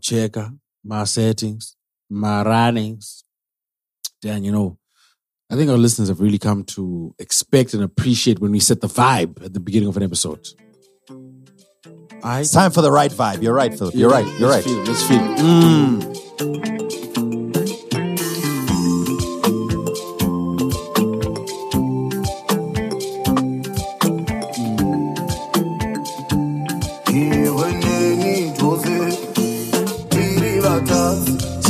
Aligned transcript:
checker 0.00 0.50
my 0.84 1.04
settings, 1.04 1.76
my 2.08 2.42
runnings. 2.42 3.24
Dan, 4.20 4.42
you 4.42 4.52
know, 4.52 4.78
I 5.50 5.54
think 5.54 5.70
our 5.70 5.76
listeners 5.76 6.08
have 6.08 6.20
really 6.20 6.38
come 6.38 6.64
to 6.64 7.14
expect 7.18 7.74
and 7.74 7.82
appreciate 7.82 8.40
when 8.40 8.50
we 8.50 8.60
set 8.60 8.80
the 8.80 8.88
vibe 8.88 9.44
at 9.44 9.54
the 9.54 9.60
beginning 9.60 9.88
of 9.88 9.96
an 9.96 10.02
episode. 10.02 10.46
I 12.22 12.40
It's 12.40 12.52
time 12.52 12.72
for 12.72 12.82
the 12.82 12.90
right 12.90 13.10
vibe. 13.10 13.42
You're 13.42 13.54
right, 13.54 13.72
Philip. 13.76 13.94
You're 13.94 14.10
right. 14.10 14.26
You're 14.38 14.50
let's 14.50 14.66
right. 14.66 14.74
Feel 14.74 14.82
it, 14.82 14.88
let's 14.88 15.02
feel 15.06 15.20
it. 15.20 15.38
Mm. 15.38 16.77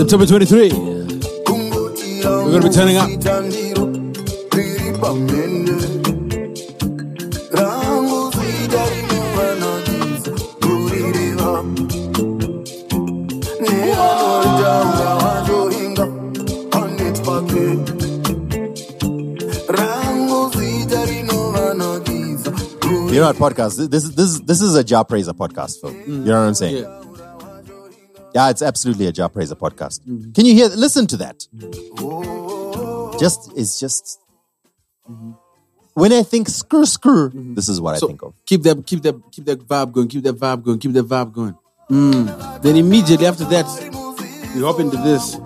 September 0.09 0.25
23. 0.25 0.73
We're 0.73 2.51
gonna 2.51 2.63
be 2.63 2.71
turning 2.71 2.97
up. 2.97 3.11
You 23.11 23.21
know 23.21 23.27
what 23.27 23.37
podcast? 23.37 23.91
This 23.91 24.05
is 24.05 24.15
this 24.15 24.31
is 24.31 24.41
this 24.41 24.63
is 24.63 24.75
a 24.75 24.83
Jah 24.83 25.05
Prayzah 25.05 25.35
podcast, 25.35 25.83
Phil. 25.83 25.93
You 25.93 26.25
know 26.25 26.41
what 26.41 26.49
I'm 26.49 26.55
saying? 26.55 26.77
Yeah. 26.77 27.08
Yeah, 28.35 28.51
it's 28.51 28.63
absolutely 28.63 29.07
a 29.07 29.13
Jah 29.13 29.29
Prayzah 29.29 29.55
podcast. 29.55 30.05
Can 30.35 30.45
you 30.45 30.55
hear? 30.55 30.69
Listen 30.69 31.07
to 31.09 31.17
that. 31.19 31.47
Just 33.19 33.53
it's 33.57 33.81
just 33.81 34.21
when 35.95 36.13
I 36.13 36.23
think 36.23 36.49
screw 36.49 36.87
screw, 36.87 37.31
this 37.35 37.69
is 37.69 37.81
what 37.81 37.97
I 37.97 38.07
think 38.07 38.23
of. 38.23 38.35
keep 38.47 38.63
that, 38.63 38.87
keep 38.87 39.03
that, 39.03 39.21
keep 39.33 39.45
that 39.47 39.59
vibe 39.67 39.93
going. 39.93 40.09
Keep 40.09 40.23
that 40.25 40.37
vibe 40.37 40.63
going. 40.63 40.79
Keep 40.79 40.93
that 40.93 41.07
vibe 41.07 41.33
going. 41.33 41.57
Mm. 41.91 42.63
Then 42.63 42.77
immediately 42.77 43.27
after 43.27 43.45
that, 43.47 43.67
we 44.55 44.63
hop 44.63 44.79
into 44.79 44.97
this. 44.99 45.37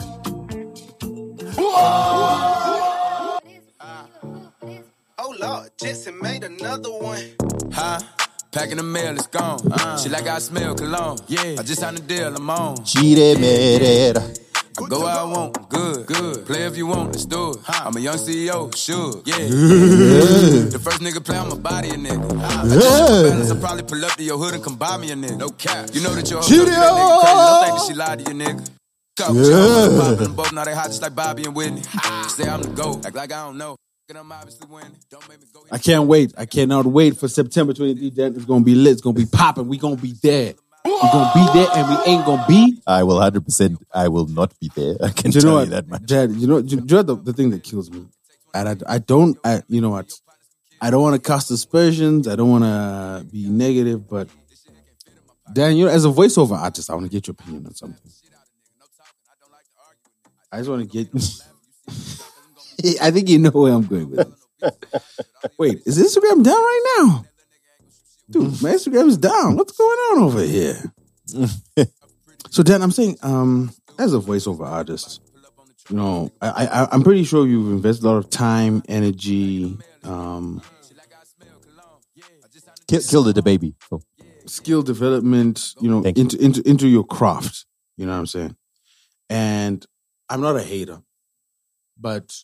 Oh 5.19 5.35
Lord, 5.41 5.71
Jetson 5.79 6.21
made 6.21 6.45
another 6.45 6.91
one. 6.91 7.23
Huh? 7.73 8.01
Packing 8.53 8.77
the 8.77 8.83
mail, 8.83 9.15
it's 9.15 9.27
gone. 9.29 9.61
Uh. 9.73 9.97
She 9.97 10.11
like 10.11 10.27
I 10.27 10.39
smell 10.39 10.75
cologne. 10.75 11.17
Yeah. 11.27 11.57
I 11.59 11.63
just 11.63 11.81
signed 11.81 11.99
a 11.99 12.03
deal, 12.03 12.37
I'm 12.37 12.51
on. 12.51 12.77
Chire 12.85 13.35
merera. 13.37 14.21
I 14.79 14.89
go 14.89 15.01
where 15.01 15.09
I 15.09 15.25
want, 15.25 15.69
good, 15.71 16.07
good. 16.07 16.45
Play 16.45 16.65
if 16.65 16.77
you 16.77 16.87
want, 16.87 17.13
let's 17.13 17.25
do 17.25 17.53
it. 17.53 17.57
I'm 17.67 17.97
a 17.97 18.01
young 18.01 18.17
CEO, 18.17 18.75
sure, 18.77 19.23
yeah. 19.25 19.37
the 19.39 20.81
first 20.83 21.01
nigga 21.01 21.25
play 21.25 21.37
on 21.37 21.49
my 21.49 21.57
body, 21.57 21.91
a 21.91 21.95
nigga. 21.95 22.41
I 22.43 22.65
just 22.65 22.99
show 22.99 23.31
balance, 23.31 23.51
I 23.51 23.59
probably 23.59 23.83
pull 23.85 24.05
up 24.05 24.13
to 24.13 24.23
your 24.23 24.37
hood 24.37 24.55
and 24.55 24.63
come 24.63 24.77
buy 24.77 24.99
me 24.99 25.11
a 25.13 25.15
nigga. 25.15 25.39
No 25.39 25.49
cap. 25.49 25.89
You 25.95 26.03
know 26.03 26.15
that 26.15 26.29
your 26.29 26.41
hoe 26.43 26.49
Cheerio! 26.49 26.67
that 26.67 26.93
nigga 26.93 27.21
crazy, 27.21 27.37
don't 27.37 27.65
think 27.65 27.79
that 27.79 27.87
she 27.89 27.95
lied 27.95 28.19
to 28.19 28.33
you, 28.33 28.39
nigga. 28.39 28.71
Couple 29.17 29.37
yeah. 29.37 30.17
popping, 30.17 30.35
both 30.35 30.53
now 30.53 30.65
they 30.65 30.75
hot 30.75 30.87
just 30.87 31.01
like 31.01 31.15
Bobby 31.15 31.45
and 31.45 31.55
Whitney. 31.55 31.83
Say 32.29 32.49
I'm 32.49 32.61
the 32.61 32.69
GOAT, 32.69 33.07
act 33.07 33.15
like 33.15 33.33
I 33.33 33.47
don't 33.47 33.57
know. 33.57 33.77
And 34.09 34.19
I'm 34.19 34.31
obviously 34.33 34.67
winning. 34.69 34.97
Don't 35.11 35.27
make 35.29 35.41
me 35.41 35.47
go. 35.53 35.65
I 35.71 35.79
can't 35.79 36.07
wait. 36.07 36.33
I 36.37 36.45
cannot 36.45 36.87
wait 36.87 37.17
for 37.17 37.29
September 37.29 37.73
23. 37.73 38.11
Dan. 38.11 38.35
It's 38.35 38.45
gonna 38.45 38.65
be 38.65 38.75
lit. 38.75 38.93
It's 38.93 39.01
gonna 39.01 39.15
be 39.15 39.27
popping. 39.27 39.69
We 39.69 39.79
gonna 39.79 39.97
be 39.97 40.13
there. 40.23 40.55
We 40.85 40.91
gonna 40.91 41.31
be 41.35 41.47
there, 41.55 41.69
and 41.75 41.89
we 41.89 42.13
ain't 42.13 42.27
gonna 42.27 42.45
be. 42.49 42.83
I 42.87 43.05
will 43.05 43.21
hundred 43.21 43.45
percent. 43.45 43.79
I 43.95 44.09
will 44.09 44.27
not 44.27 44.59
be 44.59 44.71
there. 44.75 44.97
I 45.03 45.11
can 45.11 45.31
Do 45.31 45.39
you 45.39 45.41
tell 45.43 45.51
know 45.53 45.63
you 45.63 45.71
what, 45.71 45.71
that 45.71 45.89
much. 45.89 46.05
Dad? 46.07 46.33
You 46.33 46.47
know, 46.49 46.61
do 46.61 46.77
you 46.77 46.83
know 46.83 47.03
the, 47.03 47.17
the 47.17 47.33
thing 47.33 47.51
that 47.51 47.63
kills 47.63 47.91
me, 47.91 48.07
and 48.53 48.69
I, 48.69 48.95
I 48.95 48.99
don't. 48.99 49.39
I, 49.45 49.63
you 49.69 49.81
know 49.81 49.91
what? 49.91 50.13
I 50.81 50.91
don't 50.91 51.03
want 51.03 51.15
to 51.15 51.27
cast 51.27 51.51
aspersions. 51.53 52.27
I 52.27 52.35
don't 52.35 52.51
want 52.51 52.65
to 52.65 53.25
be 53.33 53.49
negative, 53.49 54.09
but 54.09 54.29
Dan, 55.53 55.77
you 55.77 55.87
know, 55.87 55.93
as 55.93 56.05
a 56.05 56.09
voiceover 56.09 56.59
artist, 56.59 56.91
I 56.91 56.95
want 56.95 57.07
to 57.07 57.11
get 57.13 57.29
your 57.29 57.33
opinion 57.33 57.67
on 57.67 57.75
something. 57.75 58.11
I 60.51 60.59
just 60.59 60.69
want 60.69 60.91
to 60.91 61.05
get. 61.05 61.09
I 63.01 63.11
think 63.11 63.29
you 63.29 63.39
know 63.39 63.51
where 63.51 63.73
I'm 63.73 63.87
going 63.87 64.11
with 64.11 64.27
this. 64.61 64.73
Wait, 65.59 65.83
is 65.87 65.99
Instagram 65.99 66.43
down 66.45 66.55
right 66.55 66.95
now? 66.99 67.25
Dude, 68.31 68.63
my 68.63 68.71
Instagram's 68.71 69.17
down. 69.17 69.57
What's 69.57 69.77
going 69.77 69.99
on 70.13 70.23
over 70.23 70.43
here? 70.43 70.93
so 72.51 72.63
Dan, 72.63 72.83
I'm 72.83 72.93
saying, 72.93 73.19
um, 73.23 73.73
as 73.99 74.15
a 74.15 74.19
voiceover 74.19 74.67
artist, 74.67 75.21
you 75.91 75.97
know, 75.97 76.31
I, 76.41 76.67
I 76.67 76.89
I'm 76.93 77.03
pretty 77.03 77.25
sure 77.25 77.47
you've 77.47 77.73
invested 77.73 78.05
a 78.07 78.09
lot 78.09 78.17
of 78.19 78.31
time, 78.31 78.83
energy, 78.89 79.77
um, 80.05 80.63
Kill, 82.89 83.01
kill 83.01 83.23
the 83.23 83.43
baby. 83.43 83.75
Phil. 83.81 84.03
skill 84.47 84.83
development, 84.83 85.75
you 85.81 85.91
know, 85.91 86.03
Thank 86.03 86.19
you. 86.19 86.23
into 86.23 86.37
into 86.43 86.69
into 86.69 86.89
your 86.89 87.05
craft. 87.05 87.65
You 87.97 88.07
know 88.07 88.13
what 88.13 88.19
I'm 88.19 88.27
saying? 88.27 88.57
And 89.31 89.87
I'm 90.29 90.41
not 90.41 90.57
a 90.57 90.63
hater, 90.63 91.01
but 91.99 92.35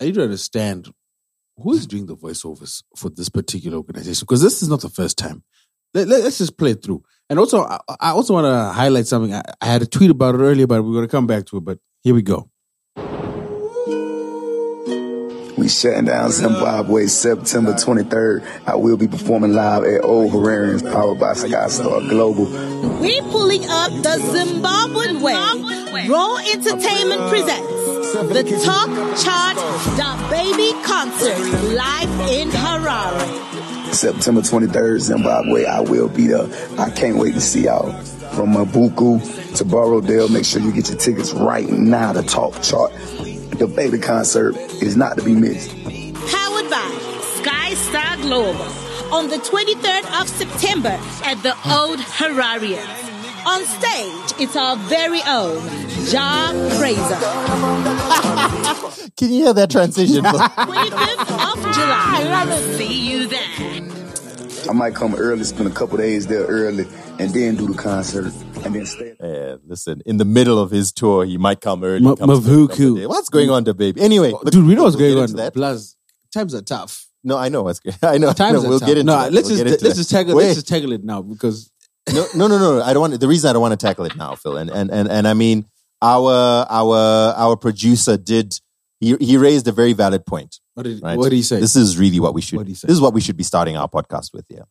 I 0.00 0.06
need 0.06 0.14
to 0.14 0.22
understand 0.24 0.92
who 1.56 1.72
is 1.72 1.86
doing 1.86 2.06
the 2.06 2.16
voiceovers 2.16 2.82
for 2.96 3.10
this 3.10 3.28
particular 3.28 3.76
organization 3.76 4.24
because 4.24 4.42
this 4.42 4.62
is 4.62 4.68
not 4.68 4.80
the 4.80 4.88
first 4.88 5.18
time. 5.18 5.42
Let, 5.94 6.08
let, 6.08 6.24
us 6.24 6.38
just 6.38 6.56
play 6.56 6.70
it 6.70 6.82
through. 6.82 7.02
And 7.28 7.38
also, 7.38 7.64
I, 7.64 7.78
I 8.00 8.10
also 8.10 8.34
want 8.34 8.46
to 8.46 8.72
highlight 8.72 9.06
something. 9.06 9.34
I, 9.34 9.42
I 9.60 9.66
had 9.66 9.82
a 9.82 9.86
tweet 9.86 10.10
about 10.10 10.34
it 10.34 10.38
earlier, 10.38 10.66
but 10.66 10.82
we're 10.82 10.92
going 10.92 11.06
to 11.06 11.10
come 11.10 11.26
back 11.26 11.44
to 11.46 11.58
it. 11.58 11.64
But 11.64 11.78
here 12.02 12.14
we 12.14 12.22
go. 12.22 12.48
We 15.58 15.68
shutting 15.68 16.06
down 16.06 16.30
Zimbabwe 16.32 17.06
September 17.06 17.74
23rd. 17.74 18.44
I 18.66 18.74
will 18.74 18.96
be 18.96 19.06
performing 19.06 19.52
live 19.52 19.84
at 19.84 20.02
Old 20.02 20.32
Hararians, 20.32 20.82
powered 20.90 21.20
by 21.20 21.34
Skystar 21.34 22.00
Global. 22.08 22.46
We 23.00 23.20
pulling 23.20 23.64
up 23.66 23.92
the 23.92 24.18
Zimbabwean 24.32 25.20
way. 25.22 26.08
Raw 26.08 26.36
Entertainment 26.38 27.28
presents 27.30 27.91
the 28.12 28.60
Talk 28.62 28.88
Chart 29.24 29.56
DaBaby 29.96 30.84
Concert 30.84 31.38
live 31.72 32.30
in 32.30 32.50
Harare. 32.50 33.94
September 33.94 34.42
23rd, 34.42 35.00
Zimbabwe. 35.00 35.64
I 35.64 35.80
will 35.80 36.08
be 36.08 36.26
there. 36.26 36.46
I 36.78 36.90
can't 36.90 37.16
wait 37.16 37.32
to 37.34 37.40
see 37.40 37.64
y'all. 37.64 37.90
From 38.34 38.52
Mabvuku 38.52 39.56
to 39.56 39.64
Borrowdale, 39.64 40.30
make 40.30 40.44
sure 40.44 40.60
you 40.60 40.72
get 40.72 40.90
your 40.90 40.98
tickets 40.98 41.32
right 41.32 41.68
now. 41.68 42.12
The 42.12 42.22
Talk 42.22 42.60
Chart. 42.62 42.92
DaBaby 42.92 44.02
concert 44.02 44.56
is 44.82 44.94
not 44.96 45.16
to 45.16 45.24
be 45.24 45.34
missed. 45.34 45.70
Powered 45.70 46.68
by 46.68 46.98
Sky 47.40 47.74
Star 47.74 48.16
Global 48.18 48.60
on 49.10 49.28
the 49.28 49.36
23rd 49.36 50.20
of 50.20 50.28
September 50.28 50.98
at 51.24 51.42
the 51.42 51.56
Old 51.66 51.98
Hararian. 51.98 53.11
On 53.44 53.64
stage, 53.64 54.40
it's 54.40 54.54
our 54.56 54.76
very 54.76 55.20
own 55.26 55.60
Jah 56.06 56.52
Prayzah. 56.78 57.20
Can 59.16 59.30
you 59.32 59.44
hear 59.44 59.52
that 59.52 59.70
transition? 59.70 60.22
25th 60.24 61.58
of 61.58 61.74
July. 61.74 62.60
See 62.76 63.10
you 63.10 63.26
there. 63.26 64.70
I 64.70 64.72
might 64.72 64.94
come 64.94 65.14
early, 65.16 65.42
spend 65.42 65.66
a 65.68 65.72
couple 65.72 65.96
days 65.98 66.28
there 66.28 66.44
early, 66.46 66.86
and 67.18 67.30
then 67.34 67.56
do 67.56 67.66
the 67.66 67.74
concert, 67.74 68.32
and 68.64 68.74
then 68.76 68.86
stay. 68.86 69.14
Uh, 69.20 69.56
listen, 69.66 70.02
in 70.06 70.18
the 70.18 70.24
middle 70.24 70.60
of 70.60 70.70
his 70.70 70.92
tour, 70.92 71.24
he 71.24 71.36
might 71.36 71.60
come 71.60 71.82
early. 71.82 72.00
Ma- 72.00 72.14
come 72.14 72.30
spend 72.36 72.44
a 72.44 72.68
couple 72.68 72.76
Mabvuku. 72.76 73.08
What's 73.08 73.28
going 73.28 73.50
on, 73.50 73.64
DaBaby? 73.64 73.98
Anyway, 73.98 74.30
look, 74.30 74.50
Dude, 74.52 74.64
we 74.66 74.76
know 74.76 74.84
what's 74.84 74.94
going 74.96 75.16
on. 75.16 75.22
into 75.24 75.34
That. 75.34 75.52
Plus, 75.54 75.96
times 76.32 76.54
are 76.54 76.62
tough. 76.62 77.08
No, 77.24 77.36
I 77.36 77.48
know 77.48 77.62
what's 77.64 77.80
going. 77.80 77.96
I 78.02 78.18
know. 78.18 78.32
Times 78.32 78.62
no, 78.62 78.66
are 78.66 78.68
we'll 78.70 78.78
tough. 78.80 78.88
get 78.88 78.98
into 78.98 79.12
no, 79.12 79.18
that. 79.18 79.32
let's 79.32 79.48
We'll 79.48 79.56
just 79.58 79.64
get 79.64 79.72
into 79.72 79.84
let's 79.84 79.96
that. 79.96 80.00
just 80.00 80.10
tackle 80.10 80.36
Wait. 80.36 80.44
let's 80.44 80.54
just 80.54 80.68
tackle 80.68 80.92
it 80.92 81.02
now 81.02 81.22
because 81.22 81.71
no, 82.10 82.26
no, 82.34 82.48
no, 82.48 82.58
no. 82.58 82.82
I 82.82 82.92
don't 82.92 83.00
want. 83.00 83.20
The 83.20 83.28
reason 83.28 83.48
I 83.50 83.52
don't 83.52 83.62
want 83.62 83.78
to 83.78 83.86
tackle 83.86 84.04
it 84.06 84.16
now, 84.16 84.34
Phil, 84.34 84.56
and 84.56 84.70
and 84.70 84.90
and 84.90 85.08
and 85.08 85.28
I 85.28 85.34
mean, 85.34 85.66
our 86.00 86.66
our 86.68 86.96
our 87.36 87.56
producer 87.56 88.16
did. 88.16 88.58
He 89.00 89.16
he 89.20 89.36
raised 89.36 89.66
a 89.68 89.72
very 89.72 89.92
valid 89.92 90.24
point. 90.26 90.60
what 90.74 90.84
did 90.84 91.02
Right. 91.02 91.16
what 91.18 91.30
did 91.30 91.36
he 91.36 91.42
say? 91.42 91.60
This 91.60 91.76
is 91.76 91.98
really 91.98 92.20
what 92.20 92.34
we 92.34 92.40
should. 92.40 92.56
What'd 92.56 92.68
he 92.68 92.74
say? 92.74 92.86
This 92.86 92.94
is 92.96 93.00
what 93.00 93.14
we 93.14 93.20
should 93.20 93.36
be 93.36 93.42
starting 93.44 93.76
our 93.76 93.88
podcast 93.88 94.32
with. 94.32 94.46
Yeah. 94.48 94.62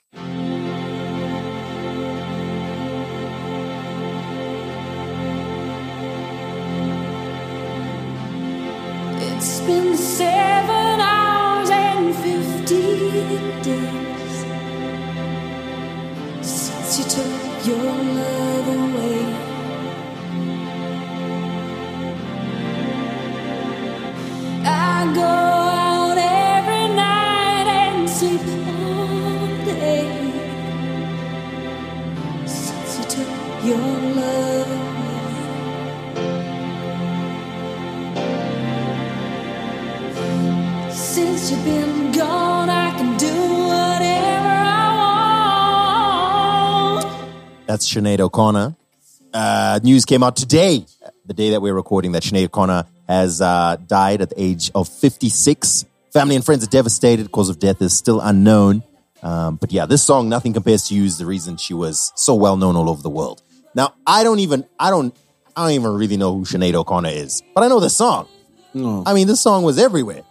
It's 9.24 9.60
been 9.62 9.96
seven 9.98 11.00
hours 11.02 11.70
and 11.70 12.16
fifteen 12.16 13.62
days 13.62 14.11
that 16.92 17.00
you 17.00 17.06
took 17.06 17.68
your 17.68 17.94
love 18.18 18.68
away. 18.68 19.24
I 24.66 25.14
go 25.16 25.22
out 25.22 26.18
every 26.18 26.88
night 26.96 27.68
and 27.68 28.10
sleep 28.10 28.42
all 28.42 29.48
day 29.66 30.08
since 32.46 32.98
you 32.98 33.06
took 33.16 33.32
your 33.64 33.90
love 34.20 34.72
away. 40.82 40.92
Since 40.92 41.52
you've 41.52 41.64
been 41.64 42.12
gone. 42.12 42.51
That's 47.72 47.88
Sinead 47.88 48.20
O'Connor. 48.20 48.76
Uh, 49.34 49.80
news 49.82 50.04
came 50.04 50.24
out 50.24 50.36
today, 50.36 50.86
the 51.26 51.34
day 51.34 51.52
that 51.52 51.62
we're 51.62 51.74
recording, 51.74 52.12
that 52.12 52.24
Sinead 52.24 52.48
O'Connor 52.48 52.86
has 53.08 53.40
uh, 53.40 53.78
died 53.88 54.20
at 54.20 54.32
the 54.32 54.36
age 54.44 54.72
of 54.76 54.90
56. 54.90 55.86
Family 56.12 56.36
and 56.36 56.44
friends 56.44 56.66
are 56.66 56.70
devastated. 56.70 57.32
Cause 57.32 57.48
of 57.48 57.60
death 57.60 57.82
is 57.82 57.94
still 57.94 58.20
unknown. 58.20 58.84
Um, 59.24 59.56
but 59.56 59.72
yeah, 59.72 59.86
this 59.86 60.04
song, 60.04 60.28
Nothing 60.28 60.52
Compares 60.52 60.90
to 60.90 60.96
You, 60.96 61.06
is 61.06 61.18
the 61.18 61.26
reason 61.26 61.56
she 61.56 61.74
was 61.74 62.12
so 62.18 62.36
well 62.36 62.58
known 62.58 62.76
all 62.76 62.90
over 62.90 63.02
the 63.02 63.10
world. 63.10 63.42
Now, 63.74 63.94
I 64.06 64.26
don't 64.26 64.40
even, 64.40 64.66
I 64.78 64.90
don't, 64.90 65.16
I 65.56 65.64
don't 65.64 65.76
even 65.76 65.94
really 65.94 66.18
know 66.18 66.34
who 66.34 66.44
Sinead 66.44 66.74
O'Connor 66.74 67.12
is, 67.12 67.42
but 67.56 67.64
I 67.64 67.70
know 67.70 67.80
the 67.80 67.90
song. 67.90 68.28
No. 68.74 69.04
I 69.06 69.14
mean, 69.14 69.28
this 69.28 69.40
song 69.40 69.64
was 69.64 69.80
everywhere. 69.80 70.18
You 70.18 70.24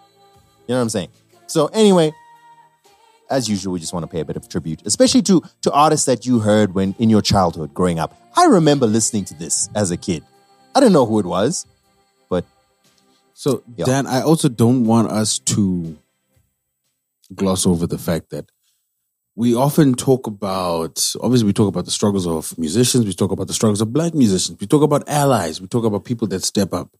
know 0.68 0.74
what 0.74 0.82
I'm 0.82 0.90
saying? 0.90 1.08
So 1.46 1.68
anyway, 1.68 2.12
as 3.30 3.48
usual, 3.48 3.72
we 3.72 3.80
just 3.80 3.92
want 3.92 4.02
to 4.04 4.08
pay 4.08 4.20
a 4.20 4.24
bit 4.24 4.36
of 4.36 4.48
tribute, 4.48 4.82
especially 4.84 5.22
to 5.22 5.42
to 5.62 5.72
artists 5.72 6.06
that 6.06 6.26
you 6.26 6.40
heard 6.40 6.74
when 6.74 6.94
in 6.98 7.10
your 7.10 7.22
childhood 7.22 7.72
growing 7.72 7.98
up. 7.98 8.16
I 8.36 8.46
remember 8.46 8.86
listening 8.86 9.24
to 9.26 9.34
this 9.34 9.68
as 9.74 9.90
a 9.90 9.96
kid. 9.96 10.22
I 10.74 10.80
didn't 10.80 10.92
know 10.92 11.06
who 11.06 11.18
it 11.18 11.26
was, 11.26 11.66
but 12.28 12.44
So, 13.34 13.62
Yeah. 13.76 13.86
Dan, 13.86 14.06
I 14.06 14.22
also 14.22 14.48
don't 14.48 14.84
want 14.84 15.10
us 15.10 15.38
to 15.54 15.96
gloss 17.34 17.66
over 17.66 17.86
the 17.86 17.98
fact 17.98 18.30
that 18.30 18.50
we 19.36 19.54
often 19.54 19.94
talk 19.94 20.26
about, 20.26 21.14
obviously, 21.22 21.46
we 21.46 21.52
talk 21.52 21.68
about 21.68 21.86
the 21.86 21.90
struggles 21.90 22.26
of 22.26 22.56
musicians, 22.58 23.06
we 23.06 23.14
talk 23.14 23.32
about 23.32 23.46
the 23.46 23.54
struggles 23.54 23.80
of 23.80 23.92
black 23.92 24.14
musicians, 24.14 24.60
we 24.60 24.66
talk 24.66 24.82
about 24.82 25.08
allies, 25.08 25.60
we 25.60 25.66
talk 25.66 25.84
about 25.84 26.04
people 26.04 26.28
that 26.28 26.44
step 26.44 26.74
up. 26.74 26.90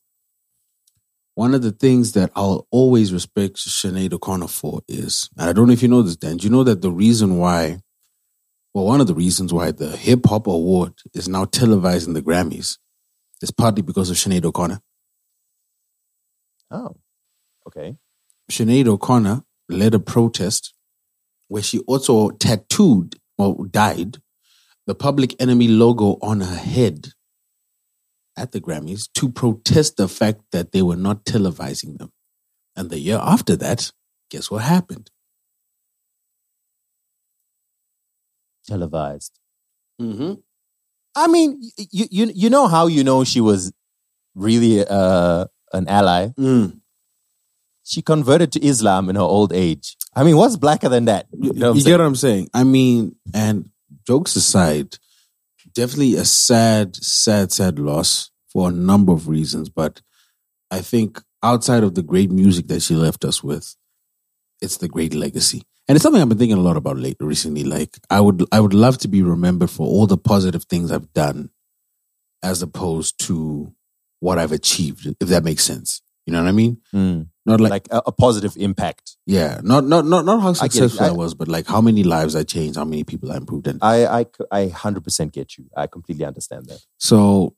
One 1.41 1.55
of 1.55 1.63
the 1.63 1.73
things 1.73 2.13
that 2.13 2.31
I'll 2.37 2.67
always 2.71 3.15
respect 3.15 3.57
Sinead 3.57 4.13
O'Connor 4.13 4.49
for 4.49 4.83
is, 4.87 5.31
and 5.39 5.49
I 5.49 5.55
don't 5.55 5.69
know 5.69 5.73
if 5.73 5.81
you 5.81 5.89
know 5.89 6.03
this, 6.03 6.17
Dan, 6.17 6.37
do 6.37 6.45
you 6.45 6.51
know 6.51 6.65
that 6.65 6.83
the 6.83 6.91
reason 6.91 7.39
why, 7.39 7.79
well, 8.75 8.85
one 8.85 9.01
of 9.01 9.07
the 9.07 9.15
reasons 9.15 9.51
why 9.51 9.71
the 9.71 9.97
Hip 9.97 10.27
Hop 10.27 10.47
Award 10.47 10.93
is 11.15 11.31
now 11.31 11.47
televised 11.47 12.07
in 12.07 12.13
the 12.13 12.21
Grammys 12.21 12.77
is 13.41 13.51
partly 13.51 13.81
because 13.81 14.11
of 14.11 14.19
Sinead 14.19 14.45
O'Connor. 14.45 14.83
oh, 16.73 16.97
okay. 17.67 17.97
Sinead 18.51 18.87
O'Connor 18.87 19.43
led 19.71 19.95
a 19.95 19.99
protest 19.99 20.75
where 21.49 21.63
she 21.63 21.79
also 21.87 22.29
tattooed 22.33 23.17
or 23.39 23.67
dyed 23.67 24.19
the 24.87 24.95
Public 24.95 25.41
Enemy 25.41 25.69
logo 25.69 26.19
on 26.21 26.43
her 26.43 26.57
head 26.57 27.15
at 28.41 28.53
the 28.53 28.61
Grammys 28.61 29.09
to 29.15 29.29
protest 29.29 29.97
the 29.97 30.09
fact 30.09 30.41
that 30.53 30.73
they 30.73 30.83
were 30.83 30.97
not 30.97 31.25
televising 31.25 31.99
them. 31.99 32.11
And 32.75 32.89
the 32.89 32.99
year 32.99 33.21
after 33.21 33.55
that, 33.57 33.93
guess 34.31 34.51
what 34.51 34.63
happened? 34.63 35.11
Televised. 38.67 39.39
Mm-hmm. 40.01 40.35
I 41.15 41.27
mean, 41.27 41.61
you 41.91 42.07
you 42.11 42.33
you 42.35 42.51
know 42.51 42.69
how 42.69 42.87
you 42.87 43.05
know 43.05 43.25
she 43.25 43.41
was 43.41 43.73
really 44.35 44.87
uh, 44.87 45.47
an 45.73 45.89
ally. 45.89 46.29
Mm. 46.39 46.81
She 47.85 48.01
converted 48.01 48.53
to 48.53 48.65
Islam 48.65 49.11
in 49.11 49.17
her 49.17 49.23
old 49.23 49.53
age. 49.53 49.97
I 50.15 50.23
mean, 50.23 50.37
what's 50.37 50.57
blacker 50.57 50.89
than 50.89 51.07
that? 51.07 51.27
You, 51.33 51.53
know 51.53 51.71
what 51.71 51.79
you 51.79 51.85
get 51.85 51.99
what 51.99 52.07
I'm 52.07 52.15
saying? 52.15 52.49
I 52.55 52.63
mean, 52.63 53.17
and 53.35 53.71
jokes 54.07 54.37
aside, 54.37 54.97
definitely 55.75 56.15
a 56.15 56.25
sad, 56.25 56.95
sad, 56.97 57.51
sad 57.53 57.79
loss 57.79 58.30
for 58.53 58.69
a 58.69 58.73
number 58.73 59.13
of 59.13 59.29
reasons. 59.29 59.69
But 59.69 60.01
I 60.71 60.81
think 60.81 61.23
outside 61.43 61.83
of 61.83 61.95
the 61.95 62.03
great 62.03 62.31
music 62.31 62.69
that 62.69 62.83
she 62.83 62.95
left 62.95 63.25
us 63.25 63.43
with, 63.43 63.77
it's 64.61 64.77
the 64.77 64.89
great 64.89 65.15
legacy. 65.15 65.63
And 65.89 65.97
it's 65.97 66.03
something 66.03 66.23
I've 66.23 66.29
been 66.29 66.39
thinking 66.39 66.59
a 66.59 66.63
lot 66.63 66.77
about 66.77 66.99
late 66.99 67.17
recently. 67.21 67.65
Like 67.65 67.99
I 68.11 68.21
would 68.21 68.45
I 68.53 68.61
would 68.61 68.75
love 68.75 68.99
to 68.99 69.09
be 69.09 69.23
remembered 69.23 69.71
for 69.71 69.87
all 69.87 70.07
the 70.07 70.19
positive 70.19 70.65
things 70.65 70.93
I've 70.93 71.13
done 71.13 71.51
as 72.43 72.63
opposed 72.63 73.19
to 73.27 73.75
what 74.21 74.39
I've 74.39 74.53
achieved, 74.53 75.07
if 75.21 75.29
that 75.29 75.45
makes 75.45 75.65
sense. 75.65 76.03
You 76.27 76.35
know 76.35 76.43
what 76.43 76.49
I 76.49 76.53
mean? 76.53 76.79
Mm. 76.95 77.29
Not 77.47 77.61
like, 77.61 77.71
like 77.71 77.89
a, 77.91 78.03
a 78.07 78.13
positive 78.13 78.55
impact. 78.57 79.17
yeah, 79.27 79.61
not 79.65 79.85
not 79.85 80.05
not 80.05 80.25
not 80.25 80.41
how 80.43 80.51
I 80.51 80.53
successful 80.53 81.07
I, 81.07 81.09
I- 81.09 81.13
was, 81.13 81.35
but 81.35 81.49
like 81.49 81.67
how 81.67 81.81
many 81.81 82.05
lives 82.05 82.37
I 82.37 82.45
changed, 82.45 82.77
how 82.77 82.85
many 82.85 83.03
people 83.03 83.33
I 83.33 83.37
improved, 83.39 83.67
and 83.67 83.81
I 84.53 84.69
hundred 84.69 85.03
percent 85.03 85.33
get 85.33 85.59
you. 85.59 85.65
I 85.77 85.87
completely 85.89 86.25
understand 86.25 86.67
that. 86.67 86.81
So 86.99 87.57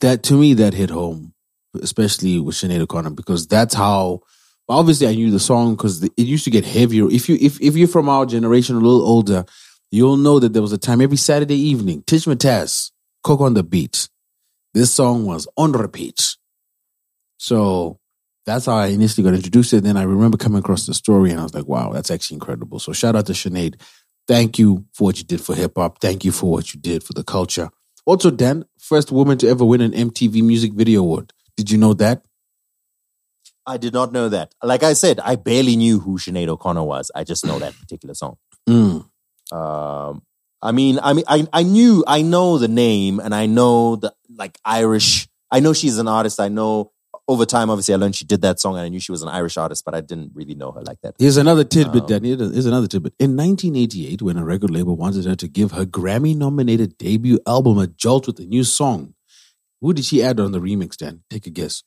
that 0.00 0.22
to 0.24 0.34
me 0.34 0.54
that 0.54 0.74
hit 0.74 0.90
home, 0.90 1.34
especially 1.80 2.40
with 2.40 2.56
Sinead 2.56 2.80
O'Connor, 2.80 3.10
because 3.10 3.46
that's 3.46 3.74
how. 3.74 4.20
Obviously, 4.68 5.08
I 5.08 5.14
knew 5.14 5.30
the 5.30 5.40
song 5.40 5.74
because 5.74 6.02
it 6.02 6.12
used 6.16 6.44
to 6.44 6.50
get 6.50 6.64
heavier. 6.64 7.10
If 7.10 7.28
you 7.28 7.36
if 7.40 7.60
if 7.60 7.76
you're 7.76 7.88
from 7.88 8.08
our 8.08 8.24
generation, 8.24 8.76
a 8.76 8.78
little 8.78 9.02
older, 9.02 9.44
you'll 9.90 10.16
know 10.16 10.38
that 10.38 10.52
there 10.52 10.62
was 10.62 10.72
a 10.72 10.78
time 10.78 11.00
every 11.00 11.16
Saturday 11.16 11.56
evening, 11.56 12.04
Tish 12.06 12.24
Mataz, 12.24 12.92
Cook 13.22 13.40
on 13.40 13.54
the 13.54 13.64
Beat. 13.64 14.08
This 14.74 14.94
song 14.94 15.26
was 15.26 15.46
on 15.56 15.72
repeat. 15.72 16.36
So 17.36 17.98
that's 18.46 18.66
how 18.66 18.76
I 18.76 18.86
initially 18.86 19.24
got 19.24 19.34
introduced 19.34 19.70
to 19.70 19.76
it. 19.76 19.84
Then 19.84 19.96
I 19.96 20.04
remember 20.04 20.38
coming 20.38 20.60
across 20.60 20.86
the 20.86 20.94
story 20.94 21.30
and 21.30 21.38
I 21.38 21.42
was 21.42 21.54
like, 21.54 21.66
wow, 21.66 21.92
that's 21.92 22.10
actually 22.10 22.36
incredible. 22.36 22.78
So 22.78 22.92
shout 22.92 23.14
out 23.14 23.26
to 23.26 23.32
Sinead. 23.32 23.80
Thank 24.26 24.58
you 24.58 24.86
for 24.94 25.04
what 25.04 25.18
you 25.18 25.24
did 25.24 25.40
for 25.40 25.54
hip 25.54 25.72
hop. 25.76 26.00
Thank 26.00 26.24
you 26.24 26.32
for 26.32 26.50
what 26.50 26.72
you 26.72 26.80
did 26.80 27.02
for 27.02 27.12
the 27.12 27.24
culture. 27.24 27.70
Also, 28.04 28.30
Dan, 28.30 28.64
first 28.78 29.12
woman 29.12 29.38
to 29.38 29.48
ever 29.48 29.64
win 29.64 29.80
an 29.80 29.92
MTV 29.92 30.42
Music 30.42 30.72
Video 30.72 31.00
Award. 31.00 31.32
Did 31.56 31.70
you 31.70 31.78
know 31.78 31.94
that? 31.94 32.22
I 33.66 33.76
did 33.76 33.92
not 33.92 34.12
know 34.12 34.28
that. 34.28 34.54
Like 34.62 34.82
I 34.82 34.92
said, 34.92 35.20
I 35.20 35.36
barely 35.36 35.76
knew 35.76 36.00
who 36.00 36.18
Sinead 36.18 36.48
O'Connor 36.48 36.82
was. 36.82 37.10
I 37.14 37.24
just 37.24 37.46
know 37.46 37.58
that 37.58 37.78
particular 37.78 38.14
song. 38.14 38.36
Mm. 38.68 39.06
Um, 39.52 40.22
I 40.60 40.72
mean, 40.72 40.98
I 41.02 41.12
mean, 41.12 41.24
I 41.28 41.46
I 41.52 41.62
knew, 41.62 42.04
I 42.06 42.22
know 42.22 42.58
the 42.58 42.68
name, 42.68 43.20
and 43.20 43.34
I 43.34 43.46
know 43.46 43.96
the 43.96 44.14
like 44.36 44.58
Irish. 44.64 45.28
I 45.50 45.60
know 45.60 45.72
she's 45.72 45.98
an 45.98 46.08
artist. 46.08 46.40
I 46.40 46.48
know 46.48 46.91
over 47.28 47.46
time, 47.46 47.70
obviously, 47.70 47.94
I 47.94 47.96
learned 47.98 48.16
she 48.16 48.24
did 48.24 48.42
that 48.42 48.58
song, 48.60 48.74
and 48.76 48.82
I 48.84 48.88
knew 48.88 48.98
she 49.00 49.12
was 49.12 49.22
an 49.22 49.28
Irish 49.28 49.56
artist, 49.56 49.84
but 49.84 49.94
I 49.94 50.00
didn't 50.00 50.32
really 50.34 50.54
know 50.54 50.72
her 50.72 50.82
like 50.82 51.00
that. 51.02 51.14
Here's 51.18 51.36
another 51.36 51.64
tidbit, 51.64 52.02
Um, 52.02 52.06
Dan. 52.08 52.24
Here- 52.24 52.36
Here's 52.36 52.66
another 52.66 52.88
tidbit. 52.88 53.14
In 53.18 53.36
1988, 53.36 54.20
when 54.22 54.36
a 54.36 54.44
record 54.44 54.70
label 54.70 54.96
wanted 54.96 55.24
her 55.26 55.36
to 55.36 55.48
give 55.48 55.72
her 55.72 55.84
Grammy 55.86 56.36
nominated 56.36 56.98
debut 56.98 57.38
album 57.46 57.78
a 57.78 57.86
jolt 57.86 58.26
with 58.26 58.38
a 58.40 58.44
new 58.44 58.64
song, 58.64 59.14
who 59.80 59.92
did 59.92 60.04
she 60.04 60.22
add 60.22 60.40
on 60.40 60.52
the 60.52 60.60
remix, 60.60 60.96
Dan? 60.96 61.22
Take 61.30 61.46
a 61.46 61.50
guess. 61.50 61.82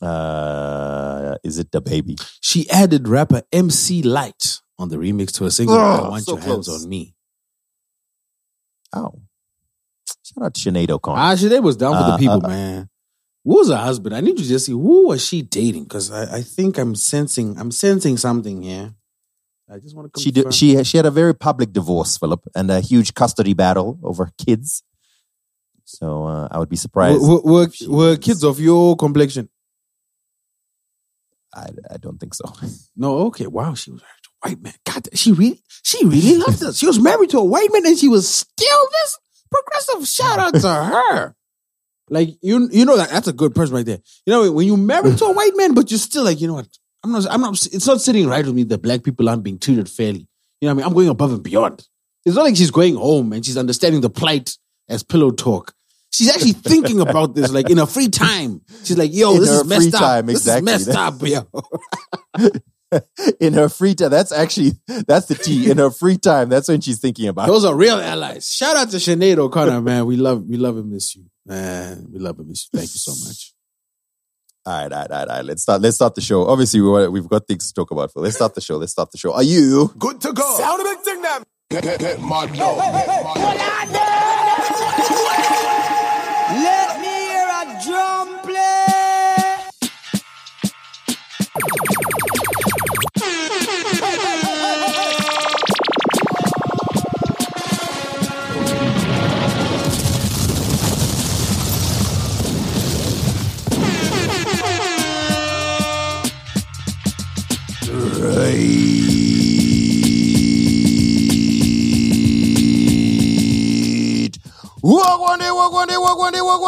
Uh, 0.00 1.36
is 1.44 1.58
it 1.58 1.70
the 1.70 1.80
baby? 1.80 2.16
She 2.40 2.68
added 2.70 3.06
rapper 3.08 3.42
MC 3.52 4.02
Lyte 4.02 4.60
on 4.78 4.88
the 4.88 4.96
remix 4.96 5.30
to 5.34 5.44
a 5.44 5.50
single, 5.50 5.76
Oh, 5.76 5.80
I 5.80 6.08
Want 6.08 6.24
so 6.24 6.32
Your 6.36 6.40
Hands 6.42 6.68
on 6.68 6.88
Me. 6.88 7.14
Oh, 8.94 9.12
shout 10.24 10.44
out 10.46 10.54
to 10.54 10.70
Sinead 10.70 10.90
O'Connor. 10.90 11.20
Ah, 11.20 11.34
Sinead 11.34 11.62
was 11.62 11.76
down 11.76 11.92
for 11.96 12.02
the 12.04 12.14
Uh, 12.14 12.18
people, 12.18 12.44
uh, 12.44 12.48
man. 12.48 12.88
Who 13.44 13.56
was 13.56 13.68
her 13.70 13.76
husband? 13.76 14.14
I 14.14 14.20
need 14.20 14.36
to 14.36 14.44
just 14.44 14.66
see 14.66 14.72
who 14.72 15.08
was 15.08 15.24
she 15.24 15.42
dating 15.42 15.84
because 15.84 16.10
I, 16.10 16.36
I 16.38 16.42
think 16.42 16.78
I'm 16.78 16.94
sensing 16.94 17.58
I'm 17.58 17.70
sensing 17.70 18.16
something 18.16 18.62
here. 18.62 18.94
I 19.70 19.78
just 19.78 19.96
want 19.96 20.12
to 20.12 20.20
she 20.20 20.30
did. 20.30 20.52
She 20.54 20.82
she 20.84 20.96
had 20.96 21.06
a 21.06 21.10
very 21.10 21.34
public 21.34 21.72
divorce, 21.72 22.16
Philip, 22.18 22.46
and 22.54 22.70
a 22.70 22.80
huge 22.80 23.14
custody 23.14 23.54
battle 23.54 23.98
over 24.02 24.30
kids. 24.38 24.82
So 25.84 26.24
uh, 26.26 26.48
I 26.50 26.58
would 26.58 26.68
be 26.68 26.76
surprised. 26.76 27.20
were, 27.20 27.40
were, 27.42 27.68
were 27.88 28.16
kids 28.16 28.44
of 28.44 28.60
your 28.60 28.96
complexion? 28.96 29.48
I, 31.54 31.68
I 31.90 31.96
don't 31.98 32.18
think 32.18 32.34
so. 32.34 32.44
No, 32.96 33.18
okay. 33.26 33.46
Wow, 33.46 33.74
she 33.74 33.90
was 33.90 34.00
married 34.02 34.22
to 34.22 34.30
a 34.30 34.48
white 34.48 34.62
man. 34.62 34.74
God, 34.84 35.08
she 35.14 35.32
really, 35.32 35.62
she 35.82 36.04
really 36.04 36.36
loved 36.36 36.62
us. 36.62 36.78
She 36.78 36.86
was 36.86 36.98
married 36.98 37.30
to 37.30 37.38
a 37.38 37.44
white 37.44 37.70
man, 37.72 37.86
and 37.86 37.98
she 37.98 38.08
was 38.08 38.28
still 38.28 38.88
this 39.02 39.18
progressive. 39.50 40.06
Shout 40.06 40.38
out 40.38 40.54
to 40.54 40.68
her. 40.84 41.34
Like 42.08 42.30
you, 42.42 42.68
you 42.70 42.84
know 42.84 42.96
that 42.96 43.10
that's 43.10 43.28
a 43.28 43.32
good 43.32 43.54
person 43.54 43.74
right 43.74 43.86
there. 43.86 43.98
You 44.26 44.32
know 44.32 44.52
when 44.52 44.66
you 44.66 44.76
married 44.76 45.18
to 45.18 45.24
a 45.26 45.32
white 45.34 45.52
man, 45.56 45.74
but 45.74 45.90
you're 45.90 45.98
still 45.98 46.24
like, 46.24 46.40
you 46.40 46.48
know 46.48 46.54
what? 46.54 46.68
I'm 47.04 47.12
not. 47.12 47.26
I'm 47.30 47.40
not. 47.40 47.52
It's 47.66 47.86
not 47.86 48.00
sitting 48.00 48.26
right 48.28 48.44
with 48.44 48.54
me 48.54 48.64
that 48.64 48.82
black 48.82 49.02
people 49.02 49.28
aren't 49.28 49.42
being 49.42 49.58
treated 49.58 49.88
fairly. 49.88 50.28
You 50.60 50.68
know 50.68 50.68
what 50.68 50.70
I 50.70 50.74
mean? 50.76 50.86
I'm 50.86 50.94
going 50.94 51.08
above 51.08 51.32
and 51.32 51.42
beyond. 51.42 51.86
It's 52.24 52.36
not 52.36 52.42
like 52.44 52.56
she's 52.56 52.70
going 52.70 52.94
home 52.94 53.32
and 53.32 53.44
she's 53.44 53.56
understanding 53.56 54.00
the 54.00 54.10
plight 54.10 54.56
as 54.88 55.02
pillow 55.02 55.30
talk. 55.32 55.74
She's 56.12 56.28
actually 56.30 56.52
thinking 56.52 57.00
about 57.00 57.34
this, 57.34 57.50
like 57.50 57.70
in 57.70 57.78
her 57.78 57.86
free 57.86 58.08
time. 58.08 58.60
She's 58.84 58.98
like, 58.98 59.12
"Yo, 59.12 59.34
In 59.34 59.40
this 59.40 59.48
is 59.50 59.64
messed 59.64 59.82
free 59.82 59.92
up. 59.94 60.00
time, 60.00 60.26
This 60.26 60.36
exactly. 60.46 60.72
is 60.72 60.86
messed 60.86 60.98
up, 60.98 61.22
yo." 61.22 63.00
in 63.40 63.54
her 63.54 63.68
free 63.68 63.94
time, 63.94 64.10
that's 64.10 64.30
actually 64.30 64.72
that's 65.06 65.26
the 65.26 65.34
T. 65.34 65.70
In 65.70 65.78
her 65.78 65.90
free 65.90 66.18
time, 66.18 66.48
that's 66.50 66.68
when 66.68 66.80
she's 66.82 67.00
thinking 67.00 67.28
about. 67.28 67.46
Those 67.46 67.64
are 67.64 67.74
real 67.74 67.96
allies. 67.96 68.48
Shout 68.50 68.76
out 68.76 68.90
to 68.90 68.98
Sinead 68.98 69.38
O'Connor, 69.38 69.80
man. 69.80 70.04
We 70.06 70.16
love, 70.16 70.44
we 70.44 70.56
love 70.58 70.76
and 70.76 70.90
miss 70.92 71.16
you, 71.16 71.24
man. 71.46 72.06
We 72.12 72.18
love 72.18 72.38
and 72.38 72.48
miss 72.48 72.68
you. 72.72 72.78
Thank 72.78 72.92
you 72.92 72.98
so 72.98 73.12
much. 73.26 73.54
All 74.64 74.72
right, 74.72 74.92
all 74.92 74.98
right, 75.00 75.10
all 75.10 75.18
right, 75.18 75.28
all 75.28 75.36
right. 75.36 75.44
Let's 75.44 75.62
start. 75.62 75.82
Let's 75.82 75.96
start 75.96 76.14
the 76.14 76.20
show. 76.20 76.46
Obviously, 76.46 76.80
we 76.80 76.88
want, 76.88 77.10
we've 77.10 77.28
got 77.28 77.46
things 77.46 77.66
to 77.68 77.74
talk 77.74 77.90
about. 77.90 78.12
Phil. 78.12 78.22
Let's 78.22 78.36
start 78.36 78.54
the 78.54 78.60
show. 78.60 78.76
Let's 78.76 78.92
start 78.92 79.10
the 79.10 79.18
show. 79.18 79.32
Are 79.32 79.42
you? 79.42 79.92
Good 79.98 80.20
to 80.20 80.32
go. 80.32 80.56
Sound 80.56 80.80
a 80.80 80.84
big 80.84 80.98
thing 81.00 81.20
them. 81.22 81.42
Get, 81.70 81.82
get, 81.82 82.00
get 82.00 82.20
mad 82.20 82.52
now. 82.56 82.76
Let 86.52 87.00
me 87.00 87.08
hear 87.08 87.48
a 87.48 87.80
drum 87.84 88.41
day, 108.22 108.30
day, 108.30 108.52
day, 108.52 109.42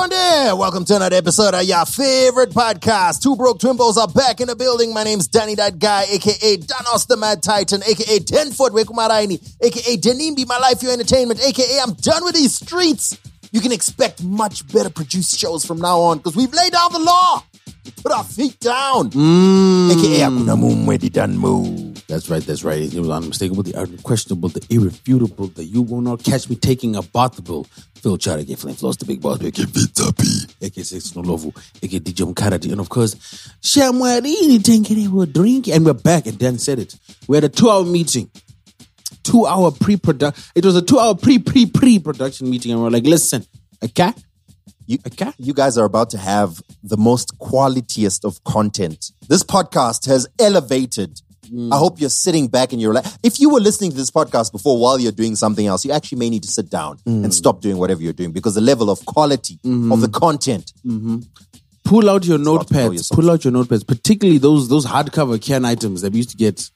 day. 0.09 0.53
Welcome 0.57 0.85
to 0.87 0.97
another 0.97 1.17
episode 1.17 1.55
of 1.55 1.63
your 1.65 1.87
favorite 1.87 2.51
podcast. 2.51 3.23
Two 3.23 3.37
Broke 3.37 3.59
Twimbos 3.59 3.97
are 3.97 4.09
back 4.09 4.41
in 4.41 4.49
the 4.49 4.57
building. 4.57 4.93
My 4.93 5.05
name's 5.05 5.29
Danny 5.29 5.55
That 5.55 5.79
Guy, 5.79 6.07
aka 6.11 6.57
Danos 6.57 7.07
the 7.07 7.17
Mad 7.17 7.43
Titan, 7.43 7.83
aka 7.85 8.19
Ten 8.21 8.51
Foot 8.51 8.73
Wekumaraini, 8.73 9.41
aka 9.63 9.97
Denimbi 9.97 10.47
My 10.47 10.59
Life 10.59 10.83
Your 10.83 10.93
Entertainment, 10.93 11.41
aka 11.41 11.79
I'm 11.81 11.95
done 11.95 12.25
with 12.25 12.35
these 12.35 12.55
streets. 12.55 13.17
You 13.53 13.61
can 13.61 13.71
expect 13.71 14.25
much 14.25 14.67
better 14.73 14.91
produced 14.91 15.39
shows 15.39 15.65
from 15.65 15.79
now 15.79 16.01
on 16.01 16.19
because 16.19 16.35
we've 16.35 16.53
laid 16.53 16.73
down 16.73 16.93
the 16.93 16.99
law. 16.99 17.45
We 17.85 17.91
put 18.03 18.13
our 18.13 18.25
feet 18.25 18.59
down. 18.61 19.11
Mm. 19.11 19.91
AKA 19.93 20.21
Akuna 20.21 20.57
Mumwedi 20.57 21.13
Dan 21.13 21.37
Move. 21.37 22.07
That's 22.07 22.29
right, 22.29 22.43
that's 22.43 22.65
right. 22.65 22.83
It 22.83 22.99
was 22.99 23.11
unmistakable, 23.11 23.63
the 23.63 23.79
unquestionable, 23.81 24.49
the 24.51 24.65
irrefutable, 24.71 25.49
the 25.49 25.65
you 25.65 25.83
will 25.83 26.01
not 26.01 26.23
catch 26.23 26.49
me 26.49 26.57
taking 26.57 26.97
a 26.97 27.03
bathable. 27.03 27.67
Phil 28.05 28.19
Chara, 28.19 28.45
get 28.45 28.59
flame 28.59 28.75
flows, 28.75 28.99
the 28.99 29.07
big 29.07 29.23
boss, 29.23 29.43
aka 29.43 29.65
Pizza 29.65 30.13
P, 30.13 30.27
aka 30.61 30.83
Six 30.83 31.13
Nolovu, 31.13 31.57
aka 31.83 31.99
DJ 32.01 32.33
Mkarati, 32.33 32.71
and 32.71 32.81
of 32.81 32.91
course, 32.91 33.15
Shamwarini 33.63 34.59
Tenkere 34.59 35.09
will 35.09 35.25
drinking, 35.25 35.73
and 35.73 35.87
we're 35.87 35.95
back. 35.95 36.27
And 36.27 36.39
Dan 36.39 36.59
said 36.59 36.79
it. 36.79 36.95
We 37.27 37.37
had 37.39 37.45
a 37.45 37.49
two 37.49 37.71
hour 37.71 37.85
meeting, 37.85 38.31
two 39.23 39.47
hour 39.47 39.71
pre 39.71 39.97
production. 39.97 40.45
It 40.55 40.65
was 40.65 40.77
a 40.77 40.83
two 40.83 40.99
hour 40.99 41.15
pre 41.15 41.39
pre 41.39 41.65
pre 41.65 41.99
production 41.99 42.51
meeting, 42.51 42.73
and 42.73 42.83
we're 42.83 42.91
like, 42.91 43.05
listen, 43.05 43.47
okay, 43.83 44.13
You, 44.87 44.99
okay. 45.07 45.33
you 45.39 45.55
guys 45.55 45.79
are 45.79 45.85
about 45.85 46.11
to 46.11 46.19
have 46.19 46.61
the 46.83 46.97
most 46.97 47.39
qualitiest 47.39 48.25
of 48.25 48.43
content. 48.45 49.13
This 49.29 49.43
podcast 49.43 50.07
has 50.07 50.27
elevated. 50.39 51.21
I 51.71 51.77
hope 51.77 52.01
you're 52.01 52.11
sitting 52.11 52.49
back 52.49 52.73
and 52.73 52.81
you're 52.81 52.95
like, 52.95 53.05
if 53.23 53.39
you 53.39 53.51
were 53.51 53.61
listening 53.61 53.91
to 53.91 53.97
this 53.97 54.11
podcast 54.11 54.51
before 54.51 54.79
while 54.79 54.99
you're 54.99 55.13
doing 55.13 55.37
something 55.37 55.67
else, 55.67 55.85
you 55.85 55.93
actually 55.93 56.19
may 56.19 56.31
need 56.31 56.43
to 56.43 56.49
sit 56.49 56.71
down 56.71 56.99
and 57.07 57.33
stop 57.33 57.61
doing 57.61 57.77
whatever 57.77 58.03
you're 58.03 58.15
doing 58.15 58.33
because 58.33 58.55
the 58.55 58.61
level 58.61 58.91
of 58.91 59.05
quality 59.05 59.59
of 59.65 60.01
the 60.01 60.09
content. 60.09 60.73
pull 61.85 62.09
out 62.11 62.25
your 62.25 62.37
about 62.41 62.67
to 62.67 62.75
blow 62.75 62.83
your 62.83 62.93
notepads. 62.93 63.11
Pull 63.13 63.31
out 63.31 63.45
your 63.45 63.53
notepads, 63.53 63.87
particularly 63.87 64.39
those 64.39 64.69
those 64.69 64.87
hardcover 64.87 65.41
can 65.41 65.65
items 65.65 66.01
that 66.01 66.13
we 66.13 66.19
used 66.19 66.31
to 66.31 66.37
get. 66.37 66.71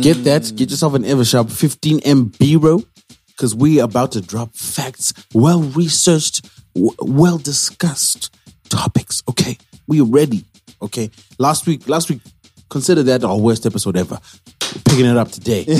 Get 0.00 0.24
that. 0.24 0.50
Get 0.56 0.70
yourself 0.70 0.94
an 0.94 1.04
Eversharp 1.04 1.52
15 1.52 2.00
MB 2.00 2.62
row 2.62 2.82
because 3.28 3.54
we 3.54 3.80
are 3.80 3.84
about 3.84 4.12
to 4.12 4.20
drop 4.20 4.54
facts, 4.56 5.12
well 5.34 5.60
researched, 5.60 6.48
w- 6.76 6.96
well 7.00 7.38
discussed 7.38 8.34
topics. 8.68 9.22
Okay, 9.28 9.56
we 9.88 10.00
are 10.00 10.04
ready. 10.20 10.44
Okay, 10.82 11.10
last 11.38 11.66
week, 11.66 11.88
last 11.88 12.10
week, 12.10 12.20
consider 12.68 13.02
that 13.04 13.24
our 13.24 13.38
worst 13.38 13.64
episode 13.66 13.96
ever. 13.96 14.18
We're 14.74 14.82
picking 14.84 15.06
it 15.06 15.16
up 15.16 15.30
today. 15.30 15.64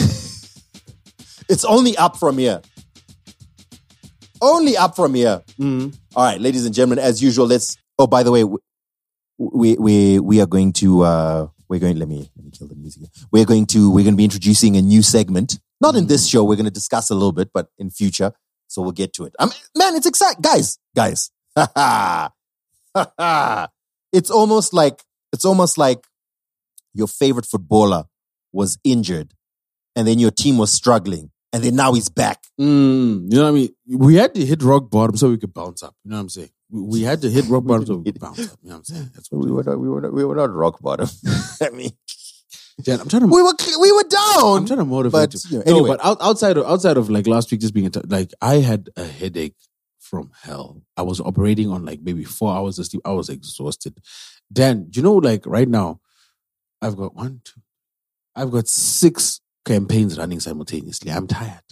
It's 1.48 1.64
only 1.64 1.96
up 1.96 2.16
from 2.16 2.38
here. 2.38 2.60
Only 4.42 4.76
up 4.76 4.96
from 4.96 5.14
here. 5.14 5.42
All 5.62 6.24
right, 6.24 6.40
ladies 6.40 6.66
and 6.66 6.74
gentlemen, 6.74 6.98
as 6.98 7.22
usual, 7.22 7.46
let's. 7.46 7.76
Oh, 7.98 8.06
by 8.08 8.22
the 8.24 8.32
way, 8.32 8.42
we 8.44 8.58
we 9.38 9.76
we, 9.78 10.18
we 10.18 10.40
are 10.40 10.46
going 10.46 10.72
to. 10.74 11.02
uh 11.02 11.46
We're 11.68 11.78
going. 11.80 11.98
Let 11.98 12.08
me 12.08 12.30
let 12.36 12.44
me 12.44 12.50
kill 12.50 12.66
the 12.68 12.74
music. 12.74 13.04
We're 13.30 13.44
going 13.44 13.66
to. 13.66 13.90
We're 13.90 14.02
going 14.02 14.14
to 14.14 14.16
be 14.16 14.24
introducing 14.24 14.76
a 14.76 14.82
new 14.82 15.02
segment. 15.02 15.58
Not 15.80 15.94
in 15.94 16.06
this 16.08 16.26
show. 16.26 16.42
We're 16.42 16.56
going 16.56 16.64
to 16.66 16.70
discuss 16.82 17.10
a 17.10 17.14
little 17.14 17.32
bit, 17.32 17.50
but 17.54 17.68
in 17.78 17.90
future. 17.90 18.32
So 18.68 18.82
we'll 18.82 18.92
get 18.92 19.12
to 19.14 19.24
it. 19.24 19.34
I 19.38 19.46
mean, 19.46 19.54
man, 19.76 19.94
it's 19.94 20.06
exciting, 20.06 20.40
guys. 20.42 20.78
Guys, 20.94 21.30
it's 24.12 24.30
almost 24.30 24.72
like 24.74 25.02
it's 25.32 25.44
almost 25.44 25.78
like 25.78 26.06
your 26.94 27.06
favorite 27.06 27.46
footballer 27.46 28.04
was 28.52 28.78
injured, 28.84 29.34
and 29.94 30.06
then 30.06 30.18
your 30.18 30.30
team 30.30 30.58
was 30.58 30.72
struggling, 30.72 31.30
and 31.52 31.62
then 31.62 31.76
now 31.76 31.92
he's 31.92 32.08
back. 32.08 32.42
Mm, 32.60 33.30
you 33.30 33.38
know 33.38 33.44
what 33.44 33.48
I 33.48 33.52
mean? 33.52 33.68
We 33.88 34.14
had 34.16 34.34
to 34.34 34.44
hit 34.44 34.62
rock 34.62 34.90
bottom 34.90 35.16
so 35.16 35.28
we 35.30 35.38
could 35.38 35.52
bounce 35.54 35.82
up. 35.82 35.94
You 36.04 36.10
know 36.10 36.16
what 36.16 36.22
I'm 36.22 36.28
saying? 36.30 36.50
We, 36.70 36.82
we 36.82 37.02
had 37.02 37.20
to 37.22 37.30
hit 37.30 37.44
rock 37.46 37.64
bottom 37.64 37.86
so 37.86 37.96
we 37.96 38.10
could 38.12 38.20
bounce 38.20 38.40
up. 38.52 38.58
You 38.62 38.70
know 38.70 38.76
what 38.76 38.78
I'm 38.78 38.84
saying? 38.84 39.10
That's 39.14 39.30
what 39.30 39.44
We 39.44 39.52
were 39.52 39.62
not, 39.62 39.78
we 39.78 39.88
were 39.88 40.00
not, 40.00 40.12
we 40.12 40.24
were 40.24 40.34
not 40.34 40.52
rock 40.52 40.80
bottom. 40.80 41.08
I 41.62 41.70
mean, 41.70 41.92
Dan, 42.82 43.00
I'm 43.00 43.08
trying 43.08 43.22
to 43.22 43.28
we 43.28 43.42
were 43.42 43.54
we 43.80 43.92
were 43.92 44.04
down. 44.04 44.58
I'm 44.58 44.66
trying 44.66 44.78
to 44.80 44.84
motivate 44.84 45.32
but, 45.32 45.50
you. 45.50 45.62
you 45.64 45.64
know, 45.64 45.80
no, 45.80 45.86
but 45.86 46.04
out, 46.04 46.18
outside 46.20 46.58
of 46.58 46.66
outside 46.66 46.98
of 46.98 47.08
like 47.08 47.26
last 47.26 47.50
week, 47.50 47.60
just 47.60 47.72
being 47.72 47.86
in 47.86 47.92
like 48.08 48.32
I 48.42 48.56
had 48.56 48.90
a 48.96 49.04
headache 49.04 49.56
from 49.98 50.30
hell. 50.42 50.82
I 50.96 51.02
was 51.02 51.20
operating 51.20 51.70
on 51.70 51.84
like 51.86 52.00
maybe 52.02 52.24
four 52.24 52.54
hours 52.54 52.78
of 52.78 52.86
sleep. 52.86 53.02
I 53.04 53.12
was 53.12 53.30
exhausted. 53.30 53.98
Dan, 54.52 54.88
do 54.90 55.00
you 55.00 55.02
know 55.02 55.14
like 55.14 55.46
right 55.46 55.68
now, 55.68 56.00
I've 56.82 56.96
got 56.96 57.14
one, 57.14 57.40
two, 57.44 57.62
I've 58.34 58.50
got 58.50 58.68
six 58.68 59.40
campaigns 59.64 60.18
running 60.18 60.40
simultaneously. 60.40 61.10
I'm 61.10 61.26
tired. 61.26 61.62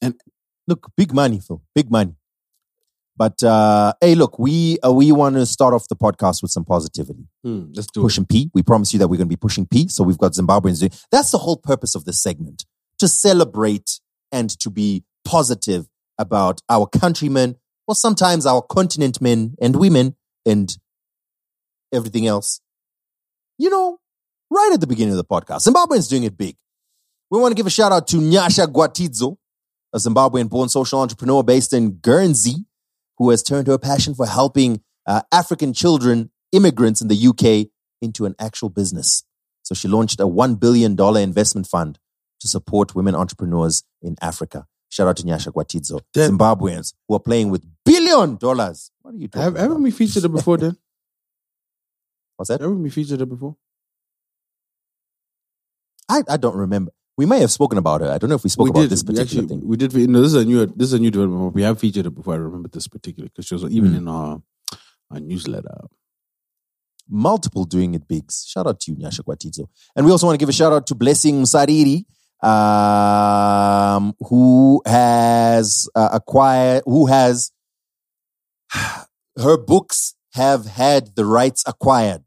And 0.00 0.18
look, 0.66 0.90
big 0.96 1.12
money, 1.12 1.40
Phil. 1.40 1.62
Big 1.74 1.90
money. 1.90 2.16
But 3.20 3.42
uh, 3.42 3.92
hey, 4.00 4.14
look, 4.14 4.38
we 4.38 4.78
uh, 4.82 4.94
we 4.94 5.12
want 5.12 5.34
to 5.34 5.44
start 5.44 5.74
off 5.74 5.86
the 5.88 5.94
podcast 5.94 6.40
with 6.40 6.50
some 6.50 6.64
positivity. 6.64 7.28
Hmm, 7.44 7.64
let's 7.74 7.88
do 7.88 8.00
Pushing 8.00 8.24
P. 8.24 8.50
We 8.54 8.62
promise 8.62 8.94
you 8.94 8.98
that 8.98 9.08
we're 9.08 9.18
going 9.18 9.28
to 9.28 9.36
be 9.36 9.36
pushing 9.36 9.66
P. 9.66 9.88
So 9.88 10.02
we've 10.02 10.16
got 10.16 10.32
Zimbabweans 10.32 10.80
doing. 10.80 10.92
That's 11.12 11.30
the 11.30 11.36
whole 11.36 11.58
purpose 11.58 11.94
of 11.94 12.06
this 12.06 12.22
segment: 12.22 12.64
to 12.98 13.06
celebrate 13.08 14.00
and 14.32 14.48
to 14.60 14.70
be 14.70 15.04
positive 15.26 15.86
about 16.16 16.62
our 16.70 16.86
countrymen, 16.86 17.56
or 17.86 17.94
sometimes 17.94 18.46
our 18.46 18.62
continent 18.62 19.20
men 19.20 19.54
and 19.60 19.76
women, 19.76 20.16
and 20.46 20.74
everything 21.92 22.26
else. 22.26 22.62
You 23.58 23.68
know, 23.68 23.98
right 24.50 24.70
at 24.72 24.80
the 24.80 24.86
beginning 24.86 25.12
of 25.12 25.18
the 25.18 25.24
podcast, 25.24 25.68
Zimbabweans 25.68 26.08
doing 26.08 26.22
it 26.22 26.38
big. 26.38 26.56
We 27.30 27.38
want 27.38 27.52
to 27.52 27.56
give 27.56 27.66
a 27.66 27.70
shout 27.70 27.92
out 27.92 28.08
to 28.08 28.16
Nyasha 28.16 28.66
Gwatidzo, 28.66 29.36
a 29.92 29.98
Zimbabwean 29.98 30.48
born 30.48 30.70
social 30.70 31.00
entrepreneur 31.00 31.42
based 31.42 31.74
in 31.74 31.98
Guernsey, 31.98 32.64
who 33.20 33.28
has 33.28 33.42
turned 33.42 33.66
her 33.66 33.76
passion 33.76 34.14
for 34.14 34.26
helping 34.26 34.80
uh, 35.06 35.20
African 35.30 35.74
children, 35.74 36.30
immigrants 36.52 37.02
in 37.02 37.08
the 37.08 37.26
UK, 37.28 37.70
into 38.00 38.24
an 38.24 38.34
actual 38.40 38.70
business. 38.70 39.24
So 39.62 39.74
she 39.74 39.88
launched 39.88 40.20
a 40.20 40.24
$1 40.24 40.58
billion 40.58 40.98
investment 41.18 41.66
fund 41.66 41.98
to 42.40 42.48
support 42.48 42.94
women 42.94 43.14
entrepreneurs 43.14 43.84
in 44.00 44.16
Africa. 44.22 44.66
Shout 44.88 45.06
out 45.06 45.18
to 45.18 45.22
Nyasha 45.22 45.52
Gwatidzo. 45.52 46.00
Damn. 46.14 46.38
Zimbabweans 46.38 46.94
who 47.06 47.14
are 47.14 47.20
playing 47.20 47.50
with 47.50 47.62
billion 47.84 48.36
dollars. 48.36 48.90
What 49.02 49.14
are 49.14 49.18
you 49.18 49.28
talking 49.28 49.42
Have, 49.42 49.52
about? 49.52 49.62
haven't 49.64 49.82
we 49.82 49.90
featured 49.90 50.24
it 50.24 50.32
before, 50.32 50.56
Dan? 50.56 50.78
What's 52.36 52.48
that? 52.48 52.62
Haven't 52.62 52.82
we 52.82 52.88
featured 52.88 53.20
it 53.20 53.28
before? 53.28 53.54
I, 56.08 56.22
I 56.26 56.38
don't 56.38 56.56
remember. 56.56 56.92
We 57.20 57.26
may 57.26 57.40
have 57.40 57.50
spoken 57.50 57.76
about 57.76 58.00
her. 58.00 58.10
I 58.10 58.16
don't 58.16 58.30
know 58.30 58.36
if 58.36 58.44
we 58.44 58.48
spoke 58.50 58.64
we 58.64 58.70
about 58.70 58.80
did. 58.80 58.90
this 58.90 59.02
we 59.04 59.08
particular 59.12 59.42
actually, 59.42 59.60
thing. 59.60 59.68
We 59.68 59.76
did. 59.76 59.92
No, 60.08 60.22
this 60.22 60.32
is 60.34 60.40
a 60.42 60.44
new. 60.46 60.64
This 60.64 60.86
is 60.86 60.94
a 60.94 60.98
new 60.98 61.10
development. 61.10 61.54
We 61.54 61.62
have 61.68 61.78
featured 61.78 62.06
it 62.06 62.14
before. 62.14 62.32
I 62.32 62.38
remember 62.38 62.70
this 62.72 62.88
particular 62.88 63.28
because 63.28 63.44
she 63.44 63.52
was 63.54 63.64
even 63.64 63.92
Mm. 63.92 63.96
in 63.98 64.08
our, 64.08 64.42
our 65.10 65.20
newsletter. 65.20 65.76
multiple 67.10 67.64
doing 67.64 67.94
it 67.94 68.06
bigs. 68.08 68.46
Shout 68.48 68.66
out 68.68 68.80
to 68.80 68.92
you, 68.92 68.96
Nyasha 68.96 69.22
Gwatidzo. 69.22 69.64
And 69.94 70.06
we 70.06 70.12
also 70.12 70.26
want 70.26 70.36
to 70.38 70.42
give 70.42 70.48
a 70.48 70.52
shout 70.60 70.72
out 70.72 70.86
to 70.86 70.94
Blessing 70.94 71.42
Musariri, 71.42 72.04
um, 72.52 74.14
who 74.28 74.80
has 74.86 75.88
uh, 75.94 76.08
acquired, 76.12 76.82
who 76.86 77.06
has, 77.06 77.50
her 79.46 79.56
books 79.58 80.14
have 80.34 80.64
had 80.66 81.16
the 81.16 81.24
rights 81.26 81.64
acquired. 81.66 82.22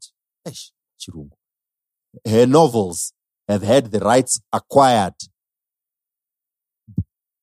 Her 2.28 2.46
novels 2.46 3.12
have 3.48 3.62
had 3.62 3.90
the 3.92 4.00
rights 4.00 4.40
acquired. 4.52 5.14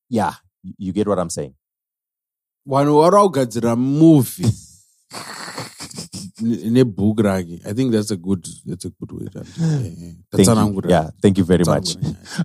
Yeah, 0.09 0.33
you- 0.77 0.93
get 0.93 1.07
what 1.07 1.19
I'm 1.19 1.29
saying. 1.29 1.53
vanhu 2.71 2.95
varaugadzira 3.03 3.71
movie 3.77 4.49
ne- 6.49 6.69
nebhuku 6.75 7.23
rake 7.27 7.53
i 7.69 7.73
think 7.77 7.91
that's 7.95 8.11
a 8.15 8.17
good 8.27 8.43
that's 8.69 8.85
a 8.89 8.91
good 8.99 9.11
way 9.19 9.27
to- 9.35 9.43
Thank 9.53 9.97
you. 10.03 10.11
tatsanangura. 10.31 10.89
Yeah, 10.95 11.07
thank 11.23 11.37
you 11.39 11.45
very 11.53 11.65
much. 11.73 11.87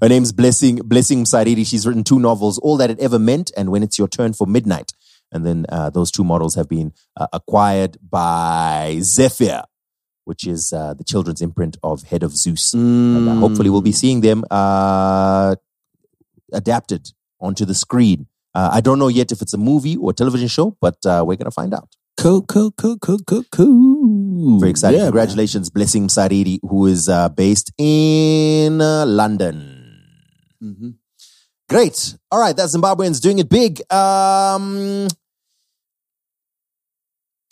Her 0.03 0.09
name's 0.15 0.33
Blessing 0.41 0.77
Blessing 0.93 1.21
Musariri. 1.25 1.65
She's 1.73 1.85
written 1.87 2.05
two 2.13 2.19
novels, 2.29 2.59
All 2.59 2.77
That 2.79 2.91
It 2.95 2.99
Ever 3.09 3.19
Meant 3.19 3.49
and 3.59 3.71
When 3.75 3.83
It's 3.87 3.99
Your 4.03 4.09
Turn 4.09 4.33
for 4.33 4.47
Midnight. 4.57 4.93
And 5.33 5.45
then 5.47 5.67
uh, 5.69 5.91
those 5.91 6.11
two 6.17 6.25
models 6.33 6.55
have 6.61 6.69
been 6.69 6.89
uh, 7.21 7.27
acquired 7.33 7.99
by 8.19 8.99
Zephyr, 9.03 9.63
which 10.27 10.47
is 10.47 10.73
uh, 10.73 10.93
the 10.95 11.05
children's 11.05 11.41
imprint 11.41 11.77
of 11.83 12.03
Head 12.03 12.23
of 12.23 12.37
Zeus. 12.37 12.75
And 12.75 13.29
uh, 13.29 13.35
hopefully 13.37 13.71
we'll 13.71 13.81
be 13.81 13.93
seeing 13.93 14.21
them 14.21 14.45
uh, 14.51 15.55
adapted 16.53 17.13
onto 17.41 17.65
the 17.65 17.75
screen. 17.75 18.27
Uh, 18.55 18.71
I 18.73 18.81
don't 18.81 18.99
know 18.99 19.09
yet 19.09 19.31
if 19.33 19.41
it's 19.41 19.55
a 19.55 19.59
movie 19.59 19.97
or 19.97 20.13
television 20.13 20.49
show, 20.49 20.77
but 20.81 20.97
uh, 21.07 21.23
we're 21.27 21.37
going 21.37 21.45
to 21.47 21.51
find 21.63 21.73
out. 21.73 21.89
Cool, 22.19 22.43
cool, 22.43 22.73
cool, 22.73 22.99
cool, 22.99 23.19
cool, 23.27 23.45
cool. 23.53 24.59
Very 24.59 24.71
excited. 24.71 24.97
Yeah, 24.97 25.03
man. 25.05 25.13
Congratulations, 25.13 25.71
Blessing 25.71 26.09
Musariri, 26.09 26.59
who 26.63 26.87
is 26.87 27.09
uh, 27.09 27.29
based 27.29 27.73
in 27.79 28.81
uh, 28.81 29.05
London. 29.07 30.03
Mhm. 30.63 30.95
Great. 31.69 32.17
All 32.33 32.41
right, 32.41 32.57
that's 32.57 32.75
Zimbabweans 32.77 33.21
doing 33.21 33.39
it 33.39 33.49
big. 33.49 33.83
Um, 33.93 35.07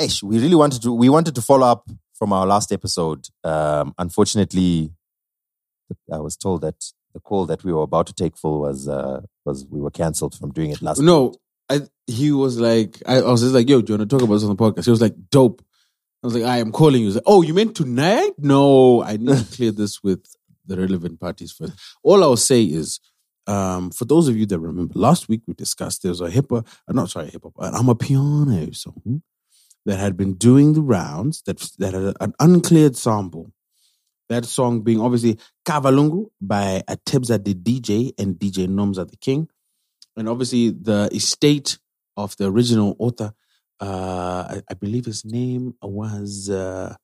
Ish, 0.00 0.23
we 0.23 0.38
really 0.40 0.54
wanted 0.57 0.83
to. 0.83 0.93
We 0.93 1.09
wanted 1.09 1.35
to 1.35 1.43
follow 1.43 1.66
up 1.66 1.88
from 2.25 2.33
our 2.33 2.47
last 2.47 2.73
episode. 2.73 3.28
Um, 3.45 3.93
unfortunately, 3.99 4.90
I 6.11 6.21
was 6.21 6.38
told 6.38 6.62
that 6.62 6.83
the 7.12 7.21
call 7.21 7.45
that 7.45 7.62
we 7.64 7.71
were 7.71 7.83
about 7.83 8.07
to 8.07 8.14
take 8.14 8.38
full 8.38 8.61
was 8.62 8.88
uh, 8.88 9.21
was 9.45 9.66
we 9.71 9.78
were 9.78 9.90
cancelled 9.90 10.35
from 10.35 10.50
doing 10.50 10.71
it 10.71 10.81
last. 10.81 11.00
No, 11.00 11.35
I, 11.69 11.83
he 12.07 12.33
was 12.33 12.59
like, 12.59 12.97
I, 13.04 13.16
I 13.16 13.31
was 13.31 13.43
just 13.43 13.52
like, 13.52 13.69
yo, 13.69 13.83
do 13.83 13.93
you 13.93 13.99
want 13.99 14.09
to 14.09 14.16
talk 14.16 14.25
about 14.25 14.37
this 14.37 14.45
on 14.45 14.57
the 14.57 14.62
podcast? 14.64 14.87
He 14.87 14.90
was 14.90 15.02
like, 15.02 15.16
dope. 15.28 15.62
I 16.23 16.26
was 16.26 16.35
like, 16.35 16.45
I 16.45 16.57
am 16.61 16.73
calling 16.73 17.02
you. 17.02 17.11
Like, 17.11 17.25
oh, 17.26 17.43
you 17.43 17.52
meant 17.52 17.76
tonight? 17.76 18.33
No, 18.38 19.02
I 19.02 19.19
need 19.19 19.37
to 19.37 19.45
clear 19.57 19.71
this 19.71 20.02
with 20.02 20.25
the 20.64 20.78
relevant 20.78 21.21
parties 21.21 21.52
first. 21.52 21.75
All 22.02 22.25
I'll 22.25 22.38
say 22.38 22.64
is, 22.64 23.00
um, 23.47 23.90
for 23.90 24.07
those 24.07 24.28
of 24.28 24.37
you 24.38 24.47
that 24.47 24.59
remember, 24.59 24.95
last 24.99 25.28
week 25.28 25.43
we 25.47 25.52
discussed 25.52 26.00
there 26.00 26.09
was 26.11 26.23
a 26.23 26.31
hip 26.31 26.47
hop, 26.50 26.66
uh, 26.88 26.93
not 26.95 27.11
sorry, 27.11 27.28
hip 27.28 27.43
hop, 27.43 27.52
an 27.59 27.75
I'm 27.75 27.90
a 27.90 27.95
piano 27.95 28.73
song 28.73 29.23
that 29.85 29.99
had 29.99 30.17
been 30.17 30.35
doing 30.35 30.73
the 30.73 30.83
rounds 30.83 31.43
that 31.47 31.59
that 31.79 31.95
had 31.95 32.14
an 32.21 32.35
uncleared 32.41 32.97
sample. 32.97 33.53
That 34.29 34.47
song 34.47 34.81
being 34.81 35.00
obviously 35.00 35.38
Kavalungu 35.67 36.31
by 36.41 36.83
Atebza 36.88 37.45
the 37.45 37.55
DJ 37.55 38.12
and 38.19 38.37
DJ 38.37 38.67
Nomza 38.69 39.09
the 39.09 39.17
King. 39.17 39.49
And 40.17 40.29
obviously 40.29 40.71
the 40.71 41.11
estate 41.12 41.79
of 42.17 42.37
the 42.37 42.47
original 42.47 42.97
author, 42.99 43.35
uh, 43.81 44.47
I, 44.49 44.62
I 44.71 44.75
believe 44.75 45.05
his 45.05 45.25
name 45.25 45.75
was 45.83 46.49
uh, 46.49 46.95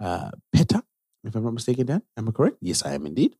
uh, 0.00 0.30
Peta, 0.52 0.82
if 1.24 1.34
I'm 1.34 1.44
not 1.44 1.54
mistaken, 1.54 1.86
Dan. 1.86 2.02
Am 2.16 2.28
I 2.28 2.32
correct? 2.32 2.58
Yes, 2.60 2.84
I 2.84 2.94
am 2.94 3.06
indeed. 3.06 3.36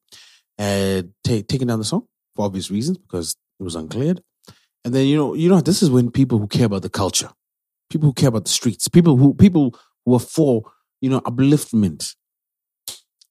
Ta 0.59 1.03
taking 1.25 1.67
down 1.67 1.79
the 1.79 1.85
song 1.85 2.07
for 2.35 2.47
obvious 2.47 2.71
reasons 2.71 2.99
because 2.99 3.37
it 3.61 3.63
was 3.63 3.75
uncleared. 3.75 4.23
And 4.85 4.95
then 4.95 5.07
you 5.07 5.17
know, 5.17 5.35
you 5.35 5.49
know, 5.49 5.61
this 5.61 5.83
is 5.83 5.91
when 5.91 6.11
people 6.11 6.39
who 6.39 6.47
care 6.47 6.67
about 6.67 6.83
the 6.83 6.89
culture, 6.89 7.31
people 7.91 8.09
who 8.09 8.13
care 8.15 8.29
about 8.29 8.45
the 8.45 8.51
streets, 8.51 8.89
people 8.89 9.17
who 9.17 9.35
people 9.35 9.75
who 10.05 10.15
are 10.15 10.21
for 10.21 10.63
you 11.01 11.11
know 11.11 11.21
upliftment, 11.21 12.15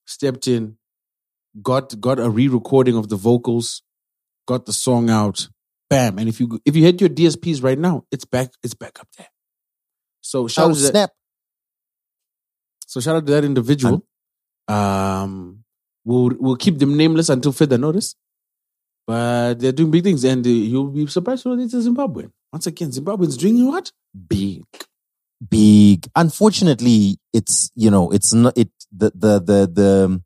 stepped 0.05 0.47
in, 0.47 0.77
got 1.61 1.99
got 1.99 2.19
a 2.19 2.29
re-recording 2.29 2.95
of 2.97 3.09
the 3.09 3.15
vocals, 3.15 3.81
got 4.47 4.65
the 4.65 4.73
song 4.73 5.09
out, 5.09 5.49
bam. 5.89 6.17
And 6.19 6.29
if 6.29 6.39
you 6.39 6.59
if 6.65 6.75
you 6.75 6.83
hit 6.83 7.01
your 7.01 7.09
DSPs 7.09 7.63
right 7.63 7.77
now, 7.79 8.05
it's 8.11 8.25
back 8.25 8.49
it's 8.63 8.73
back 8.73 8.99
up 8.99 9.07
there. 9.17 9.27
So 10.21 10.47
shout 10.47 10.65
Oh, 10.65 10.69
out 10.71 10.75
to 10.75 10.81
that, 10.81 10.91
snap. 10.91 11.11
so 12.87 12.99
shout 12.99 13.15
out 13.17 13.25
to 13.27 13.31
that 13.33 13.43
individual. 13.45 14.05
Um, 14.67 15.63
we'll 16.03 16.31
we'll 16.39 16.55
keep 16.55 16.79
them 16.79 16.97
nameless 16.97 17.29
until 17.29 17.51
further 17.51 17.77
notice. 17.77 18.15
But 19.07 19.59
they're 19.59 19.71
doing 19.71 19.91
big 19.91 20.03
things, 20.03 20.23
and 20.23 20.43
uh, 20.45 20.49
you'll 20.49 20.87
be 20.87 21.05
surprised 21.05 21.43
to 21.43 21.55
know 21.55 21.63
it's 21.63 21.75
a 21.75 21.77
Zimbabwean. 21.77 22.31
Once 22.55 22.67
again, 22.67 22.89
Zimbabweans 22.89 23.37
doing 23.37 23.67
what? 23.67 23.91
Big. 24.29 24.63
big. 25.49 26.07
Unfortunately, 26.15 27.17
it's 27.33 27.69
you 27.75 27.91
know 27.91 28.11
it's 28.11 28.33
not 28.33 28.57
it 28.57 28.69
the 28.93 29.11
the 29.13 29.39
the 29.41 29.59
the 29.79 30.21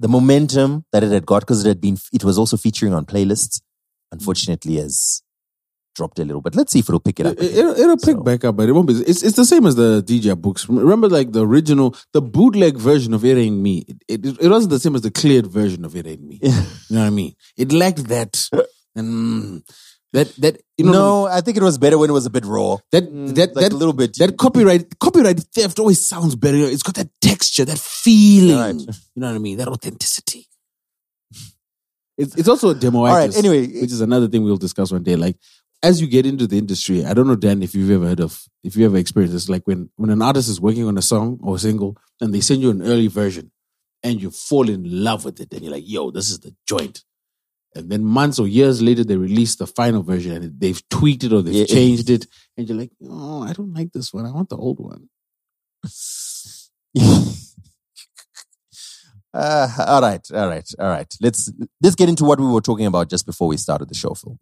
the 0.00 0.08
momentum 0.08 0.84
that 0.90 1.04
it 1.04 1.12
had 1.12 1.24
got 1.24 1.42
because 1.42 1.64
it 1.64 1.68
had 1.68 1.80
been 1.80 1.96
it 2.12 2.24
was 2.24 2.36
also 2.36 2.56
featuring 2.56 2.92
on 2.92 3.06
playlists. 3.06 3.60
Unfortunately, 4.10 4.74
has 4.74 5.22
dropped 5.94 6.18
a 6.18 6.24
little, 6.24 6.42
but 6.42 6.56
let's 6.56 6.72
see 6.72 6.80
if 6.80 6.88
it'll 6.88 6.98
pick 6.98 7.20
it 7.20 7.26
up. 7.26 7.36
It, 7.38 7.64
will 7.64 7.78
it'll 7.78 7.96
pick 7.96 8.16
So- 8.16 8.24
back 8.24 8.44
up, 8.44 8.56
but 8.56 8.68
it 8.68 8.72
won't 8.72 8.88
be. 8.88 8.94
It's 8.94 9.22
it's 9.22 9.36
the 9.36 9.44
same 9.44 9.66
as 9.66 9.76
the 9.76 10.02
DJ 10.02 10.34
books. 10.34 10.68
Remember, 10.68 11.08
like 11.08 11.30
the 11.30 11.46
original, 11.46 11.94
the 12.12 12.20
bootleg 12.20 12.76
version 12.76 13.14
of 13.14 13.24
"It 13.24 13.38
Ain't 13.38 13.56
Me." 13.62 13.84
It, 14.08 14.26
it, 14.26 14.40
it 14.40 14.48
wasn't 14.48 14.70
the 14.70 14.80
same 14.80 14.96
as 14.96 15.02
the 15.02 15.12
cleared 15.12 15.46
version 15.46 15.84
of 15.84 15.94
"It 15.94 16.08
Ain't 16.08 16.24
Me." 16.24 16.40
You 16.42 16.50
know 16.96 17.02
what 17.02 17.06
I 17.06 17.10
mean? 17.10 17.36
It 17.56 17.70
lacked 17.70 18.08
that, 18.08 18.48
and 18.96 19.62
that 20.16 20.28
that 20.44 20.54
you 20.78 20.84
know 20.86 20.92
no, 20.92 21.26
I 21.26 21.40
think 21.42 21.56
it 21.60 21.62
was 21.62 21.78
better 21.84 21.98
when 22.00 22.08
it 22.10 22.16
was 22.20 22.26
a 22.26 22.34
bit 22.36 22.44
raw. 22.44 22.76
that 22.92 23.04
Mm, 23.12 23.34
that 23.38 23.54
like 23.54 23.62
that 23.64 23.72
a 23.72 23.78
little 23.82 23.92
bit. 24.02 24.16
that 24.22 24.36
copyright 24.44 24.98
copyright 24.98 25.40
theft 25.54 25.78
always 25.78 26.00
sounds 26.12 26.34
better. 26.44 26.58
It's 26.74 26.82
got 26.88 26.96
that 26.96 27.10
texture, 27.20 27.64
that 27.66 27.78
feeling. 27.78 28.58
Right. 28.58 28.96
You 29.14 29.20
know 29.20 29.28
what 29.30 29.36
I 29.36 29.42
mean? 29.46 29.56
That 29.58 29.68
authenticity. 29.68 30.42
It's 32.18 32.34
it's 32.36 32.48
also 32.48 32.70
a 32.70 32.74
demo. 32.74 32.98
All 33.04 33.14
right. 33.14 33.36
Anyway, 33.36 33.66
which 33.82 33.92
is 33.92 34.00
another 34.00 34.28
thing 34.28 34.42
we'll 34.42 34.56
discuss 34.56 34.90
one 34.90 35.02
day. 35.02 35.16
Like 35.16 35.36
as 35.82 36.00
you 36.00 36.06
get 36.06 36.24
into 36.26 36.46
the 36.46 36.56
industry, 36.58 37.04
I 37.04 37.12
don't 37.14 37.26
know, 37.28 37.36
Dan, 37.36 37.62
if 37.62 37.74
you've 37.74 37.90
ever 37.90 38.06
heard 38.06 38.20
of, 38.20 38.42
if 38.64 38.76
you 38.76 38.86
ever 38.86 38.96
experienced 38.96 39.34
this, 39.34 39.48
like 39.48 39.66
when 39.66 39.90
when 39.96 40.10
an 40.10 40.22
artist 40.22 40.48
is 40.48 40.60
working 40.60 40.86
on 40.86 40.96
a 40.96 41.02
song 41.02 41.38
or 41.42 41.56
a 41.56 41.58
single 41.58 41.96
and 42.20 42.32
they 42.34 42.40
send 42.40 42.62
you 42.62 42.70
an 42.70 42.82
early 42.82 43.08
version 43.08 43.50
and 44.02 44.20
you 44.22 44.30
fall 44.30 44.68
in 44.70 44.82
love 45.04 45.24
with 45.26 45.40
it, 45.40 45.52
and 45.52 45.62
you're 45.62 45.72
like, 45.72 45.84
yo, 45.86 46.10
this 46.10 46.30
is 46.30 46.40
the 46.40 46.54
joint. 46.66 47.04
And 47.74 47.90
then 47.90 48.04
months 48.04 48.38
or 48.38 48.48
years 48.48 48.80
later, 48.80 49.04
they 49.04 49.16
release 49.16 49.56
the 49.56 49.66
final 49.66 50.02
version 50.02 50.32
and 50.32 50.58
they've 50.58 50.80
tweaked 50.88 51.24
it 51.24 51.32
or 51.32 51.42
they've 51.42 51.54
Yeah. 51.54 51.64
changed 51.66 52.08
it. 52.08 52.26
And 52.56 52.66
you're 52.68 52.78
like, 52.78 52.92
oh, 53.06 53.42
I 53.42 53.52
don't 53.52 53.74
like 53.74 53.92
this 53.92 54.12
one. 54.14 54.24
I 54.24 54.30
want 54.32 54.48
the 54.48 54.56
old 54.56 54.78
one. 54.80 55.08
Uh, 59.34 59.68
all 59.86 60.00
right, 60.00 60.26
all 60.32 60.48
right, 60.48 60.66
all 60.78 60.88
right. 60.88 61.14
Let's 61.20 61.52
let's 61.82 61.94
get 61.94 62.08
into 62.08 62.24
what 62.24 62.40
we 62.40 62.46
were 62.46 62.62
talking 62.62 62.86
about 62.86 63.10
just 63.10 63.26
before 63.26 63.48
we 63.48 63.58
started 63.58 63.88
the 63.90 63.94
show, 63.94 64.14
Phil. 64.14 64.38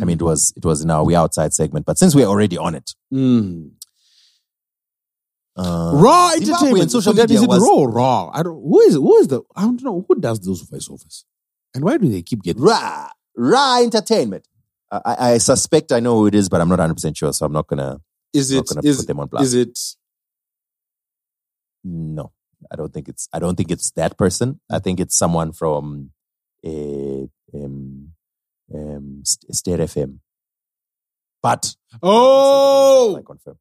I 0.00 0.06
mean, 0.06 0.16
it 0.18 0.22
was 0.22 0.54
it 0.56 0.64
was 0.64 0.80
in 0.80 0.90
our 0.90 1.04
we 1.04 1.14
outside 1.14 1.52
segment, 1.52 1.84
but 1.84 1.98
since 1.98 2.14
we're 2.14 2.24
already 2.26 2.56
on 2.56 2.74
it, 2.74 2.94
Mm. 3.12 3.72
uh, 5.56 5.90
Raw 5.94 6.30
entertainment. 6.34 6.90
social 6.90 7.12
media 7.12 7.36
is 7.36 7.42
it 7.42 7.48
was 7.50 7.60
raw, 7.60 7.84
raw. 7.84 8.30
I 8.32 8.42
don't. 8.42 8.54
Who 8.62 8.80
is 8.80 8.94
who 8.94 9.18
is 9.18 9.28
the? 9.28 9.42
I 9.54 9.62
don't 9.62 9.82
know 9.82 10.06
who 10.08 10.14
does 10.18 10.40
those 10.40 10.62
voiceovers, 10.62 11.24
and 11.74 11.84
why 11.84 11.98
do 11.98 12.08
they 12.08 12.22
keep 12.22 12.42
getting? 12.42 12.62
Raw 12.62 13.08
Raw 13.36 13.78
Entertainment. 13.82 14.46
I, 14.92 15.16
I 15.34 15.38
suspect 15.38 15.92
I 15.92 16.00
know 16.00 16.16
who 16.18 16.26
it 16.26 16.34
is, 16.34 16.48
but 16.48 16.60
I'm 16.60 16.68
not 16.68 16.78
100 16.80 16.94
percent 16.94 17.16
sure, 17.16 17.32
so 17.32 17.46
I'm 17.46 17.52
not 17.52 17.66
gonna 17.68 18.00
Is 18.34 18.50
it 18.50 18.66
gonna 18.66 18.80
is 18.84 18.98
put 18.98 19.06
them 19.06 19.20
on 19.20 19.28
blast. 19.28 19.46
is 19.46 19.54
it? 19.54 19.78
No, 21.84 22.32
I 22.70 22.76
don't 22.76 22.92
think 22.92 23.08
it's 23.08 23.28
I 23.32 23.38
don't 23.38 23.56
think 23.56 23.70
it's 23.70 23.90
that 23.92 24.18
person. 24.18 24.60
I 24.70 24.78
think 24.80 25.00
it's 25.00 25.16
someone 25.16 25.52
from 25.52 26.10
uh, 26.66 27.26
um, 27.54 28.12
um, 28.74 29.22
St- 29.24 29.54
State 29.54 29.80
FM. 29.80 30.18
But 31.42 31.74
Oh, 32.02 33.16
I 33.16 33.22
confirm. 33.22 33.58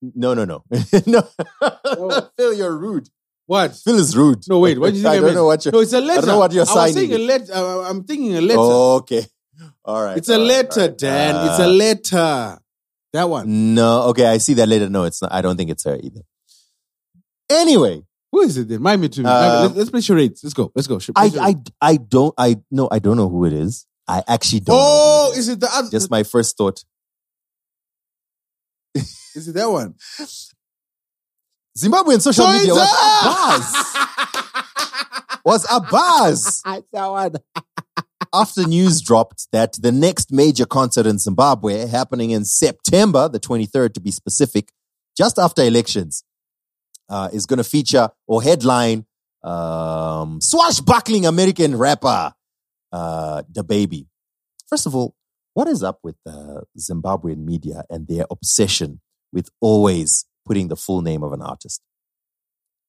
No, 0.00 0.34
no, 0.34 0.44
no, 0.44 0.64
no. 1.06 1.22
Phil, 2.36 2.54
you're 2.54 2.76
rude. 2.76 3.08
What? 3.46 3.74
Phil 3.76 3.98
is 3.98 4.16
rude. 4.16 4.42
No, 4.48 4.58
wait. 4.58 4.78
What 4.78 4.88
did 4.92 4.96
you 4.96 5.02
think 5.02 5.06
I 5.12 5.12
I, 5.12 5.16
don't 5.16 5.24
meant? 5.26 5.36
know 5.36 5.46
what 5.46 5.64
you're. 5.64 5.72
No, 5.72 5.80
it's 5.80 5.92
a 5.92 6.00
letter. 6.00 6.12
I 6.12 6.20
don't 6.22 6.28
know 6.28 6.38
what 6.38 6.52
you're 6.52 6.66
I 6.68 6.74
was 6.74 6.94
saying 6.94 7.12
a 7.12 7.18
letter. 7.18 7.52
Uh, 7.54 7.90
I'm 7.90 8.04
thinking 8.04 8.36
a 8.36 8.40
letter. 8.40 8.58
Oh, 8.60 8.96
okay, 8.96 9.24
all 9.84 10.02
right. 10.02 10.16
it's 10.18 10.28
a 10.28 10.36
right, 10.38 10.46
letter, 10.46 10.80
right. 10.80 10.98
Dan. 10.98 11.48
it's 11.48 11.58
a 11.60 11.64
Uh, 11.64 11.68
letter. 11.68 12.58
That 13.12 13.28
one. 13.30 13.74
No, 13.74 14.02
okay, 14.10 14.26
I 14.26 14.38
see 14.38 14.54
that 14.54 14.68
letter. 14.68 14.88
No, 14.90 15.04
it's 15.04 15.22
not. 15.22 15.32
I 15.32 15.40
don't 15.40 15.56
think 15.56 15.70
it's 15.70 15.84
her 15.84 15.96
either. 16.02 16.20
Anyway, 17.48 18.02
Who 18.32 18.40
is 18.42 18.56
it 18.58 18.68
then? 18.68 18.82
Mind 18.82 19.00
me 19.00 19.08
to 19.08 19.20
me. 19.22 19.26
Uh, 19.28 19.62
let's, 19.62 19.74
let's 19.76 19.90
play 19.90 20.00
charades. 20.00 20.42
Let's 20.42 20.52
go. 20.52 20.72
Let's 20.74 20.88
go. 20.88 20.98
I, 21.14 21.30
I. 21.40 21.54
I 21.80 21.96
don't, 21.96 22.34
I 22.36 22.56
no, 22.70 22.88
I 22.90 22.98
don't 22.98 23.16
know 23.16 23.28
who 23.28 23.44
it 23.46 23.52
is. 23.52 23.86
I 24.08 24.22
actually 24.26 24.60
don't. 24.60 24.76
Oh, 24.78 25.30
it 25.32 25.38
is 25.38 25.48
it 25.48 25.60
the 25.60 25.68
other? 25.72 25.88
Just 25.90 26.10
my 26.10 26.24
first 26.24 26.56
thought. 26.58 26.82
is 28.94 29.48
it 29.48 29.54
that 29.54 29.70
one? 29.70 29.94
Zimbabwean 31.76 32.20
social 32.20 32.46
So 32.46 32.52
media 32.52 32.72
was 32.74 32.90
a 32.90 33.24
buzz. 33.24 33.96
Was 35.44 35.66
a 35.70 35.80
buzz. 35.80 36.62
that 36.64 37.06
one. 37.06 37.34
After 38.32 38.66
news 38.66 39.00
dropped 39.00 39.46
that 39.52 39.74
the 39.80 39.92
next 39.92 40.32
major 40.32 40.66
concert 40.66 41.06
in 41.06 41.18
Zimbabwe, 41.18 41.86
happening 41.86 42.30
in 42.30 42.44
September, 42.44 43.28
the 43.28 43.38
23rd 43.38 43.94
to 43.94 44.00
be 44.00 44.10
specific, 44.10 44.70
just 45.16 45.38
after 45.38 45.62
elections, 45.62 46.24
uh, 47.08 47.28
is 47.32 47.46
going 47.46 47.58
to 47.58 47.64
feature 47.64 48.10
or 48.26 48.42
headline 48.42 49.06
um, 49.44 50.40
swashbuckling 50.40 51.24
American 51.24 51.76
rapper, 51.76 52.32
uh, 52.92 53.42
DaBaby. 53.50 54.06
First 54.68 54.86
of 54.86 54.94
all, 54.94 55.14
what 55.54 55.68
is 55.68 55.82
up 55.82 56.00
with 56.02 56.16
the 56.24 56.64
Zimbabwean 56.78 57.44
media 57.44 57.84
and 57.88 58.08
their 58.08 58.26
obsession 58.30 59.00
with 59.32 59.48
always 59.60 60.26
putting 60.46 60.68
the 60.68 60.76
full 60.76 61.02
name 61.02 61.22
of 61.22 61.32
an 61.32 61.42
artist? 61.42 61.80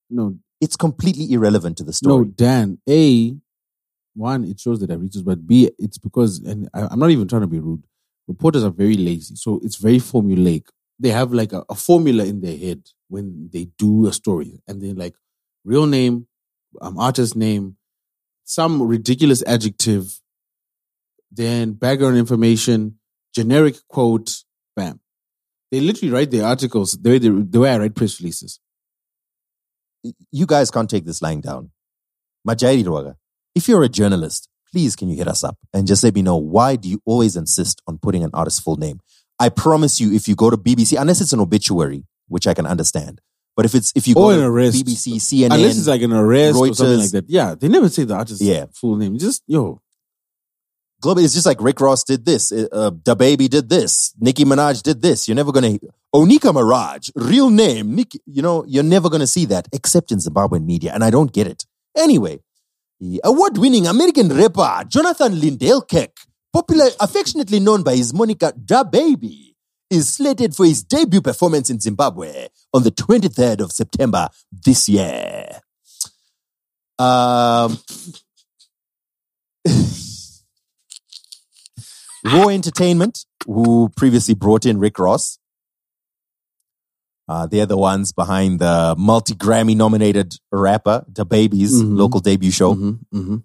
No, 0.10 0.38
It's 0.62 0.76
completely 0.78 1.32
irrelevant 1.34 1.78
to 1.78 1.84
the 1.84 1.94
story. 1.94 2.26
no. 2.26 2.32
Dan. 2.32 2.80
A, 2.90 3.36
one, 4.16 4.46
it 4.46 4.60
shows 4.60 4.80
that 4.80 4.90
I 4.92 4.96
reached, 4.96 5.24
but 5.26 5.46
B, 5.46 5.70
it's 5.78 5.98
because, 5.98 6.40
and 6.40 6.70
I, 6.74 6.88
I'm 6.90 7.00
not 7.00 7.12
even 7.12 7.28
trying 7.28 7.42
to 7.42 7.48
be 7.48 7.60
rude. 7.60 7.84
Reporters 8.28 8.64
are 8.64 8.72
very 8.72 8.96
lazy, 8.96 9.36
so 9.36 9.60
it's 9.64 9.76
very 9.76 9.98
formulaic. 10.00 10.64
They 11.00 11.10
have 11.10 11.34
like 11.34 11.54
a, 11.54 11.64
a 11.70 11.76
formula 11.76 12.24
in 12.26 12.42
their 12.42 12.58
head 12.58 12.82
when 13.10 13.50
they 13.54 13.66
do 13.78 14.08
a 14.08 14.14
story, 14.14 14.62
and 14.68 14.82
then 14.82 14.96
like 14.96 15.16
real 15.64 15.86
name, 15.86 16.28
um, 16.82 16.98
artist 16.98 17.36
name, 17.36 17.78
some 18.44 18.82
ridiculous 18.82 19.44
adjective, 19.46 20.20
then 21.32 21.74
background 21.74 22.18
information, 22.18 22.98
generic 23.36 23.76
quote, 23.88 24.32
bam. 24.76 25.00
They 25.72 25.80
literally 25.82 26.12
write 26.14 26.32
their 26.32 26.46
articles 26.46 26.94
the 26.94 27.10
way 27.10 27.18
they, 27.20 27.30
the 27.30 27.60
way 27.60 27.72
I 27.72 27.78
write 27.78 27.96
press 27.96 28.20
releases. 28.20 28.60
you 30.32 30.46
guys 30.46 30.72
can't 30.72 30.90
take 30.90 31.06
this 31.06 31.22
lying 31.22 31.42
down. 31.42 31.72
Majairi 32.48 32.84
Rwaga, 32.84 33.16
if 33.56 33.68
you're 33.68 33.84
a 33.84 33.90
journalist, 33.90 34.48
please 34.72 34.96
can 34.96 35.10
you 35.10 35.18
hit 35.18 35.28
us 35.28 35.44
up 35.44 35.58
and 35.74 35.86
just 35.88 36.04
let 36.04 36.16
me 36.16 36.22
know 36.22 36.38
why 36.38 36.76
do 36.76 36.88
you 36.88 37.02
always 37.06 37.36
insist 37.36 37.82
on 37.88 37.98
putting 37.98 38.24
an 38.24 38.30
artist's 38.34 38.60
full 38.62 38.78
name? 38.78 39.00
I 39.40 39.50
promise 39.50 40.00
you, 40.00 40.14
if 40.14 40.28
you 40.28 40.36
go 40.36 40.50
to 40.50 40.58
BBC, 40.58 41.00
unless 41.00 41.20
it's 41.22 41.34
an 41.34 41.40
obituary, 41.40 42.06
which 42.28 42.48
I 42.48 42.54
can 42.54 42.66
understand, 42.66 43.20
but 43.56 43.66
if 43.66 43.76
it's 43.76 43.92
if 43.96 44.08
you 44.08 44.16
go 44.16 44.26
Or 44.30 44.34
an 44.34 44.40
to 44.40 44.46
arrest. 44.46 44.86
BBC, 44.86 45.16
CNN, 45.16 45.54
Unless 45.56 45.78
it's 45.80 45.88
like 45.88 46.02
an 46.02 46.14
arrest 46.14 46.58
or 46.58 46.74
something 46.74 47.00
like 47.00 47.12
that. 47.12 47.26
Yeah, 47.28 47.56
they 47.56 47.68
never 47.68 47.90
say 47.90 48.04
the 48.06 48.16
artist's 48.16 48.42
Yeah. 48.44 48.66
full 48.74 48.96
name. 48.96 49.18
Just 49.18 49.44
yo, 49.48 49.82
global. 51.02 51.24
It's 51.24 51.34
just 51.34 51.46
like 51.46 51.62
Rick 51.62 51.80
Ross 51.80 52.04
did 52.04 52.26
this, 52.26 52.52
uh, 52.52 52.92
DaBaby 52.92 53.50
did 53.50 53.70
this, 53.70 54.14
Nicki 54.20 54.46
Minaj 54.46 54.84
did 54.84 55.02
this. 55.02 55.28
You're 55.28 55.36
never 55.36 55.52
gonna 55.52 55.78
Onika 56.14 56.54
Maraj, 56.54 57.12
real 57.16 57.50
name, 57.50 57.96
Nicki. 57.96 58.20
You 58.26 58.42
know, 58.42 58.64
you're 58.68 58.84
never 58.84 59.10
gonna 59.10 59.28
see 59.28 59.46
that 59.46 59.68
except 59.74 60.12
in 60.12 60.20
Zimbabwean 60.20 60.66
media, 60.66 60.92
and 60.94 61.04
I 61.04 61.10
don't 61.10 61.32
get 61.32 61.48
it. 61.48 61.66
Anyway, 61.96 62.40
award-winning 63.24 63.88
American 63.88 64.30
rapper 64.30 64.84
Jonathan 64.88 65.40
Lyndale 65.40 65.82
Kirk, 65.82 66.16
popular, 66.54 66.88
affectionately 67.00 67.60
known 67.60 67.84
by 67.84 67.96
his 67.96 68.14
moniker 68.14 68.52
DaBaby, 68.52 69.54
is 69.90 70.14
slated 70.14 70.56
for 70.56 70.66
his 70.66 70.84
debut 70.84 71.22
performance 71.22 71.70
in 71.70 71.80
Zimbabwe 71.80 72.48
on 72.74 72.84
the 72.84 72.92
23rd 72.92 73.62
of 73.62 73.72
September 73.72 74.30
this 74.52 74.90
year. 74.90 75.62
Um, 77.00 77.78
Raw 82.34 82.50
Entertainment, 82.50 83.26
who 83.46 83.90
previously 83.96 84.36
brought 84.36 84.66
in 84.66 84.80
Rick 84.80 85.00
Ross, 85.00 85.40
uh, 87.28 87.46
they're 87.48 87.66
the 87.66 87.78
ones 87.78 88.12
behind 88.12 88.60
the 88.60 88.96
multi 88.98 89.34
Grammy 89.36 89.76
nominated 89.76 90.36
rapper, 90.52 91.06
DaBaby's 91.12 91.74
Mhm. 91.82 91.98
local 91.98 92.20
debut 92.20 92.52
show. 92.52 92.76
Mhm, 92.76 93.00
mhm. 93.14 93.44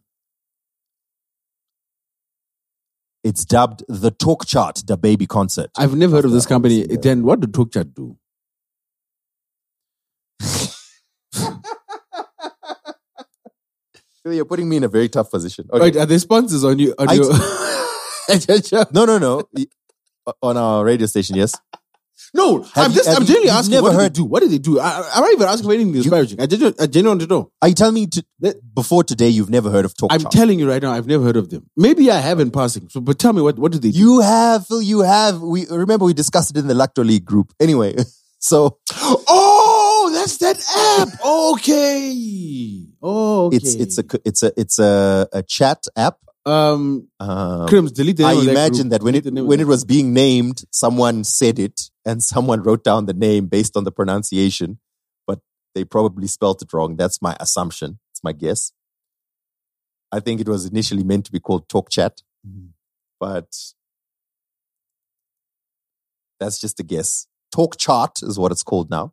It's 3.25 3.45
dubbed 3.45 3.85
the 3.88 4.11
Talk 4.11 4.47
Chart, 4.47 4.77
DaBaby 4.77 5.29
Concert. 5.29 5.71
I've 5.77 5.95
never 5.95 6.16
heard 6.16 6.25
of 6.25 6.33
this 6.33 6.47
company. 6.47 6.85
the- 6.87 6.97
Then 6.97 7.23
what 7.23 7.40
did 7.40 7.55
Talk 7.55 7.73
Chat 7.73 7.95
do? 7.95 8.16
You're 14.25 14.45
putting 14.45 14.68
me 14.68 14.77
in 14.77 14.85
a 14.85 14.88
very 14.88 15.09
tough 15.09 15.31
position. 15.31 15.68
Okay. 15.73 15.83
Wait, 15.83 15.97
are 15.97 16.07
there 16.07 16.18
sponsors 16.18 16.64
on 16.64 16.79
you? 16.79 16.95
On 16.99 17.09
I- 17.09 17.12
your... 17.14 17.33
No, 18.93 19.05
no, 19.05 19.19
no. 19.19 19.43
On 20.43 20.57
our 20.57 20.85
radio 20.85 21.07
station, 21.07 21.35
yes. 21.37 21.53
no, 22.33 22.63
Have 22.63 22.85
I'm 22.85 22.91
you- 22.93 22.97
just, 22.99 23.09
I'm 23.09 23.25
genuinely 23.27 23.51
asking. 23.51 23.73
never 23.73 23.89
what 23.89 23.95
heard- 23.95 24.15
they 24.15 24.21
do? 24.21 24.25
What 24.25 24.41
did 24.41 24.51
they 24.53 24.59
do? 24.59 24.79
I, 24.79 25.03
I'm 25.15 25.23
not 25.23 25.33
even 25.33 25.49
asking 25.49 25.67
for 25.69 25.75
anything 25.75 25.93
disparaging. 25.93 26.41
I 26.41 26.47
genuinely, 26.47 26.79
I 26.81 26.87
genuinely 26.87 27.09
want 27.09 27.21
to 27.23 27.27
know. 27.35 27.53
Are 27.61 27.69
you 27.69 27.75
telling 27.75 27.95
me 27.95 28.07
to, 28.07 28.25
that 28.41 28.75
before 28.75 29.03
today 29.03 29.29
you've 29.29 29.51
never 29.51 29.71
heard 29.71 29.85
of 29.85 29.97
Talk 29.97 30.13
I'm 30.13 30.21
telling 30.21 30.61
you 30.61 30.69
right 30.69 30.81
now, 30.81 30.93
I've 30.93 31.07
never 31.09 31.25
heard 31.25 31.37
of 31.37 31.51
them. 31.51 31.69
Maybe 31.77 32.11
I 32.11 32.19
have 32.19 32.39
in 32.39 32.51
passing. 32.53 32.89
So, 32.89 33.01
but 33.01 33.19
tell 33.19 33.33
me 33.33 33.43
what 33.43 33.59
what 33.59 33.73
do 33.73 33.79
they 33.79 33.91
do? 33.91 33.99
You 33.99 34.21
have, 34.21 34.67
Phil, 34.69 34.81
you 34.81 35.01
have. 35.01 35.41
We 35.41 35.67
remember 35.69 36.05
we 36.05 36.15
discussed 36.15 36.51
it 36.51 36.57
in 36.57 36.69
the 36.69 36.75
Lacto 36.75 37.05
League 37.05 37.25
group. 37.25 37.53
Anyway, 37.61 37.97
so 38.39 38.79
Oh, 38.91 40.11
that's 40.15 40.37
that 40.39 40.59
app. 41.01 41.09
Okay. 41.25 42.87
Oh, 43.03 43.47
okay. 43.47 43.57
it's 43.57 43.75
it's 43.75 43.99
a 43.99 44.05
it's 44.25 44.43
a 44.45 44.53
it's 44.57 44.79
a, 44.79 45.29
a 45.33 45.43
chat 45.43 45.85
app. 45.97 46.19
Um. 46.45 47.09
Um, 47.21 47.69
Crims, 47.69 47.93
delete 47.93 48.17
the 48.17 48.25
I 48.25 48.35
name 48.35 48.49
imagine 48.49 48.89
group. 48.89 48.91
that 48.91 49.03
when 49.03 49.13
Delete 49.15 49.27
it 49.27 49.31
the 49.31 49.31
name 49.33 49.45
of 49.45 49.49
when 49.49 49.61
it 49.61 49.67
was 49.67 49.85
being 49.85 50.13
named, 50.13 50.65
someone 50.71 51.25
said 51.25 51.59
it 51.59 51.91
and 52.05 52.23
someone 52.33 52.63
wrote 52.63 52.83
down 52.85 53.07
the 53.07 53.15
name 53.15 53.47
based 53.47 53.77
on 53.77 53.85
the 53.85 53.93
pronunciation, 53.93 54.79
but 55.27 55.41
they 55.75 55.85
probably 55.85 56.27
spelt 56.27 56.63
it 56.63 56.73
wrong. 56.73 56.97
That's 56.97 57.23
my 57.23 57.37
assumption. 57.41 57.99
It's 58.11 58.23
my 58.25 58.33
guess. 58.33 58.73
I 60.11 60.21
think 60.21 60.41
it 60.41 60.49
was 60.49 60.67
initially 60.67 61.05
meant 61.05 61.25
to 61.27 61.33
be 61.33 61.41
called 61.41 61.69
Talk 61.69 61.89
Chat, 61.91 62.23
Mm-hmm. 62.47 62.67
but 63.21 63.47
that's 66.41 66.61
just 66.61 66.81
a 66.81 66.83
guess. 66.83 67.27
Talk 67.53 67.79
Chart 67.79 68.19
is 68.23 68.39
what 68.39 68.51
it's 68.53 68.63
called 68.65 68.91
now, 68.91 69.13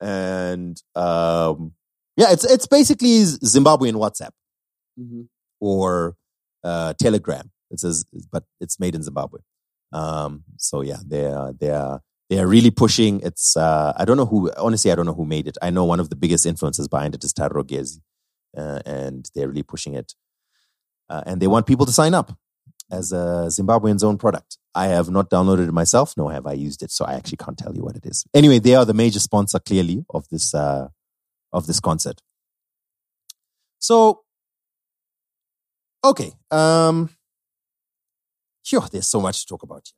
and 0.00 0.82
um, 0.96 1.72
yeah, 2.16 2.32
it's 2.32 2.44
it's 2.44 2.66
basically 2.66 3.20
Zimbabwean 3.22 3.94
WhatsApp 3.94 4.30
Mhm. 4.98 5.28
Or 5.60 6.16
uh, 6.64 6.94
Telegram. 6.94 7.50
It 7.70 7.80
says, 7.80 8.04
but 8.32 8.44
it's 8.60 8.80
made 8.80 8.94
in 8.94 9.02
Zimbabwe. 9.02 9.40
Um, 9.92 10.44
so 10.56 10.82
yeah, 10.82 10.98
they're 11.06 11.52
they're 11.58 12.00
they're 12.28 12.46
really 12.46 12.70
pushing. 12.70 13.20
It's 13.20 13.56
uh, 13.56 13.92
I 13.96 14.04
don't 14.04 14.16
know 14.16 14.26
who. 14.26 14.50
Honestly, 14.56 14.90
I 14.90 14.94
don't 14.94 15.06
know 15.06 15.14
who 15.14 15.26
made 15.26 15.46
it. 15.46 15.58
I 15.62 15.70
know 15.70 15.84
one 15.84 16.00
of 16.00 16.10
the 16.10 16.16
biggest 16.16 16.46
influences 16.46 16.88
behind 16.88 17.14
it 17.14 17.24
is 17.24 17.32
Taro 17.32 17.62
Gezi, 17.64 18.00
uh, 18.56 18.80
and 18.86 19.28
they're 19.34 19.48
really 19.48 19.62
pushing 19.62 19.94
it. 19.94 20.14
Uh, 21.08 21.22
and 21.26 21.40
they 21.40 21.48
want 21.48 21.66
people 21.66 21.86
to 21.86 21.92
sign 21.92 22.14
up 22.14 22.36
as 22.90 23.12
a 23.12 23.46
Zimbabwean's 23.48 24.04
own 24.04 24.16
product. 24.16 24.58
I 24.74 24.86
have 24.86 25.10
not 25.10 25.28
downloaded 25.28 25.68
it 25.68 25.72
myself, 25.72 26.14
nor 26.16 26.32
have 26.32 26.46
I 26.46 26.52
used 26.52 26.82
it, 26.82 26.92
so 26.92 27.04
I 27.04 27.14
actually 27.14 27.38
can't 27.38 27.58
tell 27.58 27.74
you 27.74 27.82
what 27.82 27.96
it 27.96 28.06
is. 28.06 28.24
Anyway, 28.32 28.60
they 28.60 28.76
are 28.76 28.84
the 28.84 28.94
major 28.94 29.18
sponsor, 29.18 29.58
clearly, 29.58 30.04
of 30.10 30.28
this 30.28 30.54
uh, 30.54 30.88
of 31.52 31.66
this 31.66 31.80
concert. 31.80 32.20
So 33.80 34.22
Okay. 36.04 36.32
Um, 36.50 37.10
sure, 38.62 38.86
there's 38.90 39.06
so 39.06 39.20
much 39.20 39.40
to 39.40 39.46
talk 39.46 39.62
about 39.62 39.82
here. 39.86 39.96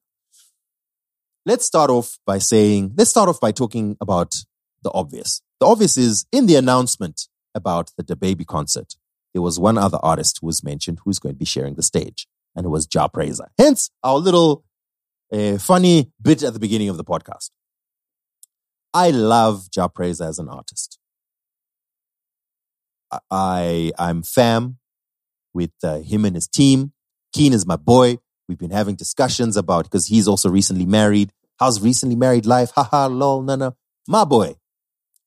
Let's 1.44 1.64
start 1.64 1.90
off 1.90 2.18
by 2.26 2.38
saying, 2.38 2.94
let's 2.96 3.10
start 3.10 3.28
off 3.28 3.40
by 3.40 3.52
talking 3.52 3.96
about 4.00 4.34
the 4.82 4.90
obvious. 4.92 5.42
The 5.60 5.66
obvious 5.66 5.96
is 5.96 6.26
in 6.32 6.46
the 6.46 6.56
announcement 6.56 7.28
about 7.54 7.90
the 7.96 8.04
DaBaby 8.04 8.46
concert, 8.46 8.94
there 9.32 9.42
was 9.42 9.58
one 9.58 9.78
other 9.78 9.98
artist 10.02 10.38
who 10.40 10.46
was 10.46 10.62
mentioned 10.62 11.00
who's 11.04 11.18
going 11.18 11.34
to 11.34 11.38
be 11.38 11.44
sharing 11.44 11.74
the 11.74 11.82
stage, 11.82 12.26
and 12.54 12.66
it 12.66 12.68
was 12.68 12.86
Jah 12.86 13.08
Prayzah. 13.08 13.48
Hence, 13.58 13.90
our 14.02 14.18
little 14.18 14.64
uh, 15.32 15.58
funny 15.58 16.12
bit 16.20 16.42
at 16.42 16.52
the 16.52 16.60
beginning 16.60 16.88
of 16.88 16.96
the 16.96 17.04
podcast. 17.04 17.50
I 18.92 19.10
love 19.10 19.70
Jah 19.70 19.88
Prayzah 19.88 20.28
as 20.28 20.38
an 20.38 20.48
artist. 20.48 20.98
I, 23.10 23.18
I 23.30 23.92
I'm 23.98 24.22
fam 24.22 24.78
with 25.54 25.72
uh, 25.82 26.00
him 26.00 26.24
and 26.24 26.34
his 26.34 26.48
team. 26.48 26.92
Keen 27.32 27.52
is 27.52 27.66
my 27.66 27.76
boy. 27.76 28.18
We've 28.48 28.58
been 28.58 28.70
having 28.70 28.96
discussions 28.96 29.56
about 29.56 29.84
because 29.84 30.06
he's 30.06 30.28
also 30.28 30.48
recently 30.48 30.86
married. 30.86 31.32
How's 31.58 31.80
recently 31.80 32.16
married 32.16 32.46
life? 32.46 32.70
Haha, 32.74 33.06
lol, 33.06 33.42
no, 33.42 33.56
no. 33.56 33.76
My 34.08 34.24
boy. 34.24 34.56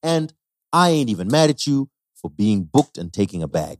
And 0.03 0.33
I 0.73 0.89
ain't 0.89 1.09
even 1.09 1.27
mad 1.29 1.49
at 1.49 1.65
you 1.65 1.89
for 2.15 2.29
being 2.29 2.63
booked 2.63 2.97
and 2.97 3.11
taking 3.11 3.41
a 3.41 3.47
bag. 3.47 3.79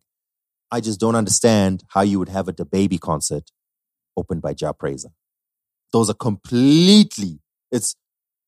I 0.72 0.82
just 0.82 1.00
don't 1.00 1.16
understand 1.16 1.84
how 1.90 2.02
you 2.02 2.20
would 2.20 2.30
have 2.30 2.48
a 2.48 2.66
Baby 2.66 2.98
concert 2.98 3.52
opened 4.18 4.42
by 4.42 4.54
Jah 4.54 4.74
Prayzah. 4.74 5.12
Those 5.92 6.10
are 6.10 6.16
completely, 6.16 7.40
it's, 7.72 7.96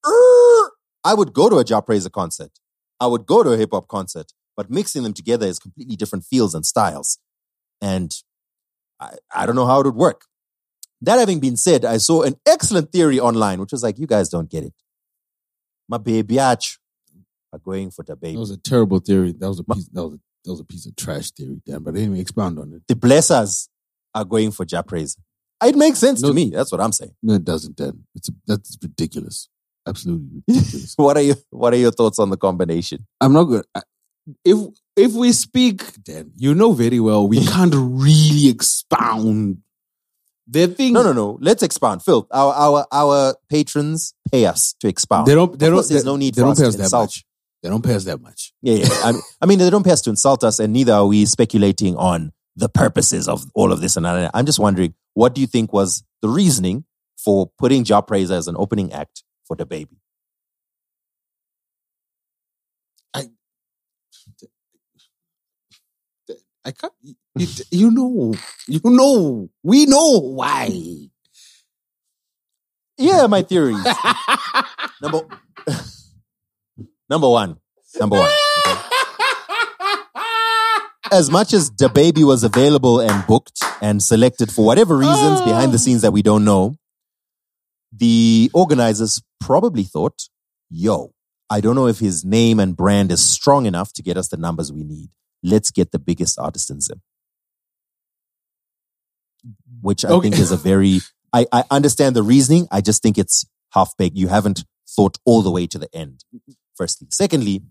er, 0.06 0.72
I 1.04 1.14
would 1.14 1.34
go 1.34 1.50
to 1.50 1.58
a 1.58 1.64
Jah 1.64 1.82
Prayzah 1.82 2.12
concert. 2.12 2.52
I 3.00 3.08
would 3.08 3.26
go 3.26 3.44
to 3.44 3.52
a 3.52 3.58
hip 3.58 3.70
hop 3.72 3.88
concert, 3.88 4.34
but 4.56 4.70
mixing 4.72 5.04
them 5.04 5.14
together 5.14 5.46
is 5.46 5.60
completely 5.60 5.96
different 5.96 6.26
feels 6.26 6.56
and 6.56 6.66
styles. 6.66 7.20
And 7.82 8.12
I, 9.00 9.14
I 9.34 9.46
don't 9.46 9.56
know 9.56 9.66
how 9.66 9.80
it 9.82 9.86
would 9.86 9.96
work. 9.96 10.22
That 11.02 11.20
having 11.20 11.40
been 11.40 11.58
said, 11.58 11.86
I 11.86 11.98
saw 11.98 12.24
an 12.24 12.36
excellent 12.46 12.92
theory 12.92 13.20
online, 13.20 13.60
which 13.60 13.72
was 13.72 13.84
like, 13.84 14.00
you 14.00 14.08
guys 14.08 14.30
don't 14.30 14.50
get 14.50 14.64
it. 14.64 14.74
My 15.88 15.98
baby 16.00 16.40
arch 16.40 16.80
are 17.54 17.60
going 17.60 17.92
for 17.92 18.04
DaBaby. 18.04 18.34
That 18.34 18.40
was 18.40 18.52
a 18.52 18.58
terrible 18.58 19.00
theory. 19.00 19.34
That 19.38 19.48
was 19.48 19.60
a 19.60 19.64
piece. 19.64 19.88
That 19.90 20.04
was 20.04 20.14
a, 20.16 20.20
that 20.44 20.52
was 20.52 20.60
a 20.60 20.64
piece 20.66 20.86
of 20.88 20.96
trash 20.96 21.32
theory. 21.32 21.62
Damn. 21.66 21.84
But 21.84 21.96
anyway, 21.96 22.20
expound 22.20 22.58
on 22.60 22.74
it. 22.74 22.82
The 22.88 22.96
blessers 22.96 23.70
are 24.16 24.26
going 24.26 24.52
for 24.52 24.66
Jah 24.66 24.84
Prayzah. 24.84 25.18
It 25.64 25.76
makes 25.76 26.00
sense 26.00 26.22
No. 26.22 26.30
to 26.30 26.34
me. 26.34 26.50
That's 26.50 26.72
what 26.72 26.82
I'm 26.82 26.92
saying. 26.92 27.14
No, 27.24 27.36
it 27.36 27.44
doesn't. 27.46 27.76
Dan. 27.78 28.06
It's 28.16 28.30
that's 28.46 28.78
ridiculous. 28.82 29.50
Absolutely 29.88 30.44
ridiculous. 30.48 30.94
What 30.98 31.18
are 31.18 31.22
your 31.22 31.36
What 31.52 31.74
are 31.74 31.78
your 31.78 31.92
thoughts 31.92 32.20
on 32.20 32.30
the 32.32 32.38
combination? 32.38 33.06
I'm 33.22 33.34
not 33.34 33.46
good. 33.46 33.66
I- 33.76 33.82
If 34.44 34.58
if 34.96 35.14
we 35.14 35.32
speak, 35.32 35.84
then 36.06 36.32
you 36.36 36.54
know 36.54 36.74
very 36.74 37.00
well 37.00 37.28
we 37.28 37.46
can't 37.46 37.74
really 37.76 38.50
expound. 38.50 39.60
The 40.50 40.68
thing. 40.68 40.94
No, 40.94 41.04
no, 41.04 41.14
no. 41.14 41.38
Let's 41.42 41.62
expound. 41.64 42.04
Phil, 42.04 42.28
our 42.32 42.54
our 42.54 42.88
our 42.92 43.36
patrons 43.50 44.14
pay 44.32 44.46
us 44.46 44.74
to 44.80 44.88
expound. 44.88 45.28
They 45.28 45.36
don't. 45.36 45.58
They 45.58 45.70
don't. 45.70 45.88
there's 45.88 46.06
no 46.06 46.16
need 46.16 46.36
They 46.36 46.42
for 46.42 46.46
don't 46.46 46.52
us 46.54 46.60
pay 46.60 46.66
us 46.68 46.76
that 46.78 46.84
insult. 46.84 47.04
much. 47.08 47.26
They 47.64 47.70
don't 47.70 47.84
pay 47.84 47.96
us 47.96 48.04
that 48.06 48.22
much. 48.22 48.54
Yeah, 48.62 48.76
yeah. 48.76 48.88
I, 49.04 49.12
mean, 49.12 49.22
I 49.42 49.46
mean, 49.46 49.60
they 49.60 49.70
don't 49.70 49.84
pay 49.84 49.92
us 49.92 50.02
to 50.04 50.10
insult 50.10 50.44
us, 50.44 50.60
and 50.60 50.72
neither 50.72 50.94
are 50.94 51.06
we 51.06 51.26
speculating 51.26 51.96
on 51.98 52.32
the 52.56 52.70
purposes 52.70 53.28
of 53.28 53.46
all 53.56 53.72
of 53.72 53.82
this 53.82 53.98
and. 53.98 54.08
I'm 54.08 54.46
just 54.46 54.60
wondering, 54.60 54.94
what 55.14 55.36
do 55.36 55.42
you 55.42 55.48
think 55.48 55.74
was 55.74 56.04
the 56.22 56.30
reasoning 56.30 56.86
for 57.18 57.50
putting 57.58 57.84
Jah 57.84 58.02
Prayzah 58.02 58.32
as 58.38 58.48
an 58.48 58.56
opening 58.58 58.94
act 58.94 59.24
for 59.46 59.56
DaBaby? 59.56 59.98
I 66.68 66.72
can't. 66.72 66.94
You, 67.38 67.48
you 67.72 67.92
know. 67.92 68.34
You 68.68 68.82
know. 68.84 69.50
We 69.64 69.86
know 69.86 70.20
why. 70.20 70.70
Yeah, 72.98 73.28
my 73.28 73.42
theories. 73.42 73.86
number 75.02 75.22
number 77.10 77.30
one. 77.30 77.58
Number 77.98 78.18
one. 78.18 78.32
okay. 78.68 78.82
As 81.10 81.32
much 81.32 81.54
as 81.54 81.72
DaBaby 81.72 82.26
was 82.26 82.44
available 82.44 83.00
and 83.00 83.26
booked 83.28 83.64
and 83.82 84.04
selected 84.04 84.52
for 84.52 84.66
whatever 84.66 84.98
reasons 84.98 85.40
behind 85.42 85.72
the 85.72 85.78
scenes 85.78 86.02
that 86.02 86.12
we 86.12 86.22
don't 86.22 86.44
know, 86.44 86.76
the 87.94 88.52
organizers 88.54 89.22
probably 89.40 89.84
thought, 89.84 90.24
yo, 90.70 91.14
I 91.50 91.62
don't 91.62 91.76
know 91.76 91.88
if 91.88 92.00
his 92.00 92.26
name 92.26 92.60
and 92.60 92.76
brand 92.76 93.10
is 93.14 93.24
strong 93.24 93.66
enough 93.66 93.94
to 93.94 94.04
get 94.04 94.18
us 94.18 94.28
the 94.28 94.36
numbers 94.36 94.70
we 94.74 94.84
need. 94.84 95.10
Let's 95.48 95.72
get 95.72 95.92
the 95.92 96.00
biggest 96.00 96.38
artist 96.40 96.70
in 96.70 96.82
Zim. 96.82 97.02
which 99.82 100.04
I 100.04 100.10
Okay. 100.10 100.30
think 100.30 100.40
is 100.42 100.52
a 100.52 100.58
very, 100.72 101.00
I, 101.34 101.46
I 101.52 101.64
understand 101.72 102.16
the 102.16 102.24
reasoning. 102.24 102.68
I 102.72 102.82
just 102.82 103.02
think 103.04 103.18
it's 103.18 103.46
half 103.72 103.96
baked. 103.98 104.18
You 104.18 104.28
haven't 104.28 104.66
thought 104.96 105.18
all 105.26 105.42
the 105.42 105.52
way 105.52 105.68
to 105.68 105.78
the 105.78 105.88
end, 105.96 106.24
firstly. 106.76 107.08
Secondly, 107.12 107.62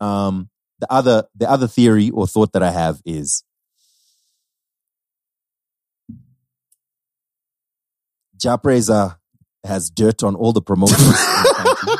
um, 0.00 0.50
the 0.80 0.90
other, 0.92 1.24
the 1.34 1.48
other 1.48 1.68
theory 1.68 2.10
or 2.10 2.26
thought 2.26 2.52
that 2.52 2.62
I 2.62 2.70
have 2.72 3.00
is 3.06 3.44
Jah 8.36 8.58
Prayzah 8.58 9.16
has 9.64 9.90
dirt 9.90 10.22
on 10.22 10.34
all 10.34 10.52
the 10.52 10.60
promoters 10.62 10.98
in 11.00 11.06
the 11.44 11.54
country, 11.56 11.94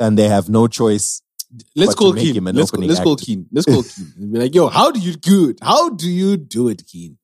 and 0.00 0.18
they 0.18 0.28
have 0.28 0.48
no 0.48 0.66
choice. 0.66 1.22
Let's 1.74 1.94
call 1.94 2.12
Keen. 2.12 2.44
Let's, 2.44 2.70
call, 2.70 2.84
let's 2.84 3.00
call. 3.00 3.16
Keen. 3.16 3.46
Let's 3.50 3.66
call 3.66 3.82
Keen. 3.82 4.12
And 4.18 4.32
be 4.32 4.38
like, 4.38 4.54
yo, 4.54 4.68
how 4.68 4.90
do 4.90 5.00
you 5.00 5.14
do 5.14 5.50
it? 5.50 5.58
How 5.62 5.90
do 5.90 6.08
you 6.08 6.36
do 6.36 6.68
it, 6.68 6.86
Keen? 6.86 7.16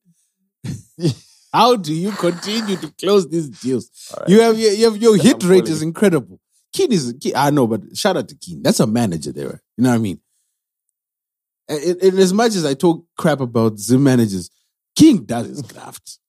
how 1.53 1.75
do 1.75 1.93
you 1.93 2.11
continue 2.11 2.75
to 2.77 2.91
close 2.99 3.29
these 3.29 3.49
deals? 3.49 3.89
You 4.27 4.41
have 4.41 4.57
your, 4.57 4.71
you 4.71 4.85
have 4.85 4.97
your 4.97 5.17
hit 5.17 5.43
I'm 5.43 5.49
rate 5.49 5.67
is 5.67 5.81
incredible. 5.81 6.39
Keen 6.73 6.91
is 6.91 7.13
Keen, 7.21 7.33
I 7.35 7.51
know, 7.51 7.67
but 7.67 7.95
shout 7.95 8.17
out 8.17 8.27
to 8.29 8.35
Keen. 8.35 8.63
That's 8.63 8.79
a 8.79 8.87
manager 8.87 9.31
there. 9.31 9.61
You 9.77 9.83
know 9.83 9.89
what 9.89 9.95
I 9.95 9.99
mean? 9.99 10.19
And, 11.67 12.01
and 12.01 12.19
as 12.19 12.33
much 12.33 12.55
as 12.55 12.65
I 12.65 12.73
talk 12.73 13.05
crap 13.17 13.41
about 13.41 13.79
Zim 13.79 14.03
managers, 14.03 14.49
King 14.95 15.23
does 15.23 15.47
his 15.47 15.61
graft. 15.61 16.19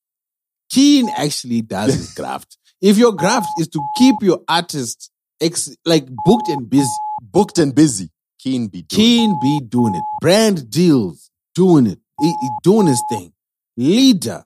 Keen 0.71 1.09
actually 1.17 1.63
does 1.63 1.95
his 1.95 2.13
graft. 2.17 2.59
If 2.81 2.99
your 2.99 3.13
graft 3.13 3.49
is 3.59 3.69
to 3.69 3.81
keep 3.97 4.17
your 4.21 4.41
artist 4.49 5.11
ex, 5.41 5.75
like 5.85 6.07
booked 6.25 6.49
and 6.49 6.69
busy, 6.69 6.91
Booked 7.37 7.59
and 7.59 7.75
busy. 7.75 8.09
Keen 8.39 8.69
be 8.69 8.81
doing. 8.81 8.99
Keen 8.99 9.39
be 9.43 9.61
doing 9.61 9.95
it. 9.95 10.03
Brand 10.23 10.71
deals, 10.71 11.31
doing 11.55 11.87
it. 11.87 11.99
He, 12.19 12.29
he 12.29 12.49
doing 12.63 12.87
his 12.87 13.03
thing. 13.11 13.35
Leader. 13.77 14.43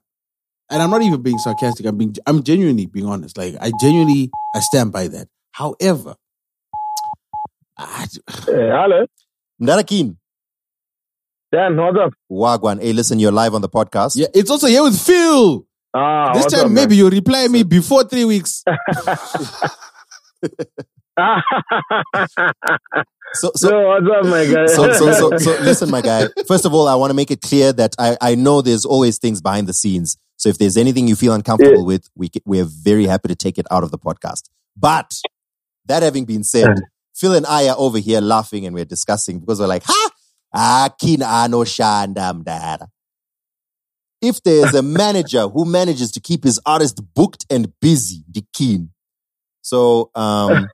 And 0.69 0.81
I'm 0.81 0.89
not 0.89 1.01
even 1.01 1.21
being 1.21 1.37
sarcastic. 1.37 1.85
I'm 1.85 1.97
being 1.97 2.13
I'm 2.27 2.43
genuinely 2.43 2.87
being 2.87 3.05
honest. 3.05 3.37
Like 3.37 3.55
I 3.61 3.71
genuinely 3.79 4.29
I 4.53 4.59
stand 4.59 4.91
by 4.91 5.07
that. 5.07 5.29
However, 5.53 6.15
I, 7.77 8.07
Hey, 8.45 8.51
hello. 8.75 9.05
Mdara 9.61 9.87
Keen. 9.87 10.17
Dan, 11.49 11.77
what's 11.77 11.97
up? 11.97 12.13
Wagwan. 12.29 12.81
Hey, 12.81 12.91
listen, 12.91 13.19
you're 13.19 13.31
live 13.31 13.55
on 13.55 13.61
the 13.61 13.69
podcast. 13.69 14.17
yeah, 14.17 14.27
it's 14.33 14.51
also 14.51 14.67
here 14.67 14.83
with 14.83 14.99
Phil. 14.99 15.65
Ah, 15.93 16.33
this 16.33 16.45
time 16.47 16.65
up, 16.65 16.71
maybe 16.71 16.97
you 16.97 17.09
reply 17.09 17.47
me 17.47 17.63
before 17.63 18.03
three 18.03 18.25
weeks. 18.25 18.65
So, 23.33 23.51
so, 23.55 23.69
so, 23.69 23.87
what's 23.87 24.07
up, 24.09 24.25
my 24.25 24.45
guy? 24.45 24.65
so, 24.65 24.91
so, 24.91 25.13
so, 25.13 25.37
so, 25.37 25.51
listen, 25.61 25.89
my 25.89 26.01
guy. 26.01 26.27
First 26.47 26.65
of 26.65 26.73
all, 26.73 26.87
I 26.87 26.95
want 26.95 27.11
to 27.11 27.13
make 27.13 27.31
it 27.31 27.41
clear 27.41 27.71
that 27.73 27.95
I, 27.97 28.17
I 28.19 28.35
know 28.35 28.61
there's 28.61 28.83
always 28.83 29.19
things 29.19 29.39
behind 29.39 29.67
the 29.67 29.73
scenes. 29.73 30.17
So 30.35 30.49
if 30.49 30.57
there's 30.57 30.75
anything 30.75 31.07
you 31.07 31.15
feel 31.15 31.33
uncomfortable 31.33 31.85
with, 31.85 32.09
we, 32.15 32.29
we're 32.45 32.65
very 32.65 33.05
happy 33.05 33.29
to 33.29 33.35
take 33.35 33.57
it 33.57 33.65
out 33.71 33.83
of 33.83 33.91
the 33.91 33.97
podcast. 33.97 34.49
But 34.75 35.13
that 35.85 36.03
having 36.03 36.25
been 36.25 36.43
said, 36.43 36.67
Phil 37.15 37.33
and 37.33 37.45
I 37.45 37.69
are 37.69 37.75
over 37.77 37.99
here 37.99 38.19
laughing 38.19 38.65
and 38.65 38.75
we're 38.75 38.85
discussing 38.85 39.39
because 39.39 39.59
we're 39.59 39.67
like, 39.67 39.83
ha, 39.85 40.09
ah, 40.53 40.89
ano 41.01 41.63
shanda 41.63 42.33
mdara. 42.43 42.87
If 44.21 44.43
there's 44.43 44.73
a 44.73 44.81
manager 44.83 45.47
who 45.47 45.65
manages 45.65 46.11
to 46.13 46.19
keep 46.19 46.43
his 46.43 46.59
artist 46.65 47.01
booked 47.13 47.45
and 47.49 47.71
busy, 47.79 48.23
the 48.29 48.43
keen. 48.53 48.91
So, 49.61 50.11
um, 50.15 50.67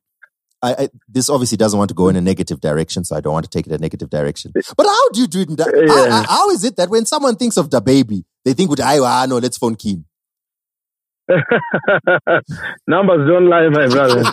I, 0.62 0.74
I, 0.74 0.90
this 1.08 1.30
obviously 1.30 1.58
doesn't 1.58 1.78
want 1.78 1.90
to 1.90 1.96
go 1.96 2.08
in 2.10 2.16
a 2.16 2.22
negative 2.22 2.60
direction, 2.60 3.04
so 3.04 3.16
I 3.16 3.22
don't 3.22 3.34
want 3.34 3.46
to 3.46 3.50
take 3.50 3.68
it 3.68 3.74
a 3.74 3.78
negative 3.78 4.10
direction. 4.10 4.52
But 4.54 4.86
how 4.86 5.10
do 5.10 5.22
you 5.22 5.28
do 5.28 5.42
it? 5.42 5.50
In 5.50 5.56
that, 5.58 5.68
how, 6.10 6.24
how 6.28 6.50
is 6.50 6.64
it 6.64 6.78
that 6.78 6.90
when 6.90 7.06
someone 7.06 7.36
thinks 7.36 7.58
of 7.58 7.70
DaBaby, 7.70 8.24
they 8.44 8.54
think, 8.54 8.70
"Would 8.70 8.82
I? 8.82 8.98
Ah, 9.00 9.26
no, 9.28 9.38
let's 9.38 9.58
phone 9.58 9.76
Keen." 9.76 10.06
Numbers 12.88 13.28
don't 13.28 13.50
lie, 13.50 13.68
my 13.70 13.88
brother. 13.88 14.24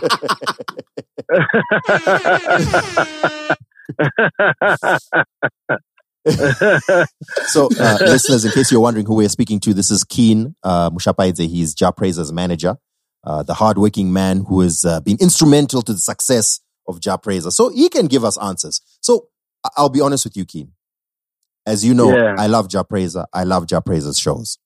So, 7.46 7.68
uh, 7.78 7.98
listeners, 8.00 8.44
in 8.44 8.52
case 8.52 8.72
you're 8.72 8.80
wondering 8.80 9.04
who 9.06 9.14
we're 9.14 9.28
speaking 9.28 9.60
to, 9.60 9.74
this 9.74 9.90
is 9.90 10.04
Keen 10.04 10.56
uh, 10.62 10.90
Mushapaidze. 10.90 11.46
He's 11.48 11.74
Jah 11.74 11.92
Prayzah's 11.92 12.32
manager, 12.32 12.78
uh, 13.24 13.42
the 13.42 13.54
hardworking 13.54 14.12
man 14.12 14.44
who 14.48 14.60
has 14.60 14.84
uh, 14.84 15.00
been 15.00 15.16
instrumental 15.20 15.82
to 15.82 15.92
the 15.92 15.98
success 15.98 16.60
of 16.86 17.00
Jah 17.00 17.18
Prayzah. 17.18 17.52
So 17.52 17.70
he 17.70 17.88
can 17.88 18.06
give 18.06 18.24
us 18.24 18.38
answers. 18.38 18.80
So 19.00 19.28
I'll 19.76 19.88
be 19.88 20.00
honest 20.00 20.24
with 20.24 20.36
you, 20.36 20.44
Keen. 20.44 20.72
As 21.66 21.84
you 21.84 21.94
know, 21.94 22.14
Yeah. 22.14 22.34
I 22.38 22.46
love 22.46 22.68
Jah 22.68 22.84
Prayzah. 22.84 23.26
I 23.32 23.44
love 23.44 23.66
Jah 23.66 23.80
Prayzah's 23.80 24.18
shows. 24.18 24.58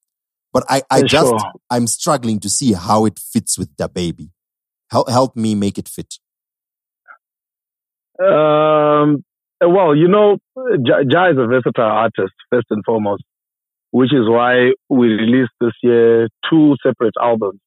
But 0.52 0.64
I, 0.68 0.82
I 0.90 1.02
just, 1.02 1.28
sure. 1.28 1.52
I'm 1.70 1.86
struggling 1.86 2.40
to 2.40 2.48
see 2.48 2.72
how 2.72 3.04
it 3.04 3.18
fits 3.18 3.58
with 3.58 3.76
DaBaby. 3.76 4.30
Help, 4.90 5.08
help 5.08 5.36
me 5.36 5.54
make 5.54 5.78
it 5.78 5.88
fit. 5.88 6.14
Um, 8.20 9.22
well, 9.60 9.94
you 9.94 10.08
know, 10.08 10.38
Jah 10.56 11.30
is 11.30 11.38
a 11.38 11.46
versatile 11.46 11.84
artist, 11.84 12.32
first 12.50 12.66
and 12.70 12.82
foremost, 12.84 13.22
which 13.90 14.12
is 14.12 14.28
why 14.28 14.72
we 14.88 15.08
released 15.08 15.52
this 15.60 15.74
year 15.82 16.28
two 16.50 16.74
separate 16.82 17.14
albums. 17.20 17.60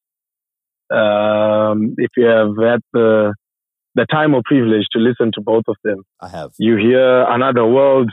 Um, 0.91 1.95
if 1.97 2.11
you 2.17 2.25
have 2.25 2.55
had 2.61 2.81
the, 2.93 3.33
the 3.95 4.05
time 4.11 4.33
or 4.33 4.41
privilege 4.45 4.85
to 4.91 4.99
listen 4.99 5.31
to 5.35 5.41
both 5.41 5.63
of 5.67 5.77
them, 5.83 6.03
I 6.19 6.29
have. 6.29 6.51
you 6.57 6.75
hear 6.77 7.23
another 7.23 7.65
world, 7.65 8.09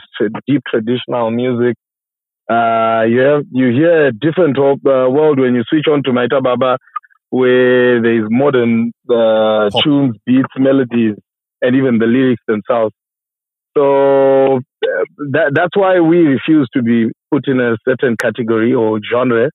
deep 0.47 0.61
traditional 0.67 1.31
music. 1.31 1.75
Uh, 2.49 3.03
you 3.07 3.19
have, 3.19 3.43
you 3.51 3.67
hear 3.71 4.07
a 4.07 4.11
different 4.11 4.57
uh, 4.57 5.09
world 5.09 5.39
when 5.39 5.53
you 5.55 5.63
switch 5.69 5.85
on 5.91 6.01
to 6.03 6.11
Maita 6.11 6.41
Baba, 6.41 6.77
where 7.29 8.01
there 8.01 8.23
is 8.23 8.27
modern 8.29 8.91
uh, 9.09 9.69
Pop. 9.71 9.83
tunes, 9.83 10.15
beats, 10.25 10.49
melodies, 10.57 11.15
and 11.61 11.75
even 11.75 11.99
the 11.99 12.07
lyrics 12.07 12.41
themselves. 12.47 12.93
So 13.77 14.57
uh, 14.57 14.59
that, 15.31 15.51
that's 15.53 15.75
why 15.75 15.99
we 15.99 16.19
refuse 16.19 16.67
to 16.73 16.81
be 16.81 17.11
put 17.31 17.47
in 17.47 17.59
a 17.59 17.77
certain 17.87 18.15
category 18.19 18.73
or 18.73 18.99
genre, 19.11 19.51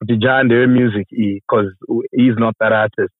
the 0.00 0.18
genre 0.22 0.66
music, 0.68 1.06
because 1.10 1.72
he's 2.12 2.36
not 2.36 2.54
that 2.60 2.72
artist. 2.72 3.12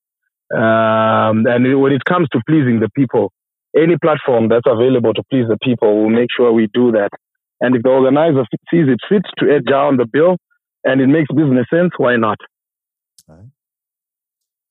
Um, 0.54 1.46
and 1.46 1.80
when 1.80 1.92
it 1.92 2.04
comes 2.04 2.28
to 2.32 2.40
pleasing 2.48 2.80
the 2.80 2.88
people, 2.94 3.32
any 3.76 3.96
platform 3.98 4.48
that's 4.48 4.66
available 4.66 5.12
to 5.14 5.22
please 5.30 5.46
the 5.48 5.58
people, 5.62 6.00
we'll 6.00 6.10
make 6.10 6.28
sure 6.34 6.52
we 6.52 6.68
do 6.72 6.92
that. 6.92 7.10
And 7.60 7.74
if 7.74 7.82
the 7.82 7.90
organizer 7.90 8.44
sees 8.70 8.86
it 8.88 9.00
fit 9.08 9.22
to 9.38 9.54
add 9.54 9.66
down 9.66 9.96
the 9.96 10.06
bill 10.06 10.36
and 10.84 11.00
it 11.00 11.08
makes 11.08 11.28
business 11.34 11.66
sense, 11.72 11.90
why 11.98 12.16
not? 12.16 12.38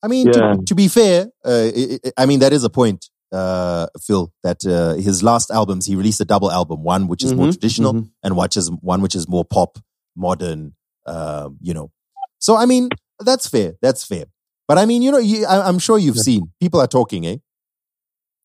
I 0.04 0.08
mean, 0.08 0.28
Yeah. 0.28 0.56
to, 0.56 0.64
to 0.66 0.76
be 0.76 0.88
fair, 0.88 1.28
uh, 1.46 1.70
I, 1.76 2.00
I 2.06 2.12
I 2.24 2.26
mean, 2.26 2.40
that 2.40 2.54
is 2.54 2.64
a 2.64 2.70
point, 2.70 3.10
uh, 3.32 3.88
Phil, 4.02 4.32
that 4.44 4.66
uh, 4.66 4.94
his 4.96 5.22
last 5.24 5.52
albums, 5.52 5.86
he 5.86 5.96
released 5.96 6.22
a 6.22 6.26
double 6.26 6.52
album, 6.52 6.84
one 6.84 7.08
which 7.08 7.24
is 7.24 7.34
more 7.36 7.48
Mhm, 7.48 7.52
traditional 7.54 7.94
mhm. 7.94 8.10
and 8.24 8.36
one 8.36 8.46
which 8.46 8.58
is, 8.58 8.72
one 8.82 9.02
which 9.02 9.16
is 9.16 9.28
more 9.28 9.44
pop, 9.46 9.78
modern, 10.16 10.74
um, 11.06 11.58
you 11.62 11.74
know. 11.74 11.92
So, 12.40 12.56
I 12.56 12.66
mean, 12.66 12.90
that's 13.20 13.48
fair. 13.48 13.74
That's 13.82 14.06
fair. 14.06 14.26
But 14.68 14.78
I 14.78 14.86
mean, 14.86 15.02
you 15.02 15.12
know, 15.12 15.18
you, 15.18 15.46
I, 15.46 15.68
I'm 15.68 15.80
sure 15.80 15.98
you've 15.98 16.18
seen 16.18 16.52
people 16.60 16.80
are 16.80 16.88
talking, 16.88 17.26
eh? 17.26 17.38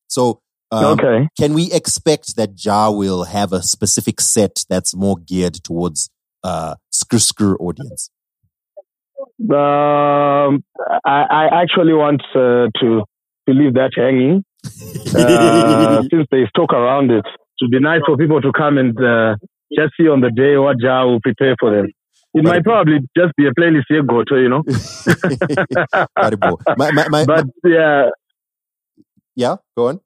So, 0.08 0.40
um, 0.70 0.98
okay. 0.98 1.28
can 1.38 1.52
we 1.52 1.70
expect 1.72 2.36
that 2.36 2.54
Jah 2.54 2.90
will 2.90 3.24
have 3.24 3.52
a 3.52 3.62
specific 3.62 4.20
set 4.20 4.64
that's 4.68 4.94
more 4.94 5.16
geared 5.16 5.54
towards 5.54 6.10
uh, 6.44 6.76
skr 6.92 7.18
skr 7.18 7.56
audience? 7.60 8.10
Um, 9.40 10.64
I, 11.04 11.24
I 11.30 11.62
actually 11.62 11.92
want 11.92 12.22
uh, 12.34 12.68
to 12.80 13.04
to 13.48 13.54
leave 13.54 13.74
that 13.74 13.90
hanging 13.96 14.44
uh, 15.16 16.02
since 16.10 16.26
there's 16.30 16.50
talk 16.54 16.72
around 16.72 17.10
it. 17.10 17.24
It 17.26 17.64
would 17.64 17.70
be 17.70 17.80
nice 17.80 18.00
for 18.06 18.16
people 18.16 18.40
to 18.40 18.52
come 18.52 18.78
and 18.78 18.96
uh, 18.98 19.36
just 19.76 19.94
see 19.96 20.08
on 20.08 20.20
the 20.20 20.30
day 20.30 20.56
what 20.56 20.76
Jah 20.80 21.04
will 21.06 21.20
prepare 21.20 21.56
for 21.58 21.74
them. 21.74 21.86
It 22.34 22.44
might 22.44 22.64
probably 22.64 23.00
just 23.16 23.34
be 23.36 23.46
a 23.46 23.52
playlist 23.52 23.84
here, 23.88 24.02
go 24.02 24.24
to, 24.24 24.36
you 24.40 24.48
know. 24.48 24.62
Karibu. 26.18 26.58
my, 26.78 26.90
my, 26.92 27.08
my, 27.08 27.24
But 27.26 27.46
yeah, 27.64 28.08
yeah, 29.36 29.56
go 29.76 29.88
on. 29.88 30.00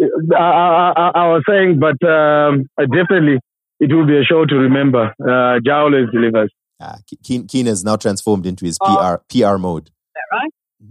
I, 0.00 0.36
I, 0.36 0.92
I, 0.96 1.10
I 1.14 1.28
was 1.28 1.42
saying, 1.48 1.78
but 1.78 2.02
um, 2.08 2.68
definitely 2.78 3.38
it 3.80 3.92
will 3.92 4.06
be 4.06 4.18
a 4.18 4.24
show 4.24 4.44
to 4.46 4.54
remember. 4.54 5.12
Uh, 5.20 5.60
Jah 5.64 5.80
always 5.80 6.08
delivers. 6.12 6.50
Ah, 6.80 6.96
Keen, 7.22 7.46
Keen 7.46 7.66
has 7.66 7.84
now 7.84 7.96
transformed 7.96 8.46
into 8.46 8.64
his 8.64 8.78
PR 8.78 9.16
PR 9.28 9.56
mode. 9.58 9.90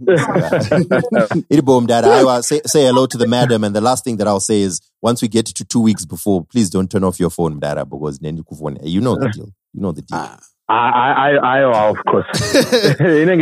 Idibo 0.00 1.80
Mdada, 1.86 2.04
I 2.04 2.24
will 2.24 2.42
say, 2.42 2.60
say 2.66 2.84
hello 2.84 3.06
to 3.06 3.18
the 3.18 3.26
madam, 3.26 3.64
and 3.64 3.74
the 3.76 3.80
last 3.80 4.04
thing 4.04 4.16
that 4.18 4.26
I'll 4.26 4.40
say 4.40 4.60
is 4.62 4.80
once 5.02 5.20
we 5.20 5.28
get 5.28 5.46
to 5.46 5.64
two 5.64 5.80
weeks 5.80 6.04
before, 6.04 6.44
please 6.44 6.70
don't 6.70 6.90
turn 6.90 7.04
off 7.04 7.20
your 7.20 7.30
phone, 7.30 7.60
Mdada, 7.60 7.88
because 7.88 8.18
then 8.18 8.36
you 8.36 8.44
could- 8.44 8.78
you 8.84 9.00
know 9.00 9.16
the 9.16 9.28
deal. 9.28 9.48
You 9.74 9.80
know 9.80 9.92
the 9.92 10.02
deal. 10.02 10.18
Ah, 10.18 10.38
I, 10.68 10.74
I, 10.74 11.30
I, 11.30 11.60
I 11.60 11.88
of 11.90 11.96
course. 12.08 12.26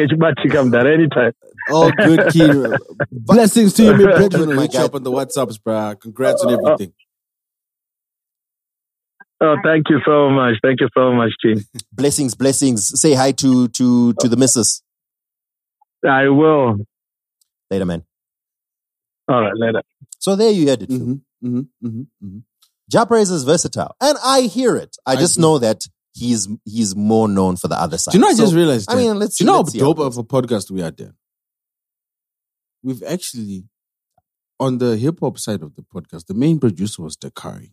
Chibatika 0.09 0.65
mdara 0.65 0.95
anytime. 0.95 1.33
all 1.71 1.91
good, 1.93 2.21
Keen. 2.33 2.75
Blessings 3.13 3.75
to 3.75 3.85
you, 3.85 3.93
my 3.93 4.17
brethren. 4.17 4.49
My 4.49 4.55
We'll 4.55 4.61
hit 4.63 4.73
you 4.75 4.79
guy. 4.81 4.85
up 4.87 4.95
on 4.95 5.03
the 5.03 5.11
WhatsApps, 5.13 5.63
bro. 5.63 5.95
Congrats 6.01 6.43
on 6.45 6.53
everything. 6.55 6.93
Oh, 9.43 9.57
thank 9.65 9.89
you 9.89 10.01
so 10.05 10.29
much. 10.31 10.57
Thank 10.63 10.81
you 10.81 10.89
so 10.95 11.13
much, 11.13 11.31
Chief. 11.41 11.65
Blessings, 11.93 12.35
blessings. 12.35 13.01
Say 13.01 13.15
hi 13.15 13.33
to 13.33 13.69
to 13.69 14.13
to 14.15 14.29
the 14.29 14.37
missus 14.37 14.83
I 16.07 16.29
will. 16.29 16.79
later, 17.71 17.85
man. 17.87 18.05
All 19.29 19.41
right, 19.43 19.53
later. 19.55 19.83
So 20.19 20.37
there 20.37 20.51
you 20.51 20.69
had 20.69 20.83
it. 20.83 20.91
Mm-hmm, 20.91 21.13
mm-hmm, 21.47 21.87
mm-hmm, 21.87 22.27
mm-hmm. 22.27 23.05
Praise 23.09 23.31
is 23.31 23.45
versatile, 23.45 23.95
and 24.01 24.19
I 24.25 24.43
hear 24.43 24.77
it. 24.77 24.97
I 25.07 25.13
I 25.13 25.17
just 25.17 25.37
see. 25.37 25.41
know 25.41 25.59
that 25.59 25.87
he's 26.13 26.49
he's 26.65 26.95
more 26.97 27.29
known 27.29 27.57
for 27.57 27.69
the 27.69 27.81
other 27.81 27.99
side. 27.99 28.13
Do 28.13 28.19
you 28.19 28.23
know? 28.23 28.29
I 28.29 28.35
So, 28.35 28.43
just 28.45 28.55
realized. 28.55 28.91
I 28.91 28.97
mean, 28.97 29.19
let's 29.19 29.37
Do 29.37 29.45
you 29.45 29.47
know 29.47 29.53
how 29.55 29.59
let's 29.61 29.73
see 29.73 29.79
how 29.79 29.87
dope 29.93 29.99
of 30.01 30.19
a 30.19 30.25
podcast 30.25 30.71
we 30.71 30.83
are, 30.83 30.91
Dan? 30.91 31.15
We've 32.83 33.03
actually, 33.03 33.65
on 34.59 34.79
the 34.79 34.97
hip 34.97 35.21
hop 35.21 35.39
side 35.39 35.63
of 35.63 35.75
the 35.75 35.83
podcast, 35.83 36.27
the 36.27 36.35
main 36.35 36.59
producer 36.59 37.03
was 37.03 37.17
Dakari, 37.17 37.73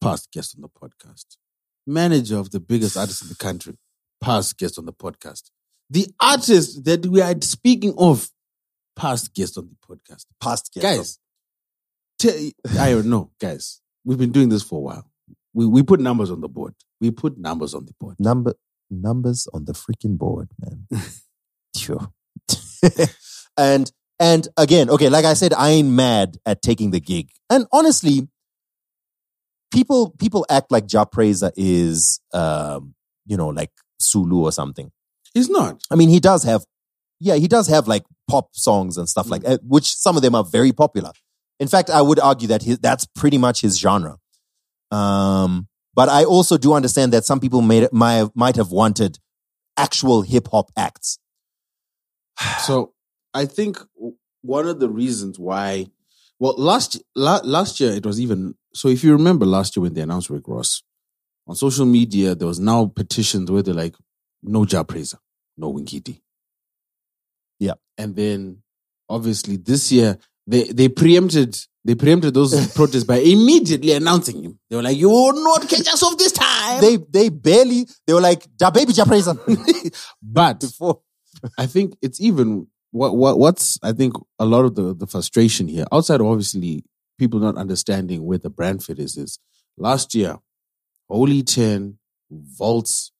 past 0.00 0.30
guest 0.32 0.54
on 0.56 0.62
the 0.62 0.68
podcast, 0.68 1.36
manager 1.86 2.38
of 2.38 2.50
the 2.50 2.60
biggest 2.60 2.96
artist 2.96 3.22
in 3.22 3.28
the 3.28 3.34
country, 3.34 3.76
past 4.20 4.56
guest 4.56 4.78
on 4.78 4.86
the 4.86 4.92
podcast, 4.94 5.50
the 5.90 6.06
artist 6.20 6.84
that 6.84 7.04
we 7.06 7.20
are 7.20 7.34
speaking 7.42 7.94
of, 7.98 8.30
past 8.96 9.34
guest 9.34 9.58
on 9.58 9.68
the 9.68 9.76
podcast. 9.96 10.24
past 10.40 10.70
guest. 10.72 10.84
Guys, 10.84 11.18
te- 12.18 12.54
I 12.78 12.92
don't 12.92 13.06
know, 13.10 13.30
guys. 13.38 13.80
We've 14.04 14.18
been 14.18 14.32
doing 14.32 14.48
this 14.48 14.62
for 14.62 14.78
a 14.78 14.82
while. 14.82 15.09
We 15.52 15.66
we 15.66 15.82
put 15.82 16.00
numbers 16.00 16.30
on 16.30 16.40
the 16.40 16.48
board. 16.48 16.74
We 17.00 17.10
put 17.10 17.38
numbers 17.38 17.74
on 17.74 17.86
the 17.86 17.94
board. 17.98 18.16
number 18.18 18.54
numbers 18.90 19.48
on 19.52 19.64
the 19.64 19.72
freaking 19.72 20.18
board, 20.18 20.48
man. 20.58 20.86
sure. 21.76 22.12
and 23.56 23.90
and 24.18 24.48
again, 24.56 24.90
okay, 24.90 25.08
like 25.08 25.24
I 25.24 25.34
said, 25.34 25.54
I 25.54 25.70
ain't 25.70 25.88
mad 25.88 26.36
at 26.44 26.62
taking 26.62 26.90
the 26.90 27.00
gig. 27.00 27.30
And 27.48 27.66
honestly, 27.72 28.28
people 29.72 30.10
people 30.18 30.44
act 30.50 30.70
like 30.70 30.86
Jah 30.86 31.06
Prayzah 31.06 31.52
is 31.56 32.20
um, 32.32 32.94
you 33.26 33.36
know, 33.36 33.48
like 33.48 33.70
Sulu 33.98 34.44
or 34.44 34.52
something. 34.52 34.90
He's 35.34 35.48
not. 35.48 35.82
I 35.90 35.94
mean, 35.94 36.08
he 36.08 36.20
does 36.20 36.42
have 36.44 36.64
yeah, 37.20 37.36
he 37.36 37.48
does 37.48 37.68
have 37.68 37.86
like 37.86 38.04
pop 38.28 38.48
songs 38.52 38.96
and 38.96 39.08
stuff 39.08 39.28
like 39.28 39.42
that, 39.42 39.60
which 39.64 39.94
some 39.94 40.16
of 40.16 40.22
them 40.22 40.34
are 40.34 40.44
very 40.44 40.72
popular. 40.72 41.12
In 41.58 41.68
fact, 41.68 41.90
I 41.90 42.00
would 42.00 42.18
argue 42.18 42.48
that 42.48 42.62
his, 42.62 42.78
that's 42.78 43.04
pretty 43.04 43.36
much 43.36 43.60
his 43.60 43.78
genre. 43.78 44.16
Um, 44.90 45.68
but 45.94 46.08
I 46.08 46.24
also 46.24 46.56
do 46.56 46.72
understand 46.72 47.12
that 47.12 47.24
some 47.24 47.40
people 47.40 47.62
may, 47.62 47.88
might, 47.92 48.14
have, 48.14 48.30
might 48.34 48.56
have 48.56 48.70
wanted 48.70 49.18
actual 49.76 50.22
hip 50.22 50.48
hop 50.50 50.70
acts. 50.76 51.18
So 52.60 52.94
I 53.34 53.46
think 53.46 53.78
one 54.42 54.66
of 54.66 54.80
the 54.80 54.88
reasons 54.88 55.38
why, 55.38 55.86
well, 56.38 56.54
last 56.56 57.00
la, 57.14 57.40
last 57.44 57.80
year 57.80 57.92
it 57.92 58.06
was 58.06 58.20
even 58.20 58.54
so. 58.72 58.88
If 58.88 59.04
you 59.04 59.12
remember 59.12 59.44
last 59.44 59.76
year 59.76 59.82
when 59.82 59.92
they 59.94 60.00
announced 60.00 60.30
Rick 60.30 60.48
Ross 60.48 60.82
on 61.46 61.54
social 61.54 61.84
media, 61.84 62.34
there 62.34 62.48
was 62.48 62.58
now 62.58 62.86
petitions 62.86 63.50
where 63.50 63.62
they're 63.62 63.74
like, 63.74 63.94
"No 64.42 64.64
Jah 64.64 64.84
Prayzah, 64.84 65.18
no 65.58 65.68
Winky 65.68 66.00
D." 66.00 66.22
Yeah. 67.58 67.74
and 68.00 68.16
then 68.16 68.62
obviously 69.10 69.56
this 69.58 69.92
year 69.92 70.18
they 70.46 70.64
they 70.64 70.88
preempted 70.88 71.56
they 71.84 71.94
preempted 71.94 72.34
those 72.34 72.72
protests 72.74 73.04
by 73.04 73.16
immediately 73.16 73.92
announcing 73.92 74.42
him. 74.42 74.58
They 74.68 74.76
were 74.76 74.82
like, 74.82 74.96
"You 74.96 75.08
will 75.08 75.32
not 75.32 75.68
catch 75.68 75.88
us 75.88 76.02
off 76.02 76.16
this 76.18 76.32
time." 76.32 76.80
They 76.80 76.96
they 76.96 77.28
barely 77.28 77.86
they 78.06 78.12
were 78.12 78.20
like 78.20 78.46
da 78.56 78.70
baby 78.70 78.92
Jah 78.92 79.04
Prayzah 79.04 79.36
but 80.22 80.60
before. 80.60 81.00
I 81.56 81.66
think 81.66 81.96
it's 82.02 82.20
even 82.20 82.66
what 82.90 83.16
what 83.16 83.38
what's 83.38 83.78
I 83.82 83.92
think 83.92 84.14
a 84.38 84.44
lot 84.44 84.64
of 84.64 84.74
the 84.74 84.94
the 84.94 85.06
frustration 85.06 85.68
here 85.68 85.86
outside 85.92 86.20
of 86.20 86.26
obviously 86.26 86.84
people 87.18 87.40
not 87.40 87.56
understanding 87.56 88.24
where 88.24 88.38
the 88.38 88.50
brand 88.50 88.82
fit 88.82 88.98
is 88.98 89.16
is 89.16 89.38
last 89.78 90.14
year 90.14 90.38
Holy 91.08 91.42
Ten, 91.42 91.98
Voltz, 92.30 93.10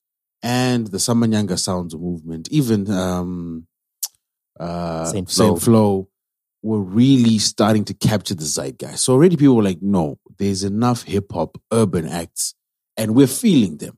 and 0.42 0.87
the 0.87 0.99
Samanyanga 0.99 1.59
Sounds 1.59 1.94
movement, 1.96 2.49
even 2.51 2.90
um 2.90 3.66
uh 4.59 5.05
Saint 5.07 5.31
Saint 5.31 5.59
Floew. 5.61 6.09
Were 6.62 6.81
really 6.81 7.38
starting 7.38 7.85
to 7.87 7.94
capture 7.94 8.35
the 8.35 8.44
zeitgeist. 8.44 9.05
So 9.05 9.14
already 9.14 9.37
people 9.37 9.57
were 9.57 9.62
like, 9.62 9.81
no, 9.81 10.18
there's 10.38 10.62
enough 10.62 11.05
hip 11.05 11.33
hop 11.33 11.59
urban 11.73 12.07
acts 12.07 12.55
and 12.99 13.14
we're 13.14 13.27
feeling 13.27 13.79
them. 13.79 13.96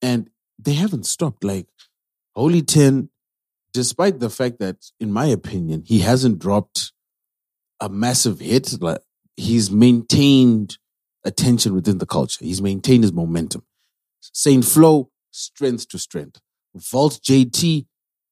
And 0.00 0.30
they 0.56 0.74
haven't 0.74 1.04
stopped. 1.04 1.42
Like 1.42 1.66
Holy 2.36 2.62
Ten, 2.62 3.10
despite 3.72 4.20
the 4.20 4.30
fact 4.30 4.60
that, 4.60 4.76
in 5.00 5.12
my 5.12 5.26
opinion, 5.26 5.82
he 5.84 5.98
hasn't 5.98 6.38
dropped 6.38 6.92
a 7.80 7.88
massive 7.88 8.38
hit, 8.38 8.80
like 8.80 9.00
he's 9.36 9.70
maintained 9.70 10.78
attention 11.24 11.74
within 11.74 11.98
the 11.98 12.06
culture. 12.06 12.44
He's 12.44 12.62
maintained 12.62 13.02
his 13.02 13.12
momentum. 13.12 13.64
Saint 14.20 14.64
Floew, 14.64 15.08
strength 15.32 15.88
to 15.88 15.98
strength. 15.98 16.40
Voltz 16.76 17.18
JT 17.18 17.86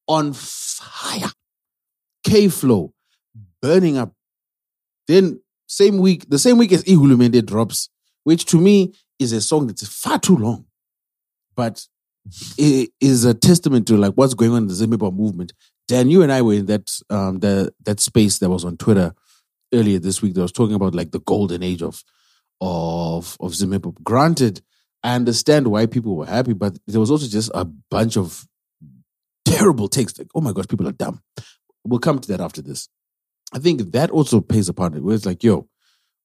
on 0.07 0.33
fire. 0.33 1.31
K 2.25 2.47
Flow, 2.47 2.92
burning 3.63 3.97
up. 3.97 4.13
Then 5.07 5.39
same 5.67 5.97
week, 5.97 6.29
the 6.29 6.37
same 6.37 6.57
week 6.57 6.73
as 6.73 6.83
Ihulumende 6.83 7.43
drops, 7.43 7.89
which 8.25 8.45
to 8.47 8.59
me 8.59 8.93
is 9.17 9.31
a 9.31 9.41
song 9.41 9.67
that's 9.67 9.87
far 9.87 10.19
too 10.19 10.35
long, 10.35 10.65
but 11.55 11.87
it 12.57 12.91
is 12.99 13.25
a 13.25 13.33
testament 13.33 13.87
to 13.87 13.97
like 13.97 14.13
what's 14.13 14.33
going 14.33 14.51
on 14.51 14.63
in 14.63 14.67
the 14.67 14.73
Zimbabwe 14.75 15.09
movement. 15.11 15.53
Dan, 15.87 16.09
you 16.09 16.21
and 16.21 16.31
I 16.31 16.41
were 16.41 16.53
in 16.53 16.65
that 16.67 16.91
um 17.09 17.39
the 17.39 17.73
that 17.85 17.99
space 17.99 18.39
that 18.39 18.49
was 18.49 18.65
on 18.65 18.77
Twitter 18.77 19.13
earlier 19.73 19.99
this 19.99 20.21
week 20.21 20.33
that 20.33 20.41
was 20.41 20.51
talking 20.51 20.75
about 20.75 20.93
like 20.93 21.11
the 21.11 21.19
golden 21.21 21.63
age 21.63 21.81
of 21.81 22.03
of 22.61 23.37
of 23.39 23.55
Zimbabwe. 23.55 23.93
Granted, 24.03 24.61
I 25.03 25.15
understand 25.15 25.67
why 25.67 25.85
people 25.85 26.15
were 26.15 26.25
happy, 26.25 26.53
but 26.53 26.77
there 26.87 26.99
was 26.99 27.11
also 27.11 27.27
just 27.27 27.49
a 27.53 27.65
bunch 27.65 28.17
of 28.17 28.45
terrible 29.45 29.87
takes. 29.87 30.17
Like, 30.17 30.29
oh 30.35 30.41
my 30.41 30.51
gosh, 30.51 30.67
people 30.67 30.87
are 30.87 30.93
dumb. 30.93 31.21
We'll 31.85 31.99
come 31.99 32.19
to 32.19 32.27
that 32.29 32.41
after 32.41 32.61
this. 32.61 32.87
I 33.53 33.59
think 33.59 33.91
that 33.91 34.09
also 34.09 34.41
plays 34.41 34.67
a 34.67 34.73
part 34.73 34.95
it, 34.95 35.03
where 35.03 35.15
it's 35.15 35.25
like, 35.25 35.43
yo, 35.43 35.67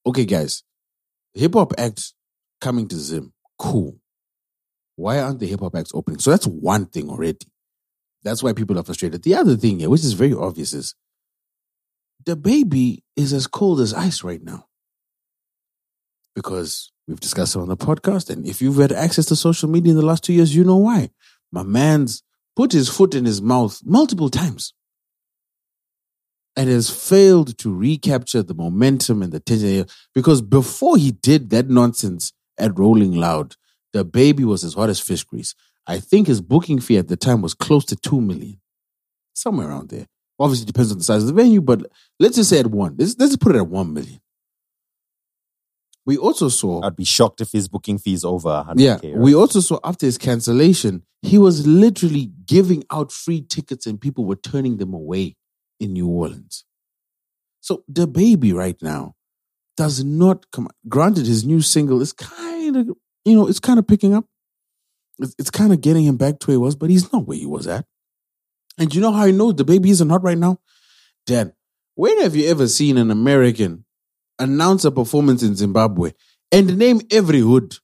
okay, 0.05 0.25
guys, 0.25 0.63
hip 1.33 1.53
hop 1.53 1.73
acts 1.77 2.15
coming 2.59 2.87
to 2.87 2.95
Zim, 2.95 3.33
cool. 3.57 3.99
Why 4.95 5.19
aren't 5.19 5.39
the 5.39 5.47
hip 5.47 5.59
hop 5.59 5.75
acts 5.75 5.91
opening? 5.93 6.19
So 6.19 6.31
that's 6.31 6.47
one 6.47 6.87
thing 6.87 7.09
already. 7.09 7.47
That's 8.23 8.43
why 8.43 8.53
people 8.53 8.77
are 8.79 8.83
frustrated. 8.83 9.23
The 9.23 9.35
other 9.35 9.55
thing 9.55 9.79
here, 9.79 9.89
which 9.89 10.03
is 10.03 10.13
very 10.13 10.33
obvious, 10.33 10.73
is 10.73 10.95
the 12.25 12.35
baby 12.35 13.03
is 13.15 13.31
as 13.31 13.47
cold 13.47 13.79
as 13.79 13.93
ice 13.93 14.23
right 14.23 14.43
now. 14.43 14.65
Because 16.35 16.91
we've 17.07 17.19
discussed 17.19 17.55
it 17.55 17.59
on 17.59 17.69
the 17.69 17.77
podcast. 17.77 18.29
And 18.29 18.45
if 18.45 18.61
you've 18.61 18.77
had 18.77 18.91
access 18.91 19.25
to 19.27 19.35
social 19.35 19.69
media 19.69 19.91
in 19.91 19.97
the 19.97 20.05
last 20.05 20.23
two 20.23 20.33
years, 20.33 20.55
you 20.55 20.63
know 20.63 20.77
why. 20.77 21.11
My 21.51 21.63
man's 21.63 22.23
put 22.55 22.73
his 22.73 22.89
foot 22.89 23.15
in 23.15 23.25
his 23.25 23.41
mouth 23.41 23.81
multiple 23.85 24.29
times 24.29 24.73
and 26.59 26.69
has 26.69 26.89
failed 26.89 27.57
to 27.57 27.73
recapture 27.73 28.43
the 28.43 28.53
momentum 28.53 29.21
and 29.21 29.31
the 29.31 29.39
tension. 29.39 29.85
Because 30.13 30.41
before 30.41 30.97
he 30.97 31.11
did 31.11 31.51
that 31.51 31.69
nonsense 31.69 32.33
at 32.57 32.77
Rolling 32.77 33.13
Loud, 33.13 33.55
the 33.93 34.03
baby 34.03 34.43
was 34.43 34.65
as 34.65 34.73
hot 34.73 34.89
as 34.89 34.99
fish 34.99 35.23
grease. 35.23 35.55
I 35.87 36.01
think 36.01 36.27
his 36.27 36.41
booking 36.41 36.81
fee 36.81 36.97
at 36.97 37.07
the 37.07 37.15
time 37.15 37.41
was 37.41 37.53
close 37.53 37.85
to 37.85 37.95
two 37.95 38.19
million, 38.19 38.59
somewhere 39.33 39.69
around 39.69 39.89
there. 39.89 40.07
Obviously, 40.37 40.65
depends 40.65 40.91
on 40.91 40.97
the 40.97 41.03
size 41.05 41.21
of 41.21 41.27
the 41.27 41.33
venue, 41.33 41.61
but 41.61 41.81
let's 42.19 42.35
just 42.35 42.49
say 42.49 42.59
at 42.59 42.67
one. 42.67 42.97
Let's, 42.99 43.15
let's 43.17 43.37
put 43.37 43.55
it 43.55 43.59
at 43.59 43.67
one 43.67 43.93
million. 43.93 44.19
We 46.05 46.17
also 46.17 46.49
saw 46.49 46.83
I'd 46.83 46.97
be 46.97 47.05
shocked 47.05 47.39
if 47.39 47.53
his 47.53 47.69
booking 47.69 47.99
fee 47.99 48.15
is 48.15 48.25
over 48.25 48.49
100k. 48.49 48.73
yeah, 48.79 48.93
right? 48.95 49.15
we 49.15 49.33
also 49.33 49.61
saw 49.61 49.79
after 49.85 50.05
his 50.05 50.17
cancellation, 50.17 51.03
he 51.21 51.37
was 51.37 51.65
literally 51.65 52.33
giving 52.45 52.83
out 52.91 53.13
free 53.13 53.41
tickets 53.41 53.87
and 53.87 54.01
people 54.01 54.25
were 54.25 54.35
turning 54.35 54.75
them 54.75 54.93
away 54.93 55.37
in 55.79 55.93
New 55.93 56.07
Orleans. 56.07 56.65
So 57.61 57.83
the 57.87 58.07
baby 58.07 58.53
right 58.53 58.79
now 58.81 59.15
does 59.77 60.03
not 60.03 60.49
come. 60.51 60.69
Granted, 60.87 61.25
his 61.25 61.45
new 61.45 61.61
single 61.61 62.01
is 62.01 62.13
kind 62.13 62.75
of, 62.75 62.87
you 63.25 63.35
know, 63.35 63.47
it's 63.47 63.59
kind 63.59 63.79
of 63.79 63.87
picking 63.87 64.13
up. 64.13 64.25
It's, 65.19 65.35
it's 65.37 65.51
kind 65.51 65.73
of 65.73 65.81
getting 65.81 66.05
him 66.05 66.17
back 66.17 66.39
to 66.39 66.47
where 66.47 66.53
he 66.53 66.57
was, 66.57 66.75
but 66.75 66.89
he's 66.89 67.11
not 67.13 67.27
where 67.27 67.37
he 67.37 67.45
was 67.45 67.67
at. 67.67 67.85
And 68.77 68.93
you 68.93 69.01
know 69.01 69.11
how 69.11 69.25
I 69.25 69.31
know 69.31 69.51
the 69.51 69.65
baby 69.65 69.89
isn't 69.89 70.09
hot 70.09 70.23
right 70.23 70.37
now? 70.37 70.59
Dan, 71.25 71.53
when 71.95 72.21
have 72.21 72.35
you 72.35 72.49
ever 72.49 72.67
seen 72.67 72.97
an 72.97 73.11
American 73.11 73.85
announce 74.39 74.85
a 74.85 74.91
performance 74.91 75.43
in 75.43 75.55
Zimbabwe 75.55 76.11
and 76.51 76.77
name 76.77 77.01
every 77.11 77.39
hood? 77.39 77.75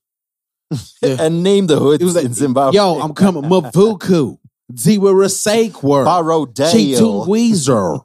And 1.04 1.43
name 1.43 1.68
the 1.68 1.78
hoods 1.78 2.02
It 2.02 2.06
was 2.06 2.16
like, 2.16 2.26
in 2.26 2.34
Zimbabwe. 2.34 2.78
Yo, 2.78 3.00
I'm 3.00 3.14
coming. 3.14 3.43
Mabvuku. 3.43 4.38
Dzivarasekwa. 4.72 6.03
Borrowdale. 6.05 7.26
Weezer. 7.28 8.01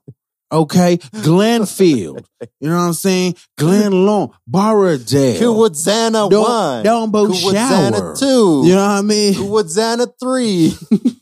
Okay. 0.53 0.97
Glenfield. 0.97 2.25
You 2.61 2.71
know 2.71 2.77
what 2.77 2.83
I'm 2.83 2.93
saying? 2.93 3.37
Glen 3.57 3.93
Long. 4.05 4.33
Borrowdale. 4.49 5.39
Kuwadzana 5.39 6.29
Don't, 6.29 6.43
1. 6.43 6.85
Dumbo 6.85 7.27
Kuwadzana 7.29 7.97
Shower. 7.97 8.17
2. 8.17 8.63
You 8.67 8.75
know 8.75 8.87
what 8.87 8.91
I 8.91 9.03
mean? 9.03 9.35
Kuwadzana 9.35 10.07
3. 10.21 10.73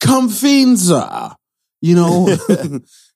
Comfinza. 0.00 1.34
You 1.80 1.94
know? 1.96 2.36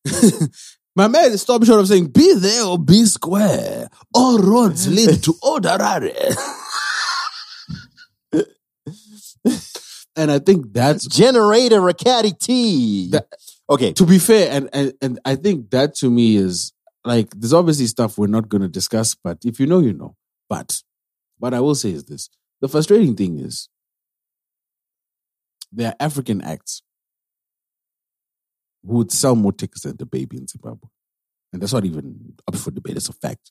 My 0.96 1.08
man 1.08 1.36
stopped 1.38 1.62
me 1.62 1.66
short 1.66 1.80
of 1.80 1.88
saying, 1.88 2.08
be 2.08 2.34
there 2.34 2.64
or 2.64 2.78
be 2.78 3.06
square. 3.06 3.88
All 4.14 4.38
roads 4.38 4.88
lead 4.88 5.22
to 5.22 5.32
Odarare. 5.42 6.36
and 10.16 10.30
I 10.30 10.38
think 10.38 10.72
that's 10.72 11.06
Generator 11.06 11.80
Rakati 11.80 12.38
T. 12.38 13.10
That- 13.10 13.28
okay. 13.68 13.92
to 13.94 14.06
be 14.06 14.18
fair, 14.18 14.50
and, 14.50 14.68
and 14.72 14.92
and 15.00 15.20
I 15.24 15.36
think 15.36 15.70
that 15.70 15.94
to 15.96 16.10
me 16.10 16.36
is 16.36 16.72
like 17.04 17.30
there's 17.30 17.52
obviously 17.52 17.86
stuff 17.86 18.18
we're 18.18 18.26
not 18.26 18.48
gonna 18.48 18.68
discuss, 18.68 19.14
but 19.14 19.38
if 19.44 19.58
you 19.58 19.66
know, 19.66 19.80
you 19.80 19.92
know. 19.92 20.16
But 20.48 20.82
what 21.38 21.54
I 21.54 21.60
will 21.60 21.74
say 21.74 21.90
is 21.90 22.04
this. 22.04 22.28
The 22.60 22.68
frustrating 22.68 23.16
thing 23.16 23.40
is 23.40 23.68
there 25.72 25.88
are 25.88 25.96
African 25.98 26.40
acts 26.42 26.82
who 28.86 28.98
would 28.98 29.12
sell 29.12 29.34
more 29.34 29.52
tickets 29.52 29.82
than 29.82 29.96
the 29.96 30.06
baby 30.06 30.36
in 30.36 30.46
Zimbabwe. 30.46 30.88
And 31.52 31.60
that's 31.60 31.72
not 31.72 31.84
even 31.84 32.34
up 32.46 32.56
for 32.56 32.70
debate, 32.70 32.96
it's 32.96 33.08
a 33.08 33.12
fact. 33.12 33.50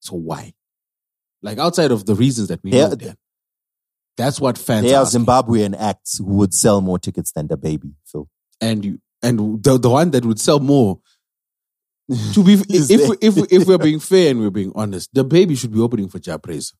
So 0.00 0.16
why? 0.16 0.54
Like 1.42 1.58
outside 1.58 1.90
of 1.90 2.06
the 2.06 2.14
reasons 2.14 2.48
that 2.48 2.62
we 2.62 2.70
know 2.70 2.94
then. 2.94 3.16
That's 4.16 4.40
what 4.40 4.56
fans 4.56 4.86
There 4.86 4.96
are 4.96 5.02
asking. 5.02 5.26
Zimbabwean 5.26 5.76
acts 5.78 6.18
who 6.18 6.36
would 6.36 6.54
sell 6.54 6.80
more 6.80 6.98
tickets 6.98 7.32
than 7.32 7.48
the 7.48 7.56
baby, 7.56 7.92
Phil. 8.06 8.28
and 8.60 8.84
you 8.84 8.98
and 9.22 9.62
the 9.62 9.78
the 9.78 9.90
one 9.90 10.10
that 10.12 10.24
would 10.24 10.40
sell 10.40 10.60
more. 10.60 11.00
To 12.34 12.44
be 12.44 12.52
if 12.54 13.08
we, 13.08 13.16
if 13.20 13.52
if 13.52 13.66
we're 13.66 13.78
being 13.78 13.98
fair 13.98 14.30
and 14.30 14.38
we're 14.38 14.50
being 14.50 14.72
honest, 14.76 15.10
the 15.12 15.24
baby 15.24 15.56
should 15.56 15.72
be 15.72 15.80
opening 15.80 16.08
for 16.08 16.20
Jah 16.20 16.38
Prayzah. 16.38 16.74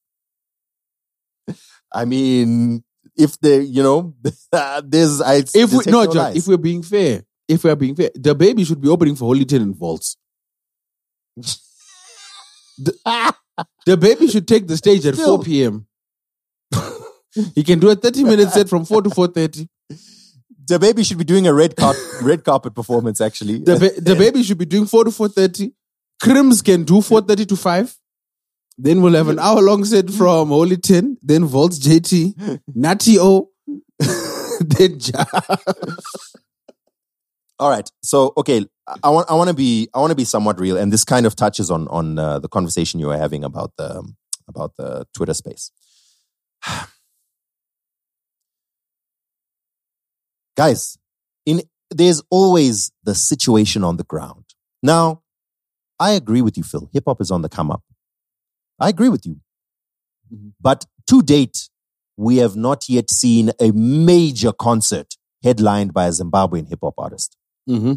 I 1.93 2.05
mean, 2.05 2.85
if 3.17 3.39
they, 3.41 3.63
you 3.63 3.83
know, 3.83 4.15
there's, 4.85 5.21
I, 5.21 5.43
If 5.55 5.73
we 5.73 5.81
no, 5.91 6.05
no 6.05 6.33
if 6.35 6.47
we're 6.47 6.57
being 6.59 6.83
fair, 6.83 7.25
if 7.49 7.65
we're 7.65 7.77
being 7.77 7.95
fair, 7.97 8.11
the 8.15 8.35
baby 8.35 8.65
should 8.65 8.81
be 8.81 8.89
opening 8.89 9.17
for 9.17 9.25
Holy 9.25 9.47
and 9.51 9.75
Voltz. 9.75 10.17
the, 12.79 13.35
the 13.85 13.97
baby 13.97 14.29
should 14.29 14.47
take 14.47 14.67
the 14.67 14.77
stage 14.77 15.07
at 15.07 15.15
Still. 15.15 15.39
4 15.39 15.45
p.m. 15.45 15.87
he 17.55 17.63
can 17.63 17.79
do 17.79 17.91
a 17.91 17.95
30 17.97 18.25
minute 18.25 18.51
set 18.51 18.69
from 18.69 18.85
4 18.85 19.03
to 19.03 19.11
4.30. 19.11 19.69
the 20.69 20.79
baby 20.79 21.05
should 21.05 21.19
be 21.19 21.25
doing 21.25 21.47
a 21.47 21.53
red 21.55 21.77
carpet, 21.77 22.03
red 22.23 22.45
carpet 22.45 22.75
performance, 22.75 23.21
actually. 23.21 23.59
The, 23.59 23.79
ba- 23.79 24.01
the 24.01 24.15
baby 24.17 24.43
should 24.43 24.59
be 24.59 24.65
doing 24.67 24.87
4 24.87 25.05
to 25.05 25.11
4.30. 25.11 25.73
Crims 26.23 26.63
can 26.63 26.85
do 26.85 26.95
4.30 26.95 27.47
to 27.49 27.57
5. 27.57 27.97
Then 28.79 29.01
we'll 29.03 29.15
have 29.15 29.29
an 29.29 29.39
hour 29.39 29.63
long 29.63 29.85
set 29.85 30.11
from 30.11 30.49
Holy 30.49 30.77
10. 30.77 31.19
Then 31.23 31.45
Voltz 31.47 31.79
JT. 31.79 32.61
Natty 32.75 33.17
O. 33.19 33.51
then 34.61 34.99
Jah. 34.99 35.25
All 37.59 37.71
right. 37.71 37.91
So, 38.03 38.33
okay, 38.37 38.67
I- 38.87 38.97
I 39.05 39.11
want 39.11 39.31
I 39.31 39.35
want 39.35 39.49
to 39.49 39.55
be 39.55 39.89
I 39.95 39.99
want 40.01 40.11
to 40.11 40.15
be 40.17 40.25
somewhat 40.25 40.61
real, 40.61 40.77
and 40.77 40.93
this 40.93 41.05
kind 41.05 41.27
of 41.27 41.35
touches 41.35 41.71
on 41.71 41.89
on 41.89 42.19
uh, 42.19 42.39
the 42.39 42.49
conversation 42.49 43.01
you 43.01 43.07
were 43.09 43.17
having 43.19 43.43
about 43.45 43.73
the 43.79 43.99
um, 43.99 44.17
about 44.47 44.77
the 44.77 45.07
Twitter 45.15 45.35
space. 45.35 45.71
Guys, 50.57 50.97
in 51.45 51.63
there's 51.91 52.23
always 52.31 52.91
the 53.05 53.15
situation 53.15 53.85
on 53.85 53.97
the 53.97 54.05
ground. 54.05 54.45
Now, 54.83 55.23
I 56.01 56.13
agree 56.13 56.43
with 56.43 56.57
you, 56.57 56.65
Phil. 56.65 56.89
Hip 56.93 57.05
hop 57.07 57.21
is 57.21 57.31
on 57.31 57.43
the 57.43 57.49
come 57.49 57.71
up. 57.71 57.83
I 58.79 58.89
agree 58.89 59.09
with 59.09 59.25
you, 59.25 59.41
Mhm. 60.33 60.53
but 60.61 60.87
to 61.07 61.23
date, 61.23 61.71
we 62.17 62.39
have 62.39 62.57
not 62.57 62.89
yet 62.89 63.11
seen 63.11 63.53
a 63.61 63.71
major 63.73 64.53
concert 64.53 65.17
headlined 65.43 65.93
by 65.95 66.07
a 66.07 66.11
Zimbabwean 66.11 66.69
hip 66.69 66.81
hop 66.83 66.95
artist. 66.99 67.37
Mm-hmm. 67.69 67.95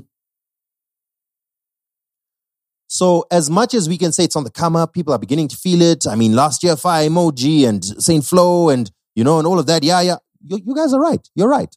So 2.88 3.26
as 3.32 3.50
much 3.50 3.74
as 3.74 3.88
we 3.88 3.98
can 3.98 4.12
say 4.12 4.24
it's 4.26 4.36
on 4.36 4.44
the 4.44 4.50
come 4.52 4.76
up, 4.76 4.94
people 4.94 5.14
are 5.14 5.20
beginning 5.20 5.48
to 5.50 5.56
feel 5.56 5.82
it. 5.82 6.08
I 6.08 6.16
mean, 6.16 6.36
last 6.36 6.64
year 6.64 6.76
Fire 6.76 7.08
Emoji 7.08 7.68
and 7.68 7.84
Saint 8.04 8.26
Flow 8.26 8.70
and 8.70 8.92
you 9.16 9.24
know 9.24 9.38
and 9.38 9.48
all 9.48 9.60
of 9.60 9.68
that. 9.68 9.84
Yeah, 9.84 10.02
yeah. 10.02 10.18
You, 10.42 10.60
you 10.66 10.76
guys 10.76 10.94
are 10.94 11.00
right. 11.00 11.28
You're 11.36 11.50
right. 11.50 11.74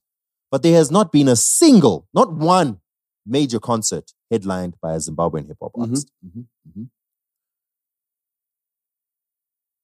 But 0.53 0.63
there 0.63 0.77
has 0.77 0.91
not 0.91 1.11
been 1.11 1.29
a 1.29 1.35
single, 1.35 2.07
not 2.13 2.31
one 2.31 2.81
major 3.27 3.59
concert 3.59 4.13
headlined 4.31 4.77
by 4.83 4.93
a 4.93 4.99
Zimbabwean 4.99 5.49
hip 5.49 5.57
hop 5.63 5.73
artist. 5.79 6.13
Mm-hmm. 6.25 6.83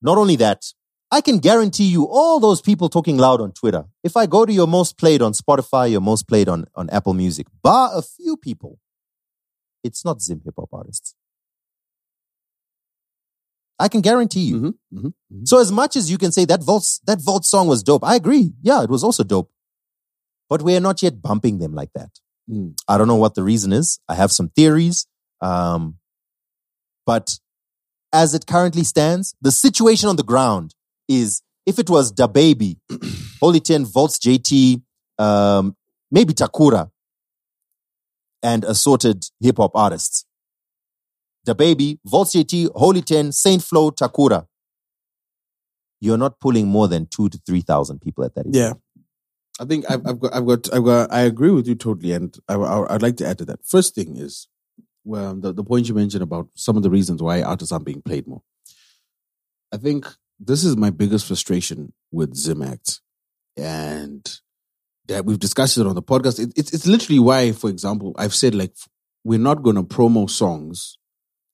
Not 0.02 0.18
only 0.18 0.36
that, 0.36 0.66
I 1.10 1.22
can 1.22 1.38
guarantee 1.38 1.86
you 1.86 2.06
all 2.06 2.38
those 2.38 2.60
people 2.60 2.90
talking 2.90 3.16
loud 3.16 3.40
on 3.40 3.52
Twitter. 3.52 3.86
If 4.04 4.14
I 4.14 4.26
go 4.26 4.44
to 4.44 4.52
your 4.52 4.66
most 4.66 4.98
played 4.98 5.22
on 5.22 5.32
Spotify, 5.32 5.90
your 5.90 6.02
most 6.02 6.28
played 6.28 6.50
on, 6.50 6.66
on 6.74 6.90
Apple 6.90 7.14
Music, 7.14 7.46
bar 7.62 7.90
a 7.94 8.02
few 8.02 8.36
people, 8.36 8.78
it's 9.82 10.04
not 10.04 10.20
Zim 10.20 10.42
hip 10.44 10.54
hop 10.58 10.68
artists. 10.70 11.14
I 13.78 13.88
can 13.88 14.02
guarantee 14.02 14.40
you. 14.40 14.56
Mm-hmm. 14.92 14.98
Mm-hmm. 14.98 15.44
So 15.44 15.60
as 15.60 15.72
much 15.72 15.96
as 15.96 16.10
you 16.10 16.18
can 16.18 16.30
say 16.30 16.44
that 16.44 16.60
Voltz 16.60 17.00
that 17.06 17.20
Voltz 17.20 17.48
song 17.48 17.68
was 17.68 17.82
dope, 17.82 18.04
I 18.04 18.16
agree. 18.16 18.52
Yeah, 18.60 18.82
it 18.82 18.90
was 18.90 19.02
also 19.02 19.24
dope. 19.24 19.50
But 20.48 20.62
we're 20.62 20.80
not 20.80 21.02
yet 21.02 21.20
bumping 21.20 21.58
them 21.58 21.74
like 21.74 21.90
that. 21.94 22.10
Mm. 22.50 22.74
I 22.88 22.96
don't 22.96 23.08
know 23.08 23.16
what 23.16 23.34
the 23.34 23.42
reason 23.42 23.72
is. 23.72 24.00
I 24.08 24.14
have 24.14 24.32
some 24.32 24.48
theories. 24.48 25.06
Um, 25.40 25.98
but 27.06 27.38
as 28.12 28.34
it 28.34 28.46
currently 28.46 28.84
stands, 28.84 29.34
the 29.40 29.52
situation 29.52 30.08
on 30.08 30.16
the 30.16 30.22
ground 30.22 30.74
is 31.08 31.42
if 31.66 31.78
it 31.78 31.90
was 31.90 32.12
DaBaby, 32.12 32.78
Holy 33.40 33.60
Ten, 33.60 33.84
Voltz 33.84 34.18
JT, 34.18 34.82
um, 35.18 35.76
maybe 36.10 36.32
Takura, 36.32 36.90
and 38.42 38.64
assorted 38.64 39.24
hip 39.40 39.58
hop 39.58 39.72
artists. 39.74 40.24
Da 41.44 41.54
Baby, 41.54 41.98
Voltz 42.06 42.34
JT, 42.34 42.70
Holy 42.74 43.02
Ten, 43.02 43.32
Saint 43.32 43.62
Flow, 43.62 43.90
Takura. 43.90 44.46
You're 46.00 46.18
not 46.18 46.38
pulling 46.40 46.68
more 46.68 46.88
than 46.88 47.06
two 47.06 47.28
to 47.28 47.40
three 47.46 47.60
thousand 47.60 48.00
people 48.00 48.24
at 48.24 48.34
that 48.34 48.46
event. 48.46 48.54
Yeah. 48.54 48.72
I 49.58 49.64
think 49.64 49.90
I've, 49.90 50.06
I've 50.06 50.18
got, 50.20 50.34
I've 50.34 50.46
got, 50.46 50.74
I've 50.74 50.84
got, 50.84 51.12
I 51.12 51.20
agree 51.20 51.50
with 51.50 51.66
you 51.66 51.74
totally. 51.74 52.12
And 52.12 52.36
I, 52.48 52.54
I'd 52.54 53.02
like 53.02 53.16
to 53.18 53.26
add 53.26 53.38
to 53.38 53.44
that. 53.46 53.60
First 53.64 53.94
thing 53.94 54.16
is, 54.16 54.48
well, 55.04 55.34
the, 55.34 55.52
the 55.52 55.64
point 55.64 55.88
you 55.88 55.94
mentioned 55.94 56.22
about 56.22 56.48
some 56.54 56.76
of 56.76 56.82
the 56.82 56.90
reasons 56.90 57.22
why 57.22 57.42
artists 57.42 57.72
aren't 57.72 57.86
being 57.86 58.02
played 58.02 58.26
more. 58.26 58.42
I 59.72 59.76
think 59.76 60.06
this 60.38 60.64
is 60.64 60.76
my 60.76 60.90
biggest 60.90 61.26
frustration 61.26 61.92
with 62.12 62.34
Zimact. 62.34 63.00
And 63.56 64.28
that 65.08 65.24
we've 65.24 65.38
discussed 65.38 65.78
it 65.78 65.86
on 65.86 65.94
the 65.94 66.02
podcast. 66.02 66.38
It, 66.38 66.52
it's, 66.56 66.72
it's 66.72 66.86
literally 66.86 67.18
why, 67.18 67.52
for 67.52 67.70
example, 67.70 68.14
I've 68.16 68.34
said 68.34 68.54
like, 68.54 68.74
we're 69.24 69.38
not 69.38 69.62
going 69.62 69.76
to 69.76 69.82
promo 69.82 70.30
songs 70.30 70.96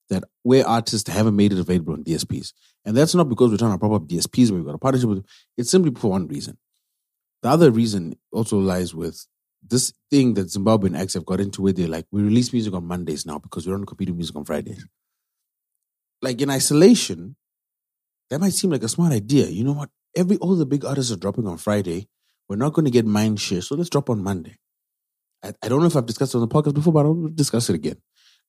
that 0.09 0.23
where 0.43 0.67
artists 0.67 1.09
haven't 1.09 1.35
made 1.35 1.51
it 1.51 1.59
available 1.59 1.93
on 1.93 2.03
DSPs. 2.03 2.53
And 2.85 2.95
that's 2.95 3.15
not 3.15 3.27
because 3.27 3.49
we're 3.49 3.57
trying 3.57 3.71
to 3.71 3.79
prop 3.79 3.93
up 3.93 4.07
DSPs 4.07 4.51
where 4.51 4.57
we've 4.57 4.65
got 4.65 4.75
a 4.75 4.79
partnership 4.79 5.09
with. 5.09 5.25
It's 5.57 5.71
simply 5.71 5.91
for 5.99 6.11
one 6.11 6.27
reason. 6.27 6.57
The 7.45 7.51
other 7.51 7.69
reason 7.69 8.15
also 8.31 8.57
lies 8.57 8.95
with 8.95 9.23
this 9.61 9.93
thing 10.09 10.33
that 10.33 10.47
Zimbabwean 10.47 10.97
acts 10.99 11.13
have 11.13 11.27
got 11.27 11.39
into 11.39 11.61
where 11.61 11.73
they're 11.73 11.87
like, 11.87 12.07
we 12.09 12.23
release 12.23 12.51
music 12.51 12.73
on 12.73 12.87
Mondays 12.87 13.23
now 13.23 13.37
because 13.37 13.67
we 13.67 13.71
don't 13.71 13.85
compete 13.85 14.09
with 14.09 14.17
music 14.17 14.35
on 14.35 14.45
Fridays. 14.45 14.83
Like 16.23 16.41
in 16.41 16.49
isolation, 16.49 17.35
that 18.31 18.41
might 18.41 18.53
seem 18.53 18.71
like 18.71 18.81
a 18.81 18.87
smart 18.87 19.13
idea. 19.13 19.45
You 19.45 19.63
know 19.63 19.73
what? 19.73 19.91
Every 20.15 20.37
all 20.37 20.55
the 20.55 20.65
big 20.65 20.85
artists 20.85 21.11
are 21.11 21.17
dropping 21.17 21.45
on 21.45 21.57
Friday. 21.57 22.07
We're 22.49 22.55
not 22.55 22.73
going 22.73 22.85
to 22.85 22.91
get 22.91 23.05
mind 23.05 23.39
share, 23.39 23.61
so 23.61 23.75
let's 23.75 23.91
drop 23.91 24.09
on 24.09 24.23
Monday. 24.23 24.55
I, 25.43 25.53
I 25.61 25.69
don't 25.69 25.81
know 25.81 25.85
if 25.85 25.95
I've 25.95 26.07
discussed 26.07 26.33
it 26.33 26.39
on 26.39 26.49
the 26.49 26.55
podcast 26.55 26.73
before, 26.73 26.93
but 26.93 27.05
I'll 27.05 27.27
discuss 27.27 27.69
it 27.69 27.75
again. 27.75 27.97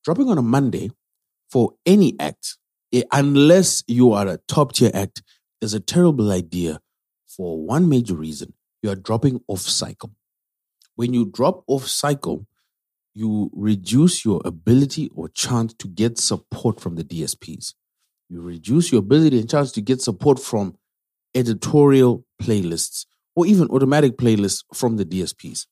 Dropping 0.05 0.31
on 0.31 0.39
a 0.39 0.43
Monday 0.43 0.91
for 1.51 1.75
any 1.85 2.19
act, 2.19 2.57
eh, 2.95 3.03
unless 3.13 3.85
you 3.87 4.13
are 4.13 4.27
a 4.27 4.39
top 4.49 4.73
tier 4.73 4.91
act, 4.95 5.23
is 5.61 5.75
a 5.75 5.81
terrible 5.81 6.33
idea 6.33 6.81
for 7.29 7.63
one 7.63 7.91
major 7.91 8.15
reason. 8.15 8.55
You 8.83 8.91
are 8.91 8.97
dropping 8.97 9.41
off 9.49 9.61
cycle. 9.61 10.13
When 10.95 11.13
you 11.13 11.27
drop 11.27 11.65
off 11.67 11.87
cycle, 11.87 12.47
you 13.15 13.51
reduce 13.55 14.25
your 14.25 14.43
ability 14.45 15.11
or 15.15 15.29
chance 15.29 15.73
to 15.75 15.89
get 15.89 16.19
support 16.19 16.81
from 16.81 16.97
the 16.97 17.05
DSPs. 17.05 17.75
You 18.29 18.43
reduce 18.43 18.93
your 18.93 18.99
ability 18.99 19.39
and 19.41 19.49
chance 19.49 19.73
to 19.73 19.81
get 19.81 20.03
support 20.03 20.39
from 20.39 20.77
editorial 21.35 22.25
playlists 22.43 23.07
or 23.35 23.47
even 23.47 23.69
automatic 23.69 24.17
playlists 24.17 24.65
from 24.75 24.97
the 24.97 25.05
DSPs. 25.05 25.67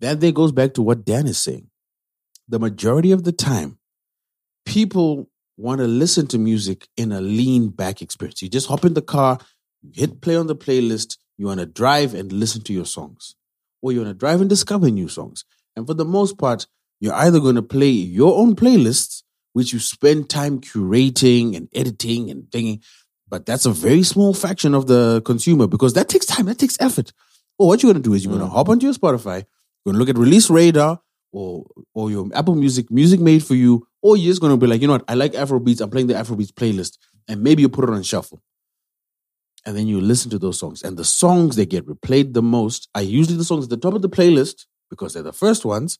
That 0.00 0.20
there 0.20 0.32
goes 0.32 0.52
back 0.52 0.74
to 0.74 0.82
what 0.82 1.04
Dan 1.04 1.26
is 1.26 1.38
saying. 1.38 1.68
The 2.48 2.58
majority 2.58 3.12
of 3.12 3.24
the 3.24 3.32
time, 3.32 3.78
people 4.64 5.28
want 5.56 5.80
to 5.80 5.86
listen 5.86 6.26
to 6.28 6.38
music 6.38 6.88
in 6.96 7.12
a 7.12 7.20
lean 7.20 7.68
back 7.68 8.00
experience. 8.00 8.40
You 8.42 8.48
just 8.48 8.68
hop 8.68 8.84
in 8.84 8.94
the 8.94 9.02
car, 9.02 9.38
hit 9.92 10.20
play 10.20 10.36
on 10.36 10.46
the 10.46 10.56
playlist, 10.56 11.18
you 11.40 11.46
want 11.46 11.58
to 11.58 11.64
drive 11.64 12.12
and 12.12 12.30
listen 12.30 12.60
to 12.64 12.72
your 12.74 12.84
songs, 12.84 13.34
or 13.80 13.92
you 13.92 14.00
want 14.00 14.10
to 14.10 14.14
drive 14.14 14.42
and 14.42 14.50
discover 14.50 14.90
new 14.90 15.08
songs. 15.08 15.46
And 15.74 15.86
for 15.86 15.94
the 15.94 16.04
most 16.04 16.36
part, 16.36 16.66
you're 17.00 17.14
either 17.14 17.40
going 17.40 17.54
to 17.54 17.62
play 17.62 17.88
your 17.88 18.38
own 18.38 18.54
playlists, 18.54 19.22
which 19.54 19.72
you 19.72 19.78
spend 19.78 20.28
time 20.28 20.60
curating 20.60 21.56
and 21.56 21.70
editing 21.74 22.30
and 22.30 22.52
thinking, 22.52 22.82
but 23.26 23.46
that's 23.46 23.64
a 23.64 23.70
very 23.70 24.02
small 24.02 24.34
fraction 24.34 24.74
of 24.74 24.86
the 24.86 25.22
consumer 25.24 25.66
because 25.66 25.94
that 25.94 26.10
takes 26.10 26.26
time, 26.26 26.44
that 26.44 26.58
takes 26.58 26.76
effort. 26.78 27.10
Or 27.58 27.68
what 27.68 27.82
you're 27.82 27.90
going 27.90 28.02
to 28.02 28.06
do 28.06 28.12
is 28.12 28.22
you're 28.22 28.34
going 28.34 28.44
to 28.44 28.50
mm. 28.50 28.54
hop 28.54 28.68
onto 28.68 28.84
your 28.84 28.94
Spotify, 28.94 29.46
you're 29.84 29.94
going 29.94 29.94
to 29.94 29.98
look 29.98 30.10
at 30.10 30.18
release 30.18 30.50
radar, 30.50 31.00
or 31.32 31.64
or 31.94 32.10
your 32.10 32.28
Apple 32.34 32.54
Music, 32.54 32.90
music 32.90 33.18
made 33.18 33.42
for 33.42 33.54
you, 33.54 33.86
or 34.02 34.16
you're 34.16 34.30
just 34.30 34.40
gonna 34.40 34.56
be 34.56 34.66
like, 34.66 34.80
you 34.80 34.88
know 34.88 34.94
what, 34.94 35.04
I 35.08 35.14
like 35.14 35.32
Afrobeats, 35.32 35.80
I'm 35.80 35.90
playing 35.90 36.08
the 36.08 36.14
Afrobeats 36.14 36.52
playlist, 36.52 36.98
and 37.28 37.42
maybe 37.42 37.62
you 37.62 37.68
put 37.68 37.88
it 37.88 37.90
on 37.90 38.02
shuffle. 38.02 38.42
And 39.66 39.76
then 39.76 39.86
you 39.86 40.00
listen 40.00 40.30
to 40.30 40.38
those 40.38 40.58
songs. 40.58 40.82
And 40.82 40.96
the 40.96 41.04
songs 41.04 41.56
that 41.56 41.68
get 41.68 41.86
replayed 41.86 42.32
the 42.32 42.42
most 42.42 42.88
are 42.94 43.02
usually 43.02 43.36
the 43.36 43.44
songs 43.44 43.64
at 43.64 43.70
the 43.70 43.76
top 43.76 43.94
of 43.94 44.02
the 44.02 44.08
playlist 44.08 44.66
because 44.88 45.14
they're 45.14 45.22
the 45.22 45.32
first 45.32 45.64
ones. 45.64 45.98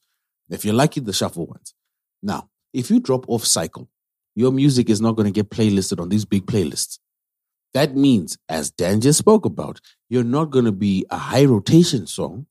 If 0.48 0.64
you're 0.64 0.74
lucky, 0.74 1.00
the 1.00 1.12
shuffle 1.12 1.46
ones. 1.46 1.74
Now, 2.22 2.48
if 2.72 2.90
you 2.90 3.00
drop 3.00 3.28
off 3.28 3.44
cycle, 3.44 3.88
your 4.34 4.52
music 4.52 4.88
is 4.88 5.00
not 5.00 5.16
going 5.16 5.26
to 5.26 5.32
get 5.32 5.50
playlisted 5.50 6.00
on 6.00 6.08
these 6.08 6.24
big 6.24 6.46
playlists. 6.46 6.98
That 7.74 7.94
means, 7.94 8.36
as 8.48 8.70
Dan 8.70 9.00
just 9.00 9.18
spoke 9.18 9.44
about, 9.44 9.80
you're 10.08 10.24
not 10.24 10.50
going 10.50 10.64
to 10.64 10.72
be 10.72 11.06
a 11.11 11.16
high 11.16 11.44
rotation 11.44 12.06
song 12.06 12.46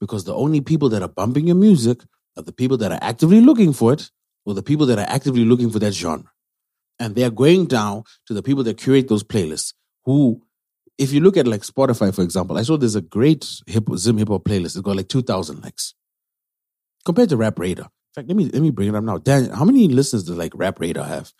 because 0.00 0.24
the 0.24 0.34
only 0.34 0.60
people 0.60 0.88
that 0.88 1.02
are 1.02 1.08
bumping 1.08 1.46
your 1.46 1.56
music 1.56 2.00
are 2.36 2.42
the 2.42 2.52
people 2.52 2.76
that 2.78 2.92
are 2.92 2.98
actively 3.02 3.40
looking 3.40 3.72
for 3.72 3.92
it 3.92 4.10
or 4.44 4.54
the 4.54 4.62
people 4.62 4.86
that 4.86 4.98
are 4.98 5.08
actively 5.08 5.44
looking 5.44 5.70
for 5.70 5.78
that 5.78 5.94
genre. 5.94 6.30
And 6.98 7.14
they're 7.14 7.30
going 7.30 7.66
down 7.66 8.04
to 8.26 8.34
the 8.34 8.42
people 8.42 8.64
that 8.64 8.78
curate 8.78 9.08
those 9.08 9.22
playlists 9.22 9.74
who, 10.04 10.42
if 10.96 11.12
you 11.12 11.20
look 11.20 11.36
at 11.36 11.46
like 11.46 11.62
Spotify, 11.62 12.14
for 12.14 12.22
example, 12.22 12.58
I 12.58 12.62
saw 12.62 12.76
there's 12.76 12.94
a 12.94 13.00
great 13.00 13.46
hip, 13.66 13.84
Zim 13.96 14.18
hip 14.18 14.28
hop 14.28 14.44
playlist. 14.44 14.76
It's 14.76 14.80
got 14.80 14.96
like 14.96 15.08
2,000 15.08 15.62
likes 15.62 15.94
compared 17.04 17.28
to 17.30 17.36
Rap 17.36 17.58
Radar. 17.58 17.86
In 17.86 18.22
fact, 18.22 18.28
let 18.28 18.36
me, 18.36 18.44
let 18.46 18.62
me 18.62 18.70
bring 18.70 18.88
it 18.88 18.94
up 18.94 19.04
now. 19.04 19.18
Dan, 19.18 19.50
how 19.50 19.64
many 19.64 19.88
listeners 19.88 20.24
does 20.24 20.36
like 20.36 20.52
Rap 20.54 20.80
Radar 20.80 21.04
have? 21.04 21.32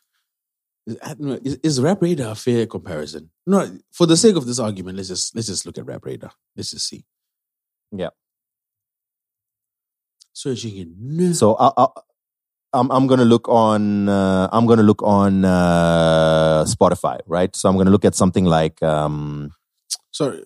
Is, 0.86 0.98
I 1.02 1.08
don't 1.08 1.20
know, 1.20 1.38
is, 1.42 1.80
Rap 1.80 2.00
Radar 2.00 2.32
a 2.32 2.34
fair 2.34 2.66
comparison? 2.66 3.30
No, 3.46 3.78
for 3.92 4.06
the 4.06 4.16
sake 4.16 4.36
of 4.36 4.46
this 4.46 4.58
argument, 4.58 4.96
let's 4.96 5.08
just 5.08 5.34
let's 5.34 5.48
just 5.48 5.66
look 5.66 5.76
at 5.76 5.86
Rap 5.86 6.04
Radar. 6.04 6.30
Let's 6.56 6.70
just 6.70 6.88
see. 6.88 7.04
Yeah. 7.92 8.10
Searching 10.32 10.76
in. 10.76 11.34
So 11.34 11.56
I, 11.56 11.72
I, 11.76 11.86
I'm 12.72 12.90
I'm 12.90 13.06
gonna 13.06 13.24
look 13.24 13.48
on 13.48 14.08
uh, 14.08 14.48
I'm 14.52 14.66
gonna 14.66 14.82
look 14.82 15.02
on 15.02 15.44
uh, 15.44 16.64
Spotify, 16.64 17.20
right? 17.26 17.54
So 17.56 17.68
I'm 17.68 17.76
gonna 17.76 17.90
look 17.90 18.04
at 18.04 18.14
something 18.14 18.44
like 18.44 18.82
um, 18.82 19.50
Sorry. 20.10 20.44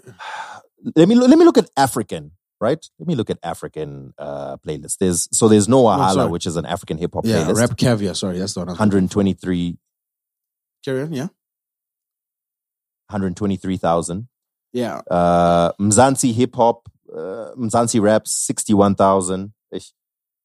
let 0.96 1.08
me 1.08 1.14
let 1.14 1.36
me 1.38 1.44
look 1.44 1.58
at 1.58 1.68
African, 1.76 2.32
right? 2.60 2.84
Let 2.98 3.08
me 3.08 3.14
look 3.14 3.30
at 3.30 3.38
African 3.42 4.14
uh, 4.18 4.56
playlists. 4.58 4.98
There's 4.98 5.28
so 5.32 5.48
there's 5.48 5.68
no 5.68 5.84
Ahala, 5.84 6.14
sorry. 6.14 6.30
which 6.30 6.46
is 6.46 6.56
an 6.56 6.66
African 6.66 6.98
hip 6.98 7.12
hop 7.14 7.24
Yeah, 7.26 7.44
playlist. 7.44 7.56
Rap 7.56 7.76
Caviar. 7.76 8.14
Sorry, 8.14 8.38
that's 8.38 8.54
the 8.54 8.60
one. 8.60 8.68
123 8.68 9.78
Carry 10.84 11.02
on, 11.02 11.12
yeah. 11.12 11.28
123,000. 13.08 14.28
Yeah. 14.72 15.00
Uh, 15.10 15.72
Mzansi 15.80 16.32
hip 16.34 16.56
hop, 16.56 16.88
uh, 17.14 17.52
Mzansi 17.56 18.00
rap 18.00 18.26
61,000. 18.26 19.52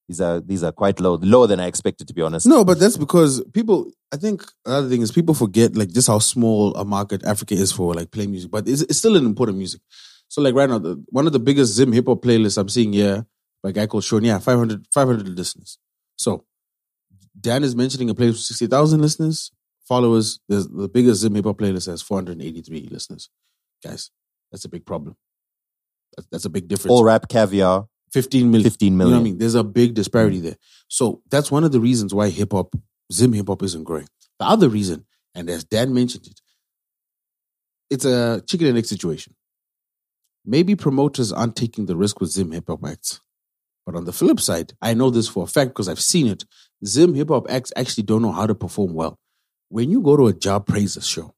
These 0.07 0.21
are 0.21 0.39
these 0.39 0.63
are 0.63 0.71
quite 0.71 0.99
low, 0.99 1.15
lower 1.15 1.47
than 1.47 1.59
I 1.59 1.67
expected 1.67 2.07
to 2.07 2.13
be 2.13 2.21
honest. 2.21 2.45
No, 2.45 2.63
but 2.63 2.79
that's 2.79 2.97
because 2.97 3.43
people. 3.53 3.91
I 4.13 4.15
think 4.15 4.41
another 4.65 4.87
thing 4.87 5.01
is 5.01 5.11
people 5.11 5.35
forget 5.35 5.75
like 5.75 5.89
just 5.89 6.07
how 6.07 6.19
small 6.19 6.73
a 6.75 6.85
market 6.85 7.25
Africa 7.25 7.55
is 7.55 7.73
for 7.73 7.93
like 7.93 8.11
play 8.11 8.25
music, 8.25 8.49
but 8.49 8.67
it's, 8.67 8.83
it's 8.83 8.99
still 8.99 9.17
an 9.17 9.25
important 9.25 9.57
music. 9.57 9.81
So 10.29 10.41
like 10.41 10.55
right 10.55 10.69
now, 10.69 10.79
the, 10.79 11.03
one 11.09 11.27
of 11.27 11.33
the 11.33 11.39
biggest 11.39 11.73
Zim 11.73 11.91
hip 11.91 12.07
hop 12.07 12.21
playlists 12.21 12.57
I'm 12.57 12.69
seeing 12.69 12.93
here 12.93 13.25
by 13.61 13.69
a 13.69 13.73
guy 13.73 13.85
called 13.85 14.05
Sean. 14.05 14.23
Yeah, 14.23 14.39
500, 14.39 14.87
500 14.93 15.27
listeners. 15.27 15.77
So 16.15 16.45
Dan 17.39 17.63
is 17.63 17.75
mentioning 17.75 18.09
a 18.09 18.15
playlist 18.15 18.27
with 18.27 18.37
sixty 18.39 18.67
thousand 18.67 19.01
listeners, 19.01 19.51
followers. 19.87 20.39
There's 20.47 20.67
the 20.67 20.89
biggest 20.89 21.21
Zim 21.21 21.35
hip 21.35 21.45
hop 21.45 21.57
playlist 21.57 21.87
has 21.87 22.01
four 22.01 22.17
hundred 22.17 22.41
eighty 22.41 22.61
three 22.61 22.87
listeners. 22.89 23.29
Guys, 23.83 24.11
that's 24.51 24.65
a 24.65 24.69
big 24.69 24.85
problem. 24.85 25.15
That's, 26.15 26.27
that's 26.31 26.45
a 26.45 26.49
big 26.49 26.67
difference. 26.67 26.91
All 26.91 27.03
rap 27.03 27.27
caviar, 27.27 27.87
15 28.13 28.51
million. 28.51 28.63
15 28.63 28.91
You 28.93 28.97
know 28.97 29.09
what 29.11 29.17
I 29.17 29.21
mean? 29.21 29.37
There's 29.37 29.55
a 29.55 29.63
big 29.63 29.93
disparity 29.93 30.39
mm. 30.39 30.43
there. 30.43 30.57
So 30.87 31.21
that's 31.29 31.51
one 31.51 31.63
of 31.63 31.71
the 31.71 31.79
reasons 31.79 32.13
why 32.13 32.29
hip 32.29 32.53
hop, 32.53 32.75
Zim 33.11 33.33
hip 33.33 33.47
hop 33.47 33.63
isn't 33.63 33.83
growing. 33.83 34.07
The 34.39 34.45
other 34.45 34.69
reason, 34.69 35.05
and 35.35 35.49
as 35.49 35.63
Dan 35.63 35.93
mentioned 35.93 36.27
it, 36.27 36.41
it's 37.89 38.05
a 38.05 38.41
chicken 38.47 38.67
and 38.67 38.77
egg 38.77 38.85
situation. 38.85 39.35
Maybe 40.45 40.75
promoters 40.75 41.33
aren't 41.33 41.55
taking 41.55 41.85
the 41.85 41.97
risk 41.97 42.19
with 42.19 42.31
Zim 42.31 42.51
hip 42.51 42.65
hop 42.67 42.85
acts. 42.85 43.19
But 43.85 43.95
on 43.95 44.05
the 44.05 44.13
flip 44.13 44.39
side, 44.39 44.73
I 44.81 44.93
know 44.93 45.09
this 45.09 45.29
for 45.29 45.43
a 45.43 45.47
fact 45.47 45.71
because 45.71 45.87
I've 45.87 45.99
seen 45.99 46.27
it. 46.27 46.43
Zim 46.85 47.13
hip 47.13 47.29
hop 47.29 47.49
acts 47.49 47.71
actually 47.75 48.03
don't 48.03 48.21
know 48.21 48.31
how 48.31 48.45
to 48.45 48.55
perform 48.55 48.93
well. 48.93 49.17
When 49.69 49.89
you 49.89 50.01
go 50.01 50.15
to 50.17 50.27
a 50.27 50.33
Jah 50.33 50.59
Prayzah 50.59 51.03
show, 51.03 51.33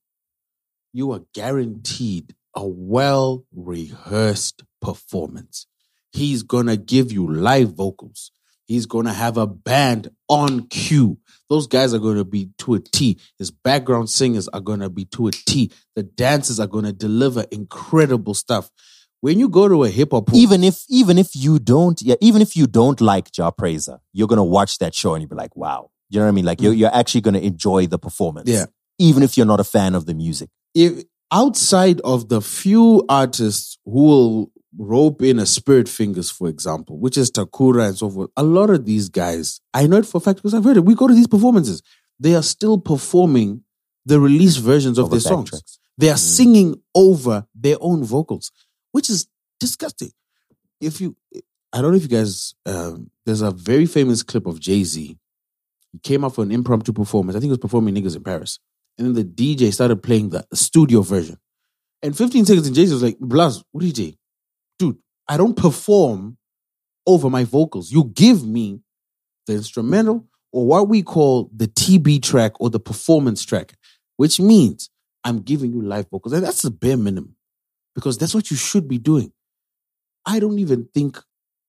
you 0.94 1.12
are 1.12 1.22
guaranteed 1.34 2.36
a 2.56 2.66
well 2.66 3.46
rehearsed 3.54 4.64
performance. 4.82 5.68
He's 6.12 6.44
gonna 6.44 6.78
give 6.78 7.12
you 7.12 7.32
live 7.32 7.74
vocals. 7.74 8.32
He's 8.66 8.86
gonna 8.86 9.14
have 9.14 9.38
a 9.38 9.48
band 9.48 10.12
on 10.28 10.68
cue. 10.68 11.18
Those 11.50 11.66
guys 11.66 11.94
are 11.94 12.00
gonna 12.00 12.24
be 12.24 12.50
to 12.60 12.76
a 12.76 12.80
T. 12.80 13.20
His 13.40 13.50
background 13.50 14.10
singers 14.10 14.48
are 14.50 14.62
gonna 14.62 14.90
be 14.90 15.06
to 15.06 15.28
a 15.28 15.32
T. 15.32 15.72
The 15.96 16.04
dancers 16.04 16.60
are 16.60 16.68
gonna 16.68 16.94
deliver 16.94 17.46
incredible 17.52 18.34
stuff. 18.34 18.70
When 19.22 19.40
you 19.40 19.50
go 19.50 19.68
to 19.68 19.84
a 19.84 19.90
hip 19.90 20.10
hop, 20.12 20.34
even 20.34 20.64
if 20.64 20.84
even 20.88 21.18
if 21.18 21.36
you 21.36 21.58
don't 21.60 22.02
yeah 22.02 22.16
even 22.22 22.42
if 22.42 22.56
you 22.56 22.68
don't 22.68 23.02
like 23.02 23.32
Jah 23.32 23.52
Prayzah, 23.52 24.00
you're 24.14 24.28
gonna 24.28 24.44
watch 24.44 24.78
that 24.78 24.94
show 24.94 25.16
and 25.16 25.22
you'll 25.22 25.30
be 25.30 25.36
like, 25.36 25.56
wow. 25.56 25.90
You 26.12 26.20
know 26.20 26.26
what 26.26 26.30
I 26.30 26.34
mean? 26.34 26.46
Like 26.46 26.62
you're 26.62 26.74
mm. 26.74 26.78
you're 26.78 26.96
actually 26.96 27.22
gonna 27.22 27.40
enjoy 27.40 27.88
the 27.88 28.00
performance. 28.00 28.50
Yeah. 28.50 28.66
Even 28.98 29.24
if 29.24 29.38
you're 29.38 29.46
not 29.46 29.60
a 29.60 29.64
fan 29.64 29.96
of 29.96 30.06
the 30.06 30.14
music. 30.14 30.50
if 30.76 31.04
outside 31.32 32.02
of 32.02 32.30
the 32.30 32.42
few 32.42 33.04
artists 33.10 33.78
who 33.86 34.04
will 34.04 34.52
rope 34.80 35.22
in 35.22 35.38
a 35.38 35.46
Spirit 35.46 35.90
Fingers, 35.90 36.32
for 36.32 36.48
example, 36.48 36.98
which 36.98 37.18
is 37.18 37.30
Takura 37.30 37.88
and 37.88 37.98
so 37.98 38.10
forth, 38.10 38.32
a 38.38 38.44
lot 38.44 38.70
of 38.70 38.86
these 38.86 39.10
guys, 39.10 39.60
I 39.74 39.86
know 39.86 39.98
it 39.98 40.06
for 40.06 40.18
a 40.18 40.22
fact 40.22 40.38
because 40.38 40.54
I've 40.54 40.64
heard 40.64 40.78
it. 40.78 40.86
We 40.86 40.96
go 40.96 41.08
to 41.08 41.14
these 41.14 41.28
performances, 41.28 41.84
they 42.20 42.34
are 42.34 42.42
still 42.42 42.78
performing 42.78 43.64
the 44.06 44.20
release 44.20 44.56
versions 44.56 44.98
of 44.98 45.12
their 45.12 45.20
songs. 45.20 45.52
backtracks. 45.52 45.78
They 45.98 46.10
are 46.10 46.18
singing 46.18 46.82
over 46.96 47.46
their 47.54 47.76
own 47.82 48.06
vocals, 48.06 48.52
which 48.94 49.10
is 49.10 49.28
disgusting. 49.60 50.12
If 50.80 51.02
you, 51.02 51.18
I 51.74 51.82
don't 51.82 51.92
know 51.92 51.98
if 51.98 52.04
you 52.04 52.10
guys, 52.10 52.56
um, 52.66 53.12
there's 53.26 53.42
a 53.42 53.52
very 53.52 53.86
famous 53.86 54.24
clip 54.24 54.48
of 54.48 54.62
Jay 54.62 54.84
Z. 54.86 55.18
He 55.92 56.00
came 56.00 56.24
up 56.24 56.36
for 56.36 56.44
an 56.44 56.52
impromptu 56.52 56.94
performance. 56.94 57.36
I 57.36 57.40
think 57.40 57.50
he 57.50 57.52
was 57.52 57.58
performing 57.58 57.96
niggas 57.96 58.16
in 58.16 58.24
Paris. 58.24 58.60
And 58.98 59.08
then 59.08 59.14
the 59.14 59.26
DJ 59.26 59.74
started 59.74 60.02
playing 60.02 60.30
the 60.30 60.46
studio 60.54 61.02
version. 61.02 61.38
And 62.02 62.18
15 62.18 62.46
seconds 62.46 62.68
in, 62.68 62.74
Jay 62.74 62.86
Z 62.86 62.94
was 62.94 63.04
like, 63.04 63.20
Blaz, 63.20 63.62
what 63.72 63.84
DJ? 63.84 64.16
I 65.30 65.38
don't 65.38 65.56
perform 65.56 66.38
over 67.08 67.30
my 67.30 67.44
vocals. 67.44 67.92
You 67.92 68.12
give 68.16 68.46
me 68.46 68.82
the 69.48 69.54
instrumental 69.54 70.28
or 70.52 70.66
what 70.66 70.90
we 70.90 71.04
call 71.04 71.50
the 71.56 71.68
TB 71.68 72.24
track 72.24 72.54
or 72.60 72.70
the 72.70 72.80
performance 72.80 73.46
track, 73.46 73.76
which 74.18 74.40
means 74.40 74.90
I'm 75.24 75.42
giving 75.42 75.72
you 75.72 75.82
live 75.82 76.10
vocals. 76.10 76.34
And 76.34 76.44
that's 76.44 76.64
the 76.64 76.72
bare 76.72 76.98
minimum 76.98 77.36
because 77.96 78.18
that's 78.18 78.34
what 78.34 78.52
you 78.52 78.58
should 78.58 78.88
be 78.88 78.98
doing. 78.98 79.32
I 80.26 80.40
don't 80.40 80.60
even 80.60 80.90
think 80.94 81.20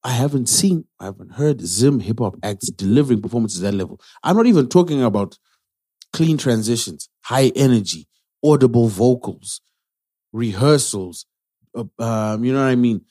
I 0.03 0.13
haven't 0.13 0.49
seen, 0.49 0.87
I 0.99 1.07
haven't 1.07 1.33
heard 1.33 1.61
Zim 1.61 2.01
hip 2.01 2.21
hop 2.21 2.37
acts 2.43 2.71
delivering 2.71 3.21
performances 3.21 3.63
at 3.63 3.73
that 3.73 3.77
level. 3.77 4.01
I'm 4.23 4.37
not 4.37 4.47
even 4.47 4.69
talking 4.69 5.03
about 5.03 5.39
clean 6.13 6.39
transitions, 6.39 7.09
high 7.23 7.53
energy, 7.55 8.09
audible 8.45 8.89
vocals, 8.89 9.61
rehearsals. 10.33 11.27
uh, 11.77 11.85
um, 11.99 12.45
you 12.45 12.53
know 12.53 12.61
what 12.61 12.71
I 12.71 12.77
mean? 12.77 13.03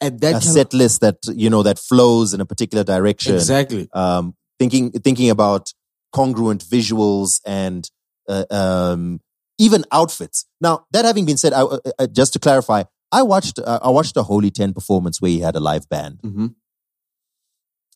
At 0.00 0.20
that 0.20 0.36
a 0.36 0.40
set 0.46 0.74
list 0.74 1.00
that 1.00 1.16
you 1.34 1.48
know 1.48 1.62
that 1.62 1.78
flows 1.78 2.34
in 2.34 2.40
a 2.40 2.46
particular 2.46 2.84
direction. 2.84 3.34
Exactly. 3.34 3.88
Um, 3.92 4.34
thinking 4.58 4.90
thinking 4.92 5.30
about 5.30 5.72
congruent 6.12 6.64
visuals 6.64 7.40
and 7.46 7.88
uh, 8.28 8.44
um, 8.50 9.20
even 9.58 9.84
outfits. 9.92 10.46
Now 10.60 10.86
that 10.92 11.04
having 11.04 11.24
been 11.24 11.38
said, 11.38 11.52
I, 11.54 11.62
uh, 11.62 11.78
uh, 11.98 12.06
just 12.08 12.34
to 12.34 12.38
clarify, 12.38 12.84
I 13.10 13.22
watched 13.22 13.58
uh, 13.58 13.78
I 13.82 13.88
watched 13.88 14.16
a 14.18 14.22
Holy 14.22 14.50
Ten 14.50 14.74
performance 14.74 15.20
where 15.20 15.30
he 15.30 15.40
had 15.40 15.56
a 15.56 15.60
live 15.60 15.88
band. 15.88 16.20
Mhm. 16.22 16.54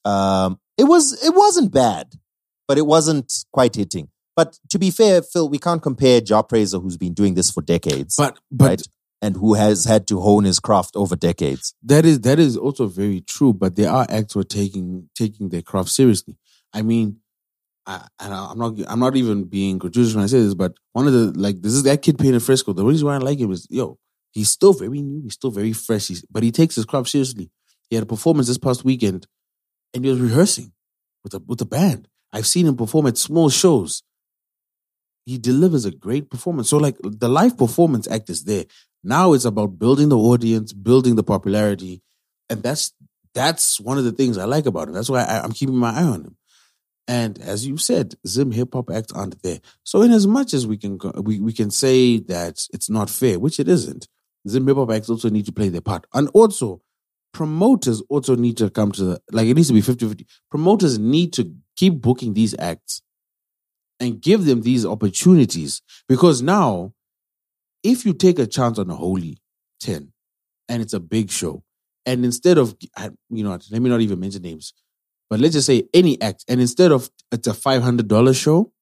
Um, 0.05 0.59
it 0.79 0.85
was 0.85 1.23
it 1.23 1.35
wasn't 1.35 1.73
bad, 1.73 2.15
but 2.67 2.79
it 2.79 2.87
wasn't 2.87 3.33
quite 3.53 3.77
hitting. 3.77 4.09
But 4.37 4.59
to 4.71 4.79
be 4.79 4.91
fair, 4.91 5.21
Phil, 5.23 5.49
we 5.49 5.59
can't 5.59 5.83
compare 5.83 6.21
Jah 6.23 6.43
Prayzah, 6.43 6.81
who's 6.81 6.97
been 6.97 7.13
doing 7.13 7.35
this 7.35 7.51
for 7.51 7.61
decades, 7.61 8.17
But 8.17 8.39
but 8.51 8.67
right? 8.67 8.83
And 9.23 9.37
who 9.37 9.55
has 9.55 9.85
had 9.85 10.07
to 10.09 10.21
hone 10.21 10.45
his 10.45 10.61
craft 10.61 10.97
over 10.97 11.15
decades. 11.17 11.75
That 11.83 12.07
is 12.07 12.21
that 12.21 12.39
is 12.39 12.57
also 12.57 12.87
very 12.87 13.21
true. 13.21 13.53
But 13.53 13.77
there 13.77 13.91
are 13.91 14.07
acts 14.09 14.35
who 14.35 14.41
are 14.41 14.45
taking 14.45 15.09
taking 15.15 15.51
their 15.51 15.63
craft 15.63 15.91
seriously. 15.91 16.37
I 16.73 16.83
mean, 16.83 17.19
I, 17.87 18.07
and 18.21 18.33
I'm 18.33 18.59
not 18.59 18.75
I'm 18.89 19.01
not 19.01 19.17
even 19.17 19.45
being 19.45 19.79
gratuitous 19.79 20.15
when 20.15 20.25
I 20.25 20.29
say 20.29 20.41
this, 20.41 20.55
but 20.55 20.75
one 20.93 21.07
of 21.07 21.13
the 21.13 21.33
like 21.39 21.61
this 21.63 21.73
is 21.73 21.83
that 21.85 22.03
kid 22.03 22.19
painted 22.19 22.43
Fresco. 22.43 22.73
The 22.73 22.85
reason 22.85 23.07
why 23.07 23.15
I 23.15 23.19
like 23.19 23.39
him 23.39 23.53
is 23.53 23.67
yo, 23.71 23.99
he's 24.33 24.51
still 24.51 24.73
very 24.73 25.03
new, 25.03 25.23
he's 25.23 25.35
still 25.35 25.51
very 25.51 25.73
fresh, 25.73 26.09
he's, 26.09 26.25
but 26.31 26.43
he 26.43 26.51
takes 26.51 26.77
his 26.77 26.85
craft 26.85 27.09
seriously. 27.09 27.51
He 27.89 27.97
had 27.97 28.05
a 28.05 28.07
performance 28.07 28.47
this 28.49 28.59
past 28.59 28.85
weekend, 28.85 29.27
and 29.93 30.05
he 30.05 30.11
was 30.11 30.21
rehearsing 30.21 30.73
with 31.25 31.35
a 31.35 31.43
with 31.47 31.59
the 31.59 31.67
band. 31.67 32.09
I've 32.33 32.47
seen 32.47 32.67
him 32.67 32.77
perform 32.77 33.07
at 33.07 33.19
small 33.19 33.51
shows. 33.51 34.03
He 35.27 35.37
delivers 35.39 35.85
a 35.85 35.91
great 35.91 36.31
performance. 36.31 36.69
So 36.69 36.79
like 36.79 36.97
the 37.03 37.29
live 37.29 37.59
performance 37.59 38.09
act 38.09 38.31
is 38.31 38.45
there. 38.45 38.65
Now 39.03 39.33
it's 39.33 39.45
about 39.45 39.79
building 39.79 40.09
the 40.09 40.19
audience, 40.19 40.73
building 40.73 41.17
the 41.17 41.23
popularity, 41.23 42.03
and 42.49 42.63
that's 42.63 42.93
that's 43.35 43.81
one 43.81 43.97
of 43.99 44.05
the 44.05 44.13
things 44.13 44.37
I 44.37 44.45
like 44.45 44.67
about 44.67 44.89
him. 44.89 44.95
That's 44.95 45.11
why 45.11 45.23
I, 45.23 45.41
I'm 45.43 45.53
keeping 45.53 45.77
my 45.77 45.91
eye 45.91 46.05
on 46.05 46.25
him. 46.25 46.37
And 47.09 47.41
as 47.41 47.67
you 47.67 47.77
said, 47.77 48.15
Zim 48.27 48.53
hip 48.53 48.75
hop 48.75 48.91
acts 48.91 49.13
aren't 49.13 49.43
there. 49.43 49.61
So 49.83 50.03
in 50.03 50.13
as 50.13 50.27
much 50.27 50.55
as 50.55 50.67
we 50.67 50.77
can 50.77 50.99
we, 51.17 51.41
we 51.41 51.53
can 51.53 51.71
say 51.71 52.19
that 52.19 52.67
it's 52.73 52.91
not 52.91 53.11
fair, 53.11 53.39
which 53.39 53.59
it 53.59 53.69
isn't, 53.69 54.07
Zim 54.49 54.67
hip 54.67 54.77
hop 54.77 54.91
acts 54.91 55.11
also 55.11 55.29
need 55.29 55.47
to 55.47 55.53
play 55.53 55.69
their 55.69 55.81
part. 55.81 56.07
And 56.15 56.29
also, 56.35 56.83
promoters 57.33 58.03
also 58.09 58.37
need 58.37 58.57
to 58.59 58.71
come 58.71 58.93
to 58.93 59.05
the 59.05 59.23
like 59.33 59.47
it 59.47 59.55
needs 59.55 59.69
to 59.69 59.75
be 59.75 59.83
50-50. 59.83 60.27
Promoters 60.51 60.99
need 60.99 61.33
to 61.35 61.53
keep 61.77 62.01
booking 62.01 62.35
these 62.35 62.55
acts 62.59 63.03
and 63.99 64.21
give 64.21 64.45
them 64.45 64.63
these 64.63 64.87
opportunities. 64.87 65.83
Because 66.09 66.43
now, 66.43 66.95
if 67.83 68.05
you 68.05 68.13
take 68.13 68.39
a 68.39 68.47
chance 68.47 68.79
on 68.79 68.91
a 68.91 68.95
holy 68.95 69.39
10 69.81 70.13
and 70.69 70.83
it's 70.83 70.93
a 70.93 71.01
big 71.01 71.31
show, 71.31 71.63
and 72.07 72.25
instead 72.25 72.59
of 72.59 72.77
you 73.31 73.45
know, 73.45 73.59
let 73.71 73.83
me 73.83 73.91
not 73.91 74.01
even 74.01 74.21
mention 74.21 74.43
names, 74.43 74.73
but 75.29 75.39
let's 75.41 75.55
just 75.55 75.67
say 75.67 75.85
any 75.95 76.21
act, 76.21 76.45
and 76.49 76.61
instead 76.61 76.93
of 76.93 77.11
it's 77.31 77.47
a 77.47 77.55
five 77.55 77.83
hundred 77.83 78.09
dollar 78.09 78.35
show, 78.35 78.73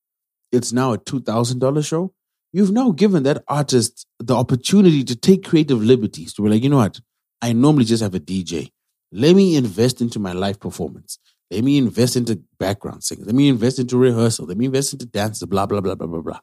it's 0.52 0.72
now 0.72 0.92
a 0.92 0.98
two 0.98 1.20
thousand 1.20 1.58
dollar 1.58 1.82
show. 1.82 2.12
You've 2.52 2.72
now 2.72 2.92
given 2.92 3.24
that 3.24 3.44
artist 3.46 4.06
the 4.18 4.34
opportunity 4.34 5.04
to 5.04 5.14
take 5.14 5.44
creative 5.44 5.82
liberties 5.82 6.32
to 6.34 6.42
be 6.42 6.48
like, 6.48 6.62
you 6.62 6.70
know 6.70 6.78
what? 6.78 7.00
I 7.42 7.52
normally 7.52 7.84
just 7.84 8.02
have 8.02 8.14
a 8.14 8.20
DJ. 8.20 8.70
Let 9.12 9.36
me 9.36 9.56
invest 9.56 10.00
into 10.00 10.18
my 10.18 10.32
live 10.32 10.58
performance. 10.58 11.18
Let 11.50 11.64
me 11.64 11.76
invest 11.78 12.16
into 12.16 12.40
background 12.58 13.04
singers. 13.04 13.26
Let 13.26 13.34
me 13.34 13.48
invest 13.48 13.78
into 13.78 13.98
rehearsal. 13.98 14.46
Let 14.46 14.56
me 14.56 14.66
invest 14.66 14.92
into 14.92 15.06
dances. 15.06 15.46
Blah 15.46 15.66
blah 15.66 15.80
blah 15.80 15.94
blah 15.94 16.06
blah 16.06 16.20
blah. 16.20 16.40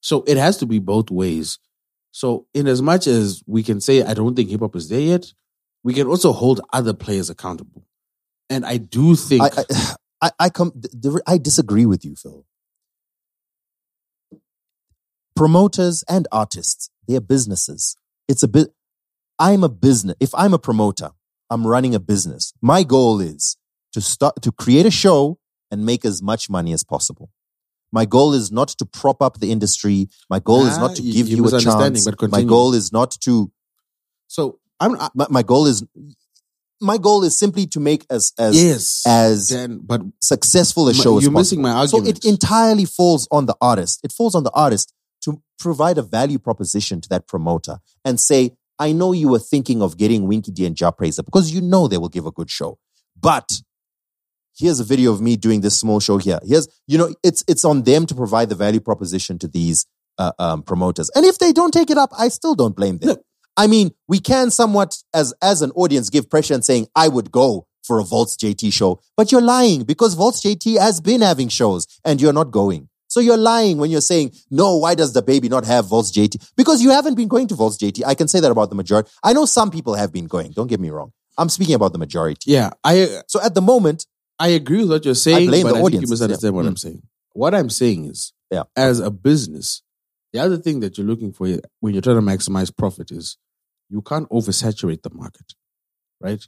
So 0.00 0.22
it 0.26 0.36
has 0.36 0.56
to 0.58 0.66
be 0.66 0.78
both 0.78 1.10
ways. 1.10 1.58
So 2.14 2.46
in 2.54 2.68
as 2.68 2.80
much 2.80 3.08
as 3.08 3.42
we 3.44 3.64
can 3.64 3.80
say 3.80 4.04
I 4.04 4.14
don't 4.14 4.36
think 4.36 4.48
hip 4.48 4.60
hop 4.60 4.76
is 4.76 4.88
there 4.88 5.00
yet, 5.00 5.32
we 5.82 5.92
can 5.92 6.06
also 6.06 6.30
hold 6.30 6.60
other 6.72 6.94
players 6.94 7.28
accountable. 7.28 7.88
And 8.48 8.64
I 8.64 8.76
do 8.76 9.16
think 9.16 9.42
I, 9.42 9.48
I, 9.48 9.94
I, 10.22 10.30
I 10.38 10.48
come. 10.48 10.80
I 11.26 11.38
disagree 11.38 11.86
with 11.86 12.04
you, 12.04 12.14
Phil. 12.14 12.46
Promoters 15.34 16.04
and 16.08 16.28
artists, 16.30 16.88
they're 17.08 17.20
businesses. 17.20 17.96
It's 18.28 18.44
a 18.44 18.48
bit. 18.48 18.68
I'm 19.40 19.64
a 19.64 19.68
business. 19.68 20.14
If 20.20 20.32
I'm 20.36 20.54
a 20.54 20.58
promoter, 20.60 21.10
I'm 21.50 21.66
running 21.66 21.96
a 21.96 22.00
business. 22.00 22.52
My 22.62 22.84
goal 22.84 23.20
is 23.20 23.56
to 23.92 24.00
start 24.00 24.40
to 24.42 24.52
create 24.52 24.86
a 24.86 24.90
show 24.92 25.40
and 25.68 25.84
make 25.84 26.04
as 26.04 26.22
much 26.22 26.48
money 26.48 26.72
as 26.72 26.84
possible. 26.84 27.30
My 27.94 28.06
goal 28.06 28.34
is 28.34 28.50
not 28.50 28.68
to 28.80 28.84
prop 28.84 29.22
up 29.22 29.38
the 29.38 29.52
industry. 29.52 30.08
My 30.28 30.40
goal 30.40 30.66
is 30.66 30.78
not 30.78 30.90
ah, 30.90 30.94
to 30.94 31.02
give 31.02 31.28
you're 31.28 31.46
you 31.48 31.56
a 31.56 31.60
chance. 31.60 32.04
but 32.04 32.30
My 32.30 32.42
goal 32.42 32.74
is 32.74 32.92
not 32.92 33.12
to. 33.22 33.52
so. 34.26 34.58
I'm 34.80 35.00
I, 35.00 35.08
My, 35.14 35.26
my 35.30 35.42
goal 35.42 35.68
is. 35.68 35.86
My 36.80 36.98
goal 36.98 37.22
is 37.22 37.38
simply 37.38 37.66
to 37.68 37.78
make 37.78 38.04
as 38.10 38.32
as 38.36 38.62
yes, 38.62 39.06
as 39.06 39.48
Dan, 39.48 39.78
but 39.78 40.02
successful 40.20 40.88
a 40.88 40.92
show 40.92 41.16
as 41.16 41.22
you're 41.22 41.32
missing 41.32 41.62
my 41.62 41.70
argument. 41.70 42.04
So 42.04 42.10
it 42.10 42.24
entirely 42.24 42.84
falls 42.84 43.28
on 43.30 43.46
the 43.46 43.56
artist. 43.60 44.00
It 44.02 44.10
falls 44.10 44.34
on 44.34 44.42
the 44.42 44.50
artist 44.50 44.92
to 45.22 45.40
provide 45.56 45.96
a 45.96 46.02
value 46.02 46.40
proposition 46.40 47.00
to 47.00 47.08
that 47.10 47.28
promoter 47.28 47.78
and 48.04 48.18
say, 48.18 48.56
I 48.78 48.90
know 48.90 49.12
you 49.12 49.28
were 49.28 49.38
thinking 49.38 49.80
of 49.82 49.96
getting 49.96 50.26
Winky 50.26 50.50
D 50.50 50.66
and 50.66 50.74
Jah 50.74 50.92
Prayzah 50.92 51.24
because 51.24 51.52
you 51.54 51.60
know 51.60 51.86
they 51.86 51.96
will 51.96 52.08
give 52.08 52.26
a 52.26 52.32
good 52.32 52.50
show. 52.50 52.78
But 53.18 53.62
here's 54.56 54.80
a 54.80 54.84
video 54.84 55.12
of 55.12 55.20
me 55.20 55.36
doing 55.36 55.60
this 55.60 55.78
small 55.78 56.00
show 56.00 56.18
here. 56.18 56.38
Here's, 56.44 56.68
you 56.86 56.98
know, 56.98 57.14
it's 57.22 57.44
it's 57.48 57.64
on 57.64 57.82
them 57.82 58.06
to 58.06 58.14
provide 58.14 58.48
the 58.48 58.54
value 58.54 58.80
proposition 58.80 59.38
to 59.40 59.48
these 59.48 59.86
uh, 60.18 60.32
um, 60.38 60.62
promoters. 60.62 61.10
And 61.14 61.24
if 61.24 61.38
they 61.38 61.52
don't 61.52 61.72
take 61.72 61.90
it 61.90 61.98
up, 61.98 62.10
I 62.16 62.28
still 62.28 62.54
don't 62.54 62.76
blame 62.76 62.98
them. 62.98 63.08
No. 63.08 63.16
I 63.56 63.66
mean, 63.66 63.92
we 64.08 64.18
can 64.18 64.50
somewhat, 64.50 64.96
as 65.12 65.32
as 65.40 65.62
an 65.62 65.70
audience, 65.72 66.10
give 66.10 66.28
pressure 66.28 66.54
and 66.54 66.64
saying, 66.64 66.88
I 66.94 67.08
would 67.08 67.30
go 67.30 67.66
for 67.82 68.00
a 68.00 68.04
Voltz 68.04 68.36
JT 68.36 68.72
show, 68.72 69.00
but 69.16 69.30
you're 69.30 69.42
lying 69.42 69.84
because 69.84 70.16
Voltz 70.16 70.40
JT 70.40 70.78
has 70.78 71.00
been 71.00 71.20
having 71.20 71.48
shows 71.48 71.86
and 72.04 72.20
you're 72.20 72.32
not 72.32 72.50
going. 72.50 72.88
So 73.08 73.20
you're 73.20 73.36
lying 73.36 73.78
when 73.78 73.90
you're 73.90 74.00
saying, 74.00 74.32
no, 74.50 74.76
why 74.76 74.96
does 74.96 75.12
the 75.12 75.22
baby 75.22 75.48
not 75.48 75.64
have 75.66 75.84
Voltz 75.86 76.10
JT? 76.10 76.52
Because 76.56 76.82
you 76.82 76.90
haven't 76.90 77.14
been 77.14 77.28
going 77.28 77.46
to 77.48 77.54
Voltz 77.54 77.78
JT. 77.78 78.04
I 78.04 78.14
can 78.14 78.26
say 78.26 78.40
that 78.40 78.50
about 78.50 78.70
the 78.70 78.74
majority. 78.74 79.08
I 79.22 79.32
know 79.32 79.44
some 79.44 79.70
people 79.70 79.94
have 79.94 80.12
been 80.12 80.26
going. 80.26 80.50
Don't 80.50 80.66
get 80.66 80.80
me 80.80 80.90
wrong. 80.90 81.12
I'm 81.38 81.48
speaking 81.48 81.74
about 81.74 81.92
the 81.92 81.98
majority. 81.98 82.50
yeah, 82.50 82.70
I 82.82 83.08
So 83.28 83.40
at 83.42 83.54
the 83.54 83.62
moment, 83.62 84.06
I 84.38 84.48
agree 84.48 84.78
with 84.80 84.90
what 84.90 85.04
you're 85.04 85.14
saying, 85.14 85.48
blame 85.48 85.62
but 85.62 85.68
the 85.70 85.74
I 85.74 85.78
think 85.78 85.86
audience. 85.86 86.02
you 86.02 86.10
misunderstand 86.10 86.52
Yeah. 86.52 86.56
what 86.56 86.64
Mm. 86.64 86.68
I'm 86.68 86.76
saying. 86.76 87.02
What 87.32 87.54
I'm 87.54 87.70
saying 87.70 88.04
is, 88.06 88.32
Yeah. 88.50 88.64
as 88.76 89.00
a 89.00 89.10
business, 89.10 89.82
the 90.32 90.40
other 90.40 90.56
thing 90.56 90.80
that 90.80 90.98
you're 90.98 91.06
looking 91.06 91.32
for 91.32 91.46
when 91.80 91.94
you're 91.94 92.02
trying 92.02 92.16
to 92.16 92.22
maximize 92.22 92.74
profit 92.76 93.10
is 93.12 93.36
you 93.88 94.02
can't 94.02 94.28
oversaturate 94.30 95.02
the 95.02 95.10
market, 95.14 95.54
right? 96.20 96.46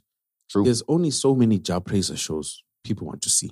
True. 0.49 0.63
There's 0.63 0.83
only 0.87 1.11
so 1.11 1.35
many 1.35 1.59
Jah 1.59 1.79
Prayzah 1.81 2.17
shows 2.17 2.63
people 2.83 3.07
want 3.07 3.21
to 3.23 3.29
see, 3.29 3.51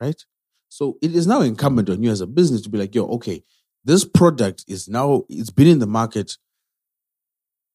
right? 0.00 0.22
So 0.68 0.98
it 1.00 1.14
is 1.14 1.26
now 1.26 1.40
incumbent 1.42 1.88
on 1.88 2.02
you 2.02 2.10
as 2.10 2.20
a 2.20 2.26
business 2.26 2.60
to 2.62 2.68
be 2.68 2.78
like, 2.78 2.94
yo, 2.94 3.06
okay, 3.06 3.42
this 3.84 4.04
product 4.04 4.64
is 4.66 4.88
now 4.88 5.24
it's 5.28 5.50
been 5.50 5.68
in 5.68 5.78
the 5.78 5.86
market. 5.86 6.36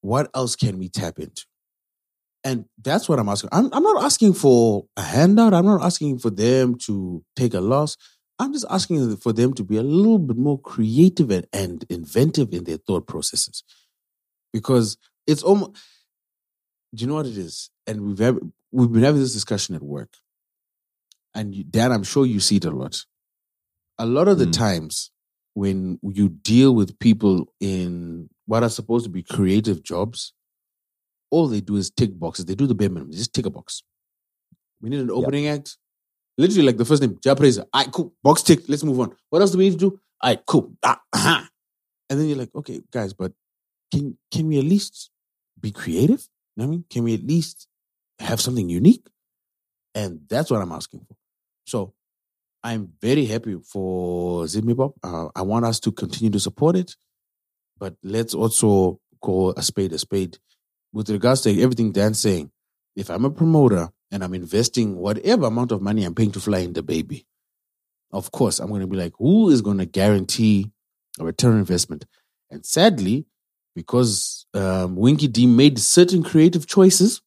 What 0.02 0.30
else 0.34 0.56
can 0.56 0.78
we 0.78 0.88
tap 0.88 1.18
into? 1.18 1.44
And 2.44 2.64
that's 2.82 3.08
what 3.08 3.18
I'm 3.18 3.28
asking. 3.28 3.50
I'm, 3.52 3.68
I'm 3.72 3.82
not 3.82 4.02
asking 4.02 4.34
for 4.34 4.86
a 4.96 5.02
handout. 5.02 5.54
I'm 5.54 5.66
not 5.66 5.82
asking 5.82 6.18
for 6.18 6.30
them 6.30 6.76
to 6.86 7.24
take 7.36 7.54
a 7.54 7.60
loss. 7.60 7.96
I'm 8.38 8.52
just 8.52 8.66
asking 8.68 9.16
for 9.18 9.32
them 9.32 9.54
to 9.54 9.62
be 9.62 9.76
a 9.76 9.82
little 9.82 10.18
bit 10.18 10.36
more 10.36 10.60
creative 10.60 11.30
and, 11.30 11.46
and 11.52 11.84
inventive 11.88 12.52
in 12.52 12.64
their 12.64 12.78
thought 12.78 13.06
processes. 13.06 13.62
Because 14.52 14.96
it's 15.26 15.42
almost, 15.42 15.72
do 16.94 17.02
you 17.02 17.06
know 17.08 17.14
what 17.14 17.26
it 17.26 17.38
is? 17.38 17.70
And 17.86 18.00
we've, 18.00 18.38
we've 18.72 18.92
been 18.92 19.02
having 19.04 19.20
this 19.20 19.32
discussion 19.32 19.76
at 19.76 19.82
work. 19.82 20.14
And 21.34 21.54
you, 21.54 21.64
Dan, 21.64 21.92
I'm 21.92 22.02
sure 22.02 22.26
you 22.26 22.40
see 22.40 22.56
it 22.56 22.64
a 22.64 22.70
lot. 22.70 23.04
A 23.98 24.06
lot 24.06 24.26
of 24.26 24.38
the 24.38 24.46
Mm. 24.46 24.52
times 24.52 25.10
when 25.54 25.98
you 26.02 26.28
deal 26.28 26.74
with 26.74 26.98
people 26.98 27.52
in 27.60 28.28
what 28.46 28.62
are 28.62 28.68
supposed 28.68 29.04
to 29.04 29.10
be 29.10 29.22
creative 29.22 29.82
jobs, 29.82 30.32
all 31.32 31.48
they 31.48 31.60
do 31.60 31.76
is 31.76 31.90
tick 31.90 32.16
boxes. 32.16 32.44
They 32.44 32.54
do 32.54 32.66
the 32.66 32.74
bare 32.74 32.90
minimum. 32.90 33.10
They 33.10 33.16
just 33.16 33.32
tick 33.34 33.46
a 33.46 33.50
box. 33.50 33.82
We 34.80 34.90
need 34.90 35.00
an 35.00 35.10
opening 35.10 35.48
act. 35.48 35.78
Literally, 36.36 36.66
like 36.66 36.76
the 36.76 36.84
first 36.84 37.02
name, 37.02 37.18
Jah 37.22 37.34
Prayzah. 37.34 37.64
All 37.72 37.82
right, 37.82 37.90
cool. 37.90 38.12
Box 38.22 38.42
tick. 38.42 38.60
Let's 38.68 38.84
move 38.84 39.00
on. 39.00 39.16
What 39.30 39.40
else 39.40 39.50
do 39.50 39.58
we 39.58 39.64
need 39.64 39.78
to 39.78 39.90
do? 39.90 40.00
All 40.20 40.30
right, 40.30 40.40
cool. 40.46 40.74
Ah, 40.84 41.00
aha. 41.14 41.48
And 42.08 42.20
then 42.20 42.28
you're 42.28 42.38
like, 42.38 42.54
okay, 42.54 42.80
guys, 42.92 43.14
but 43.14 43.32
can 43.90 44.16
can 44.30 44.46
we 44.46 44.58
at 44.58 44.64
least 44.64 45.10
be 45.58 45.72
creative? 45.72 46.28
You 46.54 46.62
know 46.62 46.68
what 46.68 46.74
I 46.74 46.76
mean? 46.76 46.84
Can 46.90 47.04
we 47.04 47.14
at 47.14 47.24
least 47.24 47.66
have 48.18 48.40
something 48.40 48.68
unique? 48.68 49.06
And 49.94 50.20
that's 50.28 50.50
what 50.50 50.60
I'm 50.60 50.72
asking 50.72 51.00
for. 51.00 51.16
So 51.66 51.94
I'm 52.62 52.92
very 53.00 53.24
happy 53.24 53.56
for 53.64 54.46
Zim 54.48 54.68
Hip 54.68 54.78
Uh, 55.02 55.28
I 55.34 55.42
want 55.42 55.64
us 55.64 55.80
to 55.80 55.92
continue 55.92 56.30
to 56.30 56.40
support 56.40 56.76
it, 56.76 56.96
but 57.78 57.94
let's 58.02 58.34
also 58.34 59.00
call 59.20 59.54
a 59.56 59.62
spade 59.62 59.92
a 59.92 59.98
spade. 59.98 60.38
With 60.92 61.08
regards 61.10 61.40
to 61.42 61.60
everything 61.62 61.92
Dan's 61.92 62.20
saying, 62.20 62.50
if 62.96 63.08
I'm 63.10 63.24
a 63.24 63.30
promoter 63.30 63.88
and 64.10 64.22
I'm 64.22 64.34
investing 64.34 64.96
whatever 64.96 65.46
amount 65.46 65.72
of 65.72 65.80
money 65.80 66.04
I'm 66.04 66.14
paying 66.14 66.32
to 66.32 66.40
fly 66.40 66.58
in 66.58 66.72
the 66.74 66.82
baby, 66.82 67.26
of 68.12 68.30
course 68.30 68.58
I'm 68.58 68.68
going 68.68 68.82
to 68.82 68.86
be 68.86 68.96
like, 68.98 69.14
who 69.18 69.48
is 69.50 69.62
going 69.62 69.78
to 69.78 69.86
guarantee 69.86 70.70
a 71.18 71.24
return 71.24 71.52
on 71.54 71.58
investment? 71.58 72.04
And 72.50 72.66
sadly, 72.66 73.24
because 73.74 74.44
um, 74.52 74.96
Winky 74.96 75.28
D 75.28 75.46
made 75.46 75.78
certain 75.78 76.22
creative 76.22 76.66
choices, 76.66 77.22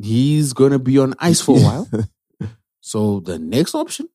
he's 0.00 0.52
going 0.52 0.72
to 0.72 0.78
be 0.78 0.98
on 0.98 1.14
ice 1.18 1.40
for 1.40 1.58
a 1.58 1.62
while. 1.62 1.88
So 2.80 3.18
the 3.18 3.36
next 3.36 3.74
option 3.74 4.08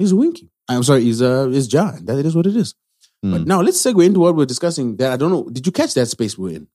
is 0.00 0.12
Winky. 0.12 0.50
I'm 0.68 0.82
sorry, 0.82 1.08
is 1.08 1.22
uh 1.22 1.48
is 1.50 1.68
John. 1.68 2.04
That 2.06 2.26
is 2.26 2.34
what 2.34 2.46
it 2.46 2.56
is. 2.56 2.74
But 3.22 3.42
Mm. 3.42 3.46
now 3.46 3.60
let's 3.60 3.80
segue 3.80 4.04
into 4.04 4.18
what 4.18 4.34
we're 4.34 4.46
discussing. 4.46 4.96
That 4.96 5.12
I 5.12 5.16
don't 5.16 5.30
know. 5.30 5.48
Did 5.48 5.64
you 5.64 5.70
catch 5.70 5.94
that 5.94 6.06
space 6.06 6.36
we're 6.36 6.56
in? 6.56 6.66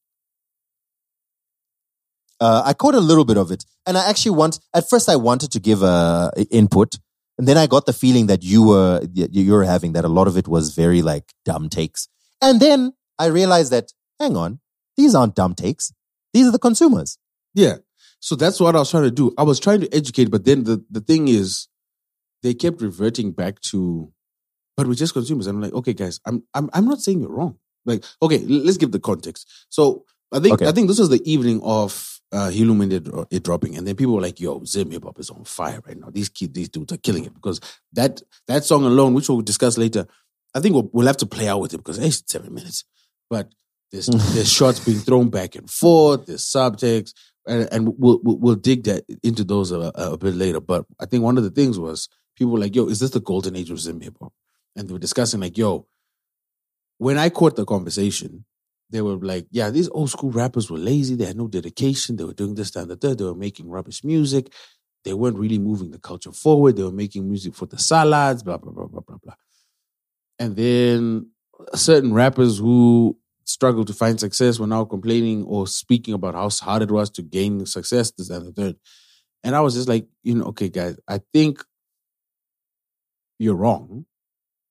Uh, 2.41 2.63
I 2.65 2.73
caught 2.73 2.95
a 2.95 2.99
little 2.99 3.23
bit 3.23 3.37
of 3.37 3.51
it, 3.51 3.63
and 3.85 3.97
I 3.97 4.09
actually 4.09 4.35
want. 4.35 4.59
At 4.73 4.89
first, 4.89 5.07
I 5.07 5.15
wanted 5.15 5.51
to 5.51 5.59
give 5.59 5.83
a 5.83 6.31
input, 6.49 6.97
and 7.37 7.47
then 7.47 7.57
I 7.57 7.67
got 7.67 7.85
the 7.85 7.93
feeling 7.93 8.25
that 8.27 8.41
you 8.43 8.67
were 8.67 9.01
you 9.13 9.53
were 9.53 9.63
having 9.63 9.93
that 9.93 10.05
a 10.05 10.09
lot 10.09 10.27
of 10.27 10.35
it 10.37 10.47
was 10.47 10.75
very 10.75 11.01
like 11.01 11.31
dumb 11.45 11.69
takes, 11.69 12.07
and 12.41 12.59
then 12.59 12.93
I 13.19 13.27
realized 13.27 13.71
that 13.71 13.93
hang 14.19 14.35
on, 14.35 14.59
these 14.97 15.13
aren't 15.15 15.35
dumb 15.35 15.53
takes; 15.55 15.93
these 16.33 16.47
are 16.47 16.51
the 16.51 16.59
consumers. 16.59 17.17
Yeah. 17.53 17.77
So 18.19 18.35
that's 18.35 18.59
what 18.59 18.75
I 18.75 18.79
was 18.79 18.91
trying 18.91 19.03
to 19.03 19.11
do. 19.11 19.33
I 19.37 19.43
was 19.43 19.59
trying 19.59 19.81
to 19.81 19.93
educate, 19.95 20.29
but 20.29 20.45
then 20.45 20.63
the, 20.63 20.83
the 20.91 21.01
thing 21.01 21.27
is, 21.27 21.67
they 22.43 22.53
kept 22.53 22.79
reverting 22.81 23.31
back 23.31 23.59
to, 23.71 24.11
but 24.77 24.87
we're 24.87 24.93
just 24.93 25.13
consumers. 25.13 25.47
I'm 25.47 25.59
like, 25.59 25.73
okay, 25.73 25.93
guys, 25.93 26.19
I'm 26.25 26.43
I'm 26.53 26.69
I'm 26.73 26.85
not 26.85 27.01
saying 27.01 27.19
you're 27.21 27.31
wrong. 27.31 27.57
Like, 27.85 28.03
okay, 28.21 28.37
let's 28.39 28.77
give 28.77 28.91
the 28.91 28.99
context. 28.99 29.47
So 29.69 30.05
I 30.31 30.39
think 30.39 30.53
Okay. 30.55 30.67
I 30.67 30.71
think 30.71 30.87
this 30.87 30.99
was 30.99 31.09
the 31.09 31.21
evening 31.31 31.61
of 31.63 32.20
uh 32.32 32.49
Helumin 32.49 32.91
it, 32.91 33.27
it 33.29 33.43
dropping, 33.43 33.75
and 33.75 33.86
then 33.86 33.95
people 33.95 34.15
were 34.15 34.21
like, 34.21 34.39
"Yo, 34.39 34.63
Zim 34.63 34.91
Hip 34.91 35.03
Hop 35.03 35.19
is 35.19 35.29
on 35.29 35.43
fire 35.43 35.82
right 35.86 35.97
now. 35.97 36.09
These 36.09 36.29
kids, 36.29 36.53
these 36.53 36.69
dudes 36.69 36.93
are 36.93 36.97
killing 36.97 37.25
it." 37.25 37.34
Because 37.34 37.59
that 37.93 38.21
that 38.47 38.63
song 38.63 38.86
alone, 38.86 39.13
which 39.13 39.27
we'll 39.27 39.41
discuss 39.41 39.77
later, 39.77 40.07
I 40.55 40.59
think 40.59 40.75
we'll, 40.75 40.89
we'll 40.93 41.07
have 41.07 41.17
to 41.17 41.25
play 41.25 41.47
out 41.47 41.59
with 41.59 41.73
it 41.73 41.77
because 41.77 41.97
hey, 41.97 42.07
it's 42.07 42.23
seven 42.25 42.53
minutes. 42.53 42.86
But 43.29 43.51
there's 43.91 44.05
there's 44.34 44.51
shots 44.51 44.79
being 44.79 44.99
thrown 44.99 45.29
back 45.29 45.55
and 45.55 45.69
forth. 45.69 46.25
There's 46.25 46.45
subtext. 46.45 47.13
and, 47.47 47.67
and 47.71 47.93
we'll, 47.97 48.19
we'll 48.23 48.38
we'll 48.38 48.55
dig 48.55 48.84
that 48.86 49.03
into 49.23 49.43
those 49.43 49.71
a, 49.71 49.91
a 49.95 50.17
bit 50.17 50.36
later. 50.36 50.61
But 50.61 50.86
I 50.99 51.05
think 51.05 51.23
one 51.23 51.38
of 51.38 51.43
the 51.43 51.51
things 51.51 51.79
was 51.79 52.07
people 52.38 52.53
were 52.53 52.59
like, 52.59 52.75
"Yo, 52.75 52.88
is 52.88 52.99
this 52.99 53.11
the 53.11 53.19
golden 53.19 53.55
age 53.55 53.71
of 53.71 53.79
Zim 53.79 53.99
hip 53.99 54.17
hop?" 54.21 54.34
And 54.75 54.88
they 54.88 54.93
were 54.93 54.99
discussing 54.99 55.41
like, 55.41 55.57
"Yo." 55.57 55.88
When 56.97 57.17
I 57.17 57.29
caught 57.29 57.55
the 57.55 57.65
conversation, 57.65 58.45
they 58.91 59.01
were 59.01 59.15
like, 59.15 59.47
"Yeah, 59.51 59.69
these 59.69 59.89
old 59.89 60.09
school 60.09 60.31
rappers 60.31 60.69
were 60.69 60.77
lazy. 60.77 61.15
They 61.15 61.25
had 61.25 61.37
no 61.37 61.47
dedication. 61.47 62.15
They 62.17 62.23
were 62.23 62.33
doing 62.33 62.55
this, 62.55 62.71
that, 62.71 62.81
and 62.81 62.91
the 62.91 62.95
third. 62.95 63.17
They 63.17 63.25
were 63.25 63.35
making 63.35 63.69
rubbish 63.69 64.03
music. 64.03 64.53
They 65.03 65.13
weren't 65.13 65.37
really 65.37 65.57
moving 65.59 65.91
the 65.91 65.99
culture 65.99 66.31
forward. 66.31 66.75
They 66.75 66.83
were 66.83 66.91
making 66.91 67.27
music 67.27 67.55
for 67.55 67.65
the 67.65 67.79
salads, 67.79 68.43
blah 68.43 68.57
blah 68.57 68.71
blah 68.71 68.87
blah 68.87 69.01
blah 69.01 69.17
blah." 69.23 69.35
And 70.39 70.55
then 70.55 71.31
certain 71.75 72.13
rappers 72.13 72.57
who 72.59 73.17
struggled 73.45 73.87
to 73.87 73.93
find 73.93 74.19
success 74.19 74.59
were 74.59 74.67
now 74.67 74.85
complaining 74.85 75.43
or 75.45 75.67
speaking 75.67 76.13
about 76.13 76.35
how 76.35 76.49
hard 76.49 76.81
it 76.81 76.91
was 76.91 77.09
to 77.11 77.21
gain 77.21 77.65
success, 77.65 78.11
this, 78.11 78.29
that, 78.29 78.41
and 78.41 78.47
the 78.47 78.61
third. 78.61 78.75
And 79.43 79.55
I 79.55 79.61
was 79.61 79.73
just 79.73 79.89
like, 79.89 80.07
you 80.23 80.35
know, 80.35 80.45
okay, 80.45 80.69
guys, 80.69 80.97
I 81.07 81.21
think 81.33 81.63
you're 83.39 83.55
wrong. 83.55 84.05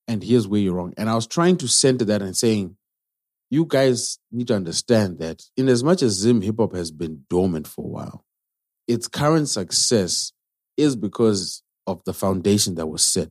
And 0.06 0.22
here's 0.22 0.48
where 0.48 0.60
you're 0.60 0.74
wrong. 0.74 0.94
And 0.96 1.08
I 1.08 1.14
was 1.14 1.26
trying 1.26 1.56
to 1.58 1.68
center 1.68 2.04
that 2.06 2.22
and 2.22 2.36
saying, 2.36 2.76
you 3.50 3.66
guys 3.66 4.18
need 4.30 4.46
to 4.48 4.54
understand 4.54 5.18
that 5.18 5.42
in 5.56 5.68
as 5.68 5.82
much 5.82 6.02
as 6.02 6.12
Zim 6.12 6.40
hip 6.40 6.56
hop 6.58 6.74
has 6.74 6.92
been 6.92 7.24
dormant 7.28 7.66
for 7.66 7.84
a 7.84 7.88
while, 7.88 8.24
its 8.86 9.08
current 9.08 9.48
success 9.48 10.32
is 10.76 10.94
because 10.96 11.62
of 11.86 12.02
the 12.04 12.14
foundation 12.14 12.76
that 12.76 12.86
was 12.86 13.02
set. 13.02 13.30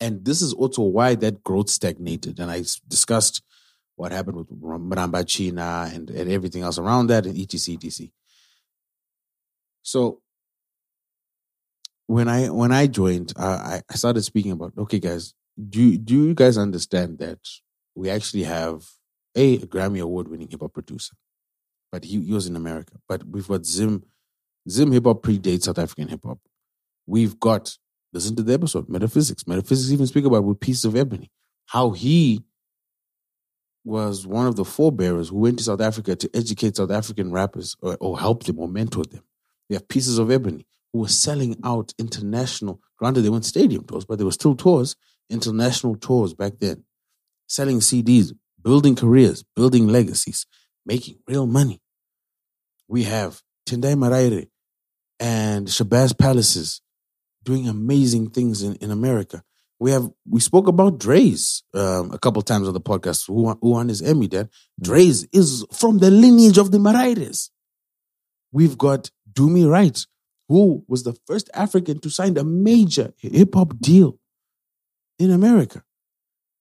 And 0.00 0.24
this 0.24 0.40
is 0.40 0.54
also 0.54 0.82
why 0.82 1.14
that 1.16 1.42
growth 1.42 1.68
stagnated. 1.68 2.38
And 2.38 2.50
I 2.50 2.64
discussed 2.88 3.42
what 3.96 4.12
happened 4.12 4.36
with 4.36 4.48
Mramba 4.48 5.26
China 5.26 5.90
and, 5.92 6.08
and 6.08 6.30
everything 6.30 6.62
else 6.62 6.78
around 6.78 7.08
that 7.08 7.26
and 7.26 7.38
etc 7.38 7.76
etc. 7.82 8.08
So 9.82 10.20
when 12.06 12.28
I 12.28 12.48
when 12.48 12.72
I 12.72 12.86
joined, 12.86 13.32
I 13.36 13.82
I 13.90 13.94
started 13.94 14.22
speaking 14.22 14.52
about 14.52 14.72
okay, 14.78 14.98
guys, 14.98 15.34
do 15.68 15.98
do 15.98 16.28
you 16.28 16.34
guys 16.34 16.56
understand 16.56 17.18
that 17.18 17.40
we 17.94 18.08
actually 18.08 18.44
have 18.44 18.86
a, 19.38 19.54
a 19.54 19.66
Grammy 19.66 20.02
award 20.02 20.28
winning 20.28 20.48
hip 20.50 20.60
hop 20.60 20.74
producer, 20.74 21.14
but 21.92 22.04
he, 22.04 22.20
he 22.22 22.32
was 22.32 22.46
in 22.46 22.56
America. 22.56 22.94
But 23.08 23.24
we've 23.26 23.48
got 23.48 23.64
Zim 23.64 24.04
Zim 24.68 24.92
hip 24.92 25.04
hop 25.04 25.22
predates 25.22 25.62
South 25.62 25.78
African 25.78 26.08
hip 26.08 26.20
hop. 26.24 26.38
We've 27.06 27.38
got 27.38 27.78
listen 28.12 28.36
to 28.36 28.42
the 28.42 28.54
episode 28.54 28.88
Metaphysics. 28.88 29.46
Metaphysics 29.46 29.92
even 29.92 30.06
speak 30.06 30.24
about 30.24 30.44
with 30.44 30.60
Pieces 30.60 30.84
of 30.84 30.96
Ebony 30.96 31.30
how 31.66 31.90
he 31.90 32.42
was 33.84 34.26
one 34.26 34.46
of 34.46 34.56
the 34.56 34.64
forebearers 34.64 35.28
who 35.28 35.36
went 35.36 35.58
to 35.58 35.64
South 35.64 35.80
Africa 35.80 36.16
to 36.16 36.30
educate 36.34 36.76
South 36.76 36.90
African 36.90 37.30
rappers 37.30 37.76
or, 37.80 37.96
or 38.00 38.18
help 38.18 38.44
them 38.44 38.58
or 38.58 38.68
mentor 38.68 39.04
them. 39.04 39.22
We 39.68 39.74
have 39.76 39.88
Pieces 39.88 40.18
of 40.18 40.30
Ebony 40.30 40.66
who 40.92 41.00
were 41.00 41.08
selling 41.08 41.56
out 41.64 41.92
international, 41.98 42.80
granted 42.98 43.20
they 43.22 43.30
weren't 43.30 43.44
stadium 43.44 43.84
tours, 43.84 44.04
but 44.04 44.18
they 44.18 44.24
were 44.24 44.32
still 44.32 44.54
tours, 44.56 44.96
international 45.30 45.96
tours 45.96 46.32
back 46.34 46.54
then, 46.58 46.84
selling 47.46 47.80
CDs, 47.80 48.32
building 48.62 48.96
careers, 48.96 49.44
building 49.54 49.88
legacies, 49.88 50.46
making 50.84 51.18
real 51.26 51.46
money. 51.46 51.80
We 52.88 53.04
have 53.04 53.42
Tendai 53.66 53.94
Maraire 53.94 54.48
and 55.20 55.66
Shabazz 55.66 56.18
Palaces 56.18 56.80
doing 57.42 57.68
amazing 57.68 58.30
things 58.30 58.62
in, 58.62 58.74
in 58.76 58.90
America. 58.90 59.42
We 59.80 59.92
have 59.92 60.08
we 60.28 60.40
spoke 60.40 60.66
about 60.66 60.98
Dre's 60.98 61.62
um, 61.72 62.10
a 62.12 62.18
couple 62.18 62.42
times 62.42 62.66
on 62.66 62.74
the 62.74 62.80
podcast. 62.80 63.28
Who 63.28 63.42
won, 63.42 63.58
who 63.62 63.70
won 63.70 63.88
his 63.88 64.02
Emmy? 64.02 64.26
That 64.28 64.48
Dre's 64.80 65.26
is 65.32 65.64
from 65.72 65.98
the 65.98 66.10
lineage 66.10 66.58
of 66.58 66.72
the 66.72 66.78
Maraires. 66.78 67.50
We've 68.50 68.76
got 68.76 69.10
Dumi 69.32 69.70
Right, 69.70 70.04
who 70.48 70.84
was 70.88 71.04
the 71.04 71.16
first 71.26 71.48
African 71.54 72.00
to 72.00 72.10
sign 72.10 72.36
a 72.38 72.44
major 72.44 73.12
hip 73.18 73.54
hop 73.54 73.78
deal 73.78 74.18
in 75.18 75.30
America. 75.30 75.84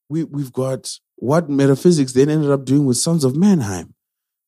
We 0.10 0.24
we've 0.24 0.54
got 0.54 1.00
what 1.18 1.50
Metaphysics 1.50 2.14
then 2.14 2.30
ended 2.30 2.52
up 2.52 2.66
doing 2.66 2.86
with 2.86 2.98
Sons 2.98 3.24
of 3.24 3.36
Mannheim. 3.36 3.94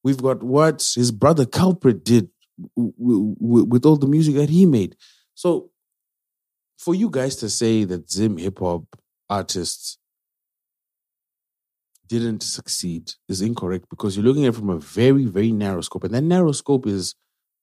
We've 0.03 0.22
got 0.22 0.41
what 0.41 0.93
his 0.95 1.11
brother 1.11 1.45
Culprit 1.45 2.03
did 2.05 2.30
w- 2.76 3.36
w- 3.39 3.65
with 3.65 3.86
all 3.86 3.97
the 3.97 4.07
music 4.07 4.36
that 4.36 4.49
he 4.49 4.65
made. 4.65 4.95
So 5.34 5.72
for 6.78 6.95
you 6.95 7.09
guys 7.09 7.36
to 7.38 7.49
say 7.49 7.84
that 7.84 8.09
Zim 8.09 8.38
hip 8.38 8.59
hop 8.59 8.84
artists 9.30 9.97
didn't 12.07 12.41
succeed 12.41 13.13
is 13.28 13.41
incorrect 13.41 13.86
because 13.89 14.15
you're 14.15 14.26
looking 14.26 14.45
at 14.45 14.49
it 14.49 14.55
from 14.55 14.70
a 14.70 14.80
very, 14.80 15.26
very 15.26 15.51
narrow 15.51 15.82
scope. 15.82 16.05
And 16.05 16.13
that 16.13 16.22
narrow 16.22 16.51
scope 16.51 16.88
is 16.88 17.15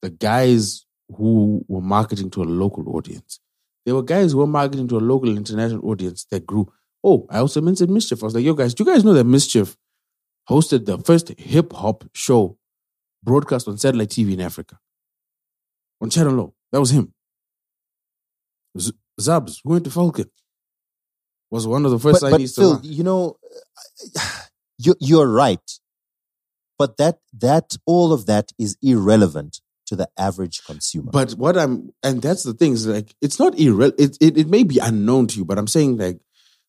the 0.03 0.11
guys 0.11 0.85
who 1.17 1.65
were 1.69 1.81
marketing 1.81 2.31
to 2.31 2.43
a 2.43 2.45
local 2.45 2.97
audience. 2.97 3.41
There 3.85 3.95
were 3.95 4.03
guys 4.03 4.33
who 4.33 4.39
were 4.39 4.47
marketing 4.47 4.89
to 4.89 4.99
a 4.99 5.01
local 5.01 5.37
international 5.37 5.89
audience 5.89 6.27
that 6.31 6.47
grew. 6.47 6.73
Oh, 7.09 7.25
I 7.31 7.39
also 7.39 7.61
mentioned 7.61 7.89
Mischief. 7.91 8.21
I 8.21 8.27
was 8.27 8.35
like, 8.35 8.45
yo, 8.45 8.53
guys, 8.53 8.75
do 8.75 8.83
you 8.83 8.93
guys 8.93 9.05
know 9.05 9.13
that 9.13 9.25
Mischief 9.25 9.77
hosted 10.51 10.87
the 10.87 10.99
first 10.99 11.29
hip 11.39 11.73
hop 11.73 12.05
show 12.13 12.59
broadcast 13.23 13.69
on 13.69 13.79
satellite 13.79 14.09
TV 14.09 14.33
in 14.33 14.41
Africa? 14.41 14.81
On 16.01 16.11
Channel 16.11 16.41
O. 16.41 16.55
That 16.73 16.81
was 16.81 16.91
him. 16.91 17.15
Z- 18.77 18.93
Zabs, 19.21 19.61
who 19.63 19.71
went 19.71 19.85
to 19.85 19.91
Falcon, 19.91 20.29
was 21.49 21.65
one 21.65 21.85
of 21.85 21.93
the 21.93 22.01
first 22.01 22.23
but, 22.23 22.33
but 22.33 22.41
signees 22.41 22.57
to 22.57 22.61
Phil, 22.61 22.71
launch. 22.71 22.85
you 22.87 23.05
know, 23.05 23.37
you're, 24.79 24.97
you're 24.99 25.29
right. 25.31 25.79
But 26.77 26.97
that 26.97 27.21
that 27.39 27.77
all 27.87 28.13
of 28.13 28.27
that 28.27 28.51
is 28.59 28.77
irrelevant 28.83 29.61
to 29.87 29.95
the 29.95 30.09
average 30.19 30.65
consumer. 30.65 31.11
But 31.13 31.33
what 31.33 31.57
I'm, 31.57 31.93
and 32.03 32.21
that's 32.21 32.43
the 32.43 32.53
thing 32.53 32.73
is 32.73 32.89
like, 32.89 33.15
it's 33.23 33.39
not 33.39 33.55
irre, 33.55 33.95
it, 33.97 34.19
it, 34.21 34.37
it 34.37 34.49
may 34.49 34.65
be 34.65 34.79
unknown 34.79 35.29
to 35.29 35.39
you, 35.39 35.45
but 35.45 35.57
I'm 35.57 35.69
saying 35.69 35.97
like, 35.97 36.19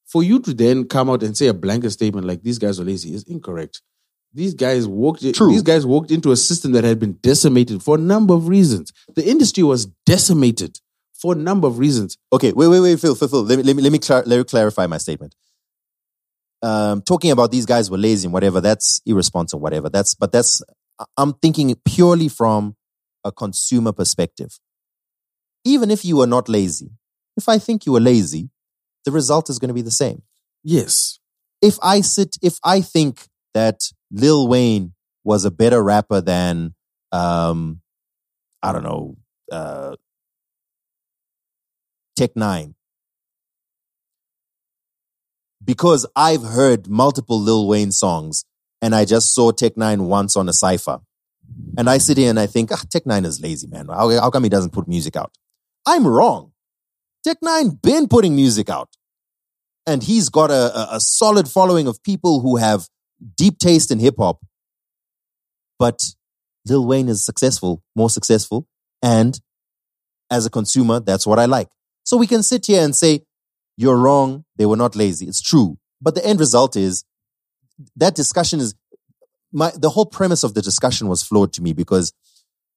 for 0.08 0.24
you 0.24 0.40
to 0.40 0.54
then 0.54 0.86
come 0.86 1.10
out 1.10 1.22
and 1.22 1.38
say 1.38 1.48
a 1.48 1.54
blanket 1.54 1.92
statement 1.92 2.26
like 2.26 2.42
these 2.42 2.58
guys 2.58 2.80
are 2.80 2.84
lazy 2.84 3.14
is 3.14 3.24
incorrect. 3.24 3.82
These 4.34 4.54
guys 4.54 4.88
walked. 4.88 5.22
True. 5.34 5.50
These 5.50 5.64
guys 5.64 5.86
walked 5.86 6.12
into 6.12 6.32
a 6.32 6.38
system 6.38 6.72
that 6.74 6.84
had 6.84 7.00
been 7.00 7.14
decimated 7.22 7.82
for 7.82 7.96
a 7.96 8.00
number 8.00 8.34
of 8.34 8.48
reasons. 8.48 8.92
The 9.16 9.28
industry 9.28 9.64
was 9.64 9.86
decimated 10.06 10.80
for 11.14 11.34
a 11.34 11.36
number 11.36 11.68
of 11.68 11.80
reasons. 11.80 12.18
Okay, 12.32 12.54
wait, 12.54 12.68
wait, 12.68 12.80
wait, 12.80 13.00
Phil, 13.00 13.16
Phil, 13.16 13.28
Phil. 13.28 13.44
Let 13.44 13.58
me 13.58 13.64
let 13.64 13.76
me 13.76 13.82
let 13.82 13.92
me, 13.92 14.00
clar- 14.00 14.24
let 14.26 14.38
me 14.38 14.44
clarify 14.44 14.88
my 14.88 14.98
statement. 14.98 15.36
Um, 16.62 17.02
talking 17.02 17.32
about 17.32 17.52
these 17.52 17.66
guys 17.66 17.90
were 17.90 17.98
lazy 17.98 18.28
and 18.28 18.34
whatever. 18.34 18.62
That's 18.62 19.02
irresponsible. 19.06 19.62
Whatever. 19.62 19.90
That's 19.90 20.16
but 20.16 20.32
that's. 20.32 20.62
I'm 21.16 21.34
thinking 21.34 21.76
purely 21.86 22.28
from 22.28 22.76
a 23.24 23.32
consumer 23.32 23.92
perspective. 23.92 24.60
Even 25.64 25.92
if 25.92 26.04
you 26.04 26.18
were 26.18 26.28
not 26.28 26.50
lazy, 26.50 26.92
if 27.36 27.48
I 27.50 27.60
think 27.60 27.86
you 27.86 27.92
were 27.92 28.00
lazy, 28.00 28.50
the 29.08 29.12
result 29.14 29.50
is 29.50 29.58
going 29.58 29.70
to 29.70 29.74
be 29.74 29.82
the 29.82 29.90
same. 29.90 30.22
Yes, 30.66 31.20
If 31.62 31.78
I 31.82 32.02
sit, 32.02 32.36
if 32.44 32.58
I 32.62 32.82
think 32.82 33.22
that 33.54 33.80
Lil 34.12 34.50
Wayne 34.50 34.94
was 35.24 35.46
a 35.46 35.50
better 35.50 35.82
rapper 35.82 36.20
than, 36.20 36.76
um, 37.14 37.80
I 38.62 38.74
don't 38.74 38.84
know, 38.84 39.16
uh, 39.50 39.96
Tech 42.18 42.34
N9ne, 42.34 42.74
because 45.64 46.06
I've 46.14 46.44
heard 46.44 46.90
multiple 46.90 47.40
Lil 47.40 47.66
Wayne 47.66 47.94
songs 47.94 48.44
and 48.82 48.94
I 48.94 49.06
just 49.06 49.34
saw 49.34 49.52
Tech 49.52 49.76
N9ne 49.76 50.06
once 50.06 50.36
on 50.36 50.50
a 50.50 50.54
cipher. 50.54 51.00
And 51.78 51.90
I 51.90 51.98
sit 51.98 52.18
here 52.18 52.30
and 52.30 52.40
I 52.40 52.48
think, 52.48 52.74
ah, 52.74 52.84
Tech 52.90 53.06
N9ne 53.06 53.26
is 53.26 53.40
lazy, 53.40 53.68
man. 53.68 53.88
How, 53.88 54.10
how 54.20 54.30
come 54.32 54.44
he 54.44 54.50
doesn't 54.50 54.74
put 54.74 54.86
music 54.90 55.16
out? 55.16 55.32
I'm 55.86 56.06
wrong. 56.06 56.52
Tech 57.24 57.38
N9ne 57.42 57.82
been 57.82 58.10
putting 58.10 58.36
music 58.36 58.70
out. 58.70 58.90
And 59.88 60.04
he's 60.04 60.30
got 60.30 60.52
a, 60.52 60.96
a, 60.96 61.00
solid 61.00 61.48
following 61.48 61.88
of 61.88 62.04
people 62.04 62.42
who 62.42 62.58
have 62.58 62.88
deep 63.36 63.58
taste 63.58 63.90
in 63.90 64.00
hip 64.00 64.16
hop. 64.20 64.46
But 65.80 66.14
Lil 66.68 66.86
Wayne 66.86 67.08
is 67.08 67.26
successful, 67.26 67.82
more 67.96 68.10
successful. 68.10 68.68
And 69.02 69.40
as 70.30 70.46
a 70.46 70.50
consumer, 70.50 71.00
that's 71.00 71.26
what 71.26 71.40
I 71.40 71.46
like. 71.46 71.70
So 72.04 72.18
we 72.18 72.28
can 72.28 72.44
sit 72.44 72.66
here 72.66 72.84
and 72.84 72.96
say, 72.96 73.22
you're 73.78 73.98
wrong. 73.98 74.44
They 74.58 74.66
were 74.66 74.76
not 74.76 74.96
lazy. 74.96 75.28
It's 75.28 75.42
true. 75.42 75.78
But 76.02 76.16
the 76.16 76.26
end 76.26 76.40
result 76.40 76.76
is 76.76 77.06
that 77.96 78.16
discussion 78.16 78.60
is 78.60 78.76
my, 79.54 79.72
the 79.76 79.90
whole 79.90 80.06
premise 80.06 80.44
of 80.44 80.54
the 80.54 80.62
discussion 80.62 81.08
was 81.08 81.24
flawed 81.24 81.54
to 81.54 81.62
me 81.62 81.74
because 81.74 82.12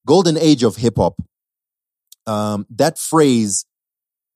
golden 0.07 0.37
age 0.37 0.63
of 0.63 0.77
hip 0.77 0.95
hop, 0.97 1.21
um, 2.27 2.67
that 2.71 2.99
phrase 2.99 3.67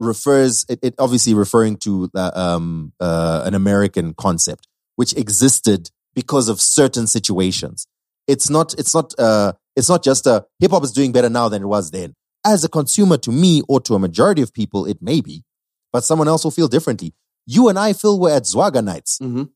refers, 0.00 0.64
it, 0.68 0.78
it 0.82 0.94
obviously 0.98 1.34
referring 1.34 1.76
to 1.78 2.10
uh, 2.14 2.30
um, 2.34 2.92
uh, 3.00 3.42
an 3.44 3.54
American 3.54 4.14
concept, 4.14 4.66
which 4.96 5.16
existed 5.16 5.90
because 6.14 6.48
of 6.48 6.60
certain 6.60 7.06
situations. 7.06 7.86
It's 8.26 8.48
not, 8.48 8.74
it's 8.78 8.94
not, 8.94 9.14
uh, 9.18 9.52
it's 9.76 9.88
not 9.88 10.02
just 10.02 10.26
a 10.26 10.46
hip 10.58 10.70
hop 10.70 10.84
is 10.84 10.92
doing 10.92 11.12
better 11.12 11.28
now 11.28 11.48
than 11.48 11.62
it 11.62 11.66
was 11.66 11.90
then. 11.90 12.14
As 12.46 12.64
a 12.64 12.68
consumer, 12.68 13.16
to 13.18 13.32
me 13.32 13.62
or 13.68 13.80
to 13.80 13.94
a 13.94 13.98
majority 13.98 14.42
of 14.42 14.52
people, 14.52 14.86
it 14.86 14.98
may 15.00 15.20
be, 15.20 15.44
but 15.92 16.04
someone 16.04 16.28
else 16.28 16.44
will 16.44 16.50
feel 16.50 16.68
differently. 16.68 17.14
You 17.46 17.68
and 17.68 17.78
I, 17.78 17.92
Phil, 17.92 18.18
were 18.18 18.30
at 18.30 18.44
Zwaga 18.44 18.82
nights. 18.82 19.18
Mhm. 19.22 19.50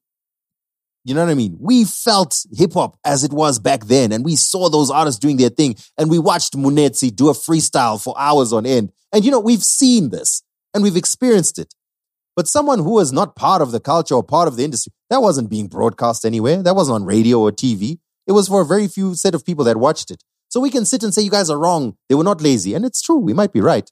You 1.04 1.14
know 1.14 1.24
what 1.24 1.30
I 1.30 1.34
mean? 1.34 1.56
We 1.58 1.84
felt 1.84 2.44
hip 2.52 2.74
hop 2.74 2.98
as 3.04 3.24
it 3.24 3.32
was 3.32 3.58
back 3.58 3.84
then, 3.86 4.12
and 4.12 4.24
we 4.24 4.36
saw 4.36 4.68
those 4.68 4.90
artists 4.90 5.18
doing 5.18 5.38
their 5.38 5.48
thing, 5.48 5.76
and 5.96 6.10
we 6.10 6.18
watched 6.18 6.54
Munetsi 6.54 7.14
do 7.14 7.30
a 7.30 7.32
freestyle 7.32 8.02
for 8.02 8.14
hours 8.18 8.52
on 8.52 8.66
end. 8.66 8.92
And 9.12 9.24
you 9.24 9.30
know, 9.30 9.40
we've 9.40 9.62
seen 9.62 10.10
this 10.10 10.42
and 10.74 10.82
we've 10.82 10.96
experienced 10.96 11.58
it. 11.58 11.74
But 12.36 12.46
someone 12.46 12.78
who 12.78 12.92
was 12.92 13.12
not 13.12 13.34
part 13.34 13.62
of 13.62 13.72
the 13.72 13.80
culture 13.80 14.14
or 14.14 14.22
part 14.22 14.46
of 14.46 14.56
the 14.56 14.64
industry, 14.64 14.92
that 15.10 15.22
wasn't 15.22 15.50
being 15.50 15.66
broadcast 15.66 16.24
anywhere. 16.24 16.62
That 16.62 16.76
wasn't 16.76 16.96
on 16.96 17.04
radio 17.04 17.40
or 17.40 17.50
TV. 17.50 17.98
It 18.26 18.32
was 18.32 18.48
for 18.48 18.60
a 18.60 18.66
very 18.66 18.86
few 18.86 19.14
set 19.14 19.34
of 19.34 19.44
people 19.44 19.64
that 19.64 19.76
watched 19.76 20.10
it. 20.10 20.22
So 20.48 20.60
we 20.60 20.70
can 20.70 20.84
sit 20.84 21.02
and 21.02 21.12
say, 21.12 21.22
you 21.22 21.30
guys 21.30 21.50
are 21.50 21.58
wrong. 21.58 21.96
They 22.08 22.14
were 22.14 22.24
not 22.24 22.40
lazy. 22.40 22.74
And 22.74 22.84
it's 22.84 23.02
true. 23.02 23.18
We 23.18 23.32
might 23.32 23.52
be 23.52 23.60
right. 23.60 23.90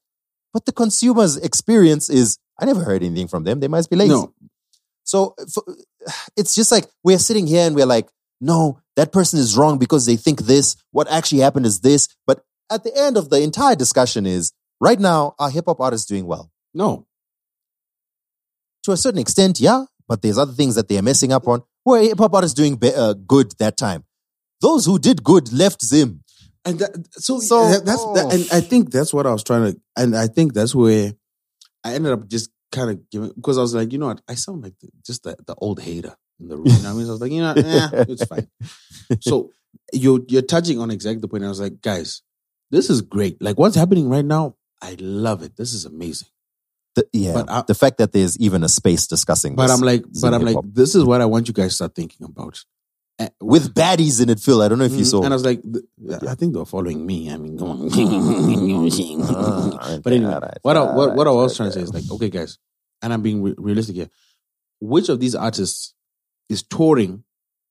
But 0.53 0.65
the 0.65 0.73
consumer's 0.73 1.37
experience 1.37 2.09
is, 2.09 2.39
I 2.61 2.65
never 2.65 2.85
heard 2.85 3.03
anything 3.03 3.29
from 3.29 3.45
them. 3.45 3.61
They 3.61 3.69
must 3.69 3.91
be 3.91 3.97
lazy. 3.97 4.13
No. 4.13 4.33
So 5.05 5.35
for, 5.53 5.65
it's 6.37 6.55
just 6.55 6.71
like 6.71 6.87
we're 7.03 7.19
sitting 7.19 7.47
here 7.47 7.67
and 7.67 7.75
we're 7.75 7.85
like, 7.85 8.09
no, 8.41 8.81
that 8.97 9.13
person 9.13 9.39
is 9.39 9.57
wrong 9.57 9.79
because 9.79 10.07
they 10.07 10.17
think 10.17 10.43
this. 10.43 10.77
What 10.93 11.11
actually 11.11 11.41
happened 11.41 11.67
is 11.67 11.81
this. 11.81 12.09
But 12.27 12.43
at 12.71 12.85
the 12.85 12.97
end 12.97 13.17
of 13.17 13.29
the 13.31 13.41
entire 13.41 13.75
discussion 13.75 14.25
is 14.25 14.53
right 14.81 14.99
now, 15.01 15.35
are 15.39 15.51
hip 15.51 15.65
hop 15.67 15.81
artists 15.81 16.07
doing 16.07 16.27
well? 16.27 16.51
No. 16.75 17.07
To 18.85 18.93
a 18.93 18.97
certain 18.97 19.21
extent, 19.21 19.61
yeah. 19.61 19.85
But 20.09 20.23
there's 20.23 20.39
other 20.39 20.53
things 20.53 20.77
that 20.77 20.89
they 20.89 20.99
are 20.99 21.03
messing 21.03 21.33
up 21.33 21.49
on. 21.49 21.63
Were 21.85 22.01
hip 22.01 22.19
hop 22.19 22.35
artists 22.35 22.55
doing 22.55 22.77
be- 22.77 22.95
uh, 22.95 23.15
good 23.15 23.53
that 23.59 23.77
time? 23.77 24.05
Those 24.61 24.85
who 24.87 24.99
did 24.99 25.23
good 25.25 25.53
left 25.53 25.85
Zim. 25.85 26.23
And 26.65 26.79
that, 26.79 27.07
so, 27.13 27.39
So- 27.41 27.69
that- 27.71 27.85
that's 27.85 28.03
that, 28.15 28.33
and 28.33 28.49
I 28.53 28.61
think 28.61 28.91
that's 28.91 29.13
what 29.13 29.27
I 29.27 29.33
was 29.33 29.43
trying 29.45 29.73
to, 29.73 29.81
and 29.97 30.17
I 30.17 30.27
think 30.29 30.53
that's 30.55 30.75
where 30.75 31.13
I 31.85 31.95
ended 31.95 32.13
up 32.13 32.27
just 32.29 32.51
kind 32.73 32.91
of 32.91 33.09
giving 33.11 33.31
because 33.37 33.59
I 33.59 33.61
was 33.63 33.75
like, 33.75 33.93
you 33.93 33.99
know 33.99 34.07
what, 34.07 34.21
I 34.29 34.35
sound 34.35 34.63
like 34.63 34.75
the, 34.81 34.89
just 35.07 35.23
the, 35.23 35.37
the 35.47 35.55
old 35.57 35.81
hater 35.81 36.15
in 36.41 36.49
the 36.49 36.57
room. 36.57 36.67
You 36.67 36.73
know 36.73 36.79
what 36.83 36.91
I 36.91 36.93
mean? 36.95 37.05
So 37.07 37.11
I 37.11 37.13
was 37.13 37.21
like, 37.21 37.33
you 37.33 37.41
know, 37.41 37.55
eh, 37.57 38.05
it's 38.09 38.25
fine. 38.25 38.49
So 39.21 39.53
you're 39.93 40.21
you're 40.27 40.43
touching 40.43 40.81
on 40.81 40.91
exactly 40.91 41.21
the 41.21 41.29
point. 41.29 41.45
I 41.45 41.49
was 41.49 41.61
like, 41.61 41.81
guys, 41.81 42.23
this 42.73 42.91
is 42.91 43.03
great. 43.03 43.41
Like 43.41 43.57
what's 43.59 43.77
happening 43.77 44.09
right 44.09 44.25
now, 44.25 44.57
I 44.83 44.97
love 45.01 45.43
it. 45.43 45.57
This 45.57 45.73
is 45.73 45.85
amazing. 45.85 46.29
The- 46.95 47.07
yeah. 47.13 47.33
But 47.35 47.51
I- 47.51 47.63
the 47.67 47.75
fact 47.75 47.99
that 47.99 48.13
there's 48.13 48.39
even 48.39 48.63
a 48.65 48.69
space 48.69 49.07
discussing 49.07 49.55
But 49.57 49.69
this 49.69 49.73
I'm 49.77 49.81
like, 49.81 50.05
but 50.21 50.35
I'm 50.35 50.43
like, 50.43 50.57
hip-hop. 50.57 50.65
this 50.75 50.95
is 50.95 51.05
what 51.05 51.21
I 51.21 51.27
want 51.27 51.49
you 51.49 51.55
guys 51.55 51.71
to 51.71 51.75
start 51.75 51.95
thinking 51.95 52.25
about. 52.27 52.65
With 53.41 53.73
baddies 53.73 54.21
in 54.23 54.29
it, 54.29 54.39
Phil. 54.41 54.61
I 54.61 54.69
don't 54.69 54.79
know 54.79 54.85
if 54.85 54.93
you 54.93 54.99
Mhm. 55.05 55.11
saw. 55.11 55.23
And 55.25 55.33
I 55.33 55.37
was 55.37 55.45
like, 55.45 55.63
I 56.29 56.35
think 56.35 56.53
they 56.53 56.59
were 56.59 56.67
following 56.67 57.07
me. 57.07 57.31
I 57.31 57.39
mean, 57.39 57.57
come 57.59 57.71
on. 57.71 57.91
Ah, 59.29 59.99
but 60.03 60.13
anyway, 60.13 60.33
alright, 60.35 60.59
what, 60.63 60.77
I, 60.77 60.95
what, 60.95 61.15
what 61.17 61.27
I 61.27 61.31
was 61.31 61.57
trying 61.57 61.71
to 61.71 61.73
say 61.73 61.81
is 61.81 61.93
like, 61.95 62.05
okay, 62.11 62.29
guys, 62.29 62.59
and 63.03 63.13
I'm 63.13 63.23
being 63.23 63.43
re- 63.43 63.55
realistic 63.57 63.97
here. 63.97 64.11
Which 64.81 65.09
of 65.09 65.19
these 65.21 65.35
artists 65.35 65.95
is 66.51 66.63
touring 66.63 67.25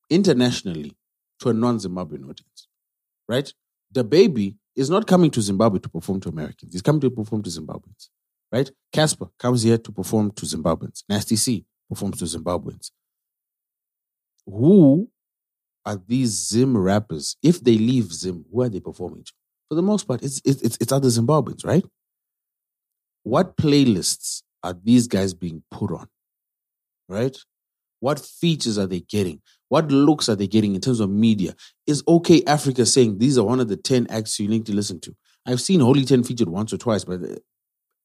internationally 0.09 0.95
to 1.39 1.49
a 1.49 1.53
non-Zimbabwean 1.53 2.23
audience? 2.23 2.67
Right? 3.27 3.53
The 3.91 4.03
baby 4.03 4.57
is 4.75 4.89
not 4.89 5.07
coming 5.07 5.31
to 5.31 5.41
Zimbabwe 5.41 5.79
to 5.79 5.89
perform 5.89 6.19
to 6.21 6.29
Americans. 6.29 6.73
He's 6.73 6.81
coming 6.81 7.01
to 7.01 7.09
perform 7.09 7.43
to 7.43 7.49
Zimbabweans. 7.49 8.09
Right? 8.51 8.69
Cassper 8.93 9.29
comes 9.39 9.63
here 9.63 9.77
to 9.77 9.91
perform 9.91 10.31
to 10.31 10.45
Zimbabweans. 10.45 11.03
Nasty 11.09 11.35
C 11.35 11.65
performs 11.89 12.19
to 12.19 12.25
Zimbabweans. 12.25 12.91
Who 14.45 15.09
are 15.85 15.99
these 16.07 16.29
Zim 16.29 16.77
rappers? 16.77 17.37
If 17.41 17.63
they 17.63 17.77
leave 17.77 18.13
Zim, 18.13 18.45
who 18.51 18.61
are 18.61 18.69
they 18.69 18.79
performing 18.79 19.23
to? 19.23 19.33
For 19.69 19.75
the 19.75 19.81
most 19.81 20.07
part, 20.07 20.23
it's 20.23 20.41
it's 20.45 20.61
it's, 20.61 20.77
it's 20.79 20.91
other 20.91 21.07
Zimbabweans, 21.07 21.65
right? 21.65 21.83
What 23.23 23.57
playlists 23.57 24.43
are 24.63 24.75
these 24.83 25.07
guys 25.07 25.33
being 25.33 25.63
put 25.71 25.91
on? 25.91 26.07
Right? 27.09 27.37
What 28.05 28.19
features 28.19 28.77
are 28.77 28.85
they 28.85 28.99
getting? 28.99 29.41
What 29.69 29.91
looks 29.91 30.29
are 30.29 30.35
they 30.35 30.45
getting 30.45 30.75
in 30.75 30.81
terms 30.81 30.99
of 30.99 31.09
media? 31.09 31.55
Is 31.87 32.03
OkayAfrica 32.03 32.85
saying 32.85 33.17
these 33.17 33.35
are 33.35 33.43
one 33.43 33.59
of 33.59 33.67
the 33.67 33.77
10 33.77 34.05
acts 34.11 34.39
you 34.39 34.47
need 34.47 34.67
to 34.67 34.75
listen 34.75 34.99
to? 34.99 35.15
I've 35.43 35.59
seen 35.59 35.79
Holy 35.79 36.05
10 36.05 36.23
featured 36.23 36.47
once 36.47 36.71
or 36.71 36.77
twice, 36.77 37.03
but 37.03 37.23
uh, 37.23 37.37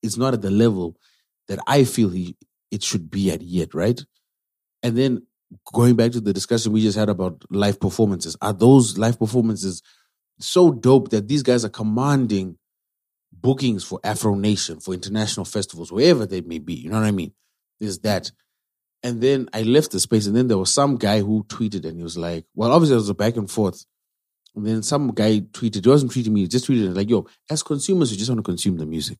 it's 0.02 0.16
not 0.16 0.32
at 0.32 0.40
the 0.40 0.50
level 0.50 0.96
that 1.48 1.58
I 1.66 1.84
feel 1.84 2.08
he 2.08 2.34
it 2.70 2.82
should 2.82 3.10
be 3.10 3.30
at 3.30 3.42
yet, 3.42 3.74
right? 3.74 4.02
And 4.82 4.96
then 4.96 5.26
going 5.70 5.96
back 5.96 6.12
to 6.12 6.22
the 6.22 6.32
discussion 6.32 6.72
we 6.72 6.80
just 6.80 6.96
had 6.96 7.10
about 7.10 7.44
live 7.50 7.78
performances, 7.78 8.38
are 8.40 8.54
those 8.54 8.96
live 8.96 9.18
performances 9.18 9.82
so 10.38 10.70
dope 10.70 11.10
that 11.10 11.28
these 11.28 11.42
guys 11.42 11.62
are 11.62 11.68
commanding 11.68 12.56
bookings 13.30 13.84
for 13.84 14.00
Afro 14.02 14.34
Nation, 14.34 14.80
for 14.80 14.94
international 14.94 15.44
festivals, 15.44 15.92
wherever 15.92 16.24
they 16.24 16.40
may 16.40 16.58
be? 16.58 16.72
You 16.72 16.88
know 16.88 17.00
what 17.00 17.06
I 17.06 17.10
mean? 17.10 17.34
There's 17.78 17.98
that. 17.98 18.32
And 19.02 19.20
then 19.22 19.48
I 19.52 19.62
left 19.62 19.92
the 19.92 20.00
space, 20.00 20.26
and 20.26 20.36
then 20.36 20.48
there 20.48 20.58
was 20.58 20.72
some 20.72 20.96
guy 20.96 21.20
who 21.20 21.44
tweeted, 21.44 21.86
and 21.86 21.96
he 21.96 22.02
was 22.02 22.18
like, 22.18 22.44
"Well, 22.54 22.70
obviously, 22.72 22.94
there 22.94 22.98
was 22.98 23.08
a 23.08 23.14
back 23.14 23.36
and 23.36 23.50
forth." 23.50 23.86
And 24.54 24.66
then 24.66 24.82
some 24.82 25.12
guy 25.12 25.40
tweeted, 25.40 25.84
he 25.84 25.90
wasn't 25.90 26.12
tweeting 26.12 26.32
me, 26.32 26.40
he 26.42 26.48
just 26.48 26.66
tweeted 26.66 26.94
like, 26.94 27.08
"Yo, 27.08 27.26
as 27.48 27.62
consumers, 27.62 28.10
we 28.10 28.16
just 28.18 28.28
want 28.30 28.40
to 28.40 28.50
consume 28.50 28.76
the 28.76 28.86
music." 28.86 29.18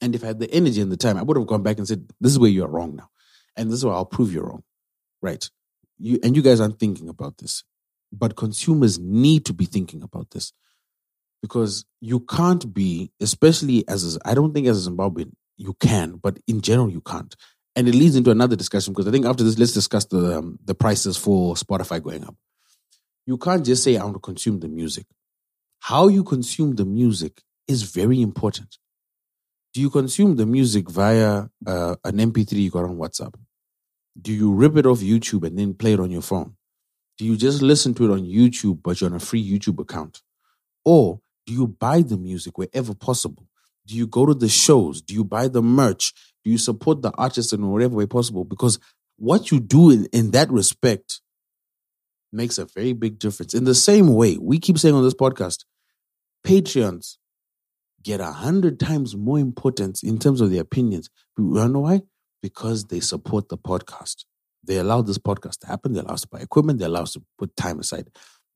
And 0.00 0.14
if 0.14 0.22
I 0.22 0.28
had 0.28 0.38
the 0.38 0.50
energy 0.50 0.80
and 0.80 0.92
the 0.92 0.96
time, 0.96 1.16
I 1.16 1.22
would 1.22 1.36
have 1.36 1.46
gone 1.46 1.62
back 1.62 1.78
and 1.78 1.88
said, 1.88 2.08
"This 2.20 2.32
is 2.32 2.38
where 2.38 2.50
you're 2.50 2.68
wrong 2.68 2.94
now, 2.96 3.10
and 3.56 3.70
this 3.70 3.78
is 3.78 3.84
where 3.84 3.94
I'll 3.94 4.04
prove 4.04 4.32
you're 4.32 4.44
wrong." 4.46 4.62
Right? 5.22 5.48
You 5.98 6.18
and 6.22 6.36
you 6.36 6.42
guys 6.42 6.60
aren't 6.60 6.78
thinking 6.78 7.08
about 7.08 7.38
this, 7.38 7.64
but 8.12 8.36
consumers 8.36 8.98
need 8.98 9.44
to 9.46 9.54
be 9.54 9.64
thinking 9.64 10.02
about 10.02 10.30
this 10.30 10.52
because 11.42 11.84
you 12.00 12.20
can't 12.20 12.72
be, 12.72 13.12
especially 13.20 13.86
as 13.88 14.18
I 14.24 14.34
don't 14.34 14.52
think 14.52 14.66
as 14.66 14.86
a 14.86 14.90
Zimbabwean 14.90 15.32
you 15.56 15.74
can, 15.74 16.16
but 16.16 16.38
in 16.46 16.60
general 16.60 16.90
you 16.90 17.00
can't. 17.00 17.34
And 17.76 17.88
it 17.88 17.94
leads 17.94 18.14
into 18.16 18.30
another 18.30 18.56
discussion 18.56 18.92
because 18.92 19.08
I 19.08 19.10
think 19.10 19.26
after 19.26 19.42
this, 19.42 19.58
let's 19.58 19.72
discuss 19.72 20.04
the 20.06 20.38
um, 20.38 20.58
the 20.64 20.74
prices 20.74 21.16
for 21.16 21.54
Spotify 21.54 22.02
going 22.02 22.24
up. 22.24 22.36
You 23.26 23.36
can't 23.38 23.64
just 23.64 23.82
say 23.82 23.96
I 23.96 24.04
want 24.04 24.14
to 24.14 24.20
consume 24.20 24.60
the 24.60 24.68
music. 24.68 25.06
How 25.80 26.08
you 26.08 26.22
consume 26.24 26.76
the 26.76 26.84
music 26.84 27.42
is 27.66 27.82
very 27.82 28.20
important. 28.22 28.78
Do 29.72 29.80
you 29.80 29.90
consume 29.90 30.36
the 30.36 30.46
music 30.46 30.88
via 30.88 31.46
uh, 31.66 31.96
an 32.04 32.18
MP3 32.18 32.52
you 32.52 32.70
got 32.70 32.84
on 32.84 32.96
WhatsApp? 32.96 33.34
Do 34.20 34.32
you 34.32 34.52
rip 34.52 34.76
it 34.76 34.86
off 34.86 35.00
YouTube 35.00 35.44
and 35.44 35.58
then 35.58 35.74
play 35.74 35.94
it 35.94 36.00
on 36.00 36.10
your 36.12 36.22
phone? 36.22 36.54
Do 37.18 37.24
you 37.24 37.36
just 37.36 37.60
listen 37.60 37.94
to 37.94 38.04
it 38.04 38.12
on 38.12 38.20
YouTube, 38.24 38.82
but 38.82 39.00
you're 39.00 39.10
on 39.10 39.16
a 39.16 39.20
free 39.20 39.44
YouTube 39.44 39.80
account? 39.80 40.22
Or 40.84 41.20
do 41.46 41.52
you 41.52 41.66
buy 41.66 42.02
the 42.02 42.16
music 42.16 42.56
wherever 42.56 42.94
possible? 42.94 43.46
Do 43.86 43.96
you 43.96 44.06
go 44.06 44.26
to 44.26 44.34
the 44.34 44.48
shows? 44.48 45.02
Do 45.02 45.14
you 45.14 45.24
buy 45.24 45.48
the 45.48 45.62
merch? 45.62 46.12
Do 46.44 46.50
you 46.50 46.58
support 46.58 47.02
the 47.02 47.12
artist 47.12 47.52
in 47.52 47.70
whatever 47.70 47.96
way 47.96 48.06
possible? 48.06 48.44
Because 48.44 48.78
what 49.16 49.50
you 49.50 49.60
do 49.60 49.90
in, 49.90 50.06
in 50.12 50.32
that 50.32 50.50
respect 50.50 51.20
makes 52.32 52.58
a 52.58 52.66
very 52.66 52.92
big 52.92 53.18
difference. 53.18 53.54
In 53.54 53.64
the 53.64 53.74
same 53.74 54.14
way, 54.14 54.36
we 54.38 54.58
keep 54.58 54.78
saying 54.78 54.94
on 54.94 55.04
this 55.04 55.14
podcast, 55.14 55.64
Patreons 56.44 57.16
get 58.02 58.20
a 58.20 58.32
hundred 58.32 58.78
times 58.78 59.16
more 59.16 59.38
importance 59.38 60.02
in 60.02 60.18
terms 60.18 60.40
of 60.40 60.50
their 60.50 60.60
opinions. 60.60 61.08
You 61.38 61.66
know 61.68 61.80
why? 61.80 62.02
Because 62.42 62.84
they 62.86 63.00
support 63.00 63.48
the 63.48 63.56
podcast. 63.56 64.24
They 64.62 64.76
allow 64.76 65.02
this 65.02 65.18
podcast 65.18 65.60
to 65.60 65.66
happen. 65.66 65.92
They 65.92 66.00
allow 66.00 66.14
us 66.14 66.22
to 66.22 66.28
buy 66.28 66.40
equipment. 66.40 66.78
They 66.78 66.84
allow 66.84 67.02
us 67.02 67.14
to 67.14 67.22
put 67.38 67.56
time 67.56 67.80
aside. 67.80 68.10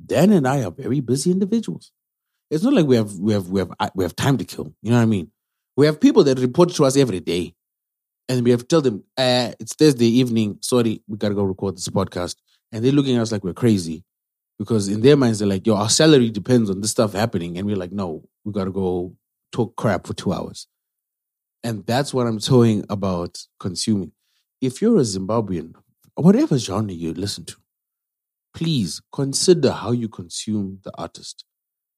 Dan 0.05 0.33
and 0.33 0.47
I 0.47 0.65
are 0.65 0.71
very 0.71 1.01
busy 1.01 1.31
individuals. 1.31 1.93
It's 2.51 2.65
not 2.65 2.73
like 2.73 2.87
we 2.87 2.97
have 2.97 3.13
we 3.19 3.33
have 3.33 3.49
we 3.49 3.61
have 3.61 3.73
we 3.95 4.05
have 4.05 4.17
time 4.17 4.39
to 4.39 4.45
kill. 4.45 4.75
You 4.83 4.91
know 4.91 4.97
what 4.97 5.03
I 5.03 5.07
mean? 5.07 5.31
We 5.77 5.87
have 5.87 6.01
people 6.01 6.25
that 6.25 6.39
report 6.39 6.71
to 6.75 6.85
us 6.85 6.97
every 6.97 7.21
day, 7.21 7.55
and 8.29 8.45
we 8.45 8.51
have 8.51 8.61
to 8.61 8.67
tell 8.67 8.81
them, 8.81 9.05
uh, 9.17 9.53
"It's 9.59 9.75
Thursday 9.75 10.07
evening. 10.07 10.59
Sorry, 10.61 11.03
we 11.07 11.17
gotta 11.17 11.35
go 11.35 11.45
record 11.45 11.77
this 11.77 11.89
podcast." 11.89 12.37
And 12.73 12.85
they're 12.85 12.93
looking 12.93 13.17
at 13.17 13.23
us 13.23 13.33
like 13.33 13.45
we're 13.45 13.55
crazy 13.55 14.05
because 14.59 14.89
in 14.89 15.01
their 15.01 15.17
minds 15.17 15.39
they're 15.39 15.49
like, 15.49 15.67
"Yo, 15.67 15.75
our 15.75 15.89
salary 15.89 16.31
depends 16.31 16.71
on 16.71 16.81
this 16.81 16.91
stuff 16.91 17.13
happening," 17.13 17.57
and 17.57 17.67
we're 17.67 17.77
like, 17.77 17.93
"No, 17.93 18.29
we 18.45 18.53
gotta 18.53 18.71
go 18.71 19.17
talk 19.53 19.77
crap 19.77 20.07
for 20.07 20.15
two 20.15 20.33
hours." 20.33 20.67
And 21.65 21.85
that's 21.87 22.15
what 22.15 22.27
I'm 22.27 22.39
talking 22.39 22.85
about 22.89 23.47
consuming. 23.59 24.13
If 24.61 24.81
you're 24.81 24.99
a 24.99 25.03
Zimbabwean, 25.03 25.75
whatever 26.15 26.59
genre 26.59 26.93
you 26.93 27.15
listen 27.15 27.45
to, 27.47 27.57
please 28.55 29.01
consider 29.13 29.71
how 29.73 29.93
you 29.93 30.09
consume 30.09 30.81
the 30.85 30.93
artist. 30.99 31.45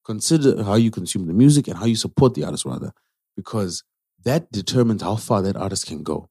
Consider 0.04 0.62
how 0.62 0.74
you 0.74 0.90
consume 0.90 1.26
the 1.26 1.32
music 1.32 1.68
and 1.68 1.76
how 1.76 1.84
you 1.86 1.96
support 1.96 2.34
the 2.34 2.44
artist, 2.44 2.64
rather, 2.64 2.92
because 3.36 3.84
that 4.24 4.50
determines 4.52 5.02
how 5.02 5.16
far 5.16 5.42
that 5.42 5.56
artist 5.56 5.86
can 5.86 6.02
go. 6.02 6.28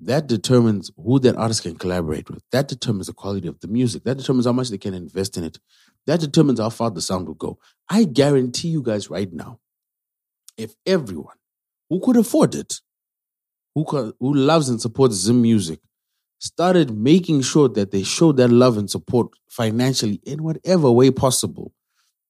That 0.00 0.26
determines 0.26 0.90
who 0.96 1.20
that 1.20 1.36
artist 1.36 1.62
can 1.62 1.76
collaborate 1.76 2.28
with. 2.28 2.42
That 2.50 2.66
determines 2.68 3.06
the 3.06 3.12
quality 3.12 3.46
of 3.46 3.60
the 3.60 3.68
music. 3.68 4.02
That 4.04 4.18
determines 4.18 4.46
how 4.46 4.52
much 4.52 4.68
they 4.68 4.78
can 4.78 4.94
invest 4.94 5.36
in 5.36 5.44
it. 5.44 5.58
That 6.06 6.20
determines 6.20 6.58
how 6.58 6.70
far 6.70 6.90
the 6.90 7.00
sound 7.00 7.28
will 7.28 7.34
go. 7.34 7.58
I 7.88 8.04
guarantee 8.04 8.68
you 8.68 8.82
guys 8.82 9.08
right 9.08 9.32
now, 9.32 9.60
if 10.56 10.74
everyone 10.84 11.36
who 11.88 12.00
could 12.00 12.16
afford 12.16 12.54
it, 12.54 12.80
who, 13.74 13.84
who 14.18 14.34
loves 14.34 14.68
and 14.68 14.80
supports 14.80 15.14
Zim 15.14 15.40
music, 15.40 15.78
started 16.40 16.90
making 16.90 17.42
sure 17.42 17.68
that 17.68 17.92
they 17.92 18.02
show 18.02 18.32
that 18.32 18.48
love 18.48 18.76
and 18.76 18.90
support 18.90 19.28
financially 19.48 20.20
in 20.24 20.42
whatever 20.42 20.90
way 20.90 21.12
possible, 21.12 21.72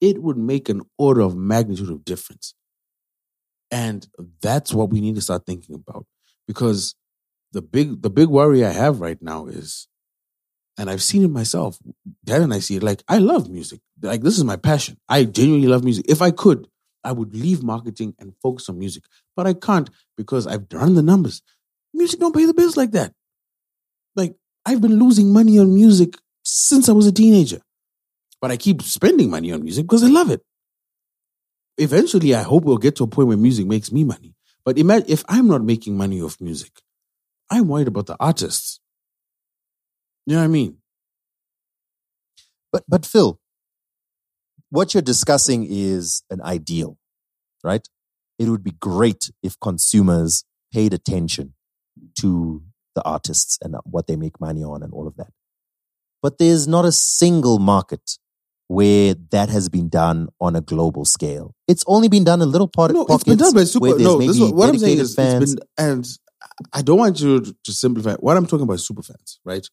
it 0.03 0.23
would 0.23 0.37
make 0.37 0.69
an 0.69 0.83
order 0.99 1.23
of 1.23 1.35
magnitude 1.35 1.89
of 1.89 2.05
difference. 2.05 2.55
And 3.73 4.07
that's 4.43 4.73
what 4.73 4.91
we 4.91 5.01
need 5.01 5.17
to 5.17 5.23
start 5.23 5.47
thinking 5.47 5.75
about. 5.75 6.07
Because 6.47 6.95
the 7.53 7.63
big 7.63 8.03
the 8.03 8.11
big 8.11 8.29
worry 8.29 8.65
I 8.65 8.71
have 8.73 9.01
right 9.01 9.21
now 9.21 9.47
is 9.47 9.89
and 10.79 10.91
I've 10.91 11.03
seen 11.03 11.25
it 11.25 11.31
myself. 11.31 11.79
Dad 12.25 12.43
and 12.43 12.53
I 12.55 12.59
see 12.59 12.77
it. 12.77 12.83
Like 12.83 13.03
I 13.09 13.19
love 13.19 13.51
music. 13.51 13.81
Like 14.01 14.23
this 14.23 14.39
is 14.39 14.45
my 14.45 14.57
passion. 14.57 14.99
I 15.09 15.25
genuinely 15.25 15.69
love 15.69 15.85
music. 15.85 16.07
If 16.09 16.23
I 16.23 16.31
could, 16.31 16.67
I 17.05 17.13
would 17.13 17.35
leave 17.35 17.63
marketing 17.63 18.15
and 18.19 18.35
focus 18.43 18.69
on 18.69 18.79
music, 18.79 19.05
but 19.37 19.47
I 19.47 19.55
can't 19.55 19.91
because 20.17 20.47
I've 20.47 20.69
done 20.69 20.95
the 20.95 21.03
numbers. 21.03 21.43
Music 21.95 22.21
don't 22.21 22.35
pay 22.35 22.47
the 22.47 22.55
bills 22.55 22.77
like 22.77 22.93
that. 22.93 23.13
Like 24.17 24.35
I've 24.65 24.81
been 24.81 24.99
losing 24.99 25.33
money 25.33 25.59
on 25.59 25.75
music 25.75 26.17
since 26.45 26.89
I 26.89 26.93
was 26.93 27.07
a 27.07 27.13
teenager, 27.13 27.61
but 28.41 28.51
I 28.51 28.57
keep 28.57 28.83
spending 28.83 29.31
money 29.31 29.53
on 29.53 29.63
music 29.63 29.87
because 29.87 30.05
I 30.05 30.09
love 30.09 30.31
it. 30.31 30.43
Eventually, 31.79 32.35
I 32.35 32.43
hope 32.43 32.65
we'll 32.65 32.79
get 32.79 32.97
to 32.97 33.05
a 33.05 33.07
point 33.07 33.29
where 33.29 33.37
music 33.37 33.67
makes 33.67 33.91
me 33.93 34.05
money. 34.05 34.35
But 34.65 34.79
imagine 34.79 35.11
if 35.11 35.25
I'm 35.29 35.49
not 35.49 35.63
making 35.65 35.97
money 35.97 36.21
off 36.21 36.41
music, 36.41 36.83
I'm 37.51 37.69
worried 37.69 37.89
about 37.89 38.07
the 38.07 38.17
artists. 38.21 38.81
You 40.27 40.35
know 40.35 40.41
what 40.41 40.45
I 40.47 40.49
mean? 40.49 40.79
But 42.73 42.85
but 42.89 43.05
Phil, 43.07 43.39
what 44.71 44.95
you're 44.95 45.03
discussing 45.03 45.67
is 45.69 46.23
an 46.31 46.41
ideal, 46.43 46.99
right? 47.65 47.87
It 48.39 48.49
would 48.49 48.65
be 48.65 48.73
great 48.73 49.31
if 49.43 49.59
consumers 49.61 50.45
paid 50.73 50.95
attention 50.95 51.55
to 52.21 52.63
the 52.95 53.03
artists 53.05 53.59
and 53.63 53.77
what 53.85 54.07
they 54.07 54.17
make 54.17 54.41
money 54.41 54.63
on 54.65 54.83
and 54.83 54.93
all 54.93 55.07
of 55.07 55.17
that. 55.17 55.33
But 56.23 56.39
there's 56.39 56.69
not 56.69 56.85
a 56.85 56.93
single 56.93 57.59
market 57.59 58.19
where 58.69 59.15
that 59.31 59.49
has 59.49 59.69
been 59.69 59.89
done 59.89 60.29
on 60.41 60.57
a 60.57 60.61
global 60.61 61.05
scale. 61.05 61.55
It's 61.69 61.85
only 61.87 62.09
been 62.09 62.25
done 62.25 62.41
in 62.43 62.51
little 62.51 62.69
part 62.69 62.93
No, 62.93 63.05
pockets 63.05 63.23
it's 63.23 63.25
been 63.29 63.39
done 63.39 63.55
by 63.55 63.65
super. 63.65 63.87
there's 63.89 64.01
No, 64.03 64.19
this 64.19 64.39
is 64.39 64.53
what, 64.53 64.69
I'm 64.69 64.79
saying 64.79 64.99
is, 64.99 65.15
fans. 65.15 65.53
it's 65.53 65.55
been, 65.55 65.69
and 65.79 66.09
I 66.73 66.83
don't 66.83 66.99
want 66.99 67.21
you 67.21 67.41
to, 67.41 67.73
simplify. 67.73 68.15
What 68.15 68.37
I'm 68.37 68.47
talking 68.47 68.65
about 68.65 68.75
is 68.75 68.87
super 68.87 69.03
fans, 69.03 69.41
right? 69.45 69.67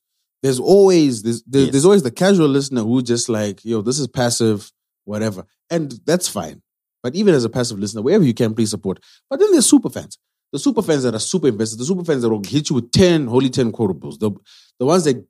There's 0.43 0.59
always 0.59 1.21
there's, 1.23 1.43
there- 1.43 1.63
Yes. 1.63 1.71
there's 1.71 1.85
always 1.85 2.03
the 2.03 2.11
casual 2.11 2.47
listener 2.47 2.81
who 2.83 3.01
just 3.01 3.29
like, 3.29 3.63
yo, 3.63 3.81
this 3.81 3.99
is 3.99 4.07
passive, 4.07 4.71
whatever, 5.05 5.45
and 5.69 5.93
that's 6.05 6.27
fine. 6.27 6.61
But 7.01 7.15
even 7.15 7.33
as 7.33 7.45
a 7.45 7.49
passive 7.49 7.79
listener, 7.79 8.01
wherever 8.01 8.23
you 8.25 8.33
can, 8.33 8.53
please 8.53 8.69
support. 8.71 8.99
But 9.29 9.39
then 9.39 9.51
there's 9.51 9.65
super 9.65 9.89
fans. 9.89 10.17
The 10.51 10.59
super 10.59 10.81
fans 10.81 11.03
that 11.03 11.13
are 11.15 11.19
super 11.19 11.47
invested, 11.47 11.79
the 11.79 11.85
super 11.85 12.03
fans 12.03 12.23
that 12.23 12.29
will 12.29 12.43
hit 12.43 12.69
you 12.69 12.75
with 12.75 12.91
10, 12.91 13.27
holy 13.27 13.49
10 13.49 13.71
quotables, 13.71 14.19
the, 14.19 14.31
the 14.79 14.85
ones 14.85 15.03
that 15.05 15.25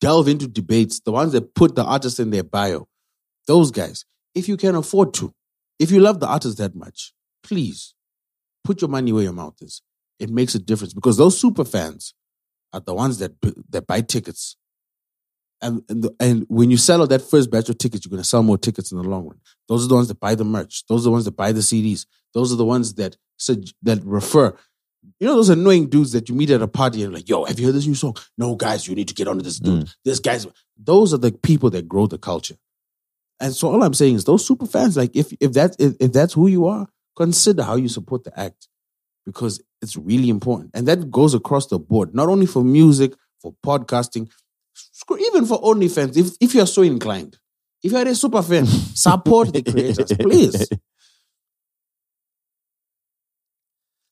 delve 0.00 0.28
into 0.28 0.46
debates, 0.48 1.00
the 1.00 1.12
ones 1.12 1.32
that 1.32 1.54
put 1.54 1.74
the 1.76 1.84
artist 1.84 2.18
in 2.20 2.30
their 2.30 2.42
bio. 2.42 2.86
Those 3.46 3.70
guys, 3.70 4.04
if 4.34 4.48
you 4.48 4.56
can 4.56 4.74
afford 4.74 5.14
to, 5.14 5.32
if 5.78 5.90
you 5.90 6.00
love 6.00 6.20
the 6.20 6.26
artist 6.26 6.58
that 6.58 6.74
much, 6.74 7.12
please 7.42 7.94
put 8.64 8.80
your 8.80 8.90
money 8.90 9.12
where 9.12 9.22
your 9.22 9.32
mouth 9.32 9.56
is. 9.60 9.82
It 10.18 10.30
makes 10.30 10.54
a 10.54 10.58
difference 10.58 10.94
because 10.94 11.16
those 11.16 11.38
super 11.38 11.64
fans 11.64 12.14
are 12.72 12.80
the 12.80 12.94
ones 12.94 13.18
that 13.18 13.32
that 13.70 13.86
buy 13.86 14.00
tickets. 14.00 14.56
And 15.62 15.82
and, 15.88 16.02
the, 16.02 16.14
and 16.20 16.46
when 16.48 16.70
you 16.70 16.76
sell 16.76 17.02
out 17.02 17.08
that 17.10 17.22
first 17.22 17.50
batch 17.50 17.68
of 17.68 17.78
tickets, 17.78 18.04
you're 18.04 18.10
going 18.10 18.22
to 18.22 18.28
sell 18.28 18.42
more 18.42 18.58
tickets 18.58 18.92
in 18.92 18.98
the 18.98 19.08
long 19.08 19.26
run. 19.26 19.40
Those 19.68 19.84
are 19.84 19.88
the 19.88 19.94
ones 19.94 20.08
that 20.08 20.20
buy 20.20 20.34
the 20.34 20.44
merch. 20.44 20.84
Those 20.86 21.02
are 21.02 21.08
the 21.08 21.12
ones 21.12 21.24
that 21.26 21.36
buy 21.36 21.52
the 21.52 21.60
CDs. 21.60 22.06
Those 22.34 22.52
are 22.52 22.56
the 22.56 22.64
ones 22.64 22.94
that 22.94 23.16
that 23.82 24.02
refer. 24.04 24.56
You 25.20 25.26
know 25.26 25.36
those 25.36 25.50
annoying 25.50 25.88
dudes 25.88 26.12
that 26.12 26.28
you 26.28 26.34
meet 26.34 26.50
at 26.50 26.62
a 26.62 26.68
party 26.68 27.04
and 27.04 27.14
like, 27.14 27.28
yo, 27.28 27.44
have 27.44 27.58
you 27.60 27.66
heard 27.66 27.74
this 27.74 27.86
new 27.86 27.94
song? 27.94 28.16
No, 28.36 28.56
guys, 28.56 28.88
you 28.88 28.94
need 28.94 29.08
to 29.08 29.14
get 29.14 29.28
onto 29.28 29.42
this 29.42 29.58
dude. 29.58 29.84
Mm. 29.84 29.94
This 30.04 30.18
guy's. 30.18 30.46
Those 30.76 31.14
are 31.14 31.18
the 31.18 31.32
people 31.32 31.70
that 31.70 31.88
grow 31.88 32.06
the 32.06 32.18
culture. 32.18 32.56
And 33.40 33.54
so 33.54 33.70
all 33.70 33.82
I'm 33.82 33.94
saying 33.94 34.14
is 34.16 34.24
those 34.24 34.46
super 34.46 34.66
fans, 34.66 34.96
like 34.96 35.14
if 35.14 35.32
if 35.40 35.52
that 35.52 35.76
if, 35.78 35.94
if 36.00 36.12
that's 36.12 36.32
who 36.32 36.46
you 36.46 36.66
are, 36.66 36.88
consider 37.16 37.62
how 37.62 37.76
you 37.76 37.88
support 37.88 38.24
the 38.24 38.38
act 38.38 38.68
because 39.24 39.62
it's 39.82 39.96
really 39.96 40.28
important. 40.30 40.70
And 40.74 40.88
that 40.88 41.10
goes 41.10 41.34
across 41.34 41.66
the 41.66 41.78
board, 41.78 42.14
not 42.14 42.28
only 42.28 42.46
for 42.46 42.64
music, 42.64 43.12
for 43.40 43.54
podcasting, 43.64 44.30
even 45.20 45.44
for 45.44 45.60
OnlyFans. 45.60 46.16
If 46.16 46.32
if 46.40 46.54
you're 46.54 46.66
so 46.66 46.82
inclined, 46.82 47.36
if 47.82 47.92
you're 47.92 48.08
a 48.08 48.14
super 48.14 48.42
fan, 48.42 48.66
support 48.94 49.52
the 49.52 49.62
creators, 49.62 50.12
please. 50.18 50.68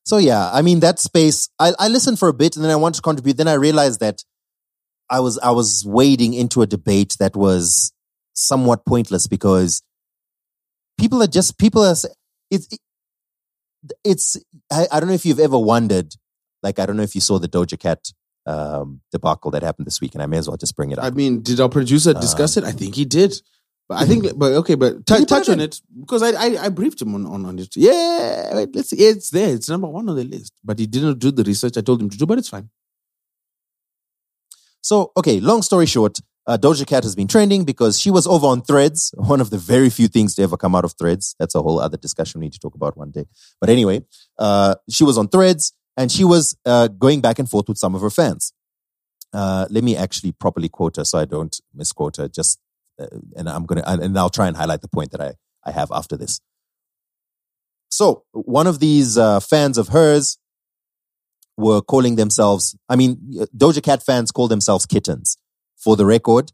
So 0.07 0.17
yeah, 0.17 0.51
I 0.53 0.61
mean 0.61 0.81
that 0.81 0.99
space. 0.99 1.49
I, 1.59 1.73
I 1.79 1.87
listened 1.87 2.19
for 2.19 2.27
a 2.27 2.33
bit 2.33 2.55
and 2.55 2.63
then 2.63 2.71
I 2.71 2.75
wanted 2.75 2.97
to 2.97 3.01
contribute. 3.01 3.37
Then 3.37 3.47
I 3.47 3.53
realized 3.53 4.01
that 4.01 4.23
I 5.09 5.19
was 5.19 5.39
I 5.39 5.49
was 5.51 5.83
wading 5.83 6.35
into 6.35 6.61
a 6.61 6.67
debate 6.67 7.17
that 7.19 7.35
was 7.35 7.91
somewhat 8.35 8.85
pointless 8.85 9.27
because 9.27 9.81
people 10.97 11.21
are 11.23 11.27
just 11.27 11.57
people 11.57 11.83
are. 11.83 11.95
It's 12.51 12.67
it's. 14.03 14.37
I, 14.71 14.87
I 14.91 14.99
don't 14.99 15.09
know 15.09 15.15
if 15.15 15.25
you've 15.25 15.39
ever 15.39 15.57
wondered. 15.57 16.15
Like 16.61 16.79
I 16.79 16.85
don't 16.85 16.97
know 16.97 17.03
if 17.03 17.15
you 17.15 17.21
saw 17.21 17.39
the 17.39 17.47
Doja 17.47 17.79
Cat 17.79 18.11
um, 18.45 19.01
debacle 19.11 19.51
that 19.51 19.63
happened 19.63 19.87
this 19.87 20.01
week, 20.01 20.13
and 20.13 20.21
I 20.21 20.25
may 20.25 20.37
as 20.37 20.47
well 20.47 20.57
just 20.57 20.75
bring 20.75 20.91
it 20.91 20.99
up. 20.99 21.05
I 21.05 21.09
mean, 21.11 21.41
did 21.41 21.59
our 21.59 21.69
producer 21.69 22.13
discuss 22.13 22.57
it? 22.57 22.63
I 22.63 22.71
think 22.71 22.95
he 22.95 23.05
did. 23.05 23.39
But 23.87 24.01
I 24.01 24.05
think, 24.05 24.25
but 24.37 24.53
okay, 24.53 24.75
but 24.75 25.05
t- 25.05 25.13
Did 25.13 25.19
he 25.19 25.25
put 25.25 25.29
touch 25.29 25.49
on 25.49 25.59
it 25.59 25.79
because 25.99 26.23
I, 26.23 26.31
I 26.31 26.65
I 26.65 26.69
briefed 26.69 27.01
him 27.01 27.13
on, 27.13 27.25
on 27.25 27.45
on 27.45 27.59
it. 27.59 27.75
Yeah, 27.75 28.55
wait, 28.55 28.75
let's 28.75 28.89
see. 28.89 28.97
It's 28.97 29.29
there. 29.29 29.53
It's 29.53 29.69
number 29.69 29.87
one 29.87 30.09
on 30.09 30.15
the 30.15 30.23
list. 30.23 30.53
But 30.63 30.79
he 30.79 30.87
didn't 30.87 31.19
do 31.19 31.31
the 31.31 31.43
research 31.43 31.77
I 31.77 31.81
told 31.81 32.01
him 32.01 32.09
to 32.09 32.17
do. 32.17 32.25
But 32.25 32.39
it's 32.39 32.49
fine. 32.49 32.69
So, 34.81 35.11
okay, 35.17 35.39
long 35.39 35.63
story 35.63 35.87
short, 35.87 36.19
uh, 36.47 36.57
Doja 36.57 36.85
Cat 36.85 37.03
has 37.03 37.15
been 37.15 37.27
trending 37.27 37.63
because 37.63 37.99
she 37.99 38.11
was 38.11 38.27
over 38.27 38.47
on 38.47 38.61
Threads, 38.61 39.13
one 39.17 39.41
of 39.41 39.49
the 39.49 39.57
very 39.57 39.89
few 39.89 40.07
things 40.07 40.35
to 40.35 40.43
ever 40.43 40.57
come 40.57 40.75
out 40.75 40.85
of 40.85 40.93
Threads. 40.93 41.35
That's 41.39 41.55
a 41.55 41.61
whole 41.61 41.79
other 41.79 41.97
discussion 41.97 42.39
we 42.39 42.47
need 42.47 42.53
to 42.53 42.59
talk 42.59 42.75
about 42.75 42.97
one 42.97 43.11
day. 43.11 43.25
But 43.59 43.69
anyway, 43.69 44.03
uh, 44.37 44.75
she 44.89 45.03
was 45.03 45.17
on 45.17 45.27
Threads 45.27 45.73
and 45.97 46.11
she 46.11 46.23
was 46.23 46.57
uh, 46.65 46.87
going 46.87 47.21
back 47.21 47.39
and 47.39 47.49
forth 47.49 47.67
with 47.67 47.77
some 47.77 47.95
of 47.95 48.01
her 48.01 48.09
fans. 48.09 48.53
Uh, 49.33 49.67
let 49.69 49.83
me 49.83 49.97
actually 49.97 50.31
properly 50.31 50.69
quote 50.69 50.95
her 50.95 51.03
so 51.03 51.19
I 51.19 51.25
don't 51.25 51.59
misquote 51.73 52.17
her. 52.17 52.27
Just 52.27 52.59
uh, 52.99 53.07
and 53.35 53.49
I'm 53.49 53.65
gonna 53.65 53.83
and 53.85 54.17
I'll 54.17 54.29
try 54.29 54.47
and 54.47 54.55
highlight 54.55 54.81
the 54.81 54.87
point 54.87 55.11
that 55.11 55.19
I 55.19 55.33
I 55.65 55.71
have 55.71 55.91
after 55.91 56.15
this. 56.15 56.39
So 57.89 58.23
one 58.31 58.67
of 58.67 58.79
these 58.79 59.17
uh, 59.17 59.39
fans 59.39 59.77
of 59.77 59.89
hers 59.89 60.37
were 61.57 61.81
calling 61.81 62.15
themselves, 62.15 62.75
I 62.89 62.95
mean, 62.95 63.17
Doja 63.55 63.81
Cat 63.81 64.03
fans 64.03 64.31
call 64.31 64.47
themselves 64.47 64.85
kittens. 64.85 65.37
For 65.85 65.95
the 65.95 66.05
record, 66.05 66.51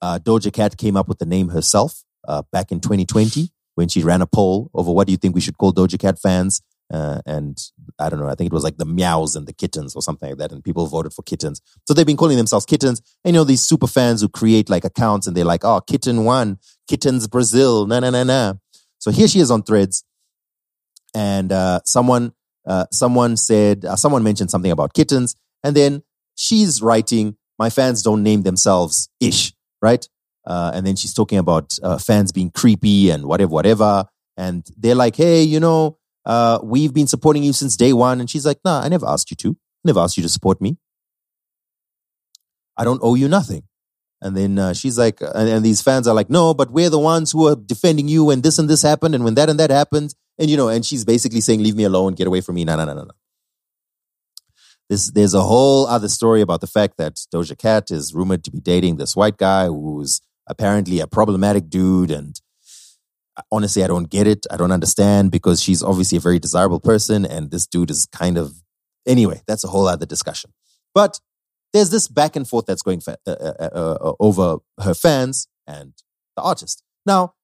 uh, 0.00 0.20
Doja 0.20 0.52
Cat 0.52 0.76
came 0.76 0.96
up 0.96 1.08
with 1.08 1.18
the 1.18 1.26
name 1.26 1.48
herself 1.48 2.04
uh, 2.28 2.42
back 2.52 2.70
in 2.70 2.78
2020 2.78 3.50
when 3.74 3.88
she 3.88 4.04
ran 4.04 4.22
a 4.22 4.26
poll 4.26 4.70
over 4.72 4.92
what 4.92 5.08
do 5.08 5.10
you 5.10 5.16
think 5.16 5.34
we 5.34 5.40
should 5.40 5.58
call 5.58 5.72
Doja 5.72 5.98
Cat 5.98 6.16
fans. 6.16 6.62
Uh, 6.88 7.20
and 7.26 7.58
I 7.98 8.08
don't 8.08 8.20
know, 8.20 8.28
I 8.28 8.36
think 8.36 8.52
it 8.52 8.54
was 8.54 8.62
like 8.62 8.76
the 8.76 8.86
meows 8.86 9.34
and 9.34 9.48
the 9.48 9.52
kittens 9.52 9.96
or 9.96 10.00
something 10.00 10.28
like 10.28 10.38
that. 10.38 10.52
And 10.52 10.62
people 10.62 10.86
voted 10.86 11.12
for 11.12 11.22
kittens. 11.22 11.60
So 11.88 11.92
they've 11.92 12.06
been 12.06 12.16
calling 12.16 12.36
themselves 12.36 12.64
kittens. 12.64 13.02
And 13.24 13.34
you 13.34 13.40
know, 13.40 13.44
these 13.44 13.62
super 13.62 13.88
fans 13.88 14.20
who 14.20 14.28
create 14.28 14.70
like 14.70 14.84
accounts 14.84 15.26
and 15.26 15.36
they're 15.36 15.44
like, 15.44 15.64
oh, 15.64 15.80
kitten 15.80 16.24
one, 16.24 16.58
kittens 16.88 17.26
Brazil, 17.26 17.84
na 17.84 17.98
na 17.98 18.10
na 18.10 18.22
na. 18.22 18.54
So 18.98 19.10
here 19.10 19.26
she 19.26 19.40
is 19.40 19.50
on 19.50 19.64
threads. 19.64 20.04
And 21.16 21.50
uh, 21.50 21.80
someone 21.84 22.32
uh, 22.64 22.84
someone 22.92 23.36
said, 23.36 23.84
uh, 23.84 23.96
someone 23.96 24.22
mentioned 24.22 24.50
something 24.50 24.70
about 24.70 24.94
kittens, 24.94 25.34
and 25.64 25.74
then 25.74 26.02
she's 26.36 26.80
writing, 26.80 27.36
"My 27.58 27.70
fans 27.70 28.02
don't 28.02 28.22
name 28.22 28.42
themselves 28.42 29.08
ish," 29.20 29.52
right? 29.82 30.06
Uh, 30.46 30.70
and 30.74 30.86
then 30.86 30.96
she's 30.96 31.12
talking 31.12 31.38
about 31.38 31.78
uh, 31.82 31.98
fans 31.98 32.32
being 32.32 32.50
creepy 32.50 33.10
and 33.10 33.26
whatever, 33.26 33.50
whatever. 33.50 34.06
And 34.36 34.66
they're 34.76 34.94
like, 34.94 35.16
"Hey, 35.16 35.42
you 35.42 35.60
know, 35.60 35.98
uh, 36.24 36.58
we've 36.62 36.94
been 36.94 37.06
supporting 37.06 37.42
you 37.42 37.52
since 37.52 37.76
day 37.76 37.92
one." 37.92 38.20
And 38.20 38.30
she's 38.30 38.46
like, 38.46 38.58
"Nah, 38.64 38.80
I 38.80 38.88
never 38.88 39.06
asked 39.06 39.30
you 39.30 39.36
to. 39.36 39.50
I 39.50 39.84
never 39.84 40.00
asked 40.00 40.16
you 40.16 40.22
to 40.22 40.28
support 40.28 40.60
me. 40.60 40.78
I 42.76 42.84
don't 42.84 43.00
owe 43.02 43.14
you 43.14 43.28
nothing." 43.28 43.64
And 44.20 44.36
then 44.36 44.58
uh, 44.58 44.72
she's 44.72 44.98
like, 44.98 45.20
and, 45.20 45.48
and 45.48 45.64
these 45.64 45.80
fans 45.80 46.08
are 46.08 46.14
like, 46.14 46.30
"No, 46.30 46.54
but 46.54 46.70
we're 46.70 46.90
the 46.90 46.98
ones 46.98 47.30
who 47.30 47.46
are 47.48 47.54
defending 47.56 48.08
you 48.08 48.24
when 48.24 48.40
this 48.40 48.58
and 48.58 48.68
this 48.68 48.82
happened, 48.82 49.14
and 49.14 49.24
when 49.24 49.34
that 49.34 49.48
and 49.48 49.60
that 49.60 49.70
happened." 49.70 50.14
And 50.38 50.50
you 50.50 50.56
know, 50.56 50.68
and 50.68 50.84
she's 50.84 51.04
basically 51.04 51.40
saying, 51.40 51.62
"Leave 51.62 51.76
me 51.76 51.84
alone, 51.84 52.14
get 52.14 52.26
away 52.26 52.40
from 52.40 52.56
me." 52.56 52.64
No, 52.64 52.76
no, 52.76 52.84
no, 52.84 52.94
no, 52.94 53.02
no. 53.02 53.10
This, 54.88 55.10
there's 55.10 55.34
a 55.34 55.42
whole 55.42 55.86
other 55.86 56.08
story 56.08 56.40
about 56.40 56.60
the 56.60 56.66
fact 56.66 56.96
that 56.96 57.16
Doja 57.32 57.56
Cat 57.56 57.90
is 57.90 58.14
rumored 58.14 58.42
to 58.44 58.50
be 58.50 58.60
dating 58.60 58.96
this 58.96 59.14
white 59.14 59.36
guy 59.36 59.66
who's 59.66 60.20
apparently 60.46 61.00
a 61.00 61.06
problematic 61.06 61.68
dude. 61.68 62.10
And 62.10 62.40
honestly, 63.52 63.84
I 63.84 63.86
don't 63.86 64.08
get 64.08 64.26
it. 64.26 64.46
I 64.50 64.56
don't 64.56 64.72
understand 64.72 65.30
because 65.30 65.62
she's 65.62 65.82
obviously 65.82 66.16
a 66.18 66.22
very 66.22 66.38
desirable 66.38 66.80
person, 66.80 67.26
and 67.26 67.50
this 67.50 67.66
dude 67.66 67.90
is 67.90 68.06
kind 68.06 68.38
of 68.38 68.62
anyway. 69.06 69.42
That's 69.46 69.64
a 69.64 69.68
whole 69.68 69.86
other 69.86 70.06
discussion. 70.06 70.52
But 70.94 71.20
there's 71.72 71.90
this 71.90 72.08
back 72.08 72.34
and 72.34 72.48
forth 72.48 72.64
that's 72.66 72.82
going 72.82 73.00
fa- 73.00 73.18
uh, 73.26 73.30
uh, 73.30 73.54
uh, 73.60 73.98
uh, 74.00 74.12
over 74.20 74.58
her 74.82 74.94
fans 74.94 75.48
and 75.66 75.92
the 76.36 76.42
artist. 76.42 76.82
Now, 77.04 77.34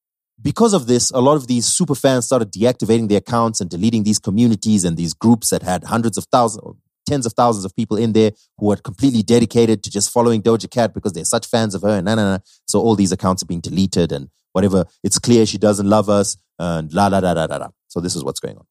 because 0.40 0.72
of 0.72 0.86
this, 0.86 1.11
a 1.11 1.20
lot 1.20 1.36
of 1.36 1.47
these 1.47 1.66
super 1.66 1.95
fans 1.95 2.24
started 2.24 2.53
deactivating 2.53 3.09
their 3.09 3.18
accounts 3.18 3.61
and 3.61 3.70
deleting 3.70 4.03
these 4.03 4.18
communities 4.18 4.84
and 4.84 4.97
these 4.97 5.14
groups 5.14 5.51
that 5.51 5.62
had 5.62 5.84
hundreds 5.84 6.18
of 6.18 6.24
thousands, 6.32 6.64
tens 7.07 7.26
of 7.26 7.32
thousands 7.32 7.64
of 7.64 7.74
people 7.74 7.96
in 7.96 8.12
there 8.12 8.32
who 8.59 8.70
are 8.70 8.76
completely 8.76 9.22
dedicated 9.22 9.82
to 9.82 9.90
just 9.90 10.11
following 10.11 10.42
Doja 10.42 10.70
Cat 10.70 10.94
because 10.94 11.12
they're 11.12 11.24
such 11.24 11.46
fans 11.46 11.74
of 11.74 11.82
her. 11.82 11.96
And 11.96 12.05
nah, 12.05 12.14
nah, 12.14 12.36
nah. 12.36 12.38
So 12.66 12.80
all 12.80 12.96
these 12.96 13.12
accounts 13.12 13.42
are 13.42 13.46
being 13.46 13.61
deleted 13.61 14.12
and 14.12 14.28
whatever. 14.52 14.86
It's 15.02 15.18
clear 15.18 15.46
she 15.46 15.59
doesn't 15.59 15.88
love 15.88 16.09
us 16.09 16.36
and 16.59 16.92
la 16.92 17.09
la 17.09 17.18
la 17.18 17.32
la 17.32 17.44
la 17.44 17.57
la. 17.57 17.68
So 17.88 18.00
this 18.00 18.16
is 18.16 18.24
what's 18.24 18.40
going 18.40 18.57
on. 18.57 18.66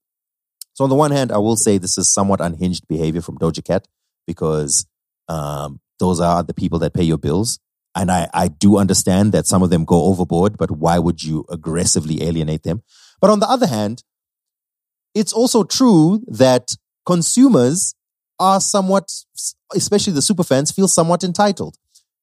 So 0.74 0.84
on 0.84 0.90
the 0.90 0.96
one 0.96 1.12
hand, 1.12 1.32
I 1.32 1.38
will 1.38 1.56
say 1.56 1.78
this 1.78 1.98
is 1.98 2.12
somewhat 2.12 2.42
unhinged 2.42 2.88
behavior 2.88 3.22
from 3.22 3.38
Doja 3.38 3.64
Cat 3.64 3.88
because 4.26 4.88
um, 5.30 5.80
those 6.00 6.20
are 6.20 6.44
the 6.44 6.54
people 6.54 6.80
that 6.80 6.94
pay 6.94 7.04
your 7.04 7.18
bills. 7.18 7.60
And 7.96 8.10
I, 8.10 8.28
I 8.34 8.48
do 8.48 8.78
understand 8.78 9.34
that 9.34 9.46
some 9.46 9.62
of 9.62 9.70
them 9.70 9.86
go 9.86 10.06
overboard, 10.06 10.58
but 10.58 10.72
why 10.72 10.98
would 10.98 11.22
you 11.22 11.46
aggressively 11.50 12.24
alienate 12.24 12.64
them? 12.64 12.82
But 13.22 13.30
on 13.30 13.40
the 13.40 13.48
other 13.48 13.68
hand, 13.68 14.04
it's 15.14 15.32
also 15.32 15.64
true 15.64 16.24
that 16.28 16.72
consumers 17.06 17.94
are 18.40 18.60
somewhat, 18.60 19.12
especially 19.74 20.14
the 20.14 20.22
super 20.22 20.44
fans, 20.44 20.72
feel 20.72 20.88
somewhat 20.88 21.24
entitled. 21.24 21.78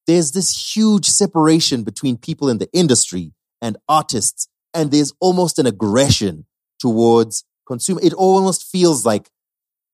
There's 0.06 0.32
this 0.32 0.76
huge 0.76 1.06
separation 1.06 1.84
between 1.84 2.16
people 2.16 2.48
in 2.48 2.58
the 2.58 2.68
industry 2.72 3.32
and 3.62 3.76
artists, 3.88 4.48
and 4.74 4.90
there's 4.90 5.12
almost 5.20 5.58
an 5.58 5.66
aggression 5.66 6.46
towards 6.78 7.44
consumer. 7.66 8.00
It 8.02 8.14
almost 8.14 8.70
feels 8.70 9.04
like 9.04 9.30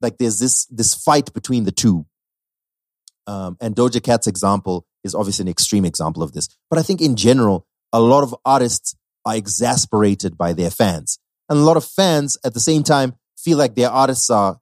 like 0.01 0.19
there's 0.19 0.39
this 0.39 0.67
this 0.67 0.95
fight 0.95 1.33
between 1.33 1.65
the 1.65 1.73
two. 1.73 2.07
Um, 3.27 3.57
and 3.61 3.75
Doja 3.75 4.03
Cat's 4.03 4.27
example 4.27 4.87
is 5.03 5.15
obviously 5.15 5.45
an 5.45 5.49
extreme 5.49 5.85
example 5.85 6.23
of 6.23 6.33
this. 6.33 6.49
But 6.71 6.79
I 6.79 6.83
think 6.83 7.01
in 7.01 7.17
general, 7.17 7.67
a 7.93 8.01
lot 8.01 8.23
of 8.23 8.35
artists 8.45 8.95
are 9.25 9.37
exasperated 9.37 10.39
by 10.39 10.53
their 10.53 10.71
fans. 10.71 11.19
And 11.49 11.59
a 11.59 11.63
lot 11.63 11.77
of 11.77 11.85
fans 11.85 12.39
at 12.45 12.55
the 12.55 12.61
same 12.61 12.83
time 12.83 13.15
feel 13.37 13.59
like 13.59 13.75
their 13.75 13.91
artists 13.91 14.31
are, 14.31 14.59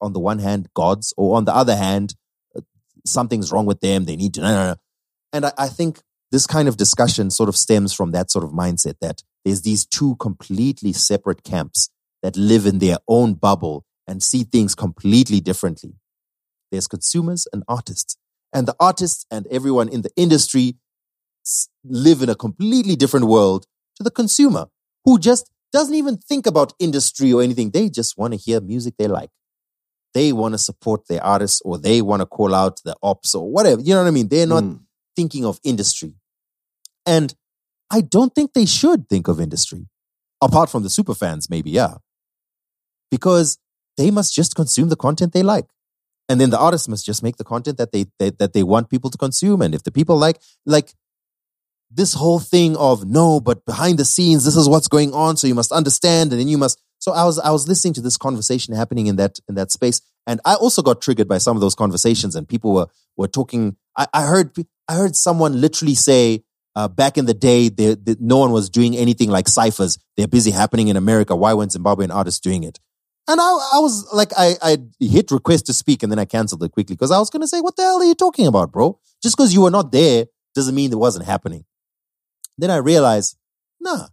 on 0.00 0.12
the 0.12 0.20
one 0.20 0.38
hand, 0.38 0.68
gods, 0.74 1.12
or 1.16 1.36
on 1.36 1.44
the 1.44 1.54
other 1.54 1.76
hand, 1.76 2.14
uh, 2.56 2.60
something's 3.06 3.52
wrong 3.52 3.66
with 3.66 3.80
them. 3.80 4.04
They 4.04 4.16
need 4.16 4.34
to. 4.34 4.78
And 5.32 5.46
I, 5.46 5.52
I 5.58 5.68
think 5.68 6.00
this 6.30 6.46
kind 6.46 6.68
of 6.68 6.76
discussion 6.76 7.30
sort 7.30 7.48
of 7.48 7.56
stems 7.56 7.92
from 7.92 8.12
that 8.12 8.30
sort 8.30 8.44
of 8.44 8.50
mindset 8.50 8.94
that 9.00 9.22
there's 9.44 9.62
these 9.62 9.86
two 9.86 10.16
completely 10.16 10.92
separate 10.92 11.42
camps 11.42 11.90
that 12.22 12.36
live 12.36 12.66
in 12.66 12.78
their 12.78 12.98
own 13.08 13.34
bubble 13.34 13.84
and 14.06 14.22
see 14.22 14.42
things 14.42 14.74
completely 14.74 15.40
differently. 15.40 15.94
There's 16.70 16.86
consumers 16.86 17.46
and 17.52 17.62
artists. 17.68 18.16
And 18.52 18.66
the 18.66 18.76
artists 18.80 19.26
and 19.30 19.46
everyone 19.48 19.88
in 19.88 20.02
the 20.02 20.10
industry 20.16 20.76
live 21.84 22.22
in 22.22 22.28
a 22.28 22.34
completely 22.34 22.96
different 22.96 23.26
world 23.26 23.66
to 23.96 24.02
the 24.02 24.10
consumer 24.10 24.66
who 25.04 25.18
just 25.18 25.50
doesn't 25.72 25.94
even 25.94 26.16
think 26.16 26.46
about 26.46 26.72
industry 26.78 27.32
or 27.32 27.42
anything. 27.42 27.70
They 27.70 27.88
just 27.88 28.16
want 28.16 28.32
to 28.32 28.38
hear 28.38 28.60
music 28.60 28.94
they 28.98 29.06
like. 29.06 29.30
They 30.14 30.32
want 30.32 30.54
to 30.54 30.58
support 30.58 31.06
their 31.08 31.22
artists 31.22 31.60
or 31.64 31.78
they 31.78 32.00
want 32.02 32.20
to 32.20 32.26
call 32.26 32.54
out 32.54 32.80
the 32.84 32.96
ops 33.02 33.34
or 33.34 33.50
whatever. 33.50 33.80
You 33.82 33.94
know 33.94 34.02
what 34.02 34.08
I 34.08 34.12
mean? 34.12 34.28
They're 34.28 34.46
not 34.46 34.64
Mm. 34.64 34.80
thinking 35.16 35.44
of 35.44 35.60
industry. 35.64 36.14
And 37.06 37.34
I 37.90 38.00
don't 38.00 38.34
think 38.34 38.52
they 38.52 38.66
should 38.66 39.08
think 39.08 39.28
of 39.28 39.40
industry. 39.40 39.86
Apart 40.40 40.70
from 40.70 40.82
the 40.82 40.90
super 40.90 41.14
fans, 41.14 41.50
maybe, 41.50 41.70
yeah. 41.70 41.94
Because 43.10 43.58
they 43.96 44.10
must 44.10 44.34
just 44.34 44.54
consume 44.54 44.88
the 44.88 44.96
content 44.96 45.32
they 45.32 45.42
like. 45.42 45.66
And 46.28 46.40
then 46.40 46.50
the 46.50 46.58
artists 46.58 46.88
must 46.88 47.06
just 47.06 47.22
make 47.22 47.36
the 47.36 47.44
content 47.44 47.78
that 47.78 47.90
they, 47.92 48.06
they 48.18 48.30
that 48.30 48.52
they 48.52 48.62
want 48.62 48.90
people 48.90 49.10
to 49.10 49.18
consume. 49.18 49.62
And 49.62 49.74
if 49.74 49.82
the 49.82 49.90
people 49.90 50.16
like 50.16 50.40
like 50.66 50.94
this 51.90 52.12
whole 52.14 52.38
thing 52.38 52.76
of 52.76 53.06
no, 53.06 53.40
but 53.40 53.64
behind 53.64 53.98
the 53.98 54.04
scenes, 54.04 54.44
this 54.44 54.54
is 54.56 54.68
what's 54.68 54.88
going 54.88 55.14
on. 55.14 55.36
So 55.38 55.46
you 55.46 55.54
must 55.54 55.72
understand, 55.72 56.32
and 56.32 56.40
then 56.40 56.48
you 56.48 56.58
must. 56.58 56.80
So 56.98 57.12
I 57.12 57.24
was 57.24 57.38
I 57.38 57.50
was 57.50 57.68
listening 57.68 57.94
to 57.94 58.00
this 58.00 58.16
conversation 58.16 58.74
happening 58.74 59.06
in 59.06 59.16
that 59.16 59.38
in 59.48 59.54
that 59.54 59.70
space, 59.70 60.00
and 60.26 60.40
I 60.44 60.54
also 60.54 60.82
got 60.82 61.00
triggered 61.00 61.28
by 61.28 61.38
some 61.38 61.56
of 61.56 61.60
those 61.60 61.74
conversations. 61.74 62.34
And 62.34 62.48
people 62.48 62.72
were 62.72 62.86
were 63.16 63.28
talking. 63.28 63.76
I, 63.96 64.06
I 64.12 64.26
heard 64.26 64.52
I 64.88 64.94
heard 64.94 65.16
someone 65.16 65.60
literally 65.60 65.94
say, 65.94 66.44
uh, 66.74 66.88
back 66.88 67.18
in 67.18 67.26
the 67.26 67.34
day, 67.34 67.68
they, 67.68 67.94
they, 67.94 68.16
no 68.20 68.38
one 68.38 68.52
was 68.52 68.70
doing 68.70 68.96
anything 68.96 69.30
like 69.30 69.48
ciphers. 69.48 69.98
They're 70.16 70.28
busy 70.28 70.50
happening 70.50 70.88
in 70.88 70.96
America. 70.96 71.34
Why 71.36 71.54
weren't 71.54 71.72
Zimbabwean 71.72 72.14
artists 72.14 72.40
doing 72.40 72.62
it? 72.62 72.78
And 73.28 73.40
I, 73.40 73.44
I 73.44 73.78
was 73.80 74.08
like, 74.12 74.32
I, 74.38 74.54
I 74.62 74.78
hit 75.00 75.30
request 75.30 75.66
to 75.66 75.74
speak 75.74 76.02
and 76.02 76.10
then 76.10 76.18
I 76.18 76.24
canceled 76.24 76.62
it 76.62 76.72
quickly 76.72 76.96
because 76.96 77.10
I 77.10 77.18
was 77.18 77.28
going 77.28 77.42
to 77.42 77.48
say, 77.48 77.60
what 77.60 77.76
the 77.76 77.82
hell 77.82 78.00
are 78.00 78.04
you 78.04 78.14
talking 78.14 78.46
about, 78.46 78.72
bro? 78.72 78.98
Just 79.22 79.36
because 79.36 79.52
you 79.52 79.62
were 79.62 79.70
not 79.70 79.92
there 79.92 80.26
doesn't 80.54 80.74
mean 80.74 80.90
it 80.92 80.98
wasn't 80.98 81.26
happening. 81.26 81.64
Then 82.56 82.70
I 82.70 82.76
realized, 82.76 83.36
nah, 83.80 84.06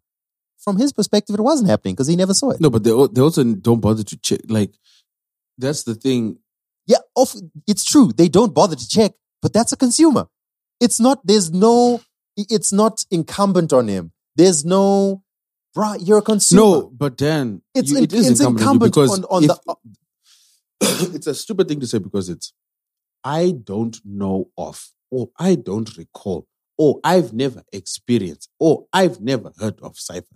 from 0.65 0.77
his 0.77 0.91
perspective, 0.91 1.35
it 1.35 1.41
wasn't 1.41 1.69
happening 1.69 1.93
because 1.95 2.07
he 2.07 2.17
never 2.17 2.33
saw 2.33 2.49
it. 2.49 2.59
No, 2.59 2.69
but 2.69 2.83
they 2.83 2.89
they 3.13 3.21
also 3.21 3.43
don't 3.53 3.79
bother 3.79 4.03
to 4.03 4.17
check. 4.17 4.41
Like 4.49 4.73
that's 5.57 5.83
the 5.83 5.95
thing. 5.95 6.39
Yeah, 6.87 6.97
of, 7.15 7.33
it's 7.65 7.85
true. 7.85 8.11
They 8.11 8.27
don't 8.27 8.53
bother 8.53 8.75
to 8.75 8.87
check, 8.87 9.13
but 9.41 9.53
that's 9.53 9.71
a 9.71 9.77
consumer. 9.77 10.27
It's 10.81 10.99
not, 10.99 11.25
there's 11.25 11.51
no, 11.51 12.01
it's 12.35 12.71
not 12.73 13.05
incumbent 13.09 13.71
on 13.73 13.87
him. 13.87 14.11
There's 14.35 14.65
no, 14.65 15.23
bruh, 15.75 15.97
you're 16.05 16.17
a 16.19 16.21
consumer. 16.21 16.61
No, 16.61 16.91
but 16.95 17.17
then 17.17 17.61
It's 17.73 17.89
you- 17.89 17.97
in- 17.97 18.03
it 18.03 18.13
is 18.13 18.29
it's 18.31 18.39
incumbent, 18.41 18.61
on 18.61 18.61
incumbent 18.61 18.93
because 18.93 19.11
on- 19.11 19.23
on 19.25 19.43
if- 19.45 19.49
the- 19.49 21.11
it's 21.15 21.27
a 21.27 21.33
stupid 21.33 21.67
thing 21.69 21.79
to 21.79 21.87
say 21.87 21.97
because 21.99 22.27
it's 22.29 22.53
I 23.23 23.51
don't 23.63 23.97
know 24.05 24.49
of 24.57 24.89
or 25.09 25.29
I 25.39 25.55
don't 25.55 25.95
recall 25.97 26.47
or 26.77 26.99
I've 27.03 27.33
never 27.33 27.63
experienced 27.71 28.49
or 28.59 28.85
I've 28.93 29.21
never 29.21 29.53
heard 29.59 29.79
of 29.81 29.97
cipher. 29.97 30.35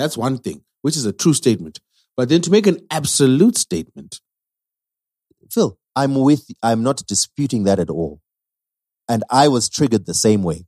That's 0.00 0.16
one 0.16 0.38
thing, 0.38 0.62
which 0.80 0.96
is 0.96 1.04
a 1.04 1.12
true 1.12 1.34
statement. 1.34 1.78
But 2.16 2.30
then 2.30 2.40
to 2.42 2.50
make 2.50 2.66
an 2.66 2.78
absolute 2.90 3.58
statement, 3.58 4.20
Phil, 5.50 5.78
I'm 5.94 6.14
with, 6.14 6.46
I'm 6.62 6.82
not 6.82 7.02
disputing 7.06 7.64
that 7.64 7.78
at 7.78 7.90
all. 7.90 8.22
And 9.10 9.24
I 9.28 9.48
was 9.48 9.68
triggered 9.68 10.06
the 10.06 10.14
same 10.14 10.42
way. 10.42 10.64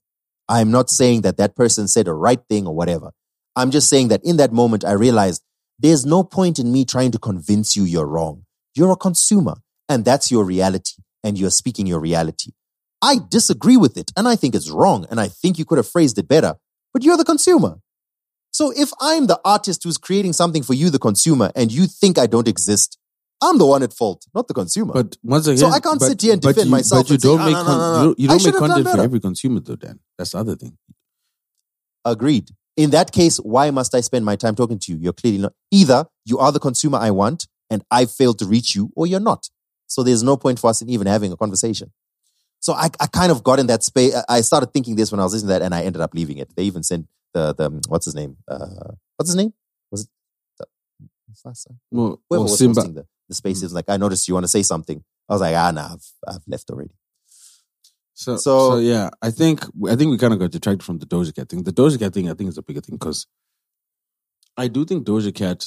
I'm 0.50 0.70
not 0.70 0.90
saying 0.90 1.22
that 1.22 1.38
that 1.38 1.56
person 1.56 1.88
said 1.88 2.08
a 2.08 2.12
right 2.12 2.40
thing 2.50 2.66
or 2.66 2.74
whatever. 2.74 3.12
I'm 3.56 3.70
just 3.70 3.88
saying 3.88 4.08
that 4.08 4.22
in 4.22 4.36
that 4.36 4.52
moment, 4.52 4.84
I 4.84 4.92
realized 4.92 5.42
there's 5.78 6.04
no 6.04 6.22
point 6.24 6.58
in 6.58 6.70
me 6.70 6.84
trying 6.84 7.12
to 7.12 7.18
convince 7.18 7.74
you 7.74 7.84
you're 7.84 8.06
wrong. 8.06 8.44
You're 8.74 8.92
a 8.92 8.96
consumer 8.96 9.54
and 9.88 10.04
that's 10.04 10.30
your 10.30 10.44
reality 10.44 11.02
and 11.24 11.38
you're 11.38 11.50
speaking 11.50 11.86
your 11.86 12.00
reality. 12.00 12.50
I 13.00 13.16
disagree 13.30 13.78
with 13.78 13.96
it 13.96 14.12
and 14.14 14.28
I 14.28 14.36
think 14.36 14.54
it's 14.54 14.68
wrong 14.68 15.06
and 15.10 15.18
I 15.18 15.28
think 15.28 15.58
you 15.58 15.64
could 15.64 15.78
have 15.78 15.88
phrased 15.88 16.18
it 16.18 16.28
better, 16.28 16.56
but 16.92 17.02
you're 17.02 17.16
the 17.16 17.24
consumer. 17.24 17.78
So 18.52 18.70
if 18.70 18.90
I'm 19.00 19.26
the 19.26 19.40
artist 19.44 19.82
who's 19.84 19.96
creating 19.98 20.34
something 20.34 20.62
for 20.62 20.74
you, 20.74 20.90
the 20.90 20.98
consumer, 20.98 21.50
and 21.56 21.72
you 21.72 21.86
think 21.86 22.18
I 22.18 22.26
don't 22.26 22.46
exist, 22.46 22.98
I'm 23.42 23.58
the 23.58 23.66
one 23.66 23.82
at 23.82 23.92
fault, 23.92 24.26
not 24.34 24.46
the 24.46 24.54
consumer. 24.54 24.92
but 24.92 25.16
once 25.22 25.46
again, 25.46 25.58
So 25.58 25.66
I 25.68 25.80
can't 25.80 25.98
but- 25.98 26.06
sit 26.08 26.20
here 26.22 26.32
and 26.34 26.42
defend 26.42 26.66
you, 26.66 26.70
myself 26.70 27.08
But 27.08 27.10
you 27.12 27.18
don't 27.18 27.40
"Ah, 27.40 27.44
make 27.46 27.54
no, 27.54 27.62
no, 27.64 27.70
no, 27.70 27.78
no." 27.78 27.98
you 27.98 28.04
don't, 28.04 28.18
you 28.20 28.28
I 28.28 28.32
don't 28.32 28.40
should 28.40 28.54
make 28.54 28.58
content 28.70 28.88
for 28.96 29.02
every 29.02 29.20
consumer 29.20 29.60
though. 29.60 29.76
Dan, 29.76 30.00
that's 30.18 30.32
the 30.32 30.38
other 30.38 30.54
thing. 30.54 30.76
Agreed. 32.04 32.50
In 32.76 32.90
that 32.90 33.12
case, 33.12 33.36
why 33.38 33.70
must 33.70 33.94
I 33.94 34.00
spend 34.00 34.24
my 34.24 34.36
time 34.36 34.54
talking 34.54 34.78
to 34.80 34.92
you? 34.92 34.98
You're 34.98 35.12
clearly 35.12 35.38
not. 35.38 35.52
Either 35.70 36.06
you 36.24 36.38
are 36.38 36.52
the 36.52 36.60
consumer 36.60 36.98
I 36.98 37.10
want 37.10 37.46
and 37.70 37.82
I 37.90 38.06
failed 38.06 38.38
to 38.40 38.46
reach 38.46 38.74
you, 38.74 38.90
or 38.96 39.06
you're 39.06 39.20
not. 39.20 39.48
So 39.86 40.02
there's 40.02 40.22
no 40.22 40.36
point 40.36 40.58
for 40.58 40.70
us 40.70 40.80
in 40.82 40.88
even 40.90 41.06
having 41.06 41.32
a 41.32 41.36
conversation. 41.36 41.92
So 42.60 42.72
I, 42.74 42.90
I 43.00 43.06
kind 43.08 43.32
of 43.32 43.42
got 43.42 43.58
in 43.58 43.66
that 43.66 43.82
space. 43.82 44.14
I 44.28 44.40
started 44.42 44.72
thinking 44.72 44.94
this 44.96 45.10
when 45.10 45.20
I 45.20 45.24
was 45.24 45.32
listening 45.32 45.48
to 45.48 45.52
that 45.58 45.62
and 45.62 45.74
I 45.74 45.82
ended 45.82 46.00
up 46.00 46.14
leaving 46.14 46.38
it. 46.38 46.54
They 46.56 46.62
even 46.64 46.82
sent 46.82 47.06
the, 47.34 47.54
the 47.54 47.70
what's 47.88 48.04
his 48.04 48.14
name? 48.14 48.36
Uh, 48.48 48.92
what's 49.16 49.30
his 49.30 49.36
name? 49.36 49.52
Was 49.90 50.02
it 50.02 50.66
Mufasa? 51.30 51.76
Well, 51.90 52.20
Whoever 52.28 52.42
was 52.44 52.58
Simba. 52.58 52.80
hosting 52.80 52.94
the, 52.94 53.06
the 53.28 53.34
space, 53.34 53.60
he 53.60 53.64
was 53.64 53.72
like, 53.74 53.86
I 53.88 53.96
noticed 53.96 54.28
you 54.28 54.34
want 54.34 54.44
to 54.44 54.48
say 54.48 54.62
something. 54.62 55.02
I 55.28 55.32
was 55.34 55.40
like, 55.40 55.54
ah, 55.56 55.70
nah, 55.70 55.94
I've, 55.94 56.12
I've 56.28 56.42
left 56.46 56.70
already. 56.70 56.90
So, 58.14 58.36
So- 58.36 58.70
so, 58.72 58.78
yeah, 58.78 59.10
I 59.22 59.30
think 59.30 59.64
I 59.88 59.96
think 59.96 60.10
we 60.10 60.18
kind 60.18 60.32
of 60.34 60.38
got 60.40 60.50
detracted 60.50 60.82
from 60.84 60.98
the 60.98 61.06
Doja 61.06 61.34
Cat 61.34 61.48
thing. 61.48 61.62
The 61.62 61.72
Doja 61.72 61.98
Cat 61.98 62.12
thing, 62.12 62.30
I 62.30 62.34
think, 62.34 62.48
is 62.50 62.58
a 62.58 62.62
bigger 62.62 62.80
thing 62.80 62.96
because 62.96 63.26
I 64.56 64.68
do 64.68 64.84
think 64.84 65.06
Doja 65.06 65.34
Cat. 65.34 65.66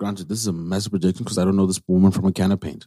Granted, 0.00 0.28
this 0.28 0.38
is 0.40 0.48
a 0.48 0.52
massive 0.52 0.90
projection 0.90 1.22
because 1.22 1.38
I 1.38 1.44
don't 1.44 1.54
know 1.54 1.66
this 1.66 1.80
woman 1.86 2.10
from 2.10 2.24
a 2.26 2.32
can 2.32 2.50
of 2.50 2.60
paint. 2.60 2.86